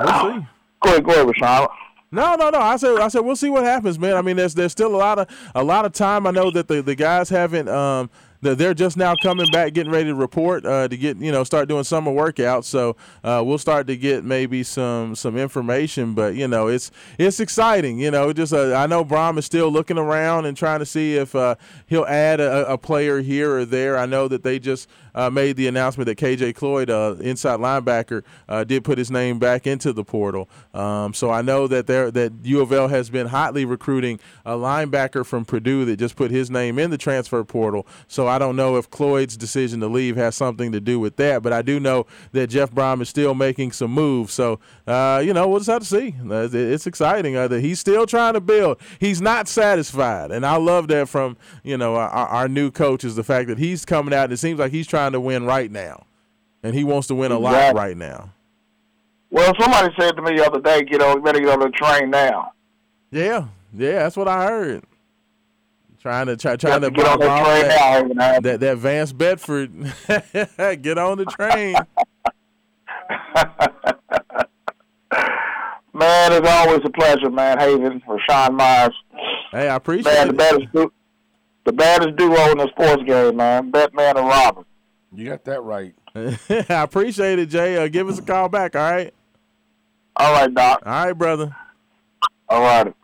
we'll 0.00 0.08
see. 0.40 0.46
Go 0.82 0.90
ahead, 0.90 1.04
go 1.04 1.12
ahead, 1.12 1.26
Raashaan. 1.26 1.68
No, 2.10 2.34
no, 2.34 2.50
no. 2.50 2.58
I 2.58 2.76
said, 2.76 2.98
I 3.00 3.08
said, 3.08 3.20
we'll 3.20 3.36
see 3.36 3.48
what 3.48 3.64
happens, 3.64 3.98
man. 3.98 4.16
I 4.16 4.22
mean, 4.22 4.36
there's 4.36 4.54
there's 4.54 4.72
still 4.72 4.94
a 4.94 4.98
lot 4.98 5.18
of 5.18 5.28
a 5.54 5.64
lot 5.64 5.84
of 5.86 5.92
time. 5.92 6.26
I 6.26 6.30
know 6.30 6.50
that 6.50 6.68
the, 6.68 6.82
the 6.82 6.94
guys 6.94 7.28
haven't. 7.30 7.68
Um, 7.68 8.10
that 8.10 8.31
they're 8.42 8.74
just 8.74 8.96
now 8.96 9.14
coming 9.22 9.46
back, 9.52 9.72
getting 9.72 9.92
ready 9.92 10.06
to 10.06 10.14
report 10.14 10.66
uh, 10.66 10.88
to 10.88 10.96
get 10.96 11.16
you 11.18 11.30
know 11.30 11.44
start 11.44 11.68
doing 11.68 11.84
summer 11.84 12.10
workouts. 12.10 12.64
So 12.64 12.96
uh, 13.22 13.42
we'll 13.44 13.58
start 13.58 13.86
to 13.86 13.96
get 13.96 14.24
maybe 14.24 14.62
some 14.64 15.14
some 15.14 15.36
information. 15.36 16.14
But 16.14 16.34
you 16.34 16.48
know, 16.48 16.66
it's 16.66 16.90
it's 17.18 17.40
exciting. 17.40 18.00
You 18.00 18.10
know, 18.10 18.32
just 18.32 18.52
uh, 18.52 18.74
I 18.74 18.86
know 18.86 19.04
Brohm 19.04 19.38
is 19.38 19.46
still 19.46 19.70
looking 19.70 19.98
around 19.98 20.46
and 20.46 20.56
trying 20.56 20.80
to 20.80 20.86
see 20.86 21.16
if 21.16 21.34
uh, 21.34 21.54
he'll 21.86 22.06
add 22.06 22.40
a, 22.40 22.72
a 22.72 22.78
player 22.78 23.20
here 23.20 23.58
or 23.58 23.64
there. 23.64 23.96
I 23.96 24.06
know 24.06 24.26
that 24.28 24.42
they 24.42 24.58
just 24.58 24.88
uh, 25.14 25.30
made 25.30 25.56
the 25.56 25.66
announcement 25.66 26.06
that 26.06 26.18
KJ 26.18 26.54
Cloyd, 26.54 26.90
uh, 26.90 27.16
inside 27.20 27.60
linebacker, 27.60 28.22
uh, 28.48 28.64
did 28.64 28.84
put 28.84 28.98
his 28.98 29.10
name 29.10 29.38
back 29.38 29.66
into 29.66 29.92
the 29.92 30.04
portal. 30.04 30.48
Um, 30.74 31.14
so 31.14 31.30
I 31.30 31.42
know 31.42 31.66
that 31.66 31.86
there 31.86 32.10
that 32.10 32.32
U 32.42 32.60
of 32.60 32.72
L 32.72 32.88
has 32.88 33.10
been 33.10 33.26
hotly 33.28 33.64
recruiting 33.64 34.20
a 34.44 34.52
linebacker 34.52 35.24
from 35.24 35.44
Purdue 35.44 35.84
that 35.86 35.96
just 35.96 36.16
put 36.16 36.30
his 36.30 36.50
name 36.50 36.78
in 36.78 36.90
the 36.90 36.98
transfer 36.98 37.42
portal. 37.44 37.86
So 38.08 38.26
I 38.26 38.38
don't 38.38 38.56
know 38.56 38.76
if 38.76 38.90
Cloyd's 38.90 39.36
decision 39.36 39.80
to 39.80 39.88
leave 39.88 40.16
has 40.16 40.34
something 40.34 40.72
to 40.72 40.80
do 40.80 40.98
with 40.98 41.16
that, 41.16 41.42
but 41.42 41.52
I 41.52 41.62
do 41.62 41.78
know 41.80 42.06
that 42.32 42.48
Jeff 42.48 42.70
Brohm 42.70 43.00
is 43.02 43.08
still 43.08 43.34
making 43.34 43.72
some 43.72 43.90
moves. 43.90 44.32
So 44.32 44.60
uh, 44.86 45.22
you 45.24 45.32
know 45.32 45.48
we'll 45.48 45.60
just 45.60 45.70
have 45.70 45.82
to 45.82 45.86
see. 45.86 46.14
Uh, 46.28 46.48
It's 46.52 46.86
exciting 46.86 47.36
uh, 47.36 47.48
that 47.48 47.60
he's 47.60 47.80
still 47.80 48.06
trying 48.06 48.34
to 48.34 48.40
build. 48.40 48.78
He's 48.98 49.20
not 49.20 49.48
satisfied, 49.48 50.30
and 50.30 50.46
I 50.46 50.56
love 50.56 50.88
that 50.88 51.08
from 51.08 51.36
you 51.62 51.76
know 51.76 51.96
our, 51.96 52.08
our 52.08 52.48
new 52.48 52.70
coach 52.70 53.04
is 53.04 53.16
the 53.16 53.24
fact 53.24 53.48
that 53.48 53.58
he's 53.58 53.84
coming 53.84 54.14
out 54.14 54.24
and 54.24 54.32
it 54.32 54.38
seems 54.38 54.58
like 54.58 54.72
he's 54.72 54.86
trying 54.86 55.01
to 55.10 55.20
win 55.20 55.44
right 55.44 55.70
now, 55.70 56.04
and 56.62 56.74
he 56.74 56.84
wants 56.84 57.08
to 57.08 57.14
win 57.16 57.32
a 57.32 57.38
lot 57.38 57.54
Exactly. 57.54 57.80
right 57.80 57.96
now. 57.96 58.30
Well, 59.30 59.52
somebody 59.58 59.92
said 59.98 60.14
to 60.16 60.22
me 60.22 60.36
the 60.36 60.46
other 60.46 60.60
day, 60.60 60.82
get 60.84 61.02
on, 61.02 61.22
better 61.22 61.40
get 61.40 61.48
on 61.48 61.60
the 61.60 61.70
train 61.70 62.10
now. 62.10 62.52
Yeah, 63.10 63.46
yeah, 63.74 64.04
that's 64.04 64.16
what 64.16 64.28
I 64.28 64.46
heard. 64.46 64.84
Trying 66.00 66.26
to 66.26 66.36
try, 66.36 66.56
trying 66.56 66.80
to 66.82 66.90
get 66.90 67.06
on 67.06 67.18
borrow 67.18 67.44
train 67.44 67.68
that, 67.68 68.06
now, 68.14 68.40
that 68.40 68.60
that 68.60 68.76
Vance 68.78 69.12
Bedford, 69.12 69.70
get 70.82 70.98
on 70.98 71.18
the 71.18 71.24
train. 71.26 71.74
Man, 75.94 76.32
it's 76.32 76.48
always 76.48 76.80
a 76.84 76.90
pleasure, 76.90 77.30
man. 77.30 77.58
Haven, 77.58 78.02
Raashaan 78.08 78.54
Myers. 78.54 78.94
Hey, 79.50 79.68
I 79.68 79.76
appreciate 79.76 80.12
man, 80.12 80.28
it. 80.28 80.32
the 80.32 80.36
baddest, 80.36 80.72
du- 80.72 80.92
the 81.64 81.72
baddest 81.72 82.16
duo 82.16 82.50
in 82.50 82.58
the 82.58 82.68
sports 82.68 83.02
game, 83.02 83.36
man. 83.36 83.70
Batman 83.70 84.16
and 84.16 84.26
Robin. 84.26 84.64
You 85.14 85.26
got 85.26 85.44
that 85.44 85.62
right. 85.62 85.94
I 86.14 86.82
appreciate 86.82 87.38
it, 87.38 87.46
Jay. 87.46 87.76
Uh, 87.76 87.88
give 87.88 88.08
us 88.08 88.18
a 88.18 88.22
call 88.22 88.48
back, 88.48 88.74
all 88.74 88.90
right? 88.90 89.12
All 90.16 90.32
right, 90.32 90.52
Doc. 90.52 90.82
All 90.84 91.06
right, 91.06 91.12
brother. 91.12 91.54
All 92.48 92.60
right. 92.60 92.94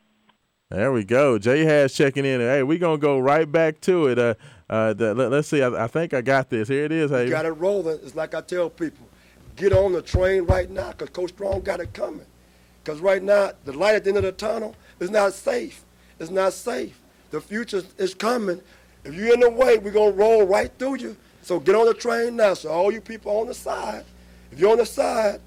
There 0.70 0.92
we 0.92 1.04
go. 1.04 1.38
Jay 1.38 1.64
has 1.64 1.94
checking 1.94 2.26
in. 2.26 2.40
Hey, 2.40 2.62
we're 2.62 2.78
gonna 2.78 2.98
go 2.98 3.18
right 3.18 3.50
back 3.50 3.80
to 3.82 4.08
it. 4.08 4.18
Uh, 4.18 4.34
uh, 4.68 4.92
the, 4.92 5.14
let, 5.14 5.32
us 5.32 5.48
see. 5.48 5.62
I, 5.62 5.84
I 5.84 5.86
think 5.86 6.12
I 6.12 6.20
got 6.20 6.50
this. 6.50 6.68
Here 6.68 6.84
it 6.84 6.92
is. 6.92 7.10
Hey, 7.10 7.24
You 7.24 7.30
got 7.30 7.46
it 7.46 7.52
rolling. 7.52 7.98
It's 8.02 8.14
like 8.14 8.34
I 8.34 8.42
tell 8.42 8.68
people, 8.68 9.08
get 9.56 9.72
on 9.72 9.92
the 9.92 10.02
train 10.02 10.44
right 10.44 10.68
now 10.68 10.90
because 10.90 11.08
Coach 11.08 11.30
Strong 11.30 11.62
got 11.62 11.80
it 11.80 11.94
coming. 11.94 12.26
Because 12.84 13.00
right 13.00 13.22
now, 13.22 13.52
the 13.64 13.72
light 13.72 13.94
at 13.94 14.04
the 14.04 14.10
end 14.10 14.18
of 14.18 14.24
the 14.24 14.32
tunnel 14.32 14.74
is 15.00 15.10
not 15.10 15.32
safe. 15.32 15.84
It's 16.18 16.30
not 16.30 16.52
safe. 16.52 17.00
The 17.30 17.40
future 17.40 17.82
is 17.96 18.14
coming. 18.14 18.60
If 19.04 19.14
you're 19.14 19.32
in 19.32 19.40
the 19.40 19.50
way, 19.50 19.78
we're 19.78 19.90
going 19.90 20.12
to 20.12 20.18
roll 20.18 20.46
right 20.46 20.70
through 20.78 20.96
you. 20.96 21.16
So 21.48 21.58
get 21.58 21.74
on 21.74 21.86
the 21.86 21.94
train 21.94 22.36
now. 22.36 22.52
So 22.52 22.68
all 22.68 22.92
you 22.92 23.00
people 23.00 23.32
on 23.40 23.46
the 23.46 23.54
side, 23.54 24.04
if 24.52 24.60
you're 24.60 24.70
on 24.70 24.76
the 24.76 24.84
side, 24.84 25.40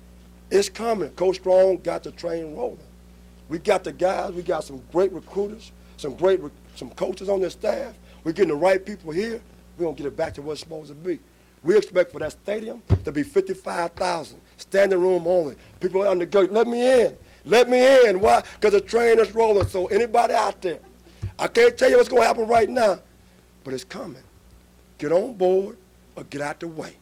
it's 0.50 0.68
coming. 0.68 1.12
Coach 1.12 1.36
Strong 1.36 1.78
got 1.84 2.02
the 2.02 2.10
train 2.10 2.56
rolling. 2.56 2.80
We 3.50 3.60
got 3.60 3.84
the 3.84 3.92
guys. 3.92 4.32
We 4.32 4.42
got 4.42 4.64
some 4.64 4.82
great 4.92 5.12
recruiters, 5.14 5.72
some 5.98 6.16
great 6.16 6.42
re- 6.42 6.50
some 6.74 6.90
coaches 6.90 7.30
on 7.30 7.40
the 7.40 7.52
staff. 7.52 7.94
We're 8.24 8.32
getting 8.32 8.50
the 8.50 8.56
right 8.56 8.84
people 8.84 9.12
here. 9.12 9.44
We're 9.78 9.86
gonna 9.86 9.96
get 9.96 10.08
it 10.08 10.18
back 10.18 10.34
to 10.34 10.42
what 10.42 10.54
it's 10.54 10.62
supposed 10.62 10.88
to 10.88 10.96
be. 10.96 11.20
We 11.62 11.78
expect 11.78 12.14
for 12.14 12.18
that 12.18 12.32
stadium 12.32 12.82
to 13.06 13.12
be 13.12 13.22
55,000, 13.22 14.42
standing 14.58 15.00
room 15.00 15.28
only. 15.28 15.56
People 15.82 16.08
on 16.08 16.18
the 16.18 16.26
gate, 16.26 16.52
let 16.52 16.66
me 16.66 17.04
in, 17.04 17.16
let 17.46 17.70
me 17.70 18.08
in. 18.08 18.20
Why? 18.20 18.42
Because 18.56 18.74
the 18.74 18.82
train 18.82 19.20
is 19.20 19.36
rolling. 19.36 19.68
So 19.68 19.86
anybody 19.86 20.34
out 20.34 20.64
there, 20.64 20.80
I 21.38 21.48
can't 21.48 21.78
tell 21.78 21.92
you 21.92 21.98
what's 21.98 22.10
gonna 22.10 22.26
happen 22.26 22.48
right 22.48 22.72
now, 22.72 22.98
but 23.64 23.76
it's 23.76 23.84
coming. 23.84 24.24
Get 24.98 25.12
on 25.12 25.36
board 25.36 25.78
or 26.16 26.24
get 26.24 26.42
out 26.42 26.60
the 26.60 26.68
way. 26.68 26.96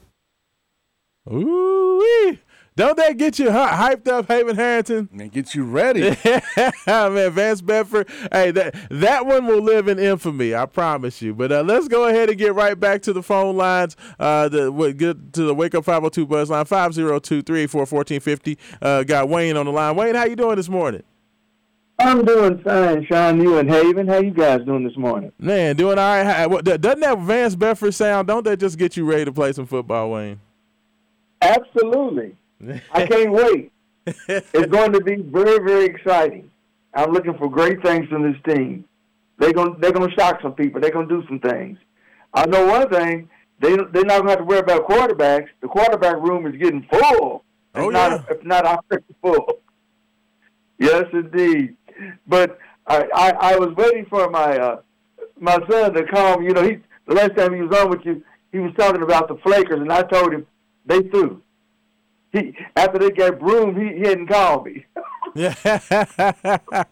Ooh, 1.31 2.37
don't 2.75 2.95
that 2.95 3.17
get 3.17 3.37
you 3.39 3.47
hyped 3.49 4.07
up, 4.07 4.29
Haven 4.29 4.55
Harrington? 4.55 5.09
And 5.11 5.29
get 5.31 5.53
you 5.53 5.65
ready. 5.65 6.01
man, 6.87 7.31
Vance 7.31 7.61
Bedford. 7.61 8.07
Hey, 8.31 8.51
that 8.51 8.73
that 8.89 9.25
one 9.25 9.45
will 9.47 9.61
live 9.61 9.89
in 9.89 9.99
infamy, 9.99 10.55
I 10.55 10.65
promise 10.65 11.21
you. 11.21 11.35
But 11.35 11.51
uh, 11.51 11.61
let's 11.63 11.89
go 11.89 12.07
ahead 12.07 12.29
and 12.29 12.37
get 12.37 12.55
right 12.55 12.79
back 12.79 13.01
to 13.01 13.11
the 13.11 13.21
phone 13.21 13.57
lines. 13.57 13.97
Uh, 14.17 14.47
the 14.47 14.71
get 14.97 15.33
to 15.33 15.43
the 15.43 15.53
Wake 15.53 15.75
Up 15.75 15.83
502 15.83 16.25
Buzz 16.25 16.49
line 16.49 16.63
502-384-1450. 16.63 18.57
Uh, 18.81 19.03
got 19.03 19.27
Wayne 19.27 19.57
on 19.57 19.65
the 19.65 19.73
line. 19.73 19.97
Wayne, 19.97 20.15
how 20.15 20.23
you 20.23 20.37
doing 20.37 20.55
this 20.55 20.69
morning? 20.69 21.03
I'm 21.99 22.23
doing 22.23 22.61
fine, 22.63 23.05
Sean. 23.05 23.41
You 23.41 23.57
and 23.57 23.69
Haven. 23.69 24.07
How 24.07 24.19
you 24.19 24.31
guys 24.31 24.61
doing 24.65 24.83
this 24.83 24.95
morning? 24.95 25.31
Man, 25.39 25.75
doing 25.75 25.97
all 25.99 26.23
right. 26.23 26.47
Doesn't 26.63 26.99
that 27.01 27.19
Vance 27.19 27.55
Bedford 27.55 27.93
sound? 27.93 28.27
Don't 28.27 28.43
that 28.45 28.57
just 28.57 28.77
get 28.77 28.95
you 28.95 29.05
ready 29.05 29.25
to 29.25 29.31
play 29.33 29.51
some 29.51 29.65
football, 29.65 30.11
Wayne? 30.11 30.39
Absolutely. 31.41 32.35
I 32.93 33.05
can't 33.05 33.31
wait. 33.31 33.71
It's 34.27 34.65
going 34.71 34.91
to 34.93 35.01
be 35.01 35.17
very, 35.17 35.59
very 35.63 35.85
exciting. 35.85 36.49
I'm 36.95 37.11
looking 37.11 37.37
for 37.37 37.47
great 37.49 37.83
things 37.83 38.07
from 38.09 38.23
this 38.23 38.41
team. 38.55 38.85
They're 39.37 39.53
going 39.53 39.75
they're 39.79 39.91
going 39.91 40.09
to 40.09 40.15
shock 40.15 40.41
some 40.41 40.53
people. 40.53 40.81
They're 40.81 40.89
going 40.91 41.07
to 41.07 41.21
do 41.21 41.27
some 41.27 41.39
things. 41.39 41.77
I 42.33 42.47
know 42.47 42.65
one 42.65 42.89
thing. 42.89 43.29
They 43.59 43.75
they're 43.75 44.05
not 44.05 44.23
going 44.23 44.23
to 44.23 44.29
have 44.29 44.37
to 44.39 44.45
worry 44.45 44.59
about 44.59 44.87
quarterbacks. 44.87 45.49
The 45.61 45.67
quarterback 45.67 46.15
room 46.15 46.47
is 46.47 46.55
getting 46.59 46.87
full. 46.91 47.43
If 47.75 47.83
Oh, 47.83 47.89
not, 47.89 48.11
yeah. 48.11 48.23
if 48.35 48.43
not 48.43 48.65
already 48.65 49.05
full. 49.21 49.59
Yes, 50.79 51.03
indeed. 51.13 51.75
But 52.27 52.57
I, 52.87 53.07
I, 53.13 53.31
I 53.53 53.55
was 53.57 53.75
waiting 53.75 54.05
for 54.09 54.29
my 54.29 54.57
uh, 54.57 54.81
my 55.39 55.57
son 55.69 55.93
to 55.93 56.05
call 56.05 56.39
me. 56.39 56.47
You 56.47 56.53
know, 56.53 56.63
he 56.63 56.77
the 57.07 57.15
last 57.15 57.35
time 57.35 57.53
he 57.53 57.61
was 57.61 57.75
on 57.77 57.89
with 57.89 58.05
you, 58.05 58.23
he 58.51 58.59
was 58.59 58.73
talking 58.77 59.01
about 59.01 59.27
the 59.27 59.37
Flakers, 59.37 59.79
and 59.79 59.91
I 59.91 60.03
told 60.03 60.33
him 60.33 60.45
they 60.85 61.01
threw. 61.03 61.41
He 62.31 62.55
after 62.75 62.99
they 62.99 63.11
got 63.11 63.39
broom, 63.39 63.79
he, 63.79 63.99
he 63.99 64.07
hadn't 64.07 64.27
called 64.27 64.65
me. 64.65 64.85
yeah, 65.35 65.53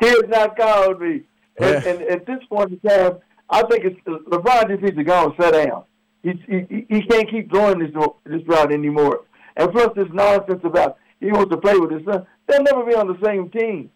he 0.00 0.06
has 0.06 0.24
not 0.28 0.56
called 0.56 1.00
me. 1.00 1.22
And, 1.60 1.84
and 1.84 2.02
at 2.02 2.26
this 2.26 2.38
point 2.48 2.70
in 2.70 2.80
time, 2.80 3.18
I 3.50 3.62
think 3.62 3.84
it's 3.84 4.00
LeBron 4.06 4.68
just 4.68 4.82
needs 4.82 4.96
to 4.96 5.04
go 5.04 5.26
and 5.26 5.34
sit 5.40 5.52
down. 5.52 5.84
He, 6.22 6.32
he 6.48 6.86
he 6.88 7.02
can't 7.02 7.30
keep 7.30 7.50
going 7.50 7.78
this 7.78 7.90
this 8.24 8.46
route 8.46 8.72
anymore. 8.72 9.24
And 9.56 9.72
plus, 9.72 9.90
this 9.96 10.08
nonsense 10.12 10.60
about 10.64 10.98
he 11.20 11.32
wants 11.32 11.50
to 11.50 11.56
play 11.56 11.76
with 11.78 11.90
his 11.90 12.04
son. 12.04 12.26
They'll 12.46 12.62
never 12.62 12.84
be 12.84 12.94
on 12.94 13.08
the 13.08 13.18
same 13.24 13.50
team. 13.50 13.90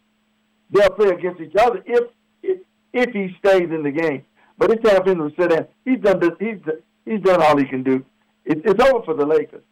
They'll 0.73 0.91
play 0.91 1.11
against 1.11 1.41
each 1.41 1.55
other 1.57 1.83
if 1.87 2.09
if, 2.43 2.61
if 2.93 3.11
he 3.11 3.37
stays 3.39 3.71
in 3.71 3.83
the 3.83 3.91
game. 3.91 4.25
But 4.59 4.71
it's 4.71 4.83
time 4.83 5.03
for 5.03 5.11
him 5.11 5.19
to 5.19 5.35
sit 5.39 5.51
down. 5.51 5.67
He's 5.85 6.01
done 6.01 6.19
this, 6.19 6.33
he's 6.41 6.59
he's 7.05 7.21
done 7.21 7.43
all 7.43 7.57
he 7.57 7.65
can 7.65 7.83
do. 7.83 8.05
It, 8.45 8.63
it's 8.65 8.83
over 8.83 9.05
for 9.05 9.15
the 9.15 9.27
Lakers. 9.27 9.63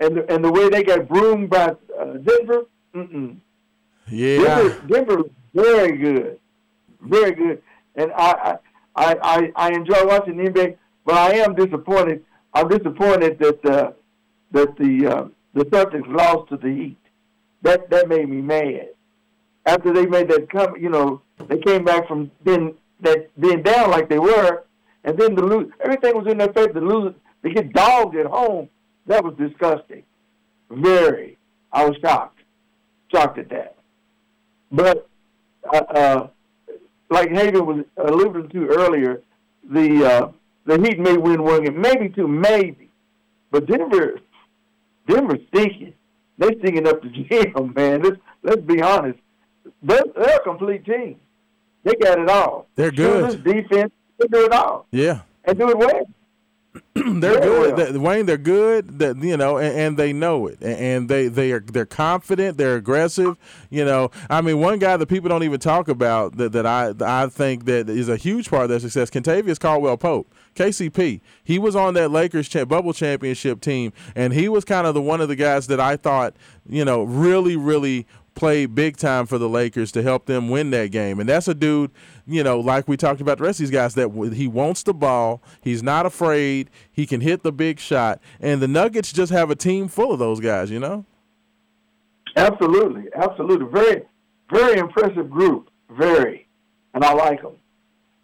And 0.00 0.16
the, 0.16 0.32
and 0.32 0.44
the 0.44 0.50
way 0.50 0.68
they 0.68 0.82
got 0.82 1.08
broomed 1.08 1.48
by 1.48 1.76
uh, 1.98 2.04
Denver, 2.04 2.66
mm-mm. 2.94 3.36
Yeah. 4.08 4.42
Denver, 4.42 4.80
Denver 4.88 5.22
very 5.54 5.96
good, 5.96 6.40
very 7.00 7.32
good, 7.32 7.62
and 7.94 8.10
I 8.16 8.58
I, 8.96 9.16
I 9.22 9.52
I 9.54 9.68
enjoy 9.70 10.06
watching 10.06 10.36
the 10.36 10.50
NBA, 10.50 10.76
but 11.04 11.14
I 11.14 11.34
am 11.36 11.54
disappointed. 11.54 12.24
I'm 12.54 12.68
disappointed 12.68 13.38
that 13.38 13.64
uh, 13.64 13.92
that 14.50 14.76
the 14.76 15.06
uh, 15.06 15.24
the 15.54 15.64
Celtics 15.66 16.08
lost 16.08 16.48
to 16.50 16.56
the 16.56 16.68
Heat. 16.68 16.98
That 17.62 17.90
that 17.90 18.08
made 18.08 18.28
me 18.28 18.40
mad. 18.40 18.88
After 19.66 19.92
they 19.92 20.06
made 20.06 20.28
that 20.28 20.50
come, 20.50 20.76
you 20.76 20.88
know, 20.88 21.22
they 21.48 21.58
came 21.58 21.84
back 21.84 22.08
from 22.08 22.30
being 22.44 22.74
that 23.00 23.28
being 23.40 23.62
down 23.62 23.90
like 23.90 24.08
they 24.08 24.18
were, 24.18 24.64
and 25.04 25.18
then 25.18 25.34
the 25.34 25.42
lose 25.42 25.72
everything 25.80 26.14
was 26.14 26.26
in 26.30 26.38
their 26.38 26.52
favor. 26.52 26.72
To 26.72 26.80
lose, 26.80 27.14
they 27.42 27.50
get 27.50 27.72
dogged 27.72 28.16
at 28.16 28.26
home. 28.26 28.68
That 29.06 29.24
was 29.24 29.34
disgusting. 29.36 30.04
Very. 30.70 31.38
I 31.72 31.84
was 31.86 31.96
shocked, 32.02 32.38
shocked 33.10 33.38
at 33.38 33.48
that. 33.50 33.76
But 34.70 35.08
uh, 35.72 35.76
uh, 35.76 36.26
like 37.10 37.30
Haven 37.30 37.66
was 37.66 37.84
alluding 37.96 38.48
to 38.50 38.66
earlier, 38.68 39.22
the 39.70 40.04
uh, 40.04 40.32
the 40.64 40.80
Heat 40.80 40.98
may 40.98 41.16
win 41.16 41.42
one 41.42 41.64
game, 41.64 41.80
maybe 41.80 42.08
two, 42.08 42.28
maybe. 42.28 42.90
But 43.50 43.66
Denver, 43.66 44.20
Denver's 45.06 45.40
stinking. 45.48 45.94
They're 46.38 46.52
stinking 46.58 46.88
up 46.88 47.02
the 47.02 47.08
gym, 47.54 47.72
man. 47.74 48.02
Let's 48.02 48.16
let's 48.42 48.62
be 48.62 48.80
honest. 48.80 49.18
They're, 49.82 50.02
they're 50.16 50.36
a 50.36 50.42
complete 50.42 50.84
team. 50.84 51.16
They 51.84 51.94
got 51.94 52.18
it 52.18 52.28
all. 52.28 52.68
They're 52.76 52.90
good. 52.92 53.32
Shooters, 53.32 53.44
defense, 53.54 53.92
they 54.18 54.28
do 54.28 54.44
it 54.44 54.52
all 54.52 54.86
Yeah. 54.92 55.22
and 55.44 55.58
do 55.58 55.68
it 55.70 55.78
well. 55.78 56.06
they're 56.94 57.34
Yeah. 57.34 57.40
good. 57.40 57.76
They- 57.76 57.98
Wayne, 57.98 58.24
they're 58.26 58.38
good. 58.38 58.98
That 58.98 59.16
you 59.22 59.36
know, 59.36 59.58
and, 59.58 59.76
and 59.78 59.96
they 59.98 60.12
know 60.14 60.46
it, 60.46 60.58
and, 60.62 60.78
and 60.78 61.08
they 61.08 61.28
they 61.28 61.52
are 61.52 61.60
they're 61.60 61.84
confident. 61.84 62.56
They're 62.56 62.76
aggressive. 62.76 63.36
You 63.68 63.84
know, 63.84 64.10
I 64.30 64.40
mean, 64.40 64.58
one 64.58 64.78
guy 64.78 64.96
that 64.96 65.06
people 65.06 65.28
don't 65.28 65.42
even 65.42 65.60
talk 65.60 65.88
about 65.88 66.36
that 66.38 66.52
that 66.52 66.64
I 66.64 66.94
I 67.00 67.26
think 67.28 67.66
that 67.66 67.90
is 67.90 68.08
a 68.08 68.16
huge 68.16 68.48
part 68.48 68.64
of 68.64 68.68
their 68.70 68.80
success. 68.80 69.10
Kentavious 69.10 69.60
Caldwell 69.60 69.98
Pope, 69.98 70.32
KCP. 70.54 71.20
He 71.44 71.58
was 71.58 71.76
on 71.76 71.92
that 71.94 72.10
Lakers 72.10 72.48
cha- 72.48 72.64
bubble 72.64 72.94
championship 72.94 73.60
team, 73.60 73.92
and 74.14 74.32
he 74.32 74.48
was 74.48 74.64
kind 74.64 74.86
of 74.86 74.94
the 74.94 75.02
one 75.02 75.20
of 75.20 75.28
the 75.28 75.36
guys 75.36 75.66
that 75.66 75.80
I 75.80 75.96
thought 75.96 76.34
you 76.66 76.84
know 76.86 77.02
really 77.02 77.56
really 77.56 78.06
played 78.34 78.74
big 78.74 78.96
time 78.96 79.26
for 79.26 79.38
the 79.38 79.48
Lakers 79.48 79.92
to 79.92 80.02
help 80.02 80.26
them 80.26 80.48
win 80.48 80.70
that 80.70 80.90
game. 80.90 81.20
And 81.20 81.28
that's 81.28 81.48
a 81.48 81.54
dude, 81.54 81.90
you 82.26 82.42
know, 82.42 82.58
like 82.60 82.88
we 82.88 82.96
talked 82.96 83.20
about 83.20 83.38
the 83.38 83.44
rest 83.44 83.60
of 83.60 83.64
these 83.64 83.70
guys, 83.70 83.94
that 83.94 84.32
he 84.34 84.46
wants 84.48 84.82
the 84.82 84.94
ball. 84.94 85.42
He's 85.60 85.82
not 85.82 86.06
afraid. 86.06 86.70
He 86.90 87.06
can 87.06 87.20
hit 87.20 87.42
the 87.42 87.52
big 87.52 87.78
shot. 87.78 88.20
And 88.40 88.60
the 88.62 88.68
Nuggets 88.68 89.12
just 89.12 89.32
have 89.32 89.50
a 89.50 89.54
team 89.56 89.88
full 89.88 90.12
of 90.12 90.18
those 90.18 90.40
guys, 90.40 90.70
you 90.70 90.80
know? 90.80 91.04
Absolutely, 92.36 93.04
absolutely. 93.14 93.66
Very, 93.70 94.02
very 94.50 94.78
impressive 94.78 95.30
group. 95.30 95.68
Very, 95.90 96.48
and 96.94 97.04
I 97.04 97.12
like 97.12 97.42
them. 97.42 97.52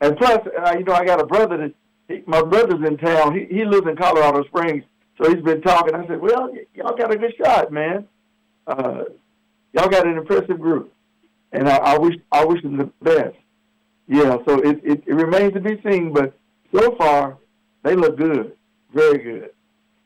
And 0.00 0.16
plus, 0.16 0.38
uh, 0.64 0.74
you 0.78 0.84
know, 0.84 0.94
I 0.94 1.04
got 1.04 1.20
a 1.20 1.26
brother 1.26 1.56
that 1.58 1.74
he, 2.08 2.22
my 2.26 2.40
brother's 2.42 2.86
in 2.86 2.96
town. 2.96 3.34
He 3.38 3.44
he 3.54 3.64
lives 3.64 3.86
in 3.86 3.96
Colorado 3.96 4.44
Springs, 4.44 4.84
so 5.20 5.28
he's 5.28 5.42
been 5.42 5.60
talking. 5.60 5.94
I 5.94 6.06
said, 6.06 6.20
"Well, 6.20 6.50
y- 6.52 6.64
y'all 6.74 6.96
got 6.96 7.12
a 7.12 7.18
good 7.18 7.34
shot, 7.36 7.70
man. 7.72 8.06
Uh, 8.66 9.04
y'all 9.72 9.88
got 9.88 10.06
an 10.06 10.16
impressive 10.16 10.60
group, 10.60 10.92
and 11.52 11.68
I, 11.68 11.76
I 11.76 11.98
wish 11.98 12.16
I 12.32 12.44
wish 12.44 12.62
them 12.62 12.76
the 12.76 12.90
best." 13.02 13.36
Yeah, 14.06 14.38
so 14.46 14.58
it, 14.60 14.80
it 14.84 15.02
it 15.06 15.14
remains 15.14 15.52
to 15.54 15.60
be 15.60 15.80
seen, 15.82 16.12
but 16.12 16.34
so 16.74 16.94
far 16.96 17.38
they 17.82 17.94
look 17.94 18.16
good, 18.16 18.56
very 18.92 19.18
good. 19.18 19.50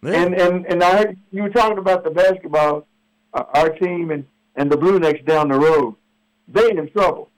And 0.02 0.34
and 0.34 0.66
and 0.66 0.82
I 0.82 0.96
heard 0.96 1.18
you 1.30 1.42
were 1.42 1.50
talking 1.50 1.78
about 1.78 2.02
the 2.02 2.10
basketball, 2.10 2.86
uh, 3.34 3.44
our 3.54 3.70
team 3.70 4.10
and 4.10 4.26
and 4.56 4.70
the 4.70 4.76
Blue 4.76 4.98
Necks 4.98 5.24
down 5.24 5.48
the 5.48 5.58
road. 5.58 5.94
They 6.48 6.70
in 6.70 6.90
trouble. 6.90 7.30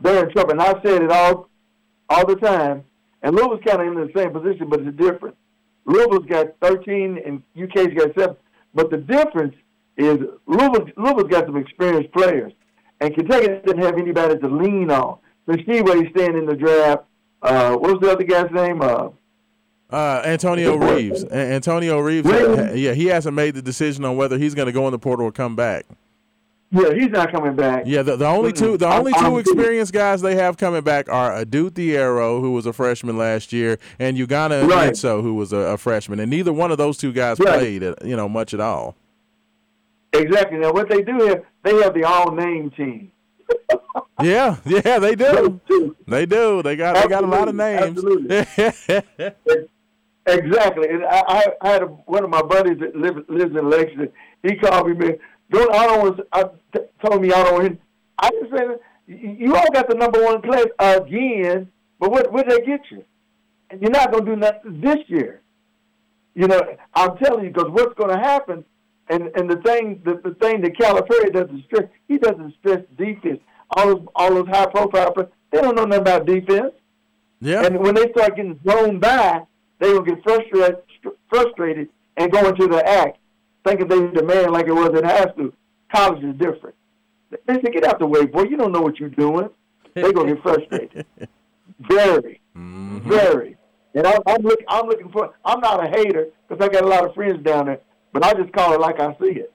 They're 0.00 0.26
in 0.26 0.32
trouble, 0.32 0.52
and 0.52 0.60
I've 0.60 0.82
said 0.84 1.02
it 1.02 1.10
all 1.10 1.48
all 2.08 2.26
the 2.26 2.36
time. 2.36 2.84
And 3.22 3.34
Louisville's 3.34 3.62
kind 3.66 3.80
of 3.80 3.88
in 3.88 3.94
the 3.94 4.12
same 4.14 4.30
position, 4.30 4.68
but 4.68 4.80
it's 4.80 4.96
different. 4.96 5.36
Louisville's 5.86 6.26
got 6.26 6.48
13 6.60 7.18
and 7.24 7.42
UK's 7.60 7.94
got 7.94 8.14
seven, 8.14 8.36
but 8.74 8.90
the 8.90 8.98
difference 8.98 9.54
is 9.96 10.18
Louisville, 10.46 10.86
Louisville's 10.96 11.30
got 11.30 11.46
some 11.46 11.56
experienced 11.56 12.12
players, 12.12 12.52
and 13.00 13.14
Kentucky 13.14 13.46
doesn't 13.64 13.78
have 13.82 13.96
anybody 13.98 14.38
to 14.38 14.48
lean 14.48 14.90
on. 14.90 15.18
So 15.46 15.52
Tshiebwe's 15.56 16.10
staying 16.10 16.36
in 16.36 16.46
the 16.46 16.54
draft. 16.56 17.04
Uh, 17.42 17.76
what 17.76 17.92
was 17.92 18.00
the 18.00 18.10
other 18.12 18.24
guy's 18.24 18.50
name? 18.50 18.80
Uh, 18.82 19.08
Uh, 19.90 20.20
Antonio 20.24 20.74
Reeves. 20.76 21.24
Antonio 21.24 22.00
Reeves, 22.00 22.28
uh, 22.28 22.72
yeah, 22.74 22.92
he 22.92 23.06
hasn't 23.06 23.34
made 23.36 23.54
the 23.54 23.62
decision 23.62 24.04
on 24.04 24.16
whether 24.16 24.36
he's 24.38 24.54
going 24.54 24.66
to 24.66 24.72
go 24.72 24.86
in 24.88 24.92
the 24.92 24.98
portal 24.98 25.26
or 25.26 25.32
come 25.32 25.54
back. 25.54 25.86
yeah, 26.72 26.92
he's 26.92 27.10
not 27.10 27.30
coming 27.30 27.54
back. 27.54 27.84
Yeah, 27.86 28.02
the, 28.02 28.16
the 28.16 28.26
only 28.26 28.52
two 28.52 28.76
the 28.76 28.88
only 28.88 29.12
two 29.12 29.38
experienced 29.38 29.92
guys 29.92 30.20
they 30.22 30.34
have 30.34 30.56
coming 30.56 30.82
back 30.82 31.08
are 31.08 31.32
Adou 31.36 31.70
Thiero, 31.70 32.40
who 32.40 32.50
was 32.50 32.66
a 32.66 32.72
freshman 32.72 33.16
last 33.16 33.52
year, 33.52 33.78
and 34.00 34.16
Ugonna 34.16 34.68
Right. 34.68 34.90
Onyenso, 34.92 35.22
who 35.22 35.34
was 35.34 35.52
a, 35.52 35.58
a 35.58 35.76
freshman, 35.78 36.18
and 36.18 36.28
neither 36.30 36.52
one 36.52 36.72
of 36.72 36.78
those 36.78 36.96
two 36.98 37.12
guys 37.12 37.38
Right. 37.38 37.58
played, 37.60 37.84
uh, 37.84 37.94
you 38.04 38.16
know, 38.16 38.28
much 38.28 38.52
at 38.52 38.58
all. 38.60 38.96
Exactly. 40.18 40.58
Now, 40.58 40.72
what 40.72 40.88
they 40.88 41.02
do 41.02 41.18
have, 41.26 41.44
they 41.62 41.74
have 41.82 41.94
the 41.94 42.04
all-name 42.04 42.70
team. 42.70 43.12
Yeah, 44.22 44.56
yeah, 44.64 44.98
they 44.98 45.14
do. 45.14 45.60
They 46.08 46.24
do. 46.24 46.62
They 46.62 46.74
got 46.74 46.94
they 46.94 47.06
got 47.06 47.22
a 47.22 47.26
lot 47.26 47.48
of 47.48 47.54
names. 47.54 47.98
Absolutely. 47.98 48.34
exactly. 50.26 50.88
And 50.88 51.04
I, 51.04 51.52
I, 51.60 51.68
had 51.68 51.82
a, 51.82 51.86
one 51.86 52.24
of 52.24 52.30
my 52.30 52.40
buddies 52.40 52.78
that 52.78 52.96
live, 52.96 53.16
lives 53.28 53.54
in 53.54 53.68
Lexington. 53.68 54.08
He 54.42 54.56
called 54.56 54.88
me, 54.88 54.94
man. 54.94 55.18
Don't 55.50 55.74
I 55.74 55.86
don't 55.86 56.00
want. 56.00 56.20
I 56.32 56.44
t- 56.44 56.86
told 57.04 57.20
me 57.20 57.30
I 57.30 57.44
don't 57.44 57.52
want. 57.52 57.66
him- 57.66 57.78
I 58.18 58.30
just 58.30 58.52
said, 58.56 58.78
"You- 59.06 59.54
all 59.54 59.70
got 59.70 59.86
the 59.86 59.96
number 59.96 60.24
one 60.24 60.40
place 60.40 60.68
again, 60.78 61.70
but 62.00 62.10
what 62.10 62.32
what 62.32 62.48
they 62.48 62.60
get 62.60 62.80
you? 62.90 63.04
And 63.68 63.82
you're 63.82 63.90
not 63.90 64.12
gonna 64.12 64.24
do 64.24 64.36
nothing 64.36 64.80
this 64.80 64.98
year. 65.08 65.42
You 66.36 66.46
know, 66.48 66.60
I'm 66.94 67.16
telling 67.16 67.44
you 67.44 67.50
because 67.50 67.70
what's 67.70 67.94
going 67.94 68.14
to 68.14 68.22
happen, 68.22 68.62
and 69.08 69.30
and 69.36 69.50
the 69.50 69.56
thing 69.56 70.02
the, 70.04 70.20
the 70.22 70.34
thing 70.34 70.60
that 70.62 70.74
Calipari 70.76 71.32
doesn't 71.32 71.64
stress, 71.64 71.88
he 72.08 72.18
doesn't 72.18 72.54
stress 72.60 72.82
defense. 72.96 73.40
All 73.76 73.86
those 73.86 74.06
all 74.14 74.34
those 74.34 74.48
high 74.48 74.66
profile 74.66 75.12
players, 75.12 75.30
they 75.50 75.60
don't 75.60 75.76
know 75.76 75.84
nothing 75.84 76.02
about 76.02 76.26
defense. 76.26 76.72
Yeah. 77.40 77.64
And 77.64 77.78
when 77.80 77.94
they 77.94 78.10
start 78.12 78.36
getting 78.36 78.54
blown 78.54 78.98
by, 78.98 79.42
they 79.78 79.92
will 79.92 80.02
get 80.02 80.22
frustrated, 80.22 80.78
frustrated 81.28 81.88
and 82.16 82.32
go 82.32 82.48
into 82.48 82.66
the 82.66 82.86
act, 82.86 83.18
thinking 83.64 83.88
they 83.88 84.06
the 84.06 84.22
man 84.24 84.52
like 84.52 84.66
it 84.66 84.72
was 84.72 84.98
in 84.98 85.04
high 85.04 85.30
school. 85.32 85.50
College 85.94 86.24
is 86.24 86.34
different. 86.36 86.74
They 87.30 87.54
say, 87.54 87.70
get 87.72 87.84
out 87.84 87.98
the 87.98 88.06
way, 88.06 88.24
boy. 88.26 88.44
You 88.44 88.56
don't 88.56 88.72
know 88.72 88.80
what 88.80 88.98
you're 88.98 89.08
doing. 89.08 89.50
They're 89.94 90.12
gonna 90.12 90.34
get 90.34 90.42
frustrated. 90.42 91.06
Very, 91.80 92.40
mm-hmm. 92.56 93.06
very. 93.06 93.56
And 93.94 94.06
I'm, 94.06 94.20
I'm 94.26 94.42
looking. 94.42 94.64
I'm 94.68 94.86
looking 94.86 95.10
for. 95.10 95.34
I'm 95.44 95.60
not 95.60 95.84
a 95.84 95.88
hater 95.88 96.28
because 96.48 96.64
I 96.64 96.72
got 96.72 96.84
a 96.84 96.86
lot 96.86 97.04
of 97.04 97.14
friends 97.14 97.42
down 97.44 97.66
there, 97.66 97.80
but 98.18 98.24
I 98.24 98.32
just 98.40 98.52
call 98.54 98.72
it 98.72 98.80
like 98.80 98.98
I 98.98 99.12
see 99.20 99.40
it. 99.40 99.52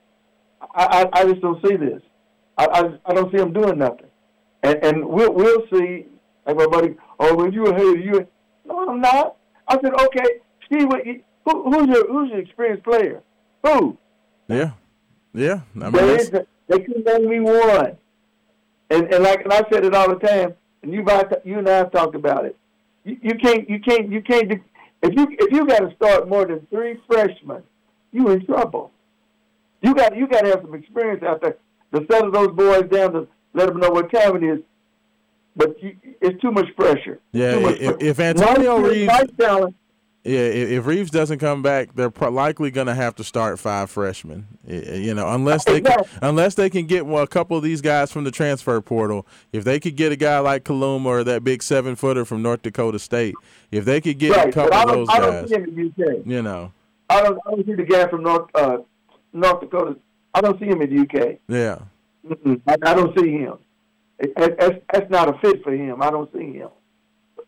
I, 0.74 1.08
I, 1.12 1.20
I 1.20 1.24
just 1.24 1.40
don't 1.40 1.60
see 1.66 1.74
this. 1.76 2.00
I, 2.56 2.66
I, 2.66 3.10
I 3.10 3.14
don't 3.14 3.30
see 3.32 3.38
them 3.38 3.52
doing 3.52 3.78
nothing. 3.78 4.06
And, 4.62 4.76
and 4.84 5.04
we'll, 5.04 5.32
we'll 5.32 5.66
see. 5.72 6.06
Like 6.46 6.56
my 6.56 6.66
buddy, 6.66 6.94
oh, 7.18 7.34
when 7.34 7.52
you 7.52 7.66
a 7.66 7.74
hater, 7.74 7.96
you. 7.96 8.20
a-" 8.20 8.68
No, 8.68 8.88
I'm 8.88 9.00
not. 9.00 9.36
I 9.66 9.74
said, 9.80 9.92
okay, 9.94 10.28
Steve, 10.66 10.86
what 10.86 11.02
who, 11.44 11.70
who's 11.72 11.88
your 11.88 12.06
who's 12.12 12.30
your 12.30 12.38
experienced 12.38 12.84
player? 12.84 13.20
Who? 13.64 13.98
Yeah, 14.46 14.70
yeah. 15.34 15.60
I 15.74 15.78
mean, 15.78 15.92
There 15.92 16.06
that's- 16.06 16.20
is 16.28 16.34
a- 16.34 16.46
they 16.68 16.78
couldn't 16.78 17.04
name 17.04 17.28
me 17.28 17.40
one. 17.40 17.96
And 18.90 19.12
and 19.12 19.24
like 19.24 19.42
and 19.42 19.52
I 19.52 19.62
said 19.72 19.84
it 19.84 19.94
all 19.94 20.08
the 20.08 20.24
time. 20.24 20.54
And 20.82 20.92
you 20.92 21.04
you 21.44 21.58
and 21.58 21.68
I 21.68 21.76
have 21.78 21.90
talked 21.90 22.14
about 22.14 22.44
it. 22.44 22.56
You, 23.04 23.16
you 23.22 23.34
can't 23.34 23.68
you 23.68 23.80
can't 23.80 24.10
you 24.12 24.22
can't 24.22 24.52
if 25.02 25.14
you 25.14 25.26
if 25.30 25.52
you 25.52 25.66
got 25.66 25.80
to 25.80 25.94
start 25.96 26.28
more 26.28 26.44
than 26.46 26.64
three 26.70 27.00
freshmen, 27.08 27.62
you 28.12 28.30
in 28.30 28.46
trouble. 28.46 28.92
You 29.82 29.94
got 29.94 30.16
you 30.16 30.28
got 30.28 30.42
to 30.42 30.50
have 30.50 30.60
some 30.62 30.74
experience 30.74 31.22
out 31.22 31.40
there 31.40 31.56
to 31.94 32.06
settle 32.10 32.30
those 32.30 32.52
boys 32.52 32.88
down 32.88 33.12
to 33.12 33.28
let 33.54 33.68
them 33.68 33.78
know 33.78 33.90
what 33.90 34.12
time 34.12 34.36
it 34.36 34.44
is. 34.44 34.60
But 35.56 35.82
you, 35.82 35.96
it's 36.20 36.40
too 36.40 36.52
much 36.52 36.74
pressure. 36.76 37.20
Yeah, 37.32 37.58
much 37.58 37.74
if, 37.76 37.80
pressure. 37.80 37.96
if 38.00 38.20
Antonio 38.20 38.78
Reeves, 38.78 39.12
yeah, 40.24 40.38
if, 40.38 40.86
Reeves 40.86 41.10
doesn't 41.10 41.40
come 41.40 41.62
back, 41.62 41.96
they're 41.96 42.12
likely 42.30 42.70
going 42.70 42.86
to 42.86 42.94
have 42.94 43.16
to 43.16 43.24
start 43.24 43.58
five 43.58 43.90
freshmen. 43.90 44.46
You 44.64 45.14
know, 45.14 45.28
unless 45.28 45.64
they 45.64 45.80
can, 45.80 45.98
unless 46.20 46.54
they 46.54 46.70
can 46.70 46.86
get 46.86 47.06
well, 47.06 47.24
a 47.24 47.26
couple 47.26 47.56
of 47.56 47.64
these 47.64 47.80
guys 47.80 48.12
from 48.12 48.22
the 48.22 48.30
transfer 48.30 48.80
portal. 48.80 49.26
If 49.52 49.64
they 49.64 49.80
could 49.80 49.96
get 49.96 50.12
a 50.12 50.16
guy 50.16 50.38
like 50.38 50.62
Kaluma 50.62 51.06
or 51.06 51.24
that 51.24 51.42
big 51.42 51.60
seven 51.60 51.96
footer 51.96 52.24
from 52.24 52.40
North 52.40 52.62
Dakota 52.62 53.00
State, 53.00 53.34
if 53.72 53.84
they 53.84 54.00
could 54.00 54.18
get 54.18 54.48
a 54.48 54.52
couple 54.52 54.74
of 54.74 54.88
those 54.88 55.08
I 55.08 55.18
guys, 55.18 55.48
see 55.48 55.56
him 55.56 55.64
in 55.64 55.74
the 55.96 56.04
UK. 56.04 56.22
you 56.24 56.40
know, 56.40 56.72
I 57.12 57.22
don't, 57.22 57.38
I 57.46 57.50
don't 57.50 57.66
see 57.66 57.74
the 57.74 57.84
guy 57.84 58.08
from 58.08 58.22
North 58.22 58.48
uh, 58.54 58.78
North 59.32 59.60
Dakota. 59.60 59.96
I 60.34 60.40
don't 60.40 60.58
see 60.58 60.66
him 60.66 60.82
in 60.82 60.94
the 60.94 61.02
UK. 61.02 61.38
yeah. 61.48 61.78
Mm-mm. 62.26 62.60
I, 62.66 62.76
I 62.84 62.94
don't 62.94 63.18
see 63.18 63.32
him. 63.32 63.58
It, 64.18 64.32
it, 64.36 64.58
that's, 64.58 64.74
that's 64.92 65.10
not 65.10 65.28
a 65.28 65.38
fit 65.40 65.62
for 65.64 65.72
him. 65.72 66.00
I 66.00 66.10
don't 66.10 66.32
see 66.32 66.52
him. 66.52 66.68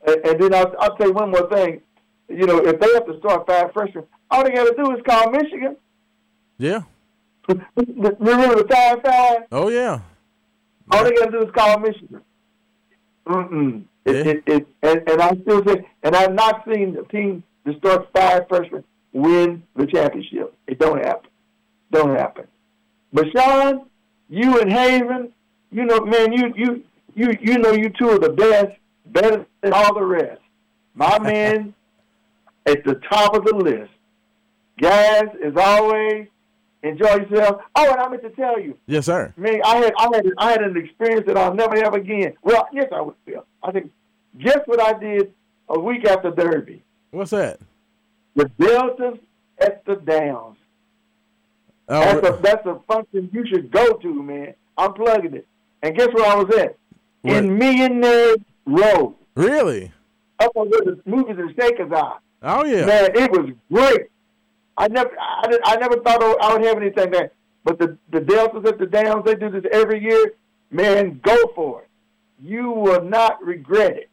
And, 0.06 0.16
and 0.26 0.42
then 0.42 0.54
I'll, 0.54 0.74
I'll 0.80 0.96
tell 0.96 1.08
you 1.08 1.12
one 1.12 1.30
more 1.30 1.48
thing. 1.48 1.80
You 2.28 2.46
know, 2.46 2.58
if 2.58 2.80
they 2.80 2.88
have 2.94 3.06
to 3.06 3.18
start 3.20 3.46
five 3.46 3.72
freshmen, 3.72 4.04
all 4.30 4.42
they 4.42 4.50
got 4.50 4.64
to 4.64 4.82
do 4.82 4.90
is 4.96 5.02
call 5.08 5.30
Michigan. 5.30 5.76
Yeah. 6.58 6.80
Remember 7.46 8.56
the 8.56 8.66
five 8.70 9.02
five? 9.04 9.42
Oh 9.52 9.68
yeah. 9.68 10.00
All 10.90 11.04
they 11.04 11.12
got 11.12 11.26
to 11.26 11.30
do 11.30 11.46
is 11.46 11.52
call 11.54 11.78
Michigan. 11.78 12.20
Mm-mm. 13.26 13.84
It, 14.04 14.26
it, 14.26 14.42
it, 14.46 14.66
and, 14.82 15.08
and 15.08 15.22
I 15.22 15.30
still 15.42 15.64
say, 15.66 15.86
and 16.02 16.16
I've 16.16 16.34
not 16.34 16.64
seen 16.66 16.96
a 16.96 17.04
team 17.10 17.42
that 17.64 17.78
starts 17.78 18.06
five 18.14 18.48
freshmen 18.48 18.84
win 19.14 19.62
the 19.76 19.86
championship. 19.86 20.54
It 20.66 20.78
don't 20.78 20.98
happen. 20.98 21.30
Don't 21.90 22.14
happen. 22.14 22.46
But 23.12 23.26
Sean, 23.34 23.86
you 24.28 24.60
and 24.60 24.70
Haven, 24.70 25.32
you 25.70 25.84
know, 25.86 26.00
man, 26.00 26.32
you 26.32 26.52
you 26.56 26.82
you 27.14 27.28
you 27.40 27.58
know, 27.58 27.72
you 27.72 27.88
two 27.90 28.10
are 28.10 28.18
the 28.18 28.30
best, 28.32 28.72
better 29.06 29.46
than 29.62 29.72
all 29.72 29.94
the 29.94 30.04
rest. 30.04 30.40
My 30.94 31.18
man, 31.20 31.72
at 32.66 32.84
the 32.84 32.96
top 33.10 33.34
of 33.34 33.44
the 33.44 33.54
list. 33.54 33.90
Guys, 34.80 35.26
as 35.44 35.52
always, 35.56 36.26
enjoy 36.82 37.14
yourself. 37.14 37.60
Oh, 37.76 37.90
and 37.92 38.00
I 38.00 38.08
meant 38.08 38.22
to 38.22 38.30
tell 38.30 38.58
you, 38.58 38.76
Yes, 38.86 39.06
sir. 39.06 39.32
man, 39.36 39.60
I 39.64 39.76
had 39.76 39.92
I 39.96 40.08
had 40.16 40.26
I 40.38 40.50
had 40.50 40.62
an 40.62 40.76
experience 40.76 41.26
that 41.28 41.36
I'll 41.38 41.54
never 41.54 41.76
have 41.76 41.94
again. 41.94 42.34
Well, 42.42 42.66
yes, 42.72 42.88
I 42.92 43.00
would 43.00 43.14
feel. 43.24 43.46
I 43.62 43.70
think 43.70 43.92
guess 44.38 44.58
what 44.66 44.80
I 44.80 44.98
did 44.98 45.32
a 45.68 45.78
week 45.78 46.04
after 46.04 46.32
Derby. 46.32 46.82
What's 47.12 47.30
that? 47.30 47.60
The 48.36 48.50
Deltas 48.58 49.18
at 49.58 49.84
the 49.84 49.96
Downs. 49.96 50.56
Oh, 51.88 52.00
that's 52.00 52.26
a 52.26 52.42
that's 52.42 52.66
a 52.66 52.80
function 52.88 53.30
you 53.32 53.46
should 53.46 53.70
go 53.70 53.94
to, 53.94 54.22
man. 54.22 54.54
I'm 54.76 54.94
plugging 54.94 55.34
it. 55.34 55.46
And 55.82 55.96
guess 55.96 56.08
where 56.12 56.26
I 56.26 56.34
was 56.34 56.54
at? 56.56 56.76
In 57.24 57.58
Millionaire 57.58 58.36
Row. 58.66 59.14
Really? 59.34 59.92
Up 60.40 60.52
on 60.56 60.68
where 60.68 60.80
the 60.80 61.00
movies 61.04 61.36
and 61.38 61.54
shakers 61.60 61.92
are. 61.92 62.18
Oh 62.42 62.64
yeah. 62.64 62.86
Man, 62.86 63.10
it 63.14 63.30
was 63.30 63.50
great. 63.70 64.08
I 64.76 64.88
never, 64.88 65.10
I, 65.18 65.58
I 65.64 65.76
never 65.76 66.00
thought 66.00 66.22
I 66.42 66.54
would 66.54 66.64
have 66.64 66.76
anything 66.78 67.10
there. 67.10 67.30
But 67.64 67.78
the 67.78 67.96
the 68.10 68.20
Deltas 68.20 68.64
at 68.66 68.78
the 68.78 68.86
Downs, 68.86 69.24
they 69.24 69.34
do 69.34 69.50
this 69.50 69.64
every 69.70 70.02
year. 70.02 70.34
Man, 70.70 71.20
go 71.22 71.36
for 71.54 71.82
it. 71.82 71.88
You 72.42 72.70
will 72.70 73.02
not 73.02 73.42
regret 73.44 73.96
it. 73.96 74.10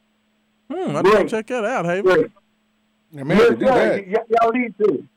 Hmm, 0.69 0.95
I 0.95 1.02
didn't 1.02 1.30
check 1.30 1.48
that 1.48 1.65
out, 1.65 1.85
hey. 1.85 2.02
Great. 3.12 3.18
Yeah, 3.18 3.24
man, 3.24 3.38
Yes, 3.38 3.50
do 3.60 3.66
sir. 3.66 3.74
that. 3.74 4.08
Y- 4.08 4.36
y'all 4.42 4.52
need 4.52 4.78
to. 4.80 5.08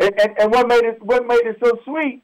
And, 0.00 0.20
and 0.20 0.38
and 0.38 0.50
what 0.50 0.66
made 0.68 0.84
it 0.84 1.02
what 1.02 1.26
made 1.26 1.42
it 1.44 1.56
so 1.62 1.78
sweet? 1.84 2.22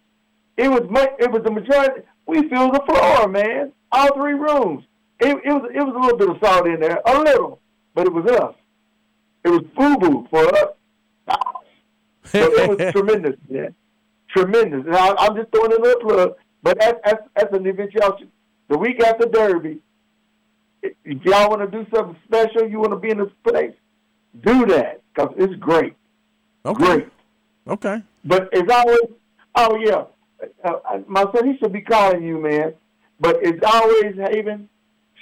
It 0.57 0.69
was 0.69 0.83
it 1.19 1.31
was 1.31 1.43
the 1.45 1.51
majority. 1.51 2.03
We 2.27 2.49
filled 2.49 2.75
the 2.75 2.81
floor, 2.87 3.29
man. 3.29 3.73
All 3.93 4.15
three 4.15 4.35
rooms. 4.35 4.85
It, 5.21 5.29
it 5.45 5.53
was 5.53 5.71
it 5.75 5.81
was 5.81 5.95
a 5.95 5.99
little 5.99 6.19
bit 6.19 6.29
of 6.31 6.37
salt 6.43 6.67
in 6.67 6.81
there, 6.81 7.01
a 7.07 7.19
little, 7.21 7.61
but 7.95 8.07
it 8.07 8.13
was 8.13 8.27
us. 8.31 8.55
It 9.45 9.51
was 9.51 9.63
boo 9.77 9.97
boo 9.97 10.27
for 10.31 10.45
us. 10.55 10.73
So 12.25 12.39
it 12.41 12.69
was 12.79 12.93
tremendous, 12.93 13.37
man. 13.49 13.75
Tremendous. 14.31 14.85
And 14.87 14.95
I, 14.97 15.15
I'm 15.19 15.35
just 15.37 15.51
throwing 15.51 15.73
a 15.73 15.81
little 15.81 16.01
plug, 16.01 16.35
but 16.63 16.79
that's 16.79 16.99
that's, 17.05 17.23
that's 17.35 17.55
an 17.57 17.67
event 17.67 17.93
y'all 17.95 18.19
should. 18.19 18.31
The 18.69 18.77
week 18.79 19.01
after 19.03 19.27
Derby, 19.27 19.79
if 20.83 20.93
if 21.05 21.25
y'all 21.25 21.49
want 21.51 21.71
to 21.71 21.79
do 21.85 21.87
something 21.95 22.17
special, 22.25 22.69
you 22.69 22.79
want 22.79 22.91
to 22.93 22.97
be 22.99 23.11
in 23.11 23.19
this 23.19 23.33
place, 23.45 23.75
do 24.45 24.67
that 24.67 25.01
because 25.19 25.35
it's 25.39 25.55
great. 25.57 25.95
Okay. 26.65 26.85
Great. 26.85 27.09
Okay. 27.67 28.03
But 28.25 28.49
it's 28.53 28.73
always, 28.73 29.01
oh 29.55 29.77
yeah, 29.81 30.05
uh, 30.65 30.73
uh, 30.89 30.99
my 31.07 31.23
son, 31.23 31.51
he 31.51 31.59
should 31.59 31.73
be 31.73 31.81
calling 31.81 32.23
you, 32.23 32.41
man. 32.41 32.75
But 33.21 33.39
it's 33.43 33.61
always 33.65 34.15
Haven, 34.17 34.69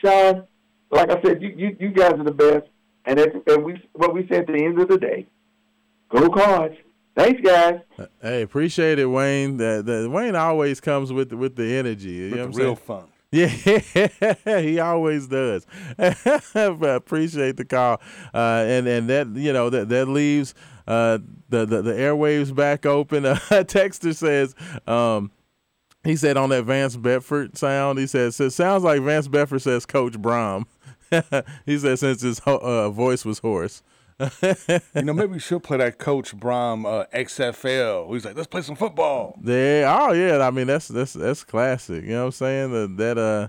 Sean. 0.03 0.45
Like 0.91 1.11
I 1.11 1.21
said, 1.23 1.43
you 1.43 1.49
you, 1.57 1.77
you 1.81 1.89
guys 1.91 2.13
are 2.13 2.25
the 2.25 2.31
best. 2.31 2.67
And 3.07 3.19
it's, 3.21 3.37
and 3.47 3.65
we 3.65 3.81
what 3.93 4.15
we 4.15 4.27
say 4.29 4.39
at 4.39 4.47
the 4.47 4.55
end 4.55 4.81
of 4.81 4.89
the 4.89 4.99
day, 4.99 5.27
go 6.09 6.29
cards. 6.29 6.77
Thanks, 7.17 7.41
guys. 7.41 7.81
Hey, 8.21 8.43
appreciate 8.43 8.99
it, 8.99 9.07
Wayne. 9.07 9.57
The, 9.57 9.83
the 9.83 10.11
Wayne 10.11 10.37
always 10.37 10.81
comes 10.81 11.13
with 11.13 11.33
with 11.33 11.57
the 11.57 11.77
energy. 11.77 12.11
You 12.11 12.31
know 12.31 12.37
what 12.37 12.45
I'm 12.47 12.53
the 12.53 12.59
real 12.59 12.77
saying? 12.77 12.87
fun. 12.87 13.05
Yeah, 13.33 14.61
he 14.61 14.79
always 14.79 15.27
does. 15.27 15.67
appreciate 16.55 17.57
the 17.57 17.67
call, 17.69 18.01
uh, 18.33 18.65
and 18.67 18.87
and 18.87 19.11
that 19.11 19.29
you 19.35 19.53
know 19.53 19.69
that 19.69 19.89
that 19.89 20.07
leaves 20.09 20.55
uh, 20.87 21.19
the, 21.49 21.67
the 21.67 21.83
the 21.83 21.93
airwaves 21.93 22.55
back 22.55 22.87
open. 22.87 23.27
Uh, 23.27 23.35
Texter 23.65 24.15
says. 24.15 24.55
Um, 24.87 25.33
he 26.05 26.15
said 26.15 26.37
on 26.37 26.51
that 26.51 26.63
Vance 26.63 26.97
Bedford 26.97 27.59
sound, 27.59 27.99
he 27.99 28.07
says, 28.07 28.39
it 28.39 28.51
sounds 28.51 28.85
like 28.85 29.03
Vance 29.03 29.27
Bedford 29.27 29.59
says 29.61 29.85
Coach 29.85 30.13
Brohm. 30.13 30.65
he 31.67 31.79
said 31.79 31.99
since 31.99 32.23
his 32.23 32.39
uh, 32.47 32.91
voice 32.91 33.25
was 33.25 33.41
hoarse. 33.41 33.83
You 34.19 35.03
know, 35.03 35.13
maybe 35.13 35.33
we 35.33 35.39
should 35.39 35.63
play 35.63 35.79
that 35.79 35.99
Coach 35.99 36.35
Brohm 36.37 36.87
uh, 36.87 37.05
XFL. 37.15 38.13
He's 38.13 38.25
like, 38.25 38.37
let's 38.37 38.47
play 38.47 38.63
some 38.63 38.77
football. 38.77 39.39
Yeah. 39.43 39.95
Oh 40.01 40.13
yeah. 40.13 40.39
I 40.39 40.51
mean 40.51 40.67
that's 40.67 40.89
that's 40.89 41.13
that's 41.13 41.45
classic. 41.45 42.05
You 42.05 42.11
know 42.11 42.21
what 42.21 42.27
I'm 42.27 42.33
saying? 42.33 42.73
That 42.73 42.97
that 42.97 43.19
uh. 43.19 43.49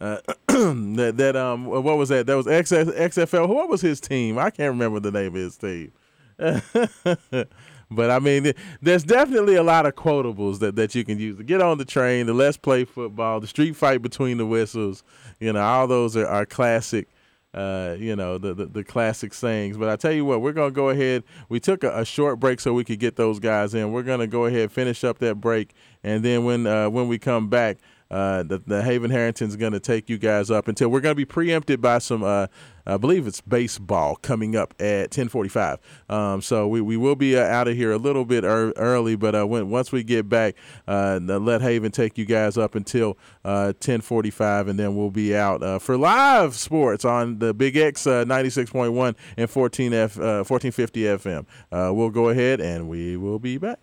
Uh, 0.00 0.20
that 0.46 1.14
that 1.16 1.34
um 1.34 1.64
what 1.64 1.82
was 1.82 2.08
that? 2.08 2.24
That 2.28 2.36
was 2.36 2.46
XS, 2.46 2.96
XFL. 2.96 3.48
What 3.48 3.68
was 3.68 3.80
his 3.80 4.00
team? 4.00 4.38
I 4.38 4.50
can't 4.50 4.70
remember 4.70 5.00
the 5.00 5.10
name 5.10 5.34
of 5.34 5.34
his 5.34 5.56
team. 5.56 5.90
but 6.38 8.10
I 8.10 8.20
mean, 8.20 8.52
there's 8.80 9.02
definitely 9.02 9.56
a 9.56 9.62
lot 9.64 9.86
of 9.86 9.96
quotables 9.96 10.60
that, 10.60 10.76
that 10.76 10.94
you 10.94 11.04
can 11.04 11.18
use 11.18 11.36
to 11.38 11.42
get 11.42 11.60
on 11.60 11.78
the 11.78 11.84
train. 11.84 12.26
The 12.26 12.32
let's 12.32 12.56
play 12.56 12.84
football, 12.84 13.40
the 13.40 13.48
street 13.48 13.74
fight 13.74 14.00
between 14.00 14.38
the 14.38 14.46
whistles. 14.46 15.02
You 15.40 15.52
know, 15.52 15.60
all 15.60 15.88
those 15.88 16.16
are, 16.16 16.28
are 16.28 16.46
classic. 16.46 17.08
Uh, 17.54 17.96
you 17.98 18.14
know 18.14 18.36
the, 18.36 18.52
the 18.52 18.66
the 18.66 18.84
classic 18.84 19.32
sayings. 19.32 19.78
But 19.78 19.88
I 19.88 19.96
tell 19.96 20.12
you 20.12 20.24
what, 20.24 20.42
we're 20.42 20.52
gonna 20.52 20.70
go 20.70 20.90
ahead. 20.90 21.24
We 21.48 21.60
took 21.60 21.82
a, 21.82 22.00
a 22.00 22.04
short 22.04 22.38
break 22.38 22.60
so 22.60 22.74
we 22.74 22.84
could 22.84 22.98
get 23.00 23.16
those 23.16 23.38
guys 23.38 23.72
in. 23.74 23.90
We're 23.90 24.02
gonna 24.02 24.26
go 24.26 24.44
ahead 24.44 24.70
finish 24.70 25.02
up 25.02 25.18
that 25.20 25.36
break, 25.36 25.72
and 26.02 26.22
then 26.22 26.44
when 26.44 26.66
uh, 26.66 26.90
when 26.90 27.08
we 27.08 27.18
come 27.18 27.48
back, 27.48 27.78
uh, 28.10 28.42
the, 28.42 28.58
the 28.66 28.82
Haven 28.82 29.10
Harrington's 29.10 29.56
going 29.56 29.72
to 29.72 29.80
take 29.80 30.08
you 30.08 30.18
guys 30.18 30.50
up 30.50 30.68
until 30.68 30.88
we're 30.88 31.00
going 31.00 31.12
to 31.12 31.16
be 31.16 31.24
preempted 31.24 31.80
by 31.80 31.98
some, 31.98 32.22
uh, 32.22 32.46
I 32.86 32.96
believe 32.96 33.26
it's 33.26 33.42
baseball 33.42 34.16
coming 34.16 34.56
up 34.56 34.74
at 34.80 35.10
10:45. 35.10 35.78
Um, 36.08 36.40
so 36.40 36.66
we, 36.66 36.80
we 36.80 36.96
will 36.96 37.16
be 37.16 37.36
uh, 37.36 37.42
out 37.42 37.68
of 37.68 37.76
here 37.76 37.92
a 37.92 37.98
little 37.98 38.24
bit 38.24 38.44
ear 38.44 38.72
early, 38.76 39.14
but 39.14 39.34
uh, 39.34 39.46
when 39.46 39.68
once 39.68 39.92
we 39.92 40.02
get 40.02 40.28
back, 40.28 40.54
uh, 40.86 41.20
let 41.22 41.60
Haven 41.60 41.92
take 41.92 42.16
you 42.16 42.24
guys 42.24 42.56
up 42.56 42.74
until 42.74 43.18
uh, 43.44 43.74
10:45, 43.78 44.70
and 44.70 44.78
then 44.78 44.96
we'll 44.96 45.10
be 45.10 45.36
out 45.36 45.62
uh, 45.62 45.78
for 45.78 45.98
live 45.98 46.54
sports 46.54 47.04
on 47.04 47.40
the 47.40 47.52
Big 47.52 47.76
X 47.76 48.06
uh, 48.06 48.24
96.1 48.24 49.14
and 49.36 49.50
14 49.50 49.92
F 49.92 50.16
1450 50.16 51.02
FM. 51.02 51.46
Uh, 51.70 51.92
we'll 51.92 52.10
go 52.10 52.30
ahead 52.30 52.60
and 52.60 52.88
we 52.88 53.16
will 53.16 53.38
be 53.38 53.58
back. 53.58 53.78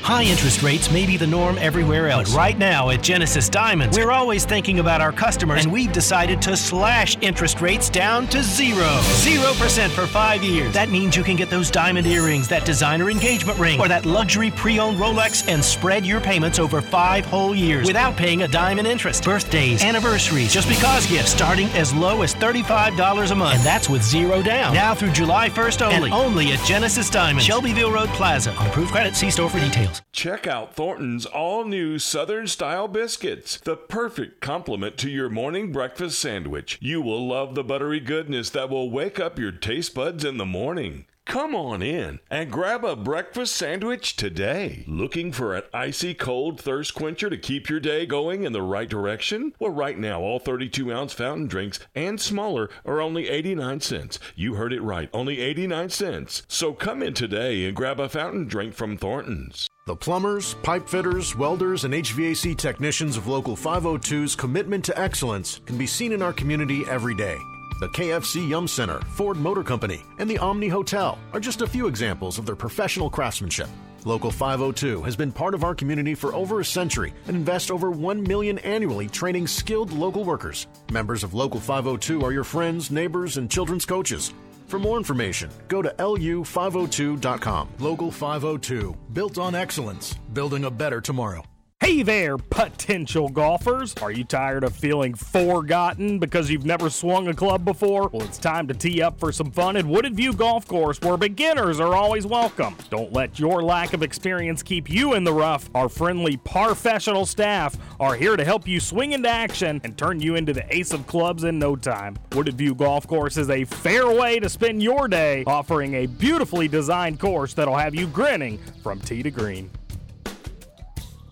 High 0.00 0.22
interest 0.24 0.62
rates 0.62 0.90
may 0.90 1.04
be 1.06 1.16
the 1.18 1.26
norm 1.26 1.58
everywhere 1.58 2.08
else. 2.08 2.30
But 2.30 2.36
right 2.38 2.58
now 2.58 2.88
at 2.90 3.02
Genesis 3.02 3.48
Diamonds, 3.48 3.98
we're 3.98 4.10
always 4.10 4.46
thinking 4.46 4.78
about 4.78 5.00
our 5.02 5.12
customers, 5.12 5.64
and 5.64 5.72
we've 5.72 5.92
decided 5.92 6.40
to 6.42 6.56
slash 6.56 7.18
interest 7.20 7.60
rates 7.60 7.90
down 7.90 8.26
to 8.28 8.42
zero. 8.42 8.88
Zero 9.16 9.52
percent 9.54 9.92
for 9.92 10.06
five 10.06 10.42
years. 10.42 10.72
That 10.72 10.88
means 10.88 11.14
you 11.14 11.22
can 11.22 11.36
get 11.36 11.50
those 11.50 11.70
diamond 11.70 12.06
earrings, 12.06 12.48
that 12.48 12.64
designer 12.64 13.10
engagement 13.10 13.58
ring, 13.58 13.78
or 13.78 13.86
that 13.88 14.06
luxury 14.06 14.50
pre 14.50 14.78
owned 14.78 14.98
Rolex 14.98 15.46
and 15.46 15.62
spread 15.62 16.06
your 16.06 16.20
payments 16.20 16.58
over 16.58 16.80
five 16.80 17.26
whole 17.26 17.54
years 17.54 17.86
without 17.86 18.16
paying 18.16 18.42
a 18.44 18.48
dime 18.48 18.78
in 18.78 18.86
interest. 18.86 19.24
Birthdays, 19.24 19.84
anniversaries, 19.84 20.52
just 20.54 20.68
because 20.68 21.06
gifts 21.06 21.32
starting 21.32 21.66
as 21.72 21.92
low 21.92 22.22
as 22.22 22.34
$35 22.34 23.30
a 23.30 23.34
month. 23.34 23.56
And 23.56 23.66
that's 23.66 23.90
with 23.90 24.02
zero 24.02 24.42
down. 24.42 24.72
Now 24.72 24.94
through 24.94 25.12
July 25.12 25.50
1st 25.50 25.82
only. 25.82 26.10
And 26.10 26.14
only 26.14 26.52
at 26.52 26.64
Genesis 26.64 27.10
Diamonds, 27.10 27.44
Shelbyville 27.44 27.92
Road 27.92 28.08
Plaza. 28.10 28.54
On 28.56 28.66
approved 28.68 28.92
credit, 28.92 29.14
see 29.14 29.30
store 29.30 29.50
for 29.50 29.60
details. 29.60 29.87
Check 30.12 30.48
out 30.48 30.74
Thornton's 30.74 31.26
all 31.26 31.64
new 31.64 31.98
Southern 31.98 32.48
style 32.48 32.88
biscuits, 32.88 33.58
the 33.60 33.76
perfect 33.76 34.40
complement 34.40 34.98
to 34.98 35.08
your 35.08 35.28
morning 35.28 35.70
breakfast 35.70 36.18
sandwich. 36.18 36.76
You 36.80 37.00
will 37.00 37.26
love 37.26 37.54
the 37.54 37.62
buttery 37.62 38.00
goodness 38.00 38.50
that 38.50 38.68
will 38.68 38.90
wake 38.90 39.20
up 39.20 39.38
your 39.38 39.52
taste 39.52 39.94
buds 39.94 40.24
in 40.24 40.36
the 40.36 40.44
morning. 40.44 41.06
Come 41.28 41.54
on 41.54 41.82
in 41.82 42.20
and 42.30 42.50
grab 42.50 42.86
a 42.86 42.96
breakfast 42.96 43.54
sandwich 43.54 44.16
today. 44.16 44.82
Looking 44.88 45.30
for 45.30 45.54
an 45.54 45.64
icy 45.74 46.14
cold 46.14 46.58
thirst 46.58 46.94
quencher 46.94 47.28
to 47.28 47.36
keep 47.36 47.68
your 47.68 47.80
day 47.80 48.06
going 48.06 48.44
in 48.44 48.52
the 48.52 48.62
right 48.62 48.88
direction? 48.88 49.52
Well, 49.60 49.70
right 49.70 49.98
now, 49.98 50.22
all 50.22 50.38
32 50.38 50.90
ounce 50.90 51.12
fountain 51.12 51.46
drinks 51.46 51.80
and 51.94 52.18
smaller 52.18 52.70
are 52.86 53.02
only 53.02 53.28
89 53.28 53.80
cents. 53.80 54.18
You 54.34 54.54
heard 54.54 54.72
it 54.72 54.80
right, 54.80 55.10
only 55.12 55.40
89 55.40 55.90
cents. 55.90 56.44
So 56.48 56.72
come 56.72 57.02
in 57.02 57.12
today 57.12 57.66
and 57.66 57.76
grab 57.76 58.00
a 58.00 58.08
fountain 58.08 58.48
drink 58.48 58.72
from 58.72 58.96
Thornton's. 58.96 59.68
The 59.88 59.96
plumbers, 59.96 60.52
pipe 60.62 60.86
fitters, 60.86 61.34
welders, 61.34 61.84
and 61.84 61.94
HVAC 61.94 62.58
technicians 62.58 63.16
of 63.16 63.26
Local 63.26 63.56
502's 63.56 64.36
commitment 64.36 64.84
to 64.84 65.00
excellence 65.00 65.62
can 65.64 65.78
be 65.78 65.86
seen 65.86 66.12
in 66.12 66.20
our 66.20 66.34
community 66.34 66.84
every 66.86 67.14
day. 67.14 67.38
The 67.80 67.88
KFC 67.88 68.46
Yum 68.46 68.68
Center, 68.68 69.00
Ford 69.16 69.38
Motor 69.38 69.62
Company, 69.62 70.02
and 70.18 70.28
the 70.28 70.36
Omni 70.36 70.68
Hotel 70.68 71.18
are 71.32 71.40
just 71.40 71.62
a 71.62 71.66
few 71.66 71.86
examples 71.86 72.38
of 72.38 72.44
their 72.44 72.54
professional 72.54 73.08
craftsmanship. 73.08 73.70
Local 74.04 74.30
502 74.30 75.02
has 75.04 75.16
been 75.16 75.32
part 75.32 75.54
of 75.54 75.64
our 75.64 75.74
community 75.74 76.14
for 76.14 76.34
over 76.34 76.60
a 76.60 76.64
century 76.66 77.14
and 77.26 77.34
invests 77.34 77.70
over 77.70 77.90
1 77.90 78.22
million 78.22 78.58
annually 78.58 79.08
training 79.08 79.46
skilled 79.46 79.90
local 79.90 80.22
workers. 80.22 80.66
Members 80.92 81.24
of 81.24 81.32
Local 81.32 81.60
502 81.60 82.20
are 82.22 82.32
your 82.32 82.44
friends, 82.44 82.90
neighbors, 82.90 83.38
and 83.38 83.50
children's 83.50 83.86
coaches. 83.86 84.34
For 84.68 84.78
more 84.78 84.98
information, 84.98 85.50
go 85.68 85.80
to 85.80 85.88
lu502.com. 85.98 87.68
Local 87.78 88.10
502, 88.10 88.94
built 89.14 89.38
on 89.38 89.54
excellence, 89.54 90.14
building 90.34 90.64
a 90.66 90.70
better 90.70 91.00
tomorrow. 91.00 91.42
Hey 91.88 92.02
there, 92.02 92.36
potential 92.36 93.28
golfers! 93.30 93.94
Are 94.02 94.10
you 94.10 94.22
tired 94.22 94.62
of 94.62 94.76
feeling 94.76 95.14
forgotten 95.14 96.18
because 96.18 96.50
you've 96.50 96.66
never 96.66 96.90
swung 96.90 97.28
a 97.28 97.34
club 97.34 97.64
before? 97.64 98.08
Well, 98.08 98.24
it's 98.24 98.36
time 98.36 98.68
to 98.68 98.74
tee 98.74 99.00
up 99.00 99.18
for 99.18 99.32
some 99.32 99.50
fun 99.50 99.76
at 99.76 99.86
Wooded 99.86 100.14
View 100.14 100.34
Golf 100.34 100.68
Course 100.68 101.00
where 101.00 101.16
beginners 101.16 101.80
are 101.80 101.94
always 101.94 102.26
welcome. 102.26 102.76
Don't 102.90 103.12
let 103.12 103.38
your 103.38 103.62
lack 103.62 103.94
of 103.94 104.02
experience 104.02 104.62
keep 104.62 104.90
you 104.90 105.14
in 105.14 105.24
the 105.24 105.32
rough. 105.32 105.70
Our 105.74 105.88
friendly, 105.88 106.36
professional 106.36 107.24
staff 107.24 107.76
are 107.98 108.14
here 108.14 108.36
to 108.36 108.44
help 108.44 108.68
you 108.68 108.80
swing 108.80 109.12
into 109.12 109.30
action 109.30 109.80
and 109.82 109.96
turn 109.96 110.20
you 110.20 110.34
into 110.34 110.52
the 110.52 110.66
ace 110.74 110.92
of 110.92 111.06
clubs 111.06 111.44
in 111.44 111.58
no 111.58 111.74
time. 111.74 112.18
Wooded 112.32 112.58
View 112.58 112.74
Golf 112.74 113.06
Course 113.06 113.36
is 113.36 113.48
a 113.48 113.64
fair 113.64 114.10
way 114.10 114.40
to 114.40 114.48
spend 114.48 114.82
your 114.82 115.08
day, 115.08 115.42
offering 115.46 115.94
a 115.94 116.06
beautifully 116.06 116.68
designed 116.68 117.18
course 117.18 117.54
that'll 117.54 117.76
have 117.76 117.94
you 117.94 118.08
grinning 118.08 118.58
from 118.82 119.00
tee 119.00 119.22
to 119.22 119.30
green. 119.30 119.70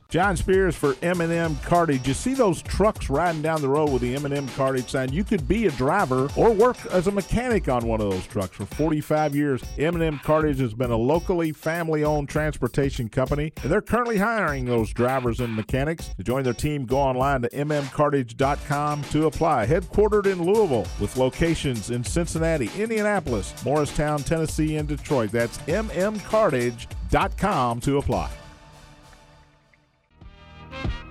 John 0.09 0.37
Spears 0.37 0.77
for 0.77 0.95
M&M 1.03 1.57
Cartage. 1.57 2.07
You 2.07 2.15
see 2.15 2.35
those 2.35 2.63
trucks 2.63 3.11
riding 3.11 3.43
down 3.43 3.61
the 3.61 3.69
road 3.69 3.91
with 3.91 4.03
the 4.03 4.15
M&M 4.15 4.47
Cartage 4.51 4.89
sign. 4.91 5.13
You 5.13 5.25
could 5.25 5.49
be 5.49 5.67
a 5.67 5.73
driver 5.73 6.29
or 6.37 6.53
work 6.53 6.77
as 6.87 7.09
a 7.09 7.11
mechanic 7.11 7.69
on 7.69 7.85
one 7.87 8.01
of 8.01 8.09
those 8.11 8.27
trucks. 8.27 8.57
For 8.57 8.67
45 8.67 9.35
years, 9.35 9.65
M&M 9.79 10.21
Cartage 10.21 10.61
has 10.61 10.75
been 10.75 10.93
a 10.93 10.97
locally 10.97 11.51
family-owned 11.53 12.29
transportation 12.29 13.09
company, 13.09 13.53
and 13.63 13.73
they're 13.73 13.81
currently 13.81 14.19
hiring 14.19 14.65
those 14.65 14.93
drivers 14.93 15.41
and 15.41 15.55
mechanics. 15.55 16.11
To 16.17 16.23
join 16.23 16.45
their 16.45 16.53
team, 16.53 16.87
go 16.87 16.99
online 16.99 17.43
to 17.43 17.49
mmcartage.com 17.49 19.03
to 19.05 19.27
apply. 19.27 19.67
Headquartered 19.67 20.27
in 20.27 20.43
Louisville 20.43 20.87
with 21.01 21.17
locations 21.17 21.91
in 21.91 22.05
Cincinnati, 22.05 22.71
Indianapolis, 22.79 23.53
Morristown, 23.65 24.23
Tennessee, 24.23 24.77
and 24.77 24.87
Detroit. 24.89 25.33
That's 25.33 25.59
mmcartage.com 25.59 27.81
to 27.81 27.99
apply. 27.99 28.31
Yo, 30.85 31.06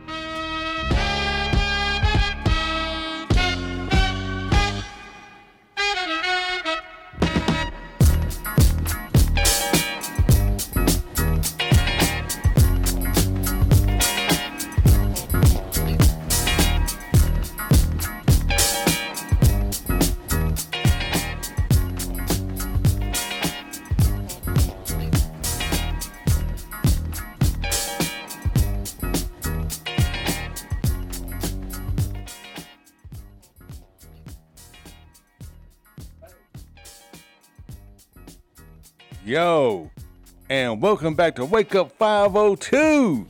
and 40.76 40.82
welcome 40.82 41.14
back 41.14 41.36
to 41.36 41.46
Wake 41.46 41.74
Up 41.74 41.90
502. 41.94 43.26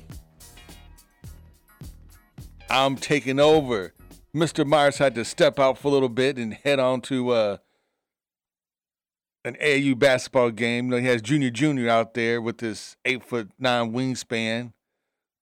I'm 2.71 2.95
taking 2.95 3.39
over. 3.39 3.93
Mr. 4.35 4.65
Myers 4.65 4.97
had 4.97 5.13
to 5.13 5.23
step 5.23 5.59
out 5.59 5.77
for 5.77 5.89
a 5.89 5.91
little 5.91 6.09
bit 6.09 6.37
and 6.37 6.55
head 6.55 6.79
on 6.79 7.01
to 7.01 7.29
uh, 7.29 7.57
an 9.43 9.55
AAU 9.61 9.99
basketball 9.99 10.49
game. 10.49 10.85
You 10.85 10.91
know, 10.91 10.97
he 10.97 11.05
has 11.05 11.21
Junior 11.21 11.51
Junior 11.51 11.87
out 11.87 12.15
there 12.15 12.41
with 12.41 12.57
this 12.57 12.97
eight 13.05 13.23
foot 13.23 13.51
nine 13.59 13.93
wingspan, 13.93 14.73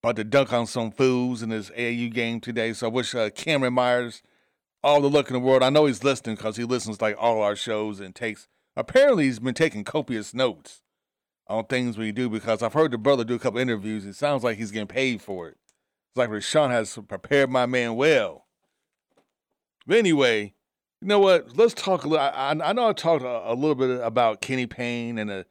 about 0.03 0.17
to 0.17 0.25
dunk 0.25 0.51
on 0.51 0.67
some 0.67 0.91
fools 0.91 1.41
in 1.41 1.51
his 1.51 1.69
AAU 1.69 2.13
game 2.13 2.41
today. 2.41 2.73
So 2.73 2.87
I 2.87 2.89
wish 2.89 3.15
uh, 3.15 3.29
Cameron 3.29 3.75
Myers 3.75 4.21
all 4.83 4.99
the 4.99 5.09
luck 5.09 5.29
in 5.29 5.35
the 5.35 5.39
world. 5.39 5.63
I 5.63 5.69
know 5.69 5.85
he's 5.85 6.03
listening 6.03 6.35
because 6.35 6.57
he 6.57 6.65
listens 6.65 7.01
like 7.01 7.15
all 7.17 7.41
our 7.41 7.55
shows 7.55 8.01
and 8.01 8.13
takes 8.13 8.49
Apparently, 8.75 9.25
he's 9.25 9.39
been 9.39 9.53
taking 9.53 9.83
copious 9.83 10.33
notes 10.33 10.81
on 11.53 11.65
things 11.65 11.97
we 11.97 12.11
do 12.11 12.29
because 12.29 12.63
I've 12.63 12.73
heard 12.73 12.91
the 12.91 12.97
brother 12.97 13.23
do 13.23 13.35
a 13.35 13.39
couple 13.39 13.59
interviews. 13.59 14.05
It 14.05 14.15
sounds 14.15 14.43
like 14.43 14.57
he's 14.57 14.71
getting 14.71 14.87
paid 14.87 15.21
for 15.21 15.47
it. 15.47 15.57
It's 16.09 16.17
like 16.17 16.29
Raashaan 16.29 16.69
has 16.69 16.97
prepared 17.07 17.49
my 17.49 17.65
man 17.65 17.95
well. 17.95 18.45
But 19.85 19.97
anyway, 19.97 20.53
you 21.01 21.07
know 21.07 21.19
what? 21.19 21.57
Let's 21.57 21.73
talk 21.73 22.05
a 22.05 22.07
little. 22.07 22.25
I, 22.25 22.55
I 22.63 22.73
know 22.73 22.89
I 22.89 22.93
talked 22.93 23.23
a, 23.23 23.51
a, 23.51 23.55
little 23.55 23.75
bit 23.75 24.01
about 24.01 24.41
Kenny 24.41 24.65
Payne 24.65 25.17
and 25.17 25.29
the, 25.29 25.45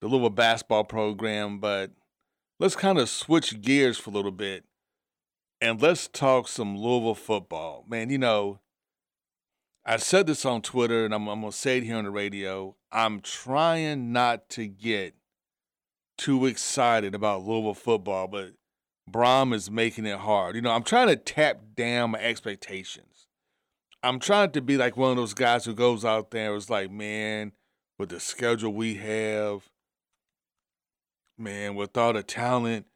the 0.00 0.08
Louisville 0.08 0.30
basketball 0.30 0.84
program, 0.84 1.58
but 1.58 1.90
let's 2.58 2.76
kind 2.76 2.98
of 2.98 3.08
switch 3.08 3.60
gears 3.60 3.98
for 3.98 4.10
a 4.10 4.14
little 4.14 4.30
bit 4.30 4.64
and 5.60 5.80
let's 5.80 6.08
talk 6.08 6.46
some 6.48 6.76
Louisville 6.76 7.14
football. 7.14 7.84
Man, 7.88 8.10
you 8.10 8.18
know, 8.18 8.60
I 9.86 9.96
said 9.96 10.26
this 10.26 10.44
on 10.44 10.62
Twitter, 10.62 11.04
and 11.04 11.14
I'm, 11.14 11.26
I'm 11.28 11.40
going 11.40 11.52
to 11.52 11.56
say 11.56 11.78
it 11.78 11.84
here 11.84 11.96
on 11.96 12.04
the 12.04 12.10
radio. 12.10 12.76
I'm 12.92 13.20
trying 13.20 14.12
not 14.12 14.48
to 14.50 14.66
get 14.66 15.14
too 16.16 16.46
excited 16.46 17.14
about 17.14 17.44
Louisville 17.44 17.74
football, 17.74 18.28
but 18.28 18.52
Brohm 19.10 19.52
is 19.52 19.70
making 19.70 20.06
it 20.06 20.18
hard. 20.18 20.56
You 20.56 20.62
know, 20.62 20.70
I'm 20.70 20.82
trying 20.82 21.08
to 21.08 21.16
tap 21.16 21.60
down 21.74 22.12
my 22.12 22.20
expectations. 22.20 23.26
I'm 24.02 24.18
trying 24.18 24.50
to 24.52 24.60
be 24.60 24.76
like 24.76 24.96
one 24.96 25.10
of 25.10 25.16
those 25.16 25.34
guys 25.34 25.64
who 25.64 25.74
goes 25.74 26.04
out 26.04 26.30
there 26.30 26.50
and 26.52 26.58
is 26.58 26.70
like, 26.70 26.90
man, 26.90 27.52
with 27.98 28.10
the 28.10 28.20
schedule 28.20 28.72
we 28.72 28.96
have, 28.96 29.68
man, 31.38 31.74
with 31.74 31.96
all 31.96 32.12
the 32.12 32.22
talent, 32.22 32.86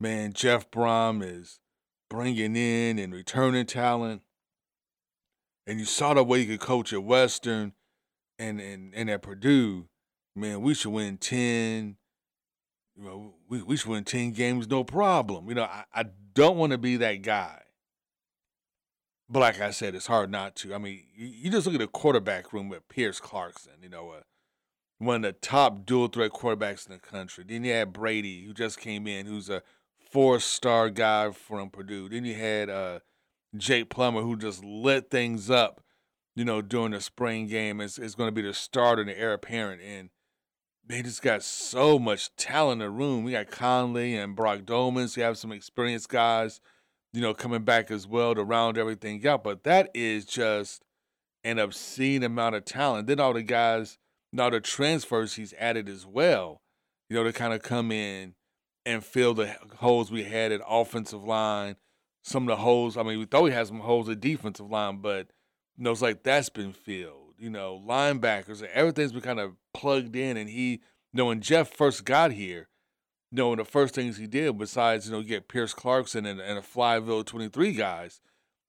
man, 0.00 0.32
Jeff 0.32 0.70
Brohm 0.70 1.22
is 1.22 1.60
bringing 2.08 2.56
in 2.56 2.98
and 2.98 3.12
returning 3.12 3.66
talent 3.66 4.22
and 5.66 5.78
you 5.78 5.84
saw 5.84 6.14
the 6.14 6.22
way 6.22 6.40
he 6.40 6.46
could 6.46 6.60
coach 6.60 6.92
at 6.92 7.02
Western 7.02 7.72
and 8.38 8.60
and, 8.60 8.94
and 8.94 9.10
at 9.10 9.22
Purdue, 9.22 9.86
man, 10.36 10.60
we 10.60 10.74
should 10.74 10.92
win 10.92 11.16
ten. 11.16 11.96
You 12.96 13.04
know, 13.04 13.34
we, 13.48 13.62
we 13.62 13.76
should 13.76 13.90
win 13.90 14.04
ten 14.04 14.32
games, 14.32 14.68
no 14.68 14.84
problem. 14.84 15.48
You 15.48 15.56
know, 15.56 15.64
I, 15.64 15.84
I 15.94 16.04
don't 16.34 16.56
want 16.56 16.72
to 16.72 16.78
be 16.78 16.96
that 16.96 17.22
guy. 17.22 17.60
But 19.28 19.40
like 19.40 19.60
I 19.60 19.70
said, 19.70 19.94
it's 19.94 20.06
hard 20.06 20.30
not 20.30 20.54
to. 20.56 20.74
I 20.74 20.78
mean, 20.78 21.04
you, 21.14 21.26
you 21.26 21.50
just 21.50 21.66
look 21.66 21.74
at 21.74 21.80
the 21.80 21.86
quarterback 21.86 22.52
room 22.52 22.68
with 22.68 22.88
Pierce 22.88 23.20
Clarkson, 23.20 23.72
you 23.82 23.88
know, 23.88 24.10
uh, 24.10 24.20
one 24.98 25.16
of 25.16 25.22
the 25.22 25.32
top 25.32 25.86
dual 25.86 26.08
threat 26.08 26.30
quarterbacks 26.30 26.86
in 26.86 26.92
the 26.92 26.98
country. 26.98 27.44
Then 27.46 27.64
you 27.64 27.72
had 27.72 27.92
Brady, 27.92 28.44
who 28.44 28.52
just 28.52 28.78
came 28.78 29.06
in, 29.06 29.26
who's 29.26 29.50
a 29.50 29.62
four 30.10 30.38
star 30.40 30.90
guy 30.90 31.30
from 31.32 31.70
Purdue. 31.70 32.08
Then 32.08 32.24
you 32.24 32.34
had 32.34 32.70
uh, 32.70 33.00
Jack 33.56 33.88
Plummer, 33.88 34.20
who 34.20 34.36
just 34.36 34.62
lit 34.62 35.10
things 35.10 35.50
up, 35.50 35.82
you 36.36 36.44
know, 36.44 36.62
during 36.62 36.92
the 36.92 37.00
spring 37.00 37.48
game, 37.48 37.80
is, 37.80 37.98
is 37.98 38.14
going 38.14 38.28
to 38.28 38.32
be 38.32 38.42
the 38.42 38.54
starter 38.54 39.04
the 39.04 39.18
heir 39.18 39.32
apparent. 39.32 39.82
And 39.82 40.10
they 40.86 41.02
just 41.02 41.22
got 41.22 41.42
so 41.42 41.98
much 41.98 42.34
talent 42.36 42.82
in 42.82 42.86
the 42.86 42.90
room. 42.90 43.24
We 43.24 43.32
got 43.32 43.50
Conley 43.50 44.16
and 44.16 44.36
Brock 44.36 44.60
Domans. 44.60 45.16
You 45.16 45.22
have 45.22 45.38
some 45.38 45.52
experienced 45.52 46.08
guys, 46.08 46.60
you 47.12 47.20
know, 47.20 47.32
coming 47.34 47.64
back 47.64 47.90
as 47.90 48.06
well 48.06 48.34
to 48.34 48.44
round 48.44 48.76
everything 48.76 49.26
out. 49.26 49.44
But 49.44 49.64
that 49.64 49.90
is 49.94 50.24
just 50.24 50.82
an 51.42 51.58
obscene 51.58 52.22
amount 52.22 52.56
of 52.56 52.64
talent. 52.64 53.06
Then 53.06 53.20
all 53.20 53.32
the 53.32 53.42
guys, 53.42 53.98
now 54.32 54.50
the 54.50 54.60
transfers 54.60 55.34
he's 55.34 55.54
added 55.58 55.88
as 55.88 56.04
well, 56.04 56.60
you 57.08 57.16
know, 57.16 57.24
to 57.24 57.32
kind 57.32 57.54
of 57.54 57.62
come 57.62 57.90
in 57.90 58.34
and 58.84 59.04
fill 59.04 59.32
the 59.32 59.56
holes 59.76 60.10
we 60.10 60.24
had 60.24 60.52
at 60.52 60.60
offensive 60.68 61.24
line 61.24 61.76
some 62.22 62.48
of 62.48 62.56
the 62.56 62.62
holes. 62.62 62.96
I 62.96 63.02
mean, 63.02 63.18
we 63.18 63.26
thought 63.26 63.42
we 63.42 63.52
had 63.52 63.66
some 63.66 63.80
holes 63.80 64.08
at 64.08 64.20
defensive 64.20 64.70
line, 64.70 64.98
but 64.98 65.28
you 65.76 65.84
know, 65.84 65.90
it's 65.90 66.02
like 66.02 66.22
that's 66.22 66.48
been 66.48 66.72
filled. 66.72 67.23
You 67.44 67.50
know, 67.50 67.78
linebackers, 67.86 68.62
everything's 68.62 69.12
been 69.12 69.20
kind 69.20 69.38
of 69.38 69.52
plugged 69.74 70.16
in. 70.16 70.38
And 70.38 70.48
he, 70.48 70.70
you 70.70 70.78
know, 71.12 71.26
when 71.26 71.42
Jeff 71.42 71.68
first 71.70 72.06
got 72.06 72.32
here, 72.32 72.68
you 73.30 73.36
know, 73.36 73.50
one 73.50 73.58
of 73.60 73.66
the 73.66 73.70
first 73.70 73.94
things 73.94 74.16
he 74.16 74.26
did, 74.26 74.56
besides, 74.56 75.04
you 75.04 75.12
know, 75.12 75.22
get 75.22 75.46
Pierce 75.46 75.74
Clarkson 75.74 76.24
and, 76.24 76.40
and 76.40 76.58
a 76.58 76.62
Flyville 76.62 77.22
23 77.22 77.74
guys, 77.74 78.22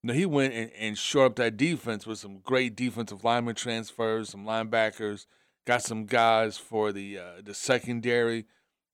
you 0.03 0.09
know, 0.09 0.13
he 0.13 0.25
went 0.25 0.53
and, 0.53 0.71
and 0.77 0.97
shored 0.97 1.31
up 1.31 1.35
that 1.37 1.55
defense 1.55 2.05
with 2.05 2.19
some 2.19 2.39
great 2.39 2.75
defensive 2.75 3.23
lineman 3.23 3.55
transfers, 3.55 4.27
some 4.27 4.45
linebackers, 4.45 5.25
got 5.65 5.81
some 5.81 6.05
guys 6.05 6.57
for 6.57 6.91
the 6.91 7.17
uh, 7.17 7.41
the 7.41 7.53
secondary, 7.53 8.39
you 8.39 8.45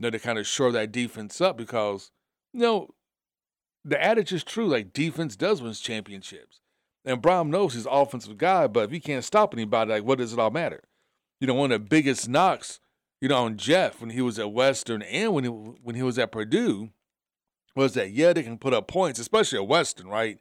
know, 0.01 0.11
to 0.11 0.19
kind 0.19 0.37
of 0.37 0.45
shore 0.45 0.71
that 0.73 0.91
defense 0.91 1.41
up 1.41 1.57
because, 1.57 2.11
you 2.53 2.59
know, 2.59 2.89
the 3.83 3.99
adage 3.99 4.31
is 4.31 4.43
true. 4.43 4.67
Like 4.67 4.93
defense 4.93 5.35
does 5.35 5.59
win 5.59 5.73
championships, 5.73 6.61
and 7.05 7.21
Brohm 7.21 7.49
knows 7.49 7.73
he's 7.73 7.87
offensive 7.89 8.37
guy. 8.37 8.67
But 8.67 8.85
if 8.85 8.91
he 8.91 8.99
can't 8.99 9.23
stop 9.23 9.53
anybody, 9.53 9.91
like 9.91 10.03
what 10.03 10.17
does 10.17 10.33
it 10.33 10.39
all 10.39 10.51
matter? 10.51 10.83
You 11.39 11.47
know, 11.47 11.53
one 11.53 11.71
of 11.71 11.81
the 11.81 11.87
biggest 11.87 12.29
knocks, 12.29 12.79
you 13.19 13.29
know, 13.29 13.43
on 13.43 13.57
Jeff 13.57 13.99
when 14.01 14.11
he 14.11 14.21
was 14.21 14.39
at 14.39 14.51
Western 14.51 15.01
and 15.01 15.33
when 15.33 15.43
he 15.43 15.49
when 15.49 15.95
he 15.95 16.03
was 16.03 16.19
at 16.19 16.31
Purdue, 16.31 16.89
was 17.75 17.93
that 17.93 18.11
yeah 18.11 18.33
they 18.33 18.43
can 18.43 18.57
put 18.57 18.73
up 18.73 18.87
points, 18.87 19.19
especially 19.19 19.59
at 19.59 19.67
Western, 19.67 20.07
right? 20.07 20.39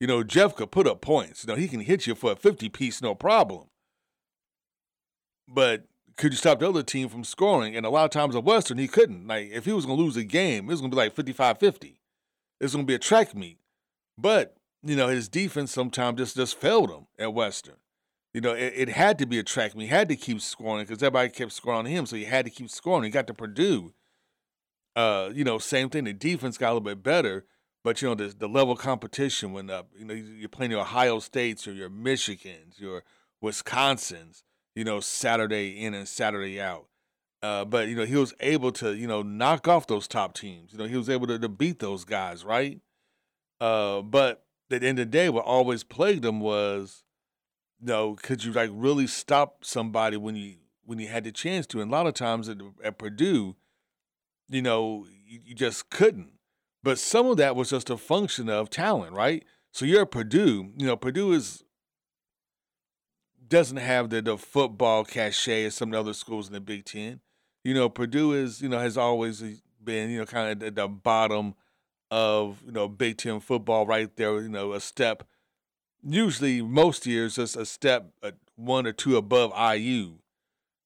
You 0.00 0.06
know, 0.06 0.22
Jeff 0.22 0.54
could 0.56 0.70
put 0.70 0.86
up 0.86 1.00
points. 1.00 1.44
You 1.44 1.48
know, 1.48 1.58
he 1.58 1.68
can 1.68 1.80
hit 1.80 2.06
you 2.06 2.14
for 2.14 2.32
a 2.32 2.36
fifty 2.36 2.68
piece, 2.68 3.00
no 3.00 3.14
problem. 3.14 3.68
But 5.48 5.84
could 6.16 6.32
you 6.32 6.36
stop 6.38 6.60
the 6.60 6.68
other 6.68 6.82
team 6.82 7.08
from 7.08 7.24
scoring? 7.24 7.76
And 7.76 7.84
a 7.84 7.90
lot 7.90 8.04
of 8.04 8.10
times 8.10 8.36
at 8.36 8.44
Western, 8.44 8.78
he 8.78 8.88
couldn't. 8.88 9.26
Like, 9.26 9.50
if 9.50 9.64
he 9.64 9.72
was 9.72 9.84
going 9.84 9.98
to 9.98 10.04
lose 10.04 10.16
a 10.16 10.24
game, 10.24 10.64
it 10.64 10.70
was 10.70 10.80
going 10.80 10.90
to 10.90 10.94
be 10.94 11.02
like 11.02 11.14
55 11.14 11.58
50 11.58 12.00
it's 12.60 12.74
going 12.74 12.86
to 12.86 12.90
be 12.90 12.94
a 12.94 12.98
track 12.98 13.34
meet. 13.34 13.58
But 14.16 14.56
you 14.84 14.96
know, 14.96 15.08
his 15.08 15.28
defense 15.28 15.72
sometimes 15.72 16.18
just 16.18 16.36
just 16.36 16.58
failed 16.60 16.90
him 16.90 17.06
at 17.18 17.32
Western. 17.32 17.76
You 18.32 18.40
know, 18.40 18.52
it, 18.52 18.72
it 18.76 18.88
had 18.88 19.18
to 19.18 19.26
be 19.26 19.38
a 19.38 19.42
track. 19.42 19.72
He 19.74 19.86
had 19.86 20.08
to 20.08 20.16
keep 20.16 20.40
scoring 20.40 20.84
because 20.84 21.02
everybody 21.02 21.30
kept 21.30 21.52
scoring 21.52 21.80
on 21.80 21.86
him, 21.86 22.06
so 22.06 22.16
he 22.16 22.24
had 22.24 22.44
to 22.44 22.50
keep 22.50 22.68
scoring. 22.68 23.04
He 23.04 23.10
got 23.10 23.26
to 23.28 23.34
Purdue. 23.34 23.94
Uh, 24.96 25.30
you 25.32 25.44
know, 25.44 25.58
same 25.58 25.88
thing. 25.88 26.04
The 26.04 26.12
defense 26.12 26.58
got 26.58 26.68
a 26.68 26.74
little 26.74 26.80
bit 26.80 27.02
better, 27.02 27.44
but 27.82 28.02
you 28.02 28.08
know, 28.08 28.14
the 28.14 28.28
the 28.28 28.48
level 28.48 28.72
of 28.72 28.78
competition 28.78 29.52
went 29.52 29.70
up. 29.70 29.88
You 29.96 30.04
know, 30.04 30.14
you're 30.14 30.48
playing 30.48 30.72
your 30.72 30.80
Ohio 30.80 31.18
States 31.20 31.66
or 31.66 31.72
your 31.72 31.90
Michigans, 31.90 32.78
your 32.78 33.02
Wisconsins. 33.42 34.42
You 34.74 34.82
know, 34.82 34.98
Saturday 34.98 35.80
in 35.80 35.94
and 35.94 36.08
Saturday 36.08 36.60
out. 36.60 36.88
Uh, 37.40 37.64
but 37.64 37.88
you 37.88 37.94
know, 37.94 38.04
he 38.04 38.16
was 38.16 38.34
able 38.40 38.72
to 38.72 38.94
you 38.94 39.06
know 39.06 39.22
knock 39.22 39.68
off 39.68 39.86
those 39.86 40.08
top 40.08 40.34
teams. 40.34 40.72
You 40.72 40.78
know, 40.78 40.86
he 40.86 40.96
was 40.96 41.08
able 41.08 41.26
to, 41.28 41.38
to 41.38 41.48
beat 41.48 41.78
those 41.78 42.04
guys, 42.04 42.44
right? 42.44 42.80
Uh, 43.60 44.02
but 44.02 44.43
at 44.70 44.80
the 44.80 44.86
end 44.86 44.98
of 44.98 45.06
the 45.06 45.10
day, 45.10 45.28
what 45.28 45.44
always 45.44 45.84
plagued 45.84 46.24
him 46.24 46.40
was, 46.40 47.04
you 47.80 47.86
know, 47.86 48.14
could 48.14 48.44
you 48.44 48.52
like 48.52 48.70
really 48.72 49.06
stop 49.06 49.64
somebody 49.64 50.16
when 50.16 50.36
you 50.36 50.54
when 50.84 50.98
you 50.98 51.08
had 51.08 51.24
the 51.24 51.32
chance 51.32 51.66
to? 51.68 51.80
And 51.80 51.90
a 51.90 51.92
lot 51.92 52.06
of 52.06 52.14
times 52.14 52.48
at, 52.48 52.58
at 52.82 52.98
Purdue, 52.98 53.56
you 54.48 54.62
know, 54.62 55.06
you, 55.26 55.40
you 55.44 55.54
just 55.54 55.90
couldn't. 55.90 56.32
But 56.82 56.98
some 56.98 57.26
of 57.26 57.36
that 57.38 57.56
was 57.56 57.70
just 57.70 57.88
a 57.90 57.96
function 57.96 58.48
of 58.48 58.68
talent, 58.68 59.12
right? 59.14 59.44
So 59.72 59.84
you're 59.84 60.02
at 60.02 60.10
Purdue. 60.10 60.72
You 60.76 60.86
know, 60.86 60.96
Purdue 60.96 61.32
is 61.32 61.64
doesn't 63.46 63.76
have 63.76 64.10
the, 64.10 64.22
the 64.22 64.38
football 64.38 65.04
cachet 65.04 65.64
as 65.64 65.74
some 65.74 65.88
of 65.88 65.92
the 65.92 66.00
other 66.00 66.14
schools 66.14 66.46
in 66.46 66.52
the 66.52 66.60
Big 66.60 66.84
Ten. 66.84 67.20
You 67.62 67.74
know, 67.74 67.88
Purdue 67.88 68.32
is 68.32 68.60
you 68.60 68.68
know 68.68 68.78
has 68.78 68.96
always 68.96 69.42
uh, 69.42 69.50
been 69.82 70.10
you 70.10 70.18
know 70.18 70.26
kind 70.26 70.50
of 70.50 70.66
at 70.66 70.74
the 70.74 70.88
bottom 70.88 71.54
of 72.14 72.62
you 72.64 72.70
know 72.70 72.86
Big 72.88 73.18
Ten 73.18 73.40
football, 73.40 73.86
right 73.86 74.14
there. 74.16 74.40
You 74.40 74.48
know, 74.48 74.72
a 74.72 74.80
step. 74.80 75.24
Usually, 76.06 76.62
most 76.62 77.06
years, 77.06 77.36
just 77.36 77.56
a 77.56 77.66
step 77.66 78.12
uh, 78.22 78.32
one 78.56 78.86
or 78.86 78.92
two 78.92 79.16
above 79.16 79.52
IU. 79.76 80.18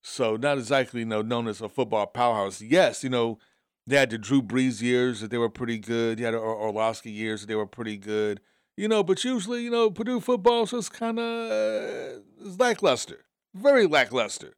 So 0.02 0.36
not 0.36 0.56
exactly 0.58 1.00
you 1.00 1.06
know 1.06 1.20
known 1.22 1.46
as 1.48 1.60
a 1.60 1.68
football 1.68 2.06
powerhouse. 2.06 2.62
Yes, 2.62 3.04
you 3.04 3.10
know 3.10 3.38
they 3.86 3.96
had 3.96 4.10
the 4.10 4.18
Drew 4.18 4.40
Brees 4.40 4.80
years 4.80 5.20
that 5.20 5.30
they 5.30 5.38
were 5.38 5.50
pretty 5.50 5.78
good. 5.78 6.18
You 6.18 6.24
had 6.24 6.34
the 6.34 6.38
Or- 6.38 6.54
Orlovsky 6.54 7.10
years 7.10 7.42
that 7.42 7.46
they 7.48 7.54
were 7.54 7.66
pretty 7.66 7.96
good. 7.98 8.40
You 8.76 8.88
know, 8.88 9.02
but 9.02 9.22
usually 9.24 9.62
you 9.62 9.70
know 9.70 9.90
Purdue 9.90 10.20
football 10.20 10.62
is 10.62 10.70
just 10.70 10.92
kind 10.94 11.18
of 11.18 11.50
uh, 11.50 12.20
lackluster, 12.58 13.24
very 13.54 13.86
lackluster. 13.86 14.54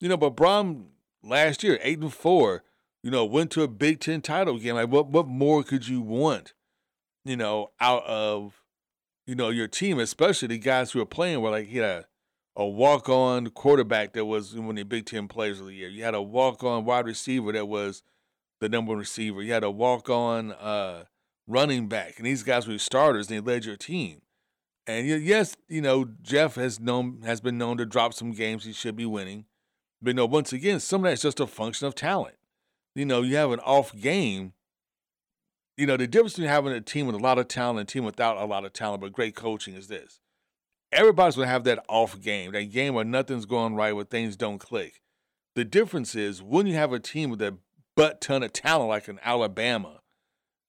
You 0.00 0.08
know, 0.08 0.16
but 0.16 0.34
Brohm 0.36 0.86
last 1.22 1.62
year 1.62 1.78
eight 1.82 2.00
and 2.00 2.12
four. 2.12 2.64
You 3.02 3.10
know, 3.10 3.24
went 3.24 3.50
to 3.52 3.62
a 3.62 3.68
Big 3.68 4.00
Ten 4.00 4.20
title 4.20 4.58
game. 4.58 4.76
Like, 4.76 4.88
what 4.88 5.08
what 5.08 5.26
more 5.26 5.62
could 5.64 5.88
you 5.88 6.00
want? 6.00 6.54
You 7.24 7.36
know, 7.36 7.70
out 7.80 8.04
of 8.04 8.62
you 9.26 9.34
know 9.34 9.50
your 9.50 9.68
team, 9.68 9.98
especially 9.98 10.48
the 10.48 10.58
guys 10.58 10.92
who 10.92 11.00
are 11.00 11.06
playing. 11.06 11.40
Were 11.40 11.50
like 11.50 11.72
a, 11.74 12.06
a 12.54 12.66
walk 12.66 13.08
on 13.08 13.48
quarterback 13.50 14.12
that 14.12 14.24
was 14.24 14.54
one 14.54 14.70
of 14.70 14.76
the 14.76 14.84
Big 14.84 15.06
Ten 15.06 15.26
players 15.26 15.58
of 15.58 15.66
the 15.66 15.74
year. 15.74 15.88
You 15.88 16.04
had 16.04 16.14
a 16.14 16.22
walk 16.22 16.62
on 16.62 16.84
wide 16.84 17.06
receiver 17.06 17.52
that 17.52 17.66
was 17.66 18.02
the 18.60 18.68
number 18.68 18.90
one 18.90 18.98
receiver. 18.98 19.42
You 19.42 19.52
had 19.52 19.64
a 19.64 19.70
walk 19.70 20.08
on 20.08 20.52
uh, 20.52 21.04
running 21.48 21.88
back, 21.88 22.18
and 22.18 22.26
these 22.26 22.44
guys 22.44 22.68
were 22.68 22.78
starters. 22.78 23.28
and 23.28 23.44
they 23.44 23.52
led 23.52 23.64
your 23.64 23.76
team. 23.76 24.22
And 24.86 25.06
yes, 25.06 25.56
you 25.68 25.80
know 25.80 26.08
Jeff 26.22 26.54
has 26.54 26.78
known 26.78 27.22
has 27.24 27.40
been 27.40 27.58
known 27.58 27.78
to 27.78 27.86
drop 27.86 28.14
some 28.14 28.30
games 28.30 28.64
he 28.64 28.72
should 28.72 28.96
be 28.96 29.06
winning, 29.06 29.46
but 30.00 30.10
you 30.10 30.14
know 30.14 30.26
once 30.26 30.52
again, 30.52 30.78
some 30.78 31.04
of 31.04 31.10
that's 31.10 31.22
just 31.22 31.40
a 31.40 31.46
function 31.48 31.88
of 31.88 31.96
talent. 31.96 32.36
You 32.94 33.06
know, 33.06 33.22
you 33.22 33.36
have 33.36 33.52
an 33.52 33.60
off 33.60 33.94
game. 33.94 34.52
You 35.76 35.86
know, 35.86 35.96
the 35.96 36.06
difference 36.06 36.34
between 36.34 36.48
having 36.48 36.72
a 36.72 36.80
team 36.80 37.06
with 37.06 37.16
a 37.16 37.18
lot 37.18 37.38
of 37.38 37.48
talent 37.48 37.80
and 37.80 37.88
a 37.88 37.92
team 37.92 38.04
without 38.04 38.36
a 38.36 38.44
lot 38.44 38.64
of 38.64 38.72
talent 38.72 39.00
but 39.00 39.12
great 39.12 39.34
coaching 39.34 39.74
is 39.74 39.88
this. 39.88 40.20
Everybody's 40.92 41.36
gonna 41.36 41.48
have 41.48 41.64
that 41.64 41.82
off 41.88 42.20
game, 42.20 42.52
that 42.52 42.64
game 42.64 42.92
where 42.92 43.04
nothing's 43.04 43.46
going 43.46 43.74
right, 43.74 43.94
where 43.94 44.04
things 44.04 44.36
don't 44.36 44.58
click. 44.58 45.00
The 45.54 45.64
difference 45.64 46.14
is 46.14 46.42
when 46.42 46.66
you 46.66 46.74
have 46.74 46.92
a 46.92 47.00
team 47.00 47.30
with 47.30 47.40
a 47.40 47.56
butt 47.96 48.20
ton 48.20 48.42
of 48.42 48.52
talent 48.52 48.90
like 48.90 49.08
an 49.08 49.18
Alabama, 49.24 50.00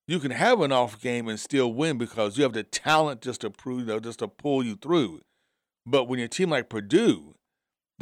you 0.08 0.20
can 0.20 0.32
have 0.32 0.62
an 0.62 0.72
off 0.72 1.02
game 1.02 1.28
and 1.28 1.40
still 1.40 1.74
win 1.74 1.98
because 1.98 2.38
you 2.38 2.44
have 2.44 2.54
the 2.54 2.64
talent 2.64 3.22
just 3.22 3.42
to 3.42 3.50
prove, 3.50 3.82
you 3.82 3.86
know, 3.86 4.00
just 4.00 4.20
to 4.20 4.28
pull 4.30 4.64
you 4.64 4.76
through. 4.76 5.22
But 5.86 6.06
when 6.06 6.20
you're 6.20 6.28
a 6.28 6.30
team 6.30 6.50
like 6.50 6.70
Purdue 6.70 7.33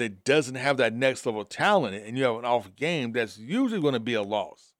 that 0.02 0.23
doesn't 0.23 0.56
have 0.56 0.78
that 0.78 0.94
next 0.94 1.26
level 1.26 1.45
talent 1.45 1.95
and 1.95 2.18
you 2.18 2.23
have 2.23 2.36
an 2.36 2.45
off 2.45 2.76
game, 2.76 3.11
that's 3.11 3.38
usually 3.38 3.80
going 3.82 3.94
to 3.94 3.99
be 3.99 4.15
a 4.15 4.23
loss. 4.23 4.73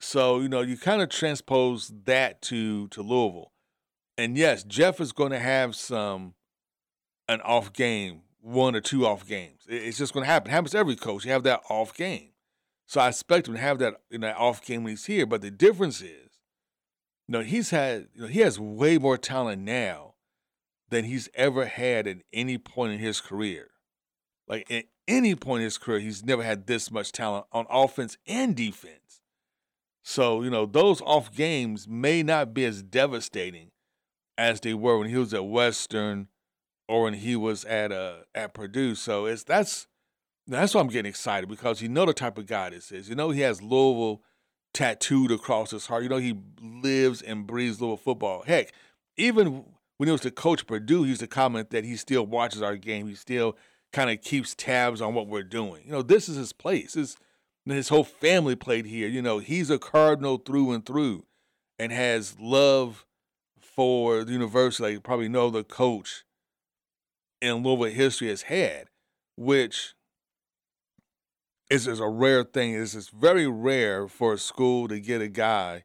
So, 0.00 0.40
you 0.40 0.48
know, 0.48 0.62
you 0.62 0.76
kind 0.76 1.00
of 1.00 1.10
transpose 1.10 1.92
that 2.06 2.42
to 2.42 2.88
to 2.88 3.02
Louisville. 3.02 3.52
And 4.18 4.36
yes, 4.36 4.64
Jeff 4.64 5.00
is 5.00 5.12
going 5.12 5.30
to 5.30 5.38
have 5.38 5.76
some 5.76 6.34
an 7.28 7.40
off 7.42 7.72
game, 7.72 8.22
one 8.40 8.74
or 8.74 8.80
two 8.80 9.06
off 9.06 9.26
games. 9.26 9.62
It's 9.68 9.98
just 9.98 10.12
going 10.12 10.24
to 10.24 10.30
happen. 10.30 10.50
It 10.50 10.54
happens 10.54 10.72
to 10.72 10.78
every 10.78 10.96
coach. 10.96 11.24
You 11.24 11.32
have 11.32 11.44
that 11.44 11.62
off 11.70 11.94
game. 11.94 12.30
So 12.86 13.00
I 13.00 13.08
expect 13.08 13.48
him 13.48 13.54
to 13.54 13.60
have 13.60 13.78
that 13.78 14.00
in 14.10 14.22
that 14.22 14.36
off 14.36 14.64
game 14.64 14.82
when 14.82 14.92
he's 14.92 15.06
here. 15.06 15.24
But 15.24 15.40
the 15.40 15.50
difference 15.50 16.02
is, 16.02 16.40
you 17.28 17.32
know, 17.32 17.40
he's 17.40 17.70
had, 17.70 18.08
you 18.14 18.22
know, 18.22 18.26
he 18.26 18.40
has 18.40 18.58
way 18.58 18.98
more 18.98 19.16
talent 19.16 19.62
now 19.62 20.14
than 20.90 21.04
he's 21.04 21.28
ever 21.34 21.64
had 21.64 22.06
at 22.06 22.18
any 22.32 22.58
point 22.58 22.92
in 22.92 22.98
his 22.98 23.20
career. 23.20 23.71
Like 24.52 24.70
at 24.70 24.84
any 25.08 25.34
point 25.34 25.62
in 25.62 25.64
his 25.64 25.78
career, 25.78 25.98
he's 25.98 26.22
never 26.22 26.42
had 26.42 26.66
this 26.66 26.90
much 26.90 27.10
talent 27.10 27.46
on 27.52 27.64
offense 27.70 28.18
and 28.26 28.54
defense. 28.54 29.22
So, 30.04 30.42
you 30.42 30.50
know, 30.50 30.66
those 30.66 31.00
off 31.00 31.34
games 31.34 31.88
may 31.88 32.22
not 32.22 32.52
be 32.52 32.66
as 32.66 32.82
devastating 32.82 33.70
as 34.36 34.60
they 34.60 34.74
were 34.74 34.98
when 34.98 35.08
he 35.08 35.16
was 35.16 35.32
at 35.32 35.46
Western 35.46 36.28
or 36.86 37.04
when 37.04 37.14
he 37.14 37.34
was 37.34 37.64
at 37.64 37.92
uh 37.92 38.24
at 38.34 38.52
Purdue. 38.52 38.94
So 38.94 39.24
it's 39.24 39.42
that's 39.42 39.86
that's 40.46 40.74
why 40.74 40.82
I'm 40.82 40.88
getting 40.88 41.08
excited 41.08 41.48
because 41.48 41.80
you 41.80 41.88
know 41.88 42.04
the 42.04 42.12
type 42.12 42.36
of 42.36 42.44
guy 42.44 42.68
this 42.68 42.92
is. 42.92 43.08
You 43.08 43.14
know 43.14 43.30
he 43.30 43.40
has 43.40 43.62
Louisville 43.62 44.20
tattooed 44.74 45.30
across 45.30 45.70
his 45.70 45.86
heart. 45.86 46.02
You 46.02 46.10
know 46.10 46.18
he 46.18 46.36
lives 46.60 47.22
and 47.22 47.46
breathes 47.46 47.80
Louisville 47.80 47.96
football. 47.96 48.42
Heck, 48.46 48.74
even 49.16 49.64
when 49.96 50.08
he 50.08 50.12
was 50.12 50.20
the 50.20 50.30
coach 50.30 50.66
Purdue, 50.66 51.04
he 51.04 51.08
used 51.08 51.22
to 51.22 51.26
comment 51.26 51.70
that 51.70 51.84
he 51.84 51.96
still 51.96 52.26
watches 52.26 52.60
our 52.60 52.76
game. 52.76 53.08
He 53.08 53.14
still 53.14 53.56
kind 53.92 54.10
of 54.10 54.22
keeps 54.22 54.54
tabs 54.54 55.00
on 55.00 55.14
what 55.14 55.26
we're 55.26 55.42
doing. 55.42 55.82
You 55.84 55.92
know, 55.92 56.02
this 56.02 56.28
is 56.28 56.36
his 56.36 56.52
place. 56.52 56.94
His 56.94 57.16
his 57.64 57.90
whole 57.90 58.04
family 58.04 58.56
played 58.56 58.86
here. 58.86 59.08
You 59.08 59.22
know, 59.22 59.38
he's 59.38 59.70
a 59.70 59.78
Cardinal 59.78 60.38
through 60.38 60.72
and 60.72 60.84
through, 60.84 61.26
and 61.78 61.92
has 61.92 62.36
love 62.40 63.06
for 63.60 64.24
the 64.24 64.32
university. 64.32 64.94
Like 64.94 65.04
probably 65.04 65.28
know 65.28 65.50
the 65.50 65.64
coach 65.64 66.24
in 67.40 67.62
Louisville 67.62 67.94
history 67.94 68.28
has 68.28 68.42
had, 68.42 68.86
which 69.36 69.94
is, 71.70 71.86
is 71.86 72.00
a 72.00 72.08
rare 72.08 72.44
thing. 72.44 72.74
It's, 72.74 72.94
it's 72.94 73.08
very 73.08 73.46
rare 73.46 74.08
for 74.08 74.34
a 74.34 74.38
school 74.38 74.88
to 74.88 75.00
get 75.00 75.20
a 75.20 75.28
guy 75.28 75.84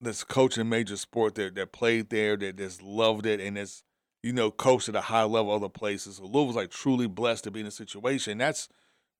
that's 0.00 0.24
coaching 0.24 0.68
major 0.68 0.96
sport 0.96 1.34
that, 1.36 1.54
that 1.54 1.72
played 1.72 2.10
there, 2.10 2.36
that 2.36 2.56
just 2.56 2.82
loved 2.82 3.24
it, 3.26 3.40
and 3.40 3.56
is, 3.56 3.82
you 4.26 4.32
know, 4.32 4.50
coached 4.50 4.88
at 4.88 4.96
a 4.96 5.02
high 5.02 5.22
level 5.22 5.52
other 5.52 5.68
places. 5.68 6.16
So 6.16 6.24
Louisville's 6.24 6.56
like 6.56 6.70
truly 6.70 7.06
blessed 7.06 7.44
to 7.44 7.52
be 7.52 7.60
in 7.60 7.66
a 7.66 7.70
situation. 7.70 8.38
That's 8.38 8.68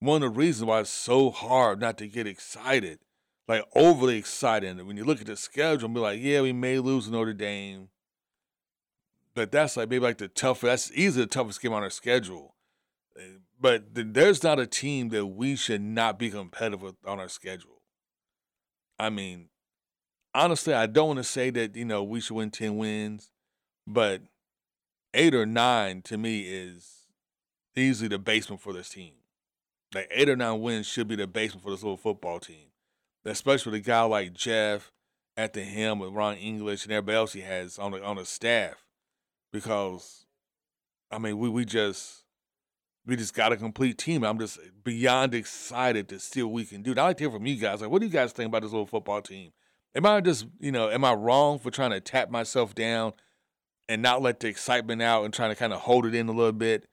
one 0.01 0.21
of 0.21 0.35
the 0.35 0.37
reasons 0.37 0.67
why 0.67 0.81
it's 0.81 0.91
so 0.91 1.31
hard 1.31 1.81
not 1.81 1.97
to 1.99 2.09
get 2.09 2.27
excited, 2.27 2.99
like 3.47 3.63
overly 3.77 4.19
excited. 4.19 4.85
When 4.85 4.97
you 4.97 5.05
look 5.05 5.21
at 5.21 5.29
the 5.29 5.37
schedule 5.37 5.87
and 5.87 5.95
be 5.95 6.01
like, 6.01 6.19
yeah, 6.21 6.41
we 6.41 6.53
may 6.53 6.81
lose 6.81 7.09
Notre 7.09 7.35
Dame. 7.35 7.89
But 9.33 9.53
that's 9.53 9.77
like 9.77 9.89
maybe 9.89 10.03
like 10.03 10.19
the 10.19 10.27
toughest, 10.27 10.89
That's 10.89 10.91
easily 10.93 11.25
the 11.25 11.31
toughest 11.31 11.63
game 11.63 11.73
on 11.73 11.85
our 11.85 11.91
schedule. 11.91 12.57
Uh, 13.17 13.39
But 13.61 13.95
th- 13.95 14.09
there's 14.11 14.43
not 14.43 14.59
a 14.59 14.67
team 14.67 15.11
that 15.11 15.27
we 15.27 15.55
should 15.55 15.83
not 15.83 16.19
be 16.19 16.31
competitive 16.31 16.83
with 16.83 16.97
on 17.07 17.21
our 17.21 17.29
schedule. 17.29 17.81
I 18.99 19.11
mean, 19.11 19.51
honestly, 20.35 20.75
I 20.75 20.87
don't 20.87 21.07
want 21.07 21.19
to 21.19 21.25
say 21.25 21.51
that 21.51 21.77
you 21.77 21.85
know 21.85 22.03
we 22.03 22.21
should 22.21 22.35
win 22.35 22.51
ten 22.51 22.77
wins, 22.77 23.31
but 23.87 24.23
eight 25.17 25.35
or 25.35 25.47
nine 25.47 26.03
to 26.03 26.17
me 26.17 26.43
is 26.43 27.07
easily 27.75 28.09
the 28.09 28.19
basement 28.19 28.61
for 28.61 28.73
this 28.73 28.91
team. 28.91 29.15
Like 29.95 30.09
eight 30.11 30.29
or 30.29 30.37
nine 30.37 30.61
wins 30.61 30.87
should 30.87 31.09
be 31.09 31.17
the 31.17 31.27
basement 31.27 31.65
for 31.65 31.71
this 31.71 31.83
little 31.83 31.97
football 31.97 32.39
team, 32.39 32.69
especially 33.25 33.73
with 33.73 33.81
a 33.81 33.85
guy 33.85 34.03
like 34.03 34.35
Jeff 34.35 34.93
at 35.37 35.55
the 35.55 35.65
helm 35.65 35.99
with 35.99 36.13
Ron 36.13 36.37
English 36.37 36.85
and 36.85 36.93
everybody 36.93 37.17
else 37.17 37.33
he 37.33 37.41
has 37.41 37.79
on 37.79 37.93
the 37.93 38.05
on 38.05 38.17
the 38.17 38.25
staff. 38.25 38.85
Because, 39.53 40.27
I 41.11 41.19
mean, 41.19 41.39
we 41.39 41.49
we 41.49 41.65
just 41.65 42.25
we 43.07 43.17
just 43.17 43.35
got 43.35 43.53
a 43.53 43.57
complete 43.57 43.97
team. 43.97 44.23
I'm 44.23 44.39
just 44.39 44.59
beyond 44.85 45.35
excited 45.35 46.09
to 46.09 46.19
see 46.19 46.43
what 46.43 46.53
we 46.53 46.65
can 46.65 46.83
do. 46.83 46.91
And 46.91 47.01
I 47.01 47.05
like 47.05 47.17
to 47.19 47.25
hear 47.25 47.31
from 47.31 47.47
you 47.47 47.57
guys. 47.57 47.81
Like, 47.81 47.91
what 47.91 48.01
do 48.01 48.07
you 48.07 48.13
guys 48.13 48.33
think 48.33 48.49
about 48.49 48.63
this 48.63 48.73
little 48.73 48.87
football 48.87 49.23
team? 49.23 49.53
Am 49.95 50.05
I 50.05 50.21
just, 50.21 50.47
you 50.59 50.73
know, 50.73 50.91
am 50.91 51.05
I 51.05 51.15
wrong 51.15 51.59
for 51.59 51.71
trying 51.71 51.93
to 51.93 52.01
tap 52.01 52.29
myself 52.31 52.75
down 52.75 53.15
and 53.89 54.03
not 54.03 54.23
let 54.23 54.41
the 54.41 54.49
excitement 54.49 55.03
out 55.03 55.25
and 55.25 55.33
trying 55.33 55.51
to 55.51 55.57
kind 55.57 55.73
of 55.73 55.81
hold 55.81 56.07
it 56.07 56.15
in 56.15 56.29
a 56.29 56.33
little 56.33 56.53
bit 56.53 56.87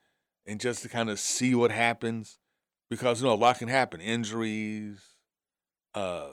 and 0.46 0.60
just 0.60 0.82
to 0.82 0.88
kind 0.88 1.10
of 1.10 1.18
see 1.18 1.54
what 1.54 1.70
happens? 1.70 2.38
Because, 2.90 3.20
you 3.20 3.26
know, 3.26 3.34
a 3.34 3.36
lot 3.36 3.58
can 3.58 3.68
happen. 3.68 4.00
Injuries, 4.00 5.00
uh, 5.94 6.28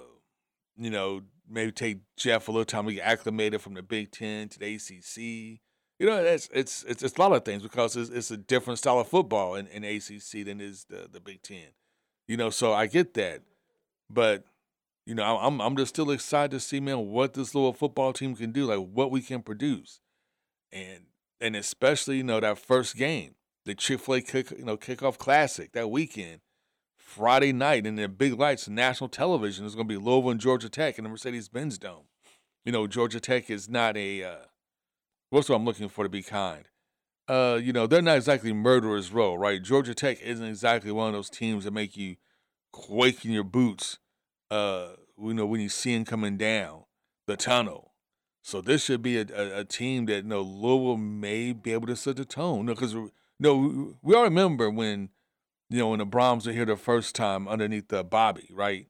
you 0.77 0.89
know, 0.89 1.21
maybe 1.49 1.71
take 1.71 1.99
Jeff 2.17 2.47
a 2.47 2.51
little 2.51 2.65
time 2.65 2.87
to 2.87 2.93
get 2.93 3.05
acclimated 3.05 3.61
from 3.61 3.73
the 3.73 3.83
Big 3.83 4.11
Ten 4.11 4.49
to 4.49 4.59
the 4.59 4.75
ACC. 4.75 5.61
You 5.99 6.07
know, 6.07 6.23
it's 6.23 6.49
it's 6.51 6.83
it's, 6.83 7.03
it's 7.03 7.15
a 7.17 7.21
lot 7.21 7.31
of 7.31 7.45
things 7.45 7.61
because 7.61 7.95
it's, 7.95 8.09
it's 8.09 8.31
a 8.31 8.37
different 8.37 8.79
style 8.79 8.99
of 8.99 9.07
football 9.07 9.55
in, 9.55 9.67
in 9.67 9.83
ACC 9.83 10.45
than 10.45 10.59
is 10.59 10.85
the 10.89 11.07
the 11.11 11.19
Big 11.19 11.43
Ten. 11.43 11.67
You 12.27 12.37
know, 12.37 12.49
so 12.49 12.73
I 12.73 12.87
get 12.87 13.13
that, 13.15 13.41
but 14.09 14.45
you 15.05 15.13
know, 15.13 15.37
I'm 15.37 15.61
I'm 15.61 15.75
just 15.75 15.93
still 15.93 16.09
excited 16.11 16.51
to 16.51 16.59
see 16.59 16.79
man 16.79 17.09
what 17.09 17.33
this 17.33 17.53
little 17.53 17.73
football 17.73 18.13
team 18.13 18.35
can 18.35 18.51
do, 18.51 18.65
like 18.65 18.79
what 18.79 19.11
we 19.11 19.21
can 19.21 19.41
produce, 19.41 19.99
and 20.71 21.05
and 21.39 21.55
especially 21.55 22.17
you 22.17 22.23
know 22.23 22.39
that 22.39 22.57
first 22.57 22.95
game, 22.95 23.35
the 23.65 23.75
Chick 23.75 23.99
Fil 23.99 24.15
A 24.15 24.21
kick 24.21 24.51
you 24.51 24.65
know 24.65 24.77
kickoff 24.77 25.17
classic 25.17 25.73
that 25.73 25.89
weekend, 25.89 26.41
Friday 26.97 27.53
night, 27.53 27.85
in 27.85 27.95
the 27.95 28.07
big 28.07 28.39
lights, 28.39 28.67
national 28.67 29.09
television 29.09 29.65
is 29.65 29.75
going 29.75 29.87
to 29.87 29.93
be 29.93 30.03
Louisville 30.03 30.31
and 30.31 30.39
Georgia 30.39 30.69
Tech 30.69 30.97
in 30.97 31.03
the 31.03 31.09
Mercedes 31.09 31.49
Benz 31.49 31.77
Dome. 31.77 32.05
You 32.65 32.71
know, 32.71 32.87
Georgia 32.87 33.19
Tech 33.19 33.49
is 33.49 33.67
not 33.67 33.97
a 33.97 34.23
uh, 34.23 34.45
what's 35.29 35.49
what 35.49 35.55
I'm 35.55 35.65
looking 35.65 35.89
for 35.89 36.03
to 36.03 36.09
be 36.09 36.23
kind. 36.23 36.65
Uh, 37.27 37.59
you 37.61 37.71
know, 37.71 37.87
they're 37.87 38.01
not 38.01 38.17
exactly 38.17 38.51
murderers 38.51 39.11
row, 39.11 39.35
right? 39.35 39.61
Georgia 39.61 39.93
Tech 39.93 40.21
isn't 40.21 40.45
exactly 40.45 40.91
one 40.91 41.07
of 41.07 41.13
those 41.13 41.29
teams 41.29 41.63
that 41.63 41.71
make 41.71 41.95
you 41.95 42.17
quake 42.71 43.23
in 43.23 43.31
your 43.31 43.43
boots 43.43 43.99
uh, 44.51 44.89
you 45.17 45.33
know, 45.33 45.45
when 45.45 45.61
you 45.61 45.69
see 45.69 45.93
them 45.95 46.05
coming 46.05 46.37
down 46.37 46.83
the 47.25 47.37
tunnel. 47.37 47.90
So 48.43 48.61
this 48.61 48.83
should 48.83 49.01
be 49.01 49.17
a, 49.19 49.25
a, 49.35 49.59
a 49.59 49.65
team 49.65 50.05
that 50.07 50.23
you 50.23 50.29
know 50.29 50.41
Louisville 50.41 50.97
may 50.97 51.53
be 51.53 51.73
able 51.73 51.87
to 51.87 51.95
set 51.95 52.15
the 52.17 52.25
tone. 52.25 52.65
Because 52.65 52.93
no, 52.93 53.09
no, 53.39 53.97
we 54.01 54.15
all 54.15 54.23
remember 54.23 54.69
when 54.69 55.09
you 55.69 55.79
know 55.79 55.89
when 55.89 55.99
the 55.99 56.05
Brohms 56.05 56.45
were 56.45 56.53
here 56.53 56.65
the 56.65 56.75
first 56.75 57.15
time 57.15 57.47
underneath 57.47 57.89
the 57.89 58.03
Bobby, 58.03 58.49
right? 58.51 58.87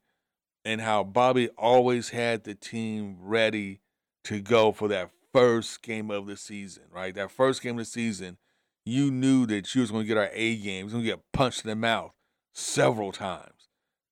And 0.64 0.82
how 0.82 1.04
Bobby 1.04 1.50
always 1.58 2.10
had 2.10 2.44
the 2.44 2.54
team 2.54 3.18
ready 3.20 3.82
to 4.26 4.40
go 4.40 4.72
for 4.72 4.88
that 4.90 5.10
first 5.34 5.82
game 5.82 6.12
of 6.12 6.28
the 6.28 6.38
season, 6.38 6.84
right? 6.92 7.16
That 7.16 7.32
first 7.32 7.64
game 7.64 7.74
of 7.74 7.80
the 7.80 7.86
season, 7.86 8.38
you 8.86 9.10
knew 9.10 9.48
that 9.48 9.74
you 9.74 9.82
was 9.82 9.90
going 9.90 10.04
to 10.04 10.08
get 10.08 10.18
our 10.18 10.30
A 10.34 10.56
game. 10.58 10.86
was 10.86 10.94
going 10.94 11.04
to 11.04 11.10
get 11.10 11.32
punched 11.34 11.66
in 11.66 11.70
the 11.70 11.76
mouth 11.76 12.12
several 12.54 13.12
times 13.12 13.62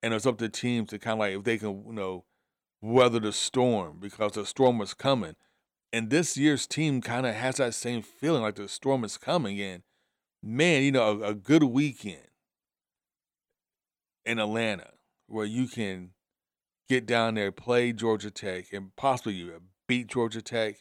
and 0.02 0.14
it's 0.14 0.26
up 0.26 0.38
to 0.38 0.50
teams 0.50 0.90
to 0.90 1.00
kind 1.00 1.14
of 1.14 1.20
like 1.20 1.36
if 1.36 1.44
they 1.44 1.58
can, 1.58 1.84
you 1.86 1.94
know, 1.94 2.26
weather 2.82 3.20
the 3.20 3.34
storm 3.34 3.98
because 4.00 4.34
the 4.34 4.46
storm 4.46 4.78
was 4.78 4.94
coming. 4.94 5.36
And 5.92 6.10
this 6.10 6.38
year's 6.38 6.68
team 6.68 7.02
kind 7.02 7.26
of 7.26 7.36
has 7.36 7.56
that 7.58 7.74
same 7.74 8.02
feeling 8.02 8.42
like 8.42 8.56
the 8.56 8.68
storm 8.68 9.04
is 9.04 9.18
coming. 9.18 9.60
And 9.60 9.84
man, 10.44 10.84
you 10.84 10.92
know, 10.92 11.22
a, 11.22 11.30
a 11.30 11.34
good 11.34 11.64
weekend 11.64 12.28
in 14.26 14.40
Atlanta 14.40 14.92
where 15.28 15.46
you 15.46 15.68
can 15.68 16.12
get 16.88 17.06
down 17.06 17.36
there, 17.36 17.52
play 17.52 17.92
Georgia 17.92 18.32
Tech, 18.32 18.72
and 18.72 18.96
possibly 18.96 19.34
you 19.34 19.62
beat 19.88 20.08
Georgia 20.08 20.42
Tech. 20.42 20.76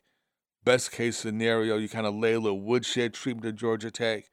Best 0.64 0.92
case 0.92 1.16
scenario, 1.16 1.78
you 1.78 1.88
kind 1.88 2.06
of 2.06 2.14
lay 2.14 2.34
a 2.34 2.40
little 2.40 2.60
woodshed 2.60 3.14
treatment 3.14 3.44
to 3.44 3.52
Georgia 3.52 3.90
Tech. 3.90 4.24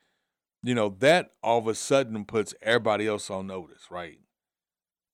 You 0.63 0.75
know, 0.75 0.89
that 0.99 1.31
all 1.43 1.59
of 1.59 1.67
a 1.67 1.75
sudden 1.75 2.25
puts 2.25 2.53
everybody 2.61 3.07
else 3.07 3.29
on 3.29 3.47
notice, 3.47 3.87
right? 3.89 4.19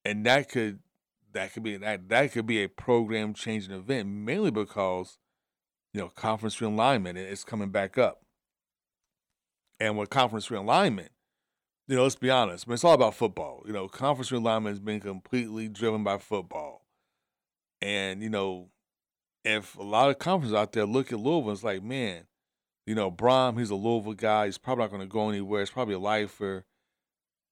and 0.05 0.25
that 0.25 0.49
could 0.49 0.79
that 1.33 1.53
could 1.53 1.63
be 1.63 1.77
that 1.77 2.09
that 2.09 2.31
could 2.31 2.45
be 2.45 2.63
a 2.63 2.69
program 2.69 3.33
changing 3.33 3.73
event 3.73 4.07
mainly 4.07 4.51
because 4.51 5.17
you 5.93 6.01
know 6.01 6.09
conference 6.09 6.57
realignment 6.57 7.17
is 7.17 7.43
coming 7.43 7.69
back 7.69 7.97
up. 7.97 8.21
And 9.79 9.97
with 9.97 10.09
conference 10.09 10.49
realignment 10.49 11.09
you 11.87 11.95
know 11.95 12.03
let's 12.03 12.15
be 12.15 12.29
honest 12.29 12.65
I 12.67 12.69
mean, 12.69 12.73
it's 12.75 12.83
all 12.83 12.93
about 12.93 13.15
football 13.15 13.63
you 13.65 13.73
know 13.73 13.87
conference 13.87 14.29
realignment 14.31 14.69
has 14.69 14.79
been 14.79 14.99
completely 14.99 15.67
driven 15.67 16.03
by 16.03 16.17
football. 16.17 16.85
And 17.81 18.21
you 18.21 18.29
know 18.29 18.69
if 19.43 19.75
a 19.75 19.83
lot 19.83 20.09
of 20.09 20.19
conferences 20.19 20.55
out 20.55 20.71
there 20.71 20.85
look 20.85 21.11
at 21.11 21.19
Louisville 21.19 21.51
it's 21.51 21.63
like 21.63 21.83
man 21.83 22.25
you 22.85 22.95
know 22.95 23.11
Brohm 23.11 23.57
he's 23.57 23.71
a 23.71 23.75
Louisville 23.75 24.13
guy 24.13 24.45
he's 24.45 24.57
probably 24.57 24.83
not 24.83 24.91
going 24.91 25.01
to 25.01 25.07
go 25.07 25.29
anywhere 25.29 25.61
it's 25.61 25.71
probably 25.71 25.95
a 25.95 25.99
lifer. 25.99 26.65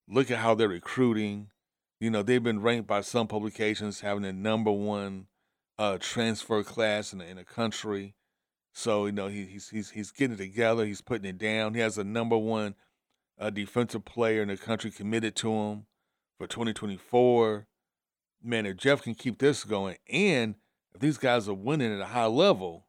Look 0.08 0.32
at 0.32 0.40
how 0.40 0.56
they're 0.56 0.68
recruiting 0.68 1.50
you 2.00 2.10
know, 2.10 2.24
they've 2.24 2.44
been 2.44 2.62
ranked 2.62 2.88
by 2.88 3.02
some 3.02 3.28
publications 3.28 4.02
having 4.02 4.24
the 4.24 4.34
number 4.34 4.72
one 4.72 5.28
uh, 5.78 5.98
transfer 6.00 6.64
class 6.64 7.14
in 7.14 7.20
the, 7.20 7.26
in 7.26 7.38
the 7.38 7.44
country. 7.44 8.16
So 8.74 9.08
you 9.08 9.12
know 9.12 9.28
he, 9.28 9.46
he's 9.46 9.70
he's 9.70 9.90
he's 9.90 10.12
getting 10.12 10.36
it 10.36 10.38
together. 10.38 10.86
He's 10.86 11.02
putting 11.02 11.30
it 11.30 11.38
down. 11.38 11.74
He 11.74 11.80
has 11.80 11.98
a 11.98 12.04
number 12.04 12.38
one 12.38 12.76
uh, 13.40 13.50
defensive 13.50 14.06
player 14.06 14.42
in 14.42 14.48
the 14.48 14.58
country 14.58 14.92
committed 14.92 15.36
to 15.38 15.52
him 15.52 15.86
for 16.38 16.48
2024. 16.48 17.68
Man, 18.42 18.66
if 18.66 18.78
Jeff 18.78 19.02
can 19.02 19.16
keep 19.16 19.40
this 19.40 19.64
going, 19.64 19.98
and 20.10 20.56
if 20.94 21.02
these 21.02 21.18
guys 21.18 21.50
are 21.50 21.54
winning 21.54 21.94
at 21.94 22.00
a 22.00 22.06
high 22.06 22.28
level, 22.28 22.86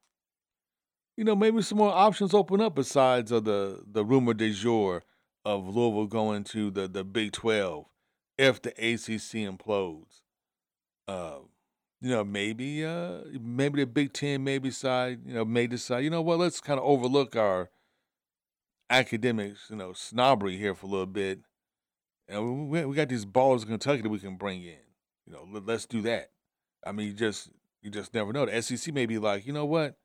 you 1.16 1.24
know 1.24 1.34
maybe 1.34 1.62
some 1.62 1.78
more 1.78 1.92
options 1.92 2.34
open 2.34 2.60
up 2.60 2.74
besides 2.74 3.32
of 3.32 3.44
the 3.44 3.82
the 3.90 4.04
rumor 4.04 4.34
de 4.34 4.52
jour 4.52 5.02
of 5.44 5.66
Louisville 5.66 6.06
going 6.06 6.44
to 6.44 6.70
the 6.70 6.86
the 6.86 7.02
Big 7.02 7.32
12 7.32 7.89
if 8.40 8.62
the 8.62 8.70
ACC 8.70 9.44
implodes. 9.46 10.22
Uh, 11.06 11.40
you 12.00 12.08
know, 12.08 12.24
maybe 12.24 12.84
uh, 12.84 13.18
maybe 13.38 13.82
the 13.82 13.86
Big 13.86 14.14
Ten 14.14 14.42
may 14.42 14.58
decide, 14.58 15.20
you 15.26 15.34
know, 15.34 15.44
may 15.44 15.66
decide, 15.66 16.04
you 16.04 16.10
know 16.10 16.22
what, 16.22 16.38
let's 16.38 16.60
kind 16.60 16.80
of 16.80 16.86
overlook 16.86 17.36
our 17.36 17.68
academics, 18.88 19.66
you 19.68 19.76
know, 19.76 19.92
snobbery 19.92 20.56
here 20.56 20.74
for 20.74 20.86
a 20.86 20.88
little 20.88 21.06
bit. 21.06 21.40
And 22.28 22.70
we, 22.70 22.84
we 22.86 22.96
got 22.96 23.10
these 23.10 23.26
ballers 23.26 23.62
in 23.62 23.68
Kentucky 23.68 24.00
that 24.02 24.08
we 24.08 24.18
can 24.18 24.36
bring 24.36 24.62
in. 24.62 24.78
You 25.26 25.34
know, 25.34 25.46
let, 25.52 25.66
let's 25.66 25.84
do 25.84 26.00
that. 26.02 26.30
I 26.86 26.92
mean, 26.92 27.08
you 27.08 27.12
just 27.12 27.50
you 27.82 27.90
just 27.90 28.14
never 28.14 28.32
know. 28.32 28.46
The 28.46 28.62
SEC 28.62 28.94
may 28.94 29.04
be 29.04 29.18
like, 29.18 29.46
you 29.46 29.52
know 29.52 29.66
what? 29.66 29.96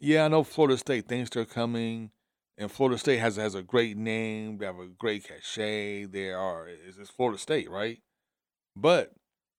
Yeah, 0.00 0.24
I 0.24 0.28
know 0.28 0.42
Florida 0.42 0.78
State 0.78 1.06
things 1.06 1.34
are 1.36 1.44
coming 1.44 2.10
and 2.58 2.70
Florida 2.70 2.98
State 2.98 3.18
has 3.18 3.36
has 3.36 3.54
a 3.54 3.62
great 3.62 3.96
name. 3.96 4.58
They 4.58 4.66
have 4.66 4.78
a 4.78 4.86
great 4.86 5.24
cachet. 5.24 6.06
They 6.06 6.30
are 6.30 6.68
it's 6.68 7.10
Florida 7.10 7.38
State, 7.38 7.70
right? 7.70 8.00
But 8.74 9.12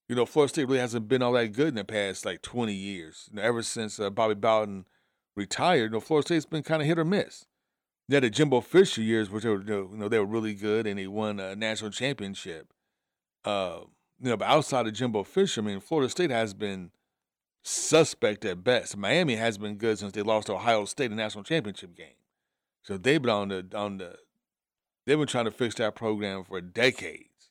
you 0.10 0.15
know, 0.15 0.26
Florida 0.26 0.49
State 0.49 0.65
really 0.65 0.80
hasn't 0.80 1.07
been 1.07 1.22
all 1.22 1.34
that 1.34 1.53
good 1.53 1.69
in 1.69 1.76
the 1.76 1.84
past 1.84 2.26
like 2.26 2.41
20 2.41 2.74
years. 2.74 3.30
You 3.30 3.38
know, 3.38 3.44
ever 3.44 3.61
since 3.61 3.99
uh, 3.99 4.10
Bobby 4.10 4.36
Bowden 4.36 4.86
retired, 5.36 5.91
you 5.91 5.98
know, 5.98 5.99
Florida 5.99 6.28
State's 6.28 6.45
been 6.45 6.64
kind 6.64 6.82
of 6.82 6.88
hit 6.88 6.98
or 6.98 7.06
miss. 7.06 7.45
They 8.07 8.15
had 8.15 8.24
the 8.24 8.30
Jimbo 8.30 8.61
Fisher 8.61 9.02
years, 9.02 9.30
which 9.30 9.44
were, 9.44 9.61
you 9.61 9.90
know 9.94 10.07
they 10.07 10.19
were 10.19 10.26
really 10.26 10.53
good, 10.53 10.88
and 10.88 10.98
they 10.98 11.07
won 11.07 11.40
a 11.40 11.56
national 11.56 11.91
championship. 11.91 12.74
Uh, 13.44 13.82
you 14.19 14.30
know, 14.30 14.38
but 14.38 14.48
outside 14.48 14.88
of 14.88 14.94
Jimbo 14.94 15.24
Fisher, 15.24 15.61
I 15.61 15.65
mean, 15.65 15.80
Florida 15.82 16.10
State 16.10 16.32
has 16.32 16.53
been 16.53 16.91
suspect 17.64 18.45
at 18.45 18.64
best. 18.64 18.95
Miami 18.95 19.36
has 19.36 19.57
been 19.57 19.76
good 19.76 19.99
since 19.99 20.14
they 20.14 20.22
lost 20.22 20.48
to 20.48 20.53
Ohio 20.53 20.86
State 20.86 21.11
in 21.11 21.18
the 21.18 21.18
national 21.18 21.44
championship 21.44 21.95
game. 21.95 22.15
So 22.88 22.98
they've 22.98 23.22
been 23.22 23.32
on 23.32 23.50
the 23.50 23.68
on 23.76 23.98
the 23.98 24.16
they've 25.06 25.18
been 25.18 25.28
trying 25.28 25.46
to 25.46 25.52
fix 25.52 25.76
that 25.76 25.96
program 25.96 26.46
for 26.46 26.62
decades. 26.62 27.50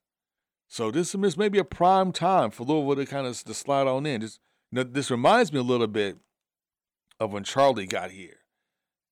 So 0.67 0.91
this 0.91 1.15
is 1.15 1.37
maybe 1.37 1.59
a 1.59 1.65
prime 1.65 2.11
time 2.11 2.51
for 2.51 2.65
Louisville 2.65 3.05
to 3.05 3.11
kind 3.11 3.27
of 3.27 3.45
to 3.45 3.53
slide 3.55 3.87
on 3.87 4.07
in. 4.07 4.23
This 4.23 4.39
this 4.73 5.11
reminds 5.11 5.53
me 5.53 5.59
a 5.59 5.63
little 5.63 5.87
bit 5.87 6.17
of 7.21 7.33
when 7.33 7.45
Charlie 7.45 7.87
got 7.87 8.13
here, 8.13 8.39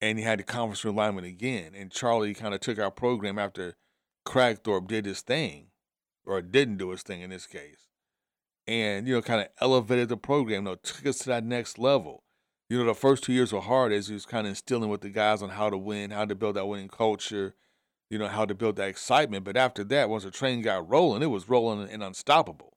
and 0.00 0.18
he 0.18 0.24
had 0.24 0.38
the 0.38 0.44
conference 0.44 0.82
realignment 0.82 1.28
again, 1.28 1.72
and 1.74 1.92
Charlie 1.92 2.32
kind 2.32 2.54
of 2.54 2.60
took 2.60 2.78
our 2.78 2.90
program 2.90 3.38
after 3.38 3.74
Kragthorpe 4.26 4.88
did 4.88 5.04
his 5.04 5.20
thing, 5.20 5.66
or 6.24 6.40
didn't 6.40 6.78
do 6.78 6.90
his 6.90 7.02
thing 7.02 7.20
in 7.20 7.30
this 7.30 7.46
case, 7.46 7.88
and 8.66 9.06
you 9.06 9.14
know 9.14 9.22
kind 9.22 9.42
of 9.42 9.48
elevated 9.60 10.08
the 10.08 10.16
program, 10.16 10.64
you 10.64 10.70
know, 10.70 10.76
took 10.76 11.06
us 11.06 11.18
to 11.18 11.28
that 11.28 11.44
next 11.44 11.78
level 11.78 12.23
you 12.68 12.78
know, 12.78 12.84
the 12.84 12.94
first 12.94 13.24
two 13.24 13.32
years 13.32 13.52
were 13.52 13.60
hard 13.60 13.92
as 13.92 14.08
he 14.08 14.14
was 14.14 14.26
kind 14.26 14.46
of 14.46 14.50
instilling 14.50 14.88
with 14.88 15.02
the 15.02 15.10
guys 15.10 15.42
on 15.42 15.50
how 15.50 15.70
to 15.70 15.76
win, 15.76 16.10
how 16.10 16.24
to 16.24 16.34
build 16.34 16.56
that 16.56 16.66
winning 16.66 16.88
culture, 16.88 17.54
you 18.10 18.18
know, 18.18 18.28
how 18.28 18.44
to 18.44 18.54
build 18.54 18.76
that 18.76 18.88
excitement. 18.88 19.44
But 19.44 19.56
after 19.56 19.84
that, 19.84 20.08
once 20.08 20.24
the 20.24 20.30
train 20.30 20.62
got 20.62 20.88
rolling, 20.88 21.22
it 21.22 21.26
was 21.26 21.48
rolling 21.48 21.88
and 21.88 22.02
unstoppable. 22.02 22.72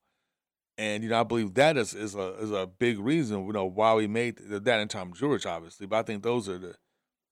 And 0.78 1.04
you 1.04 1.10
know, 1.10 1.20
I 1.20 1.24
believe 1.24 1.56
that 1.56 1.76
is 1.78 1.94
is 1.96 2.16
a 2.16 2.36
is 2.36 2.52
a 2.52 2.68
big 2.68 3.00
reason, 3.00 3.48
you 3.48 3.54
know, 3.54 3.66
why 3.66 3.96
we 3.96 4.08
made 4.08 4.38
that 4.38 4.80
and 4.80 4.90
Tom 4.90 5.14
Jurich, 5.14 5.46
obviously. 5.46 5.88
But 5.88 5.98
I 5.98 6.04
think 6.04 6.22
those 6.22 6.48
are 6.48 6.58
the, 6.60 6.76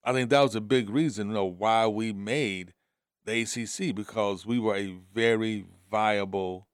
I 0.03 0.13
think 0.13 0.29
that 0.31 0.41
was 0.41 0.55
a 0.55 0.61
big 0.61 0.89
reason, 0.89 1.27
you 1.27 1.33
know, 1.33 1.45
why 1.45 1.85
we 1.87 2.11
made 2.11 2.73
the 3.25 3.41
ACC 3.41 3.93
because 3.93 4.45
we 4.45 4.57
were 4.57 4.75
a 4.75 4.97
very 5.13 5.65
viable 5.91 6.67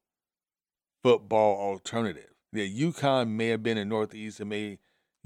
football 1.03 1.57
alternative. 1.59 2.29
Yeah, 2.53 2.65
UConn 2.65 3.29
may 3.29 3.47
have 3.47 3.63
been 3.63 3.77
in 3.77 3.89
Northeast 3.89 4.39
and 4.39 4.49
may 4.49 4.79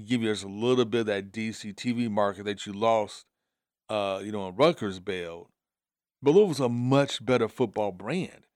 give 0.04 0.22
you 0.22 0.32
just 0.32 0.44
a 0.44 0.50
little 0.50 0.86
bit 0.86 1.02
of 1.02 1.06
that 1.08 1.32
DC 1.32 1.74
TV 1.76 2.10
market 2.10 2.46
that 2.46 2.66
you 2.66 2.74
lost, 2.74 3.26
uh, 3.90 4.22
you 4.24 4.32
know, 4.32 4.42
on 4.42 4.56
Rutgers 4.56 5.00
bailed. 5.00 5.48
But 6.22 6.32
Louisville's 6.32 6.60
a 6.60 6.70
much 6.70 7.24
better 7.26 7.48
football 7.48 7.92
brand. 7.92 8.48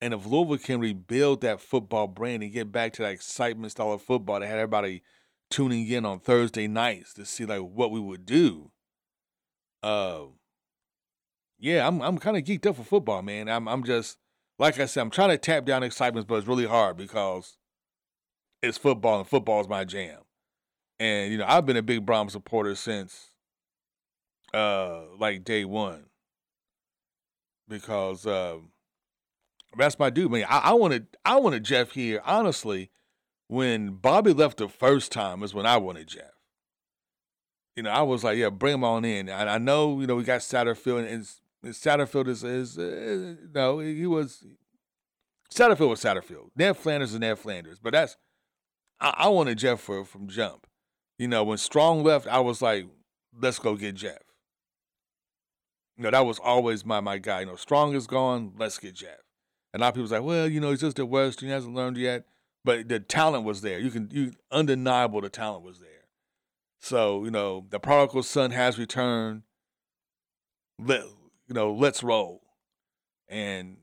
And 0.00 0.14
if 0.14 0.26
Louisville 0.26 0.58
can 0.58 0.80
rebuild 0.80 1.40
that 1.40 1.60
football 1.60 2.06
brand 2.06 2.42
and 2.42 2.52
get 2.52 2.70
back 2.70 2.92
to 2.94 3.02
that 3.02 3.12
excitement 3.12 3.72
style 3.72 3.92
of 3.92 4.02
football 4.02 4.40
that 4.40 4.46
had 4.46 4.58
everybody 4.58 5.02
tuning 5.50 5.86
in 5.88 6.04
on 6.04 6.20
Thursday 6.20 6.66
nights 6.66 7.14
to 7.14 7.24
see 7.24 7.46
like 7.46 7.60
what 7.60 7.90
we 7.90 8.00
would 8.00 8.26
do, 8.26 8.70
uh, 9.82 10.24
yeah, 11.58 11.86
I'm 11.86 12.02
I'm 12.02 12.18
kind 12.18 12.36
of 12.36 12.44
geeked 12.44 12.66
up 12.66 12.76
for 12.76 12.84
football, 12.84 13.22
man. 13.22 13.48
I'm 13.48 13.66
I'm 13.66 13.84
just 13.84 14.18
like 14.58 14.78
I 14.78 14.86
said, 14.86 15.00
I'm 15.00 15.10
trying 15.10 15.30
to 15.30 15.38
tap 15.38 15.64
down 15.64 15.82
excitement, 15.82 16.26
but 16.26 16.36
it's 16.36 16.46
really 16.46 16.66
hard 16.66 16.96
because 16.96 17.56
it's 18.62 18.78
football, 18.78 19.20
and 19.20 19.28
football 19.28 19.60
is 19.60 19.68
my 19.68 19.84
jam. 19.84 20.25
And 20.98 21.30
you 21.32 21.38
know, 21.38 21.44
I've 21.46 21.66
been 21.66 21.76
a 21.76 21.82
big 21.82 22.06
Brohm 22.06 22.30
supporter 22.30 22.74
since 22.74 23.30
uh 24.54 25.02
like 25.18 25.44
day 25.44 25.64
one 25.64 26.04
because 27.68 28.26
um 28.26 28.70
that's 29.76 29.98
my 29.98 30.08
dude. 30.10 30.30
Man, 30.30 30.46
I, 30.48 30.58
I 30.58 30.72
wanted 30.72 31.06
I 31.24 31.36
wanted 31.36 31.64
Jeff 31.64 31.92
here. 31.92 32.22
Honestly, 32.24 32.90
when 33.48 33.90
Bobby 33.94 34.32
left 34.32 34.58
the 34.58 34.68
first 34.68 35.12
time 35.12 35.42
is 35.42 35.54
when 35.54 35.66
I 35.66 35.76
wanted 35.76 36.08
Jeff. 36.08 36.32
You 37.74 37.82
know, 37.82 37.90
I 37.90 38.00
was 38.02 38.24
like, 38.24 38.38
yeah, 38.38 38.48
bring 38.48 38.72
him 38.74 38.84
on 38.84 39.04
in. 39.04 39.28
I, 39.28 39.56
I 39.56 39.58
know, 39.58 40.00
you 40.00 40.06
know, 40.06 40.16
we 40.16 40.22
got 40.22 40.40
Satterfield, 40.40 41.00
and, 41.00 41.08
it's- 41.08 41.42
and 41.62 41.74
Satterfield 41.74 42.26
is, 42.28 42.42
is 42.42 42.78
uh, 42.78 43.34
no, 43.52 43.80
he 43.80 44.06
was 44.06 44.44
Satterfield 45.52 45.90
was 45.90 46.02
Satterfield. 46.02 46.50
Ned 46.56 46.76
Flanders 46.76 47.12
is 47.12 47.20
Ned 47.20 47.38
Flanders, 47.38 47.78
but 47.78 47.92
that's 47.92 48.16
I, 49.00 49.14
I 49.18 49.28
wanted 49.28 49.58
Jeff 49.58 49.80
for, 49.80 50.04
from 50.04 50.28
jump. 50.28 50.65
You 51.18 51.28
know, 51.28 51.44
when 51.44 51.58
Strong 51.58 52.04
left, 52.04 52.26
I 52.26 52.40
was 52.40 52.60
like, 52.60 52.86
let's 53.40 53.58
go 53.58 53.76
get 53.76 53.94
Jeff. 53.94 54.18
You 55.96 56.04
know, 56.04 56.10
that 56.10 56.26
was 56.26 56.38
always 56.38 56.84
my 56.84 57.00
my 57.00 57.18
guy. 57.18 57.40
You 57.40 57.46
know, 57.46 57.56
Strong 57.56 57.94
is 57.94 58.06
gone, 58.06 58.52
let's 58.58 58.78
get 58.78 58.94
Jeff. 58.94 59.18
And 59.72 59.82
a 59.82 59.84
lot 59.84 59.88
of 59.88 59.94
people's 59.94 60.12
like, 60.12 60.22
well, 60.22 60.48
you 60.48 60.60
know, 60.60 60.70
he's 60.70 60.80
just 60.80 60.98
at 60.98 61.08
Western, 61.08 61.48
he 61.48 61.52
hasn't 61.52 61.74
learned 61.74 61.96
yet. 61.96 62.24
But 62.64 62.88
the 62.88 63.00
talent 63.00 63.44
was 63.44 63.60
there. 63.60 63.78
You 63.78 63.90
can 63.90 64.10
you 64.10 64.32
undeniable 64.50 65.20
the 65.20 65.28
talent 65.28 65.64
was 65.64 65.78
there. 65.78 65.88
So, 66.80 67.24
you 67.24 67.30
know, 67.30 67.66
the 67.70 67.78
prodigal 67.78 68.22
son 68.22 68.50
has 68.50 68.78
returned. 68.78 69.42
Let 70.78 71.04
you 71.48 71.54
know, 71.54 71.72
let's 71.72 72.02
roll. 72.02 72.42
And 73.28 73.78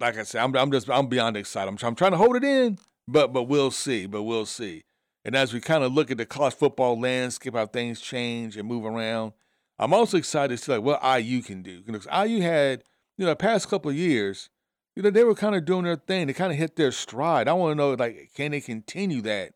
like 0.00 0.18
I 0.18 0.24
said, 0.24 0.42
I'm 0.42 0.54
I'm 0.56 0.70
just 0.70 0.90
I'm 0.90 1.06
beyond 1.06 1.36
excited. 1.36 1.68
I'm, 1.68 1.78
I'm 1.82 1.94
trying 1.94 2.10
to 2.10 2.16
hold 2.16 2.36
it 2.36 2.44
in, 2.44 2.78
but 3.08 3.32
but 3.32 3.44
we'll 3.44 3.70
see. 3.70 4.06
But 4.06 4.24
we'll 4.24 4.46
see. 4.46 4.84
And 5.24 5.34
as 5.34 5.54
we 5.54 5.60
kind 5.60 5.82
of 5.82 5.92
look 5.92 6.10
at 6.10 6.18
the 6.18 6.26
college 6.26 6.54
football 6.54 7.00
landscape, 7.00 7.54
how 7.54 7.66
things 7.66 8.00
change 8.00 8.56
and 8.56 8.68
move 8.68 8.84
around, 8.84 9.32
I'm 9.78 9.94
also 9.94 10.18
excited 10.18 10.56
to 10.56 10.62
see 10.62 10.72
like 10.72 10.82
what 10.82 11.02
IU 11.02 11.42
can 11.42 11.62
do. 11.62 11.82
You 11.86 11.92
know, 11.92 11.98
'cause 11.98 12.08
IU 12.28 12.42
had 12.42 12.84
you 13.16 13.24
know 13.24 13.30
the 13.30 13.36
past 13.36 13.68
couple 13.68 13.90
of 13.90 13.96
years, 13.96 14.50
you 14.94 15.02
know 15.02 15.10
they 15.10 15.24
were 15.24 15.34
kind 15.34 15.54
of 15.54 15.64
doing 15.64 15.84
their 15.84 15.96
thing. 15.96 16.26
They 16.26 16.32
kind 16.34 16.52
of 16.52 16.58
hit 16.58 16.76
their 16.76 16.92
stride. 16.92 17.48
I 17.48 17.54
want 17.54 17.72
to 17.72 17.74
know 17.76 17.94
like 17.94 18.32
can 18.34 18.50
they 18.52 18.60
continue 18.60 19.22
that 19.22 19.54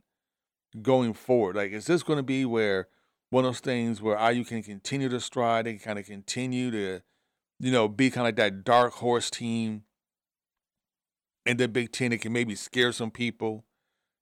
going 0.83 1.13
forward? 1.15 1.57
Like 1.57 1.73
is 1.73 1.87
this 1.87 2.03
going 2.03 2.19
to 2.19 2.23
be 2.23 2.45
where 2.45 2.89
one 3.31 3.45
of 3.45 3.53
those 3.53 3.61
things 3.61 4.01
where 4.01 4.17
IU 4.19 4.45
can 4.45 4.63
continue 4.63 5.09
to 5.11 5.21
stride? 5.21 5.67
Can 5.67 5.79
kind 5.79 5.99
of 5.99 6.07
continue 6.07 6.71
to 6.71 7.03
you 7.61 7.71
know 7.73 7.89
be 7.89 8.11
kind 8.11 8.23
of 8.23 8.29
like 8.29 8.37
that 8.37 8.65
dark 8.65 8.95
horse 8.95 9.31
team 9.31 9.85
in 11.47 11.57
the 11.59 11.69
Big 11.69 11.93
Ten. 11.93 12.13
It 12.13 12.21
can 12.23 12.33
maybe 12.33 12.55
scare 12.55 12.93
some 12.93 13.11
people. 13.11 13.65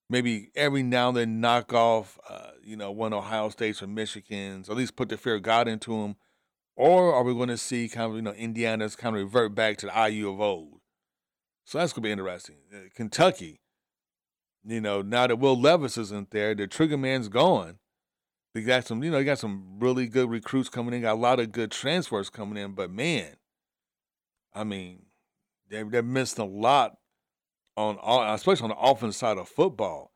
Maybe 0.08 0.50
every 0.54 0.82
now 0.82 1.08
and 1.08 1.16
then 1.16 1.40
knock 1.40 1.72
off, 1.72 2.18
uh, 2.28 2.50
you 2.62 2.76
know, 2.76 2.92
one 2.92 3.12
Ohio 3.12 3.48
State's 3.48 3.82
or 3.82 3.88
Michigan's, 3.88 4.70
at 4.70 4.76
least 4.76 4.96
put 4.96 5.08
the 5.08 5.16
fear 5.16 5.34
of 5.34 5.42
God 5.42 5.66
into 5.66 6.00
them. 6.00 6.16
Or 6.76 7.14
are 7.14 7.24
we 7.24 7.34
going 7.34 7.48
to 7.48 7.56
see 7.56 7.88
kind 7.88 8.10
of, 8.10 8.16
you 8.16 8.22
know, 8.22 8.32
Indiana's 8.32 8.94
kind 8.94 9.16
of 9.16 9.22
revert 9.22 9.54
back 9.54 9.78
to 9.78 9.86
the 9.86 10.08
IU 10.08 10.30
of 10.30 10.40
old? 10.40 10.80
So 11.64 11.78
that's 11.78 11.92
going 11.92 12.02
to 12.02 12.06
be 12.06 12.12
interesting. 12.12 12.56
Uh, 12.72 12.88
Kentucky, 12.94 13.60
you 14.64 14.80
know, 14.80 15.02
now 15.02 15.26
that 15.26 15.36
Will 15.36 15.58
Levis 15.58 15.98
isn't 15.98 16.30
there, 16.30 16.54
the 16.54 16.66
trigger 16.66 16.98
man's 16.98 17.28
gone. 17.28 17.78
They 18.54 18.62
got 18.62 18.86
some, 18.86 19.02
you 19.02 19.10
know, 19.10 19.18
they 19.18 19.24
got 19.24 19.38
some 19.38 19.78
really 19.80 20.06
good 20.06 20.30
recruits 20.30 20.68
coming 20.68 20.94
in, 20.94 21.02
got 21.02 21.14
a 21.14 21.20
lot 21.20 21.40
of 21.40 21.52
good 21.52 21.70
transfers 21.70 22.30
coming 22.30 22.62
in, 22.62 22.72
but 22.72 22.90
man, 22.90 23.34
I 24.54 24.64
mean, 24.64 25.06
they 25.68 25.82
they 25.82 26.00
missed 26.00 26.38
a 26.38 26.44
lot 26.44 26.96
on 27.76 27.98
all, 27.98 28.34
especially 28.34 28.64
on 28.64 28.70
the 28.70 28.78
offense 28.78 29.16
side 29.16 29.38
of 29.38 29.48
football. 29.48 30.12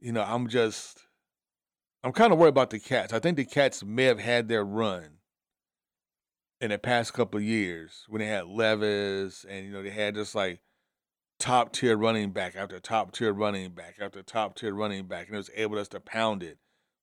You 0.00 0.12
know, 0.12 0.22
I'm 0.22 0.48
just, 0.48 1.02
I'm 2.02 2.12
kind 2.12 2.32
of 2.32 2.38
worried 2.38 2.50
about 2.50 2.70
the 2.70 2.78
Cats. 2.78 3.12
I 3.12 3.18
think 3.18 3.36
the 3.36 3.44
Cats 3.44 3.84
may 3.84 4.04
have 4.04 4.20
had 4.20 4.48
their 4.48 4.64
run 4.64 5.18
in 6.60 6.70
the 6.70 6.78
past 6.78 7.12
couple 7.12 7.38
of 7.38 7.44
years 7.44 8.04
when 8.08 8.20
they 8.20 8.26
had 8.26 8.46
Levis 8.46 9.44
and 9.48 9.66
you 9.66 9.72
know 9.72 9.82
they 9.82 9.90
had 9.90 10.14
just 10.14 10.34
like 10.34 10.60
top 11.40 11.72
tier 11.72 11.96
running 11.96 12.30
back 12.30 12.54
after 12.54 12.78
top 12.78 13.10
tier 13.10 13.32
running 13.32 13.72
back 13.72 13.96
after 14.00 14.22
top 14.22 14.54
tier 14.54 14.72
running 14.72 15.06
back, 15.06 15.26
and 15.26 15.34
it 15.34 15.38
was 15.38 15.50
able 15.56 15.76
just 15.76 15.90
to 15.90 16.00
pound 16.00 16.42
it. 16.42 16.58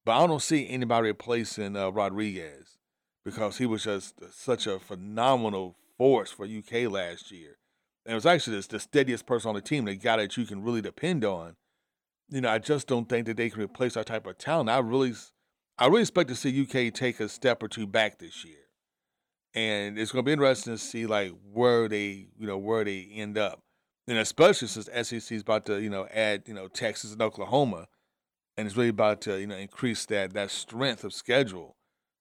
But 0.05 0.13
I 0.13 0.25
don't 0.25 0.41
see 0.41 0.69
anybody 0.69 1.09
replacing 1.09 1.75
uh, 1.75 1.89
Rodriguez 1.89 2.77
because 3.25 3.57
he 3.57 3.65
was 3.65 3.83
just 3.83 4.15
such 4.33 4.65
a 4.65 4.79
phenomenal 4.79 5.75
force 5.97 6.31
for 6.31 6.45
UK 6.45 6.89
last 6.89 7.31
year. 7.31 7.57
And 8.05 8.13
it 8.13 8.15
was 8.15 8.25
actually 8.25 8.59
the, 8.59 8.67
the 8.67 8.79
steadiest 8.79 9.25
person 9.25 9.49
on 9.49 9.55
the 9.55 9.61
team, 9.61 9.85
the 9.85 9.95
guy 9.95 10.17
that 10.17 10.35
you 10.37 10.45
can 10.45 10.63
really 10.63 10.81
depend 10.81 11.25
on. 11.25 11.55
You 12.29 12.41
know, 12.41 12.49
I 12.49 12.59
just 12.59 12.87
don't 12.87 13.09
think 13.09 13.25
that 13.27 13.37
they 13.37 13.49
can 13.49 13.61
replace 13.61 13.95
that 13.95 14.05
type 14.05 14.27
of 14.27 14.37
talent. 14.37 14.69
I 14.69 14.79
really, 14.79 15.13
I 15.77 15.87
really 15.87 16.01
expect 16.01 16.29
to 16.29 16.35
see 16.35 16.61
UK 16.61 16.93
take 16.93 17.19
a 17.19 17.27
step 17.27 17.63
or 17.63 17.67
two 17.67 17.87
back 17.87 18.19
this 18.19 18.45
year, 18.45 18.67
and 19.55 19.97
it's 19.97 20.11
going 20.11 20.23
to 20.23 20.27
be 20.27 20.33
interesting 20.33 20.73
to 20.73 20.77
see 20.77 21.07
like 21.07 21.31
where 21.51 21.87
they, 21.87 22.27
you 22.37 22.45
know, 22.45 22.57
where 22.57 22.83
they 22.83 23.09
end 23.13 23.37
up, 23.37 23.61
and 24.07 24.17
especially 24.19 24.67
since 24.67 24.85
SEC 25.07 25.31
is 25.31 25.41
about 25.41 25.65
to, 25.65 25.81
you 25.81 25.89
know, 25.89 26.07
add, 26.13 26.43
you 26.45 26.53
know, 26.53 26.67
Texas 26.67 27.13
and 27.13 27.21
Oklahoma, 27.21 27.87
and 28.57 28.67
it's 28.67 28.77
really 28.77 28.89
about 28.89 29.21
to, 29.21 29.39
you 29.39 29.47
know, 29.47 29.57
increase 29.57 30.05
that 30.05 30.33
that 30.33 30.51
strength 30.51 31.03
of 31.03 31.13
schedule 31.13 31.77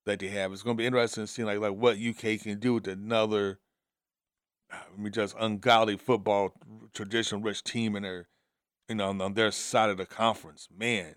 that 0.06 0.20
they 0.20 0.28
have. 0.28 0.52
It's 0.52 0.62
going 0.62 0.76
to 0.76 0.80
be 0.80 0.86
interesting 0.86 1.24
to 1.24 1.26
see 1.26 1.44
like 1.44 1.58
like 1.58 1.74
what 1.74 1.98
UK 1.98 2.40
can 2.40 2.58
do 2.58 2.74
with 2.74 2.88
another 2.88 3.58
I 4.70 4.76
mean, 4.96 5.12
just 5.12 5.34
ungodly 5.38 5.96
football 5.96 6.52
tradition 6.92 7.42
rich 7.42 7.64
team 7.64 7.96
in 7.96 8.02
their, 8.02 8.28
you 8.88 8.96
know, 8.96 9.08
on, 9.08 9.20
on 9.20 9.34
their 9.34 9.50
side 9.50 9.90
of 9.90 9.96
the 9.96 10.06
conference, 10.06 10.68
man. 10.76 11.14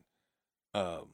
Um, 0.74 1.10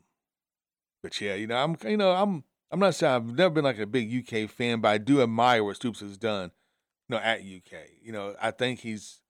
but 1.02 1.20
yeah, 1.20 1.36
you 1.36 1.48
know, 1.48 1.58
I'm, 1.58 1.78
you 1.84 1.98
know, 1.98 2.12
I'm, 2.12 2.44
I'm 2.72 2.80
not 2.80 2.96
saying 2.96 3.14
I've 3.14 3.36
never 3.36 3.50
been 3.50 3.64
like 3.64 3.80
a 3.80 3.88
big 3.88 4.12
UK 4.14 4.50
fan, 4.50 4.82
but 4.82 4.90
I 4.90 4.98
do 4.98 5.22
admire 5.22 5.64
what 5.64 5.78
Stoops 5.78 6.02
has 6.02 6.18
done, 6.18 6.52
you 7.08 7.16
know, 7.16 7.22
at 7.22 7.40
UK. 7.40 7.88
You 8.02 8.12
know, 8.12 8.36
I 8.42 8.52
think 8.52 8.82
he's, 8.82 9.22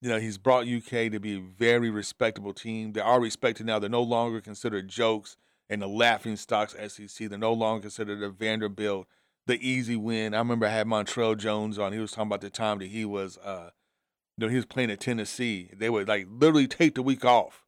you 0.00 0.08
know, 0.08 0.18
he's 0.18 0.38
brought 0.38 0.66
UK 0.66 1.10
to 1.12 1.18
be 1.20 1.36
a 1.36 1.40
very 1.40 1.90
respectable 1.90 2.54
team. 2.54 2.92
They 2.92 3.00
are 3.00 3.20
respected 3.20 3.66
now. 3.66 3.78
They're 3.78 3.90
no 3.90 4.02
longer 4.02 4.40
considered 4.40 4.88
jokes 4.88 5.36
and 5.68 5.82
the 5.82 5.88
laughing 5.88 6.36
stocks 6.36 6.74
SEC. 6.74 7.28
They're 7.28 7.38
no 7.38 7.52
longer 7.52 7.82
considered 7.82 8.22
a 8.22 8.30
Vanderbilt 8.30 9.06
the 9.48 9.66
easy 9.66 9.96
win. 9.96 10.34
I 10.34 10.38
remember 10.38 10.66
I 10.66 10.70
had 10.70 10.86
Montrell 10.86 11.36
Jones 11.36 11.78
on. 11.78 11.92
He 11.92 11.98
was 11.98 12.12
talking 12.12 12.28
about 12.28 12.42
the 12.42 12.50
time 12.50 12.78
that 12.78 12.88
he 12.88 13.04
was, 13.04 13.38
uh, 13.38 13.70
you 14.36 14.46
know, 14.46 14.50
he 14.50 14.56
was 14.56 14.66
playing 14.66 14.90
at 14.90 15.00
Tennessee. 15.00 15.70
They 15.74 15.90
would 15.90 16.06
like 16.06 16.28
literally 16.30 16.68
take 16.68 16.94
the 16.94 17.02
week 17.02 17.24
off. 17.24 17.64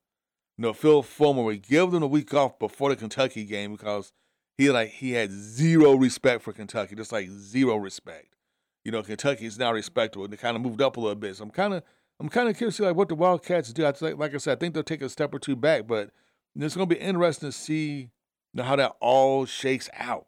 You 0.59 0.63
know, 0.63 0.73
Phil 0.75 1.03
Fulmer 1.03 1.43
would 1.43 1.63
give 1.63 1.91
them 1.91 2.03
a 2.03 2.07
week 2.07 2.35
off 2.35 2.59
before 2.59 2.91
the 2.91 2.97
Kentucky 2.97 3.45
game 3.45 3.73
because 3.73 4.13
he 4.59 4.71
like 4.71 4.91
he 4.91 5.13
had 5.13 5.33
zero 5.33 5.95
respect 5.95 6.43
for 6.43 6.53
Kentucky, 6.53 6.95
just 6.95 7.13
like 7.13 7.31
zero 7.31 7.77
respect. 7.77 8.37
You 8.85 8.93
know, 8.93 9.03
Kentucky 9.03 9.47
is 9.47 9.59
now 9.59 9.73
respectable. 9.73 10.29
They 10.29 10.37
kind 10.37 10.57
of 10.57 10.63
moved 10.63 10.83
up 10.83 10.99
a 10.99 11.01
little 11.01 11.17
bit. 11.17 11.37
So 11.37 11.45
I'm 11.45 11.51
kind 11.51 11.73
of 11.73 11.83
I'm 12.21 12.29
kind 12.29 12.51
of 12.51 12.59
curious 12.59 12.77
to 12.77 12.83
see 12.83 12.87
like 12.87 12.97
what 12.97 13.09
the 13.09 13.15
Wildcats 13.15 13.73
do. 13.73 13.87
I 13.87 13.93
think, 13.93 14.19
like 14.19 14.35
I 14.35 14.37
said, 14.37 14.59
I 14.59 14.61
think 14.61 14.75
they'll 14.75 14.83
take 14.83 15.01
a 15.01 15.09
step 15.09 15.35
or 15.35 15.39
two 15.39 15.57
back, 15.57 15.87
but 15.87 16.11
it's 16.55 16.77
going 16.77 16.87
to 16.89 16.95
be 16.95 17.01
interesting 17.01 17.49
to 17.49 17.53
see 17.53 17.99
you 18.01 18.09
know, 18.53 18.65
how 18.65 18.77
that 18.77 18.97
all 19.01 19.47
shakes 19.47 19.89
out 19.95 20.27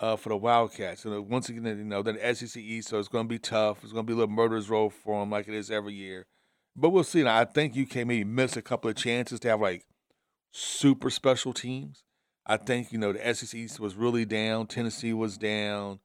uh, 0.00 0.16
for 0.16 0.30
the 0.30 0.36
Wildcats. 0.36 1.04
You 1.04 1.12
know, 1.12 1.22
once 1.22 1.48
again, 1.48 1.64
you 1.64 1.84
know, 1.84 2.02
the 2.02 2.34
SEC 2.34 2.60
East, 2.60 2.88
so 2.88 2.98
it's 2.98 3.08
going 3.08 3.26
to 3.26 3.28
be 3.28 3.38
tough. 3.38 3.84
It's 3.84 3.92
going 3.92 4.06
to 4.06 4.10
be 4.10 4.14
a 4.14 4.16
little 4.16 4.34
murderer's 4.34 4.70
row 4.70 4.88
for 4.88 5.20
them, 5.20 5.30
like 5.30 5.46
it 5.46 5.54
is 5.54 5.70
every 5.70 5.92
year. 5.92 6.26
But 6.74 6.90
we'll 6.90 7.04
see. 7.04 7.22
Now, 7.22 7.38
I 7.38 7.44
think 7.44 7.76
UK 7.76 8.06
maybe 8.06 8.24
missed 8.24 8.56
a 8.56 8.62
couple 8.62 8.90
of 8.90 8.96
chances 8.96 9.38
to 9.40 9.48
have 9.48 9.60
like 9.60 9.84
super 10.52 11.10
special 11.10 11.52
teams. 11.52 12.02
I 12.46 12.56
think 12.56 12.92
you 12.92 12.98
know 12.98 13.12
the 13.12 13.34
SEC 13.34 13.54
East 13.54 13.78
was 13.78 13.94
really 13.94 14.24
down. 14.24 14.66
Tennessee 14.66 15.12
was 15.12 15.36
down. 15.36 16.00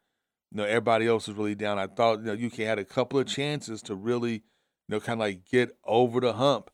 You 0.52 0.58
know, 0.58 0.66
everybody 0.66 1.08
else 1.08 1.28
was 1.28 1.38
really 1.38 1.56
down. 1.56 1.80
I 1.80 1.88
thought 1.88 2.20
you 2.20 2.26
know 2.26 2.48
UK 2.48 2.58
had 2.60 2.80
a 2.80 2.86
couple 2.86 3.20
of 3.20 3.28
chances 3.28 3.82
to 3.84 3.96
really, 3.96 4.34
you 4.34 4.42
know, 4.90 5.00
kind 5.00 5.22
of 5.22 5.26
like 5.26 5.46
get 5.50 5.78
over 5.86 6.20
the 6.20 6.34
hump, 6.34 6.70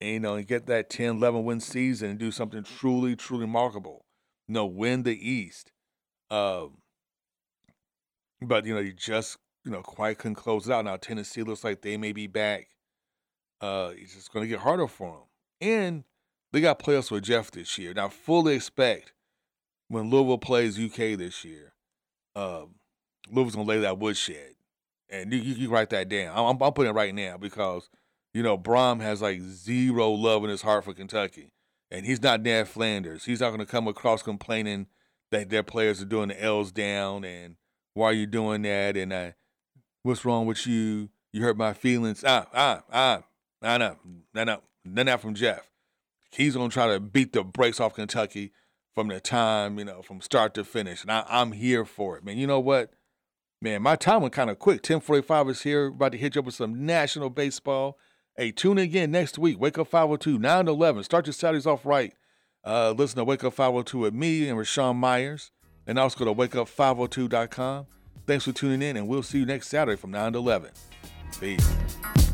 and 0.00 0.10
you 0.10 0.20
know, 0.20 0.34
and 0.34 0.46
get 0.46 0.66
that 0.66 0.90
10, 0.90 1.16
11 1.16 1.44
win 1.44 1.60
season 1.60 2.10
and 2.10 2.18
do 2.18 2.32
something 2.32 2.64
truly, 2.64 3.14
truly 3.14 3.42
remarkable. 3.42 4.04
You 4.48 4.54
know, 4.54 4.66
win 4.66 5.04
the 5.04 5.16
East. 5.16 5.70
Um, 6.30 6.78
but 8.42 8.66
you 8.66 8.74
know, 8.74 8.80
you 8.80 8.92
just 8.92 9.38
you 9.64 9.70
know 9.70 9.82
quite 9.82 10.18
couldn't 10.18 10.36
close 10.36 10.68
it 10.68 10.72
out. 10.72 10.84
Now 10.84 10.96
Tennessee 10.96 11.42
looks 11.42 11.64
like 11.64 11.82
they 11.82 11.96
may 11.96 12.12
be 12.12 12.26
back. 12.26 12.68
Uh, 13.60 13.92
it's 13.96 14.14
just 14.14 14.32
going 14.32 14.44
to 14.44 14.48
get 14.48 14.60
harder 14.60 14.86
for 14.86 15.10
them, 15.10 15.68
and 15.68 16.04
they 16.52 16.60
got 16.60 16.78
playoffs 16.78 17.10
with 17.10 17.24
Jeff 17.24 17.50
this 17.50 17.76
year. 17.76 17.92
Now, 17.92 18.08
fully 18.08 18.54
expect 18.54 19.12
when 19.88 20.10
Louisville 20.10 20.38
plays 20.38 20.78
UK 20.78 21.18
this 21.18 21.44
year, 21.44 21.72
um, 22.36 22.76
Louisville's 23.30 23.56
going 23.56 23.66
to 23.66 23.72
lay 23.72 23.80
that 23.80 23.98
woodshed, 23.98 24.54
and 25.10 25.32
you, 25.32 25.40
you, 25.40 25.54
you 25.54 25.68
write 25.70 25.90
that 25.90 26.08
down. 26.08 26.32
I'm, 26.36 26.62
I'm 26.62 26.72
putting 26.72 26.90
it 26.90 26.94
right 26.94 27.14
now 27.14 27.36
because 27.36 27.90
you 28.32 28.42
know 28.42 28.56
Brohm 28.56 29.00
has 29.00 29.20
like 29.20 29.40
zero 29.40 30.10
love 30.10 30.44
in 30.44 30.50
his 30.50 30.62
heart 30.62 30.84
for 30.84 30.94
Kentucky, 30.94 31.50
and 31.90 32.06
he's 32.06 32.22
not 32.22 32.42
Ned 32.42 32.68
Flanders. 32.68 33.24
He's 33.24 33.40
not 33.40 33.48
going 33.48 33.60
to 33.60 33.66
come 33.66 33.88
across 33.88 34.22
complaining 34.22 34.86
that 35.30 35.50
their 35.50 35.62
players 35.62 36.00
are 36.00 36.06
doing 36.06 36.28
the 36.28 36.42
L's 36.42 36.72
down 36.72 37.24
and 37.24 37.56
why 37.94 38.06
are 38.06 38.14
you 38.14 38.26
doing 38.26 38.62
that 38.62 38.96
and 38.96 39.12
uh, 39.12 39.30
what's 40.02 40.24
wrong 40.24 40.46
with 40.46 40.66
you? 40.66 41.10
You 41.32 41.42
hurt 41.42 41.56
my 41.56 41.74
feelings. 41.74 42.24
Ah, 42.26 42.46
ah, 42.54 42.82
ah, 42.92 43.22
no, 43.60 43.76
no, 43.76 43.96
no, 44.34 44.44
no, 44.44 44.62
none 44.84 45.00
of 45.00 45.06
that 45.06 45.20
from 45.20 45.34
Jeff. 45.34 45.68
he's 46.30 46.54
to 46.54 46.68
try 46.68 46.88
to 46.92 47.00
beat 47.00 47.32
the 47.32 47.44
brakes 47.44 47.80
off 47.80 47.94
Kentucky 47.94 48.52
from 48.94 49.08
the 49.08 49.20
time, 49.20 49.78
you 49.78 49.84
know, 49.84 50.02
from 50.02 50.20
start 50.20 50.54
to 50.54 50.64
finish. 50.64 51.02
And 51.02 51.12
I, 51.12 51.24
I'm 51.28 51.52
here 51.52 51.84
for 51.84 52.16
it, 52.16 52.24
man. 52.24 52.38
You 52.38 52.46
know 52.46 52.60
what? 52.60 52.92
Man, 53.60 53.82
my 53.82 53.96
time 53.96 54.22
went 54.22 54.34
kind 54.34 54.50
of 54.50 54.58
quick. 54.58 54.76
1045 54.76 55.48
is 55.50 55.62
here. 55.62 55.86
About 55.86 56.12
to 56.12 56.18
hit 56.18 56.34
you 56.34 56.40
up 56.40 56.46
with 56.46 56.54
some 56.54 56.86
national 56.86 57.30
baseball. 57.30 57.98
Hey, 58.36 58.52
tune 58.52 58.78
in 58.78 58.84
again 58.84 59.10
next 59.10 59.36
week. 59.36 59.58
Wake 59.58 59.78
up 59.78 59.88
502, 59.88 60.38
9 60.38 60.66
to 60.66 60.70
11. 60.70 61.02
Start 61.02 61.26
your 61.26 61.32
Saturdays 61.32 61.66
off 61.66 61.84
right. 61.84 62.14
Uh, 62.64 62.92
listen 62.96 63.16
to 63.16 63.24
Wake 63.24 63.44
Up 63.44 63.54
502 63.54 63.98
with 63.98 64.14
me 64.14 64.48
and 64.48 64.58
Raashaan 64.58 64.96
Myers. 64.96 65.50
And 65.86 65.98
also 65.98 66.18
go 66.18 66.24
to 66.26 66.34
wakeup502.com. 66.34 67.86
Thanks 68.26 68.44
for 68.44 68.52
tuning 68.52 68.82
in, 68.82 68.98
and 68.98 69.08
we'll 69.08 69.22
see 69.22 69.38
you 69.38 69.46
next 69.46 69.68
Saturday 69.68 69.96
from 69.96 70.10
9 70.10 70.34
to 70.34 70.38
11. 70.38 70.70
Peace. 71.40 72.27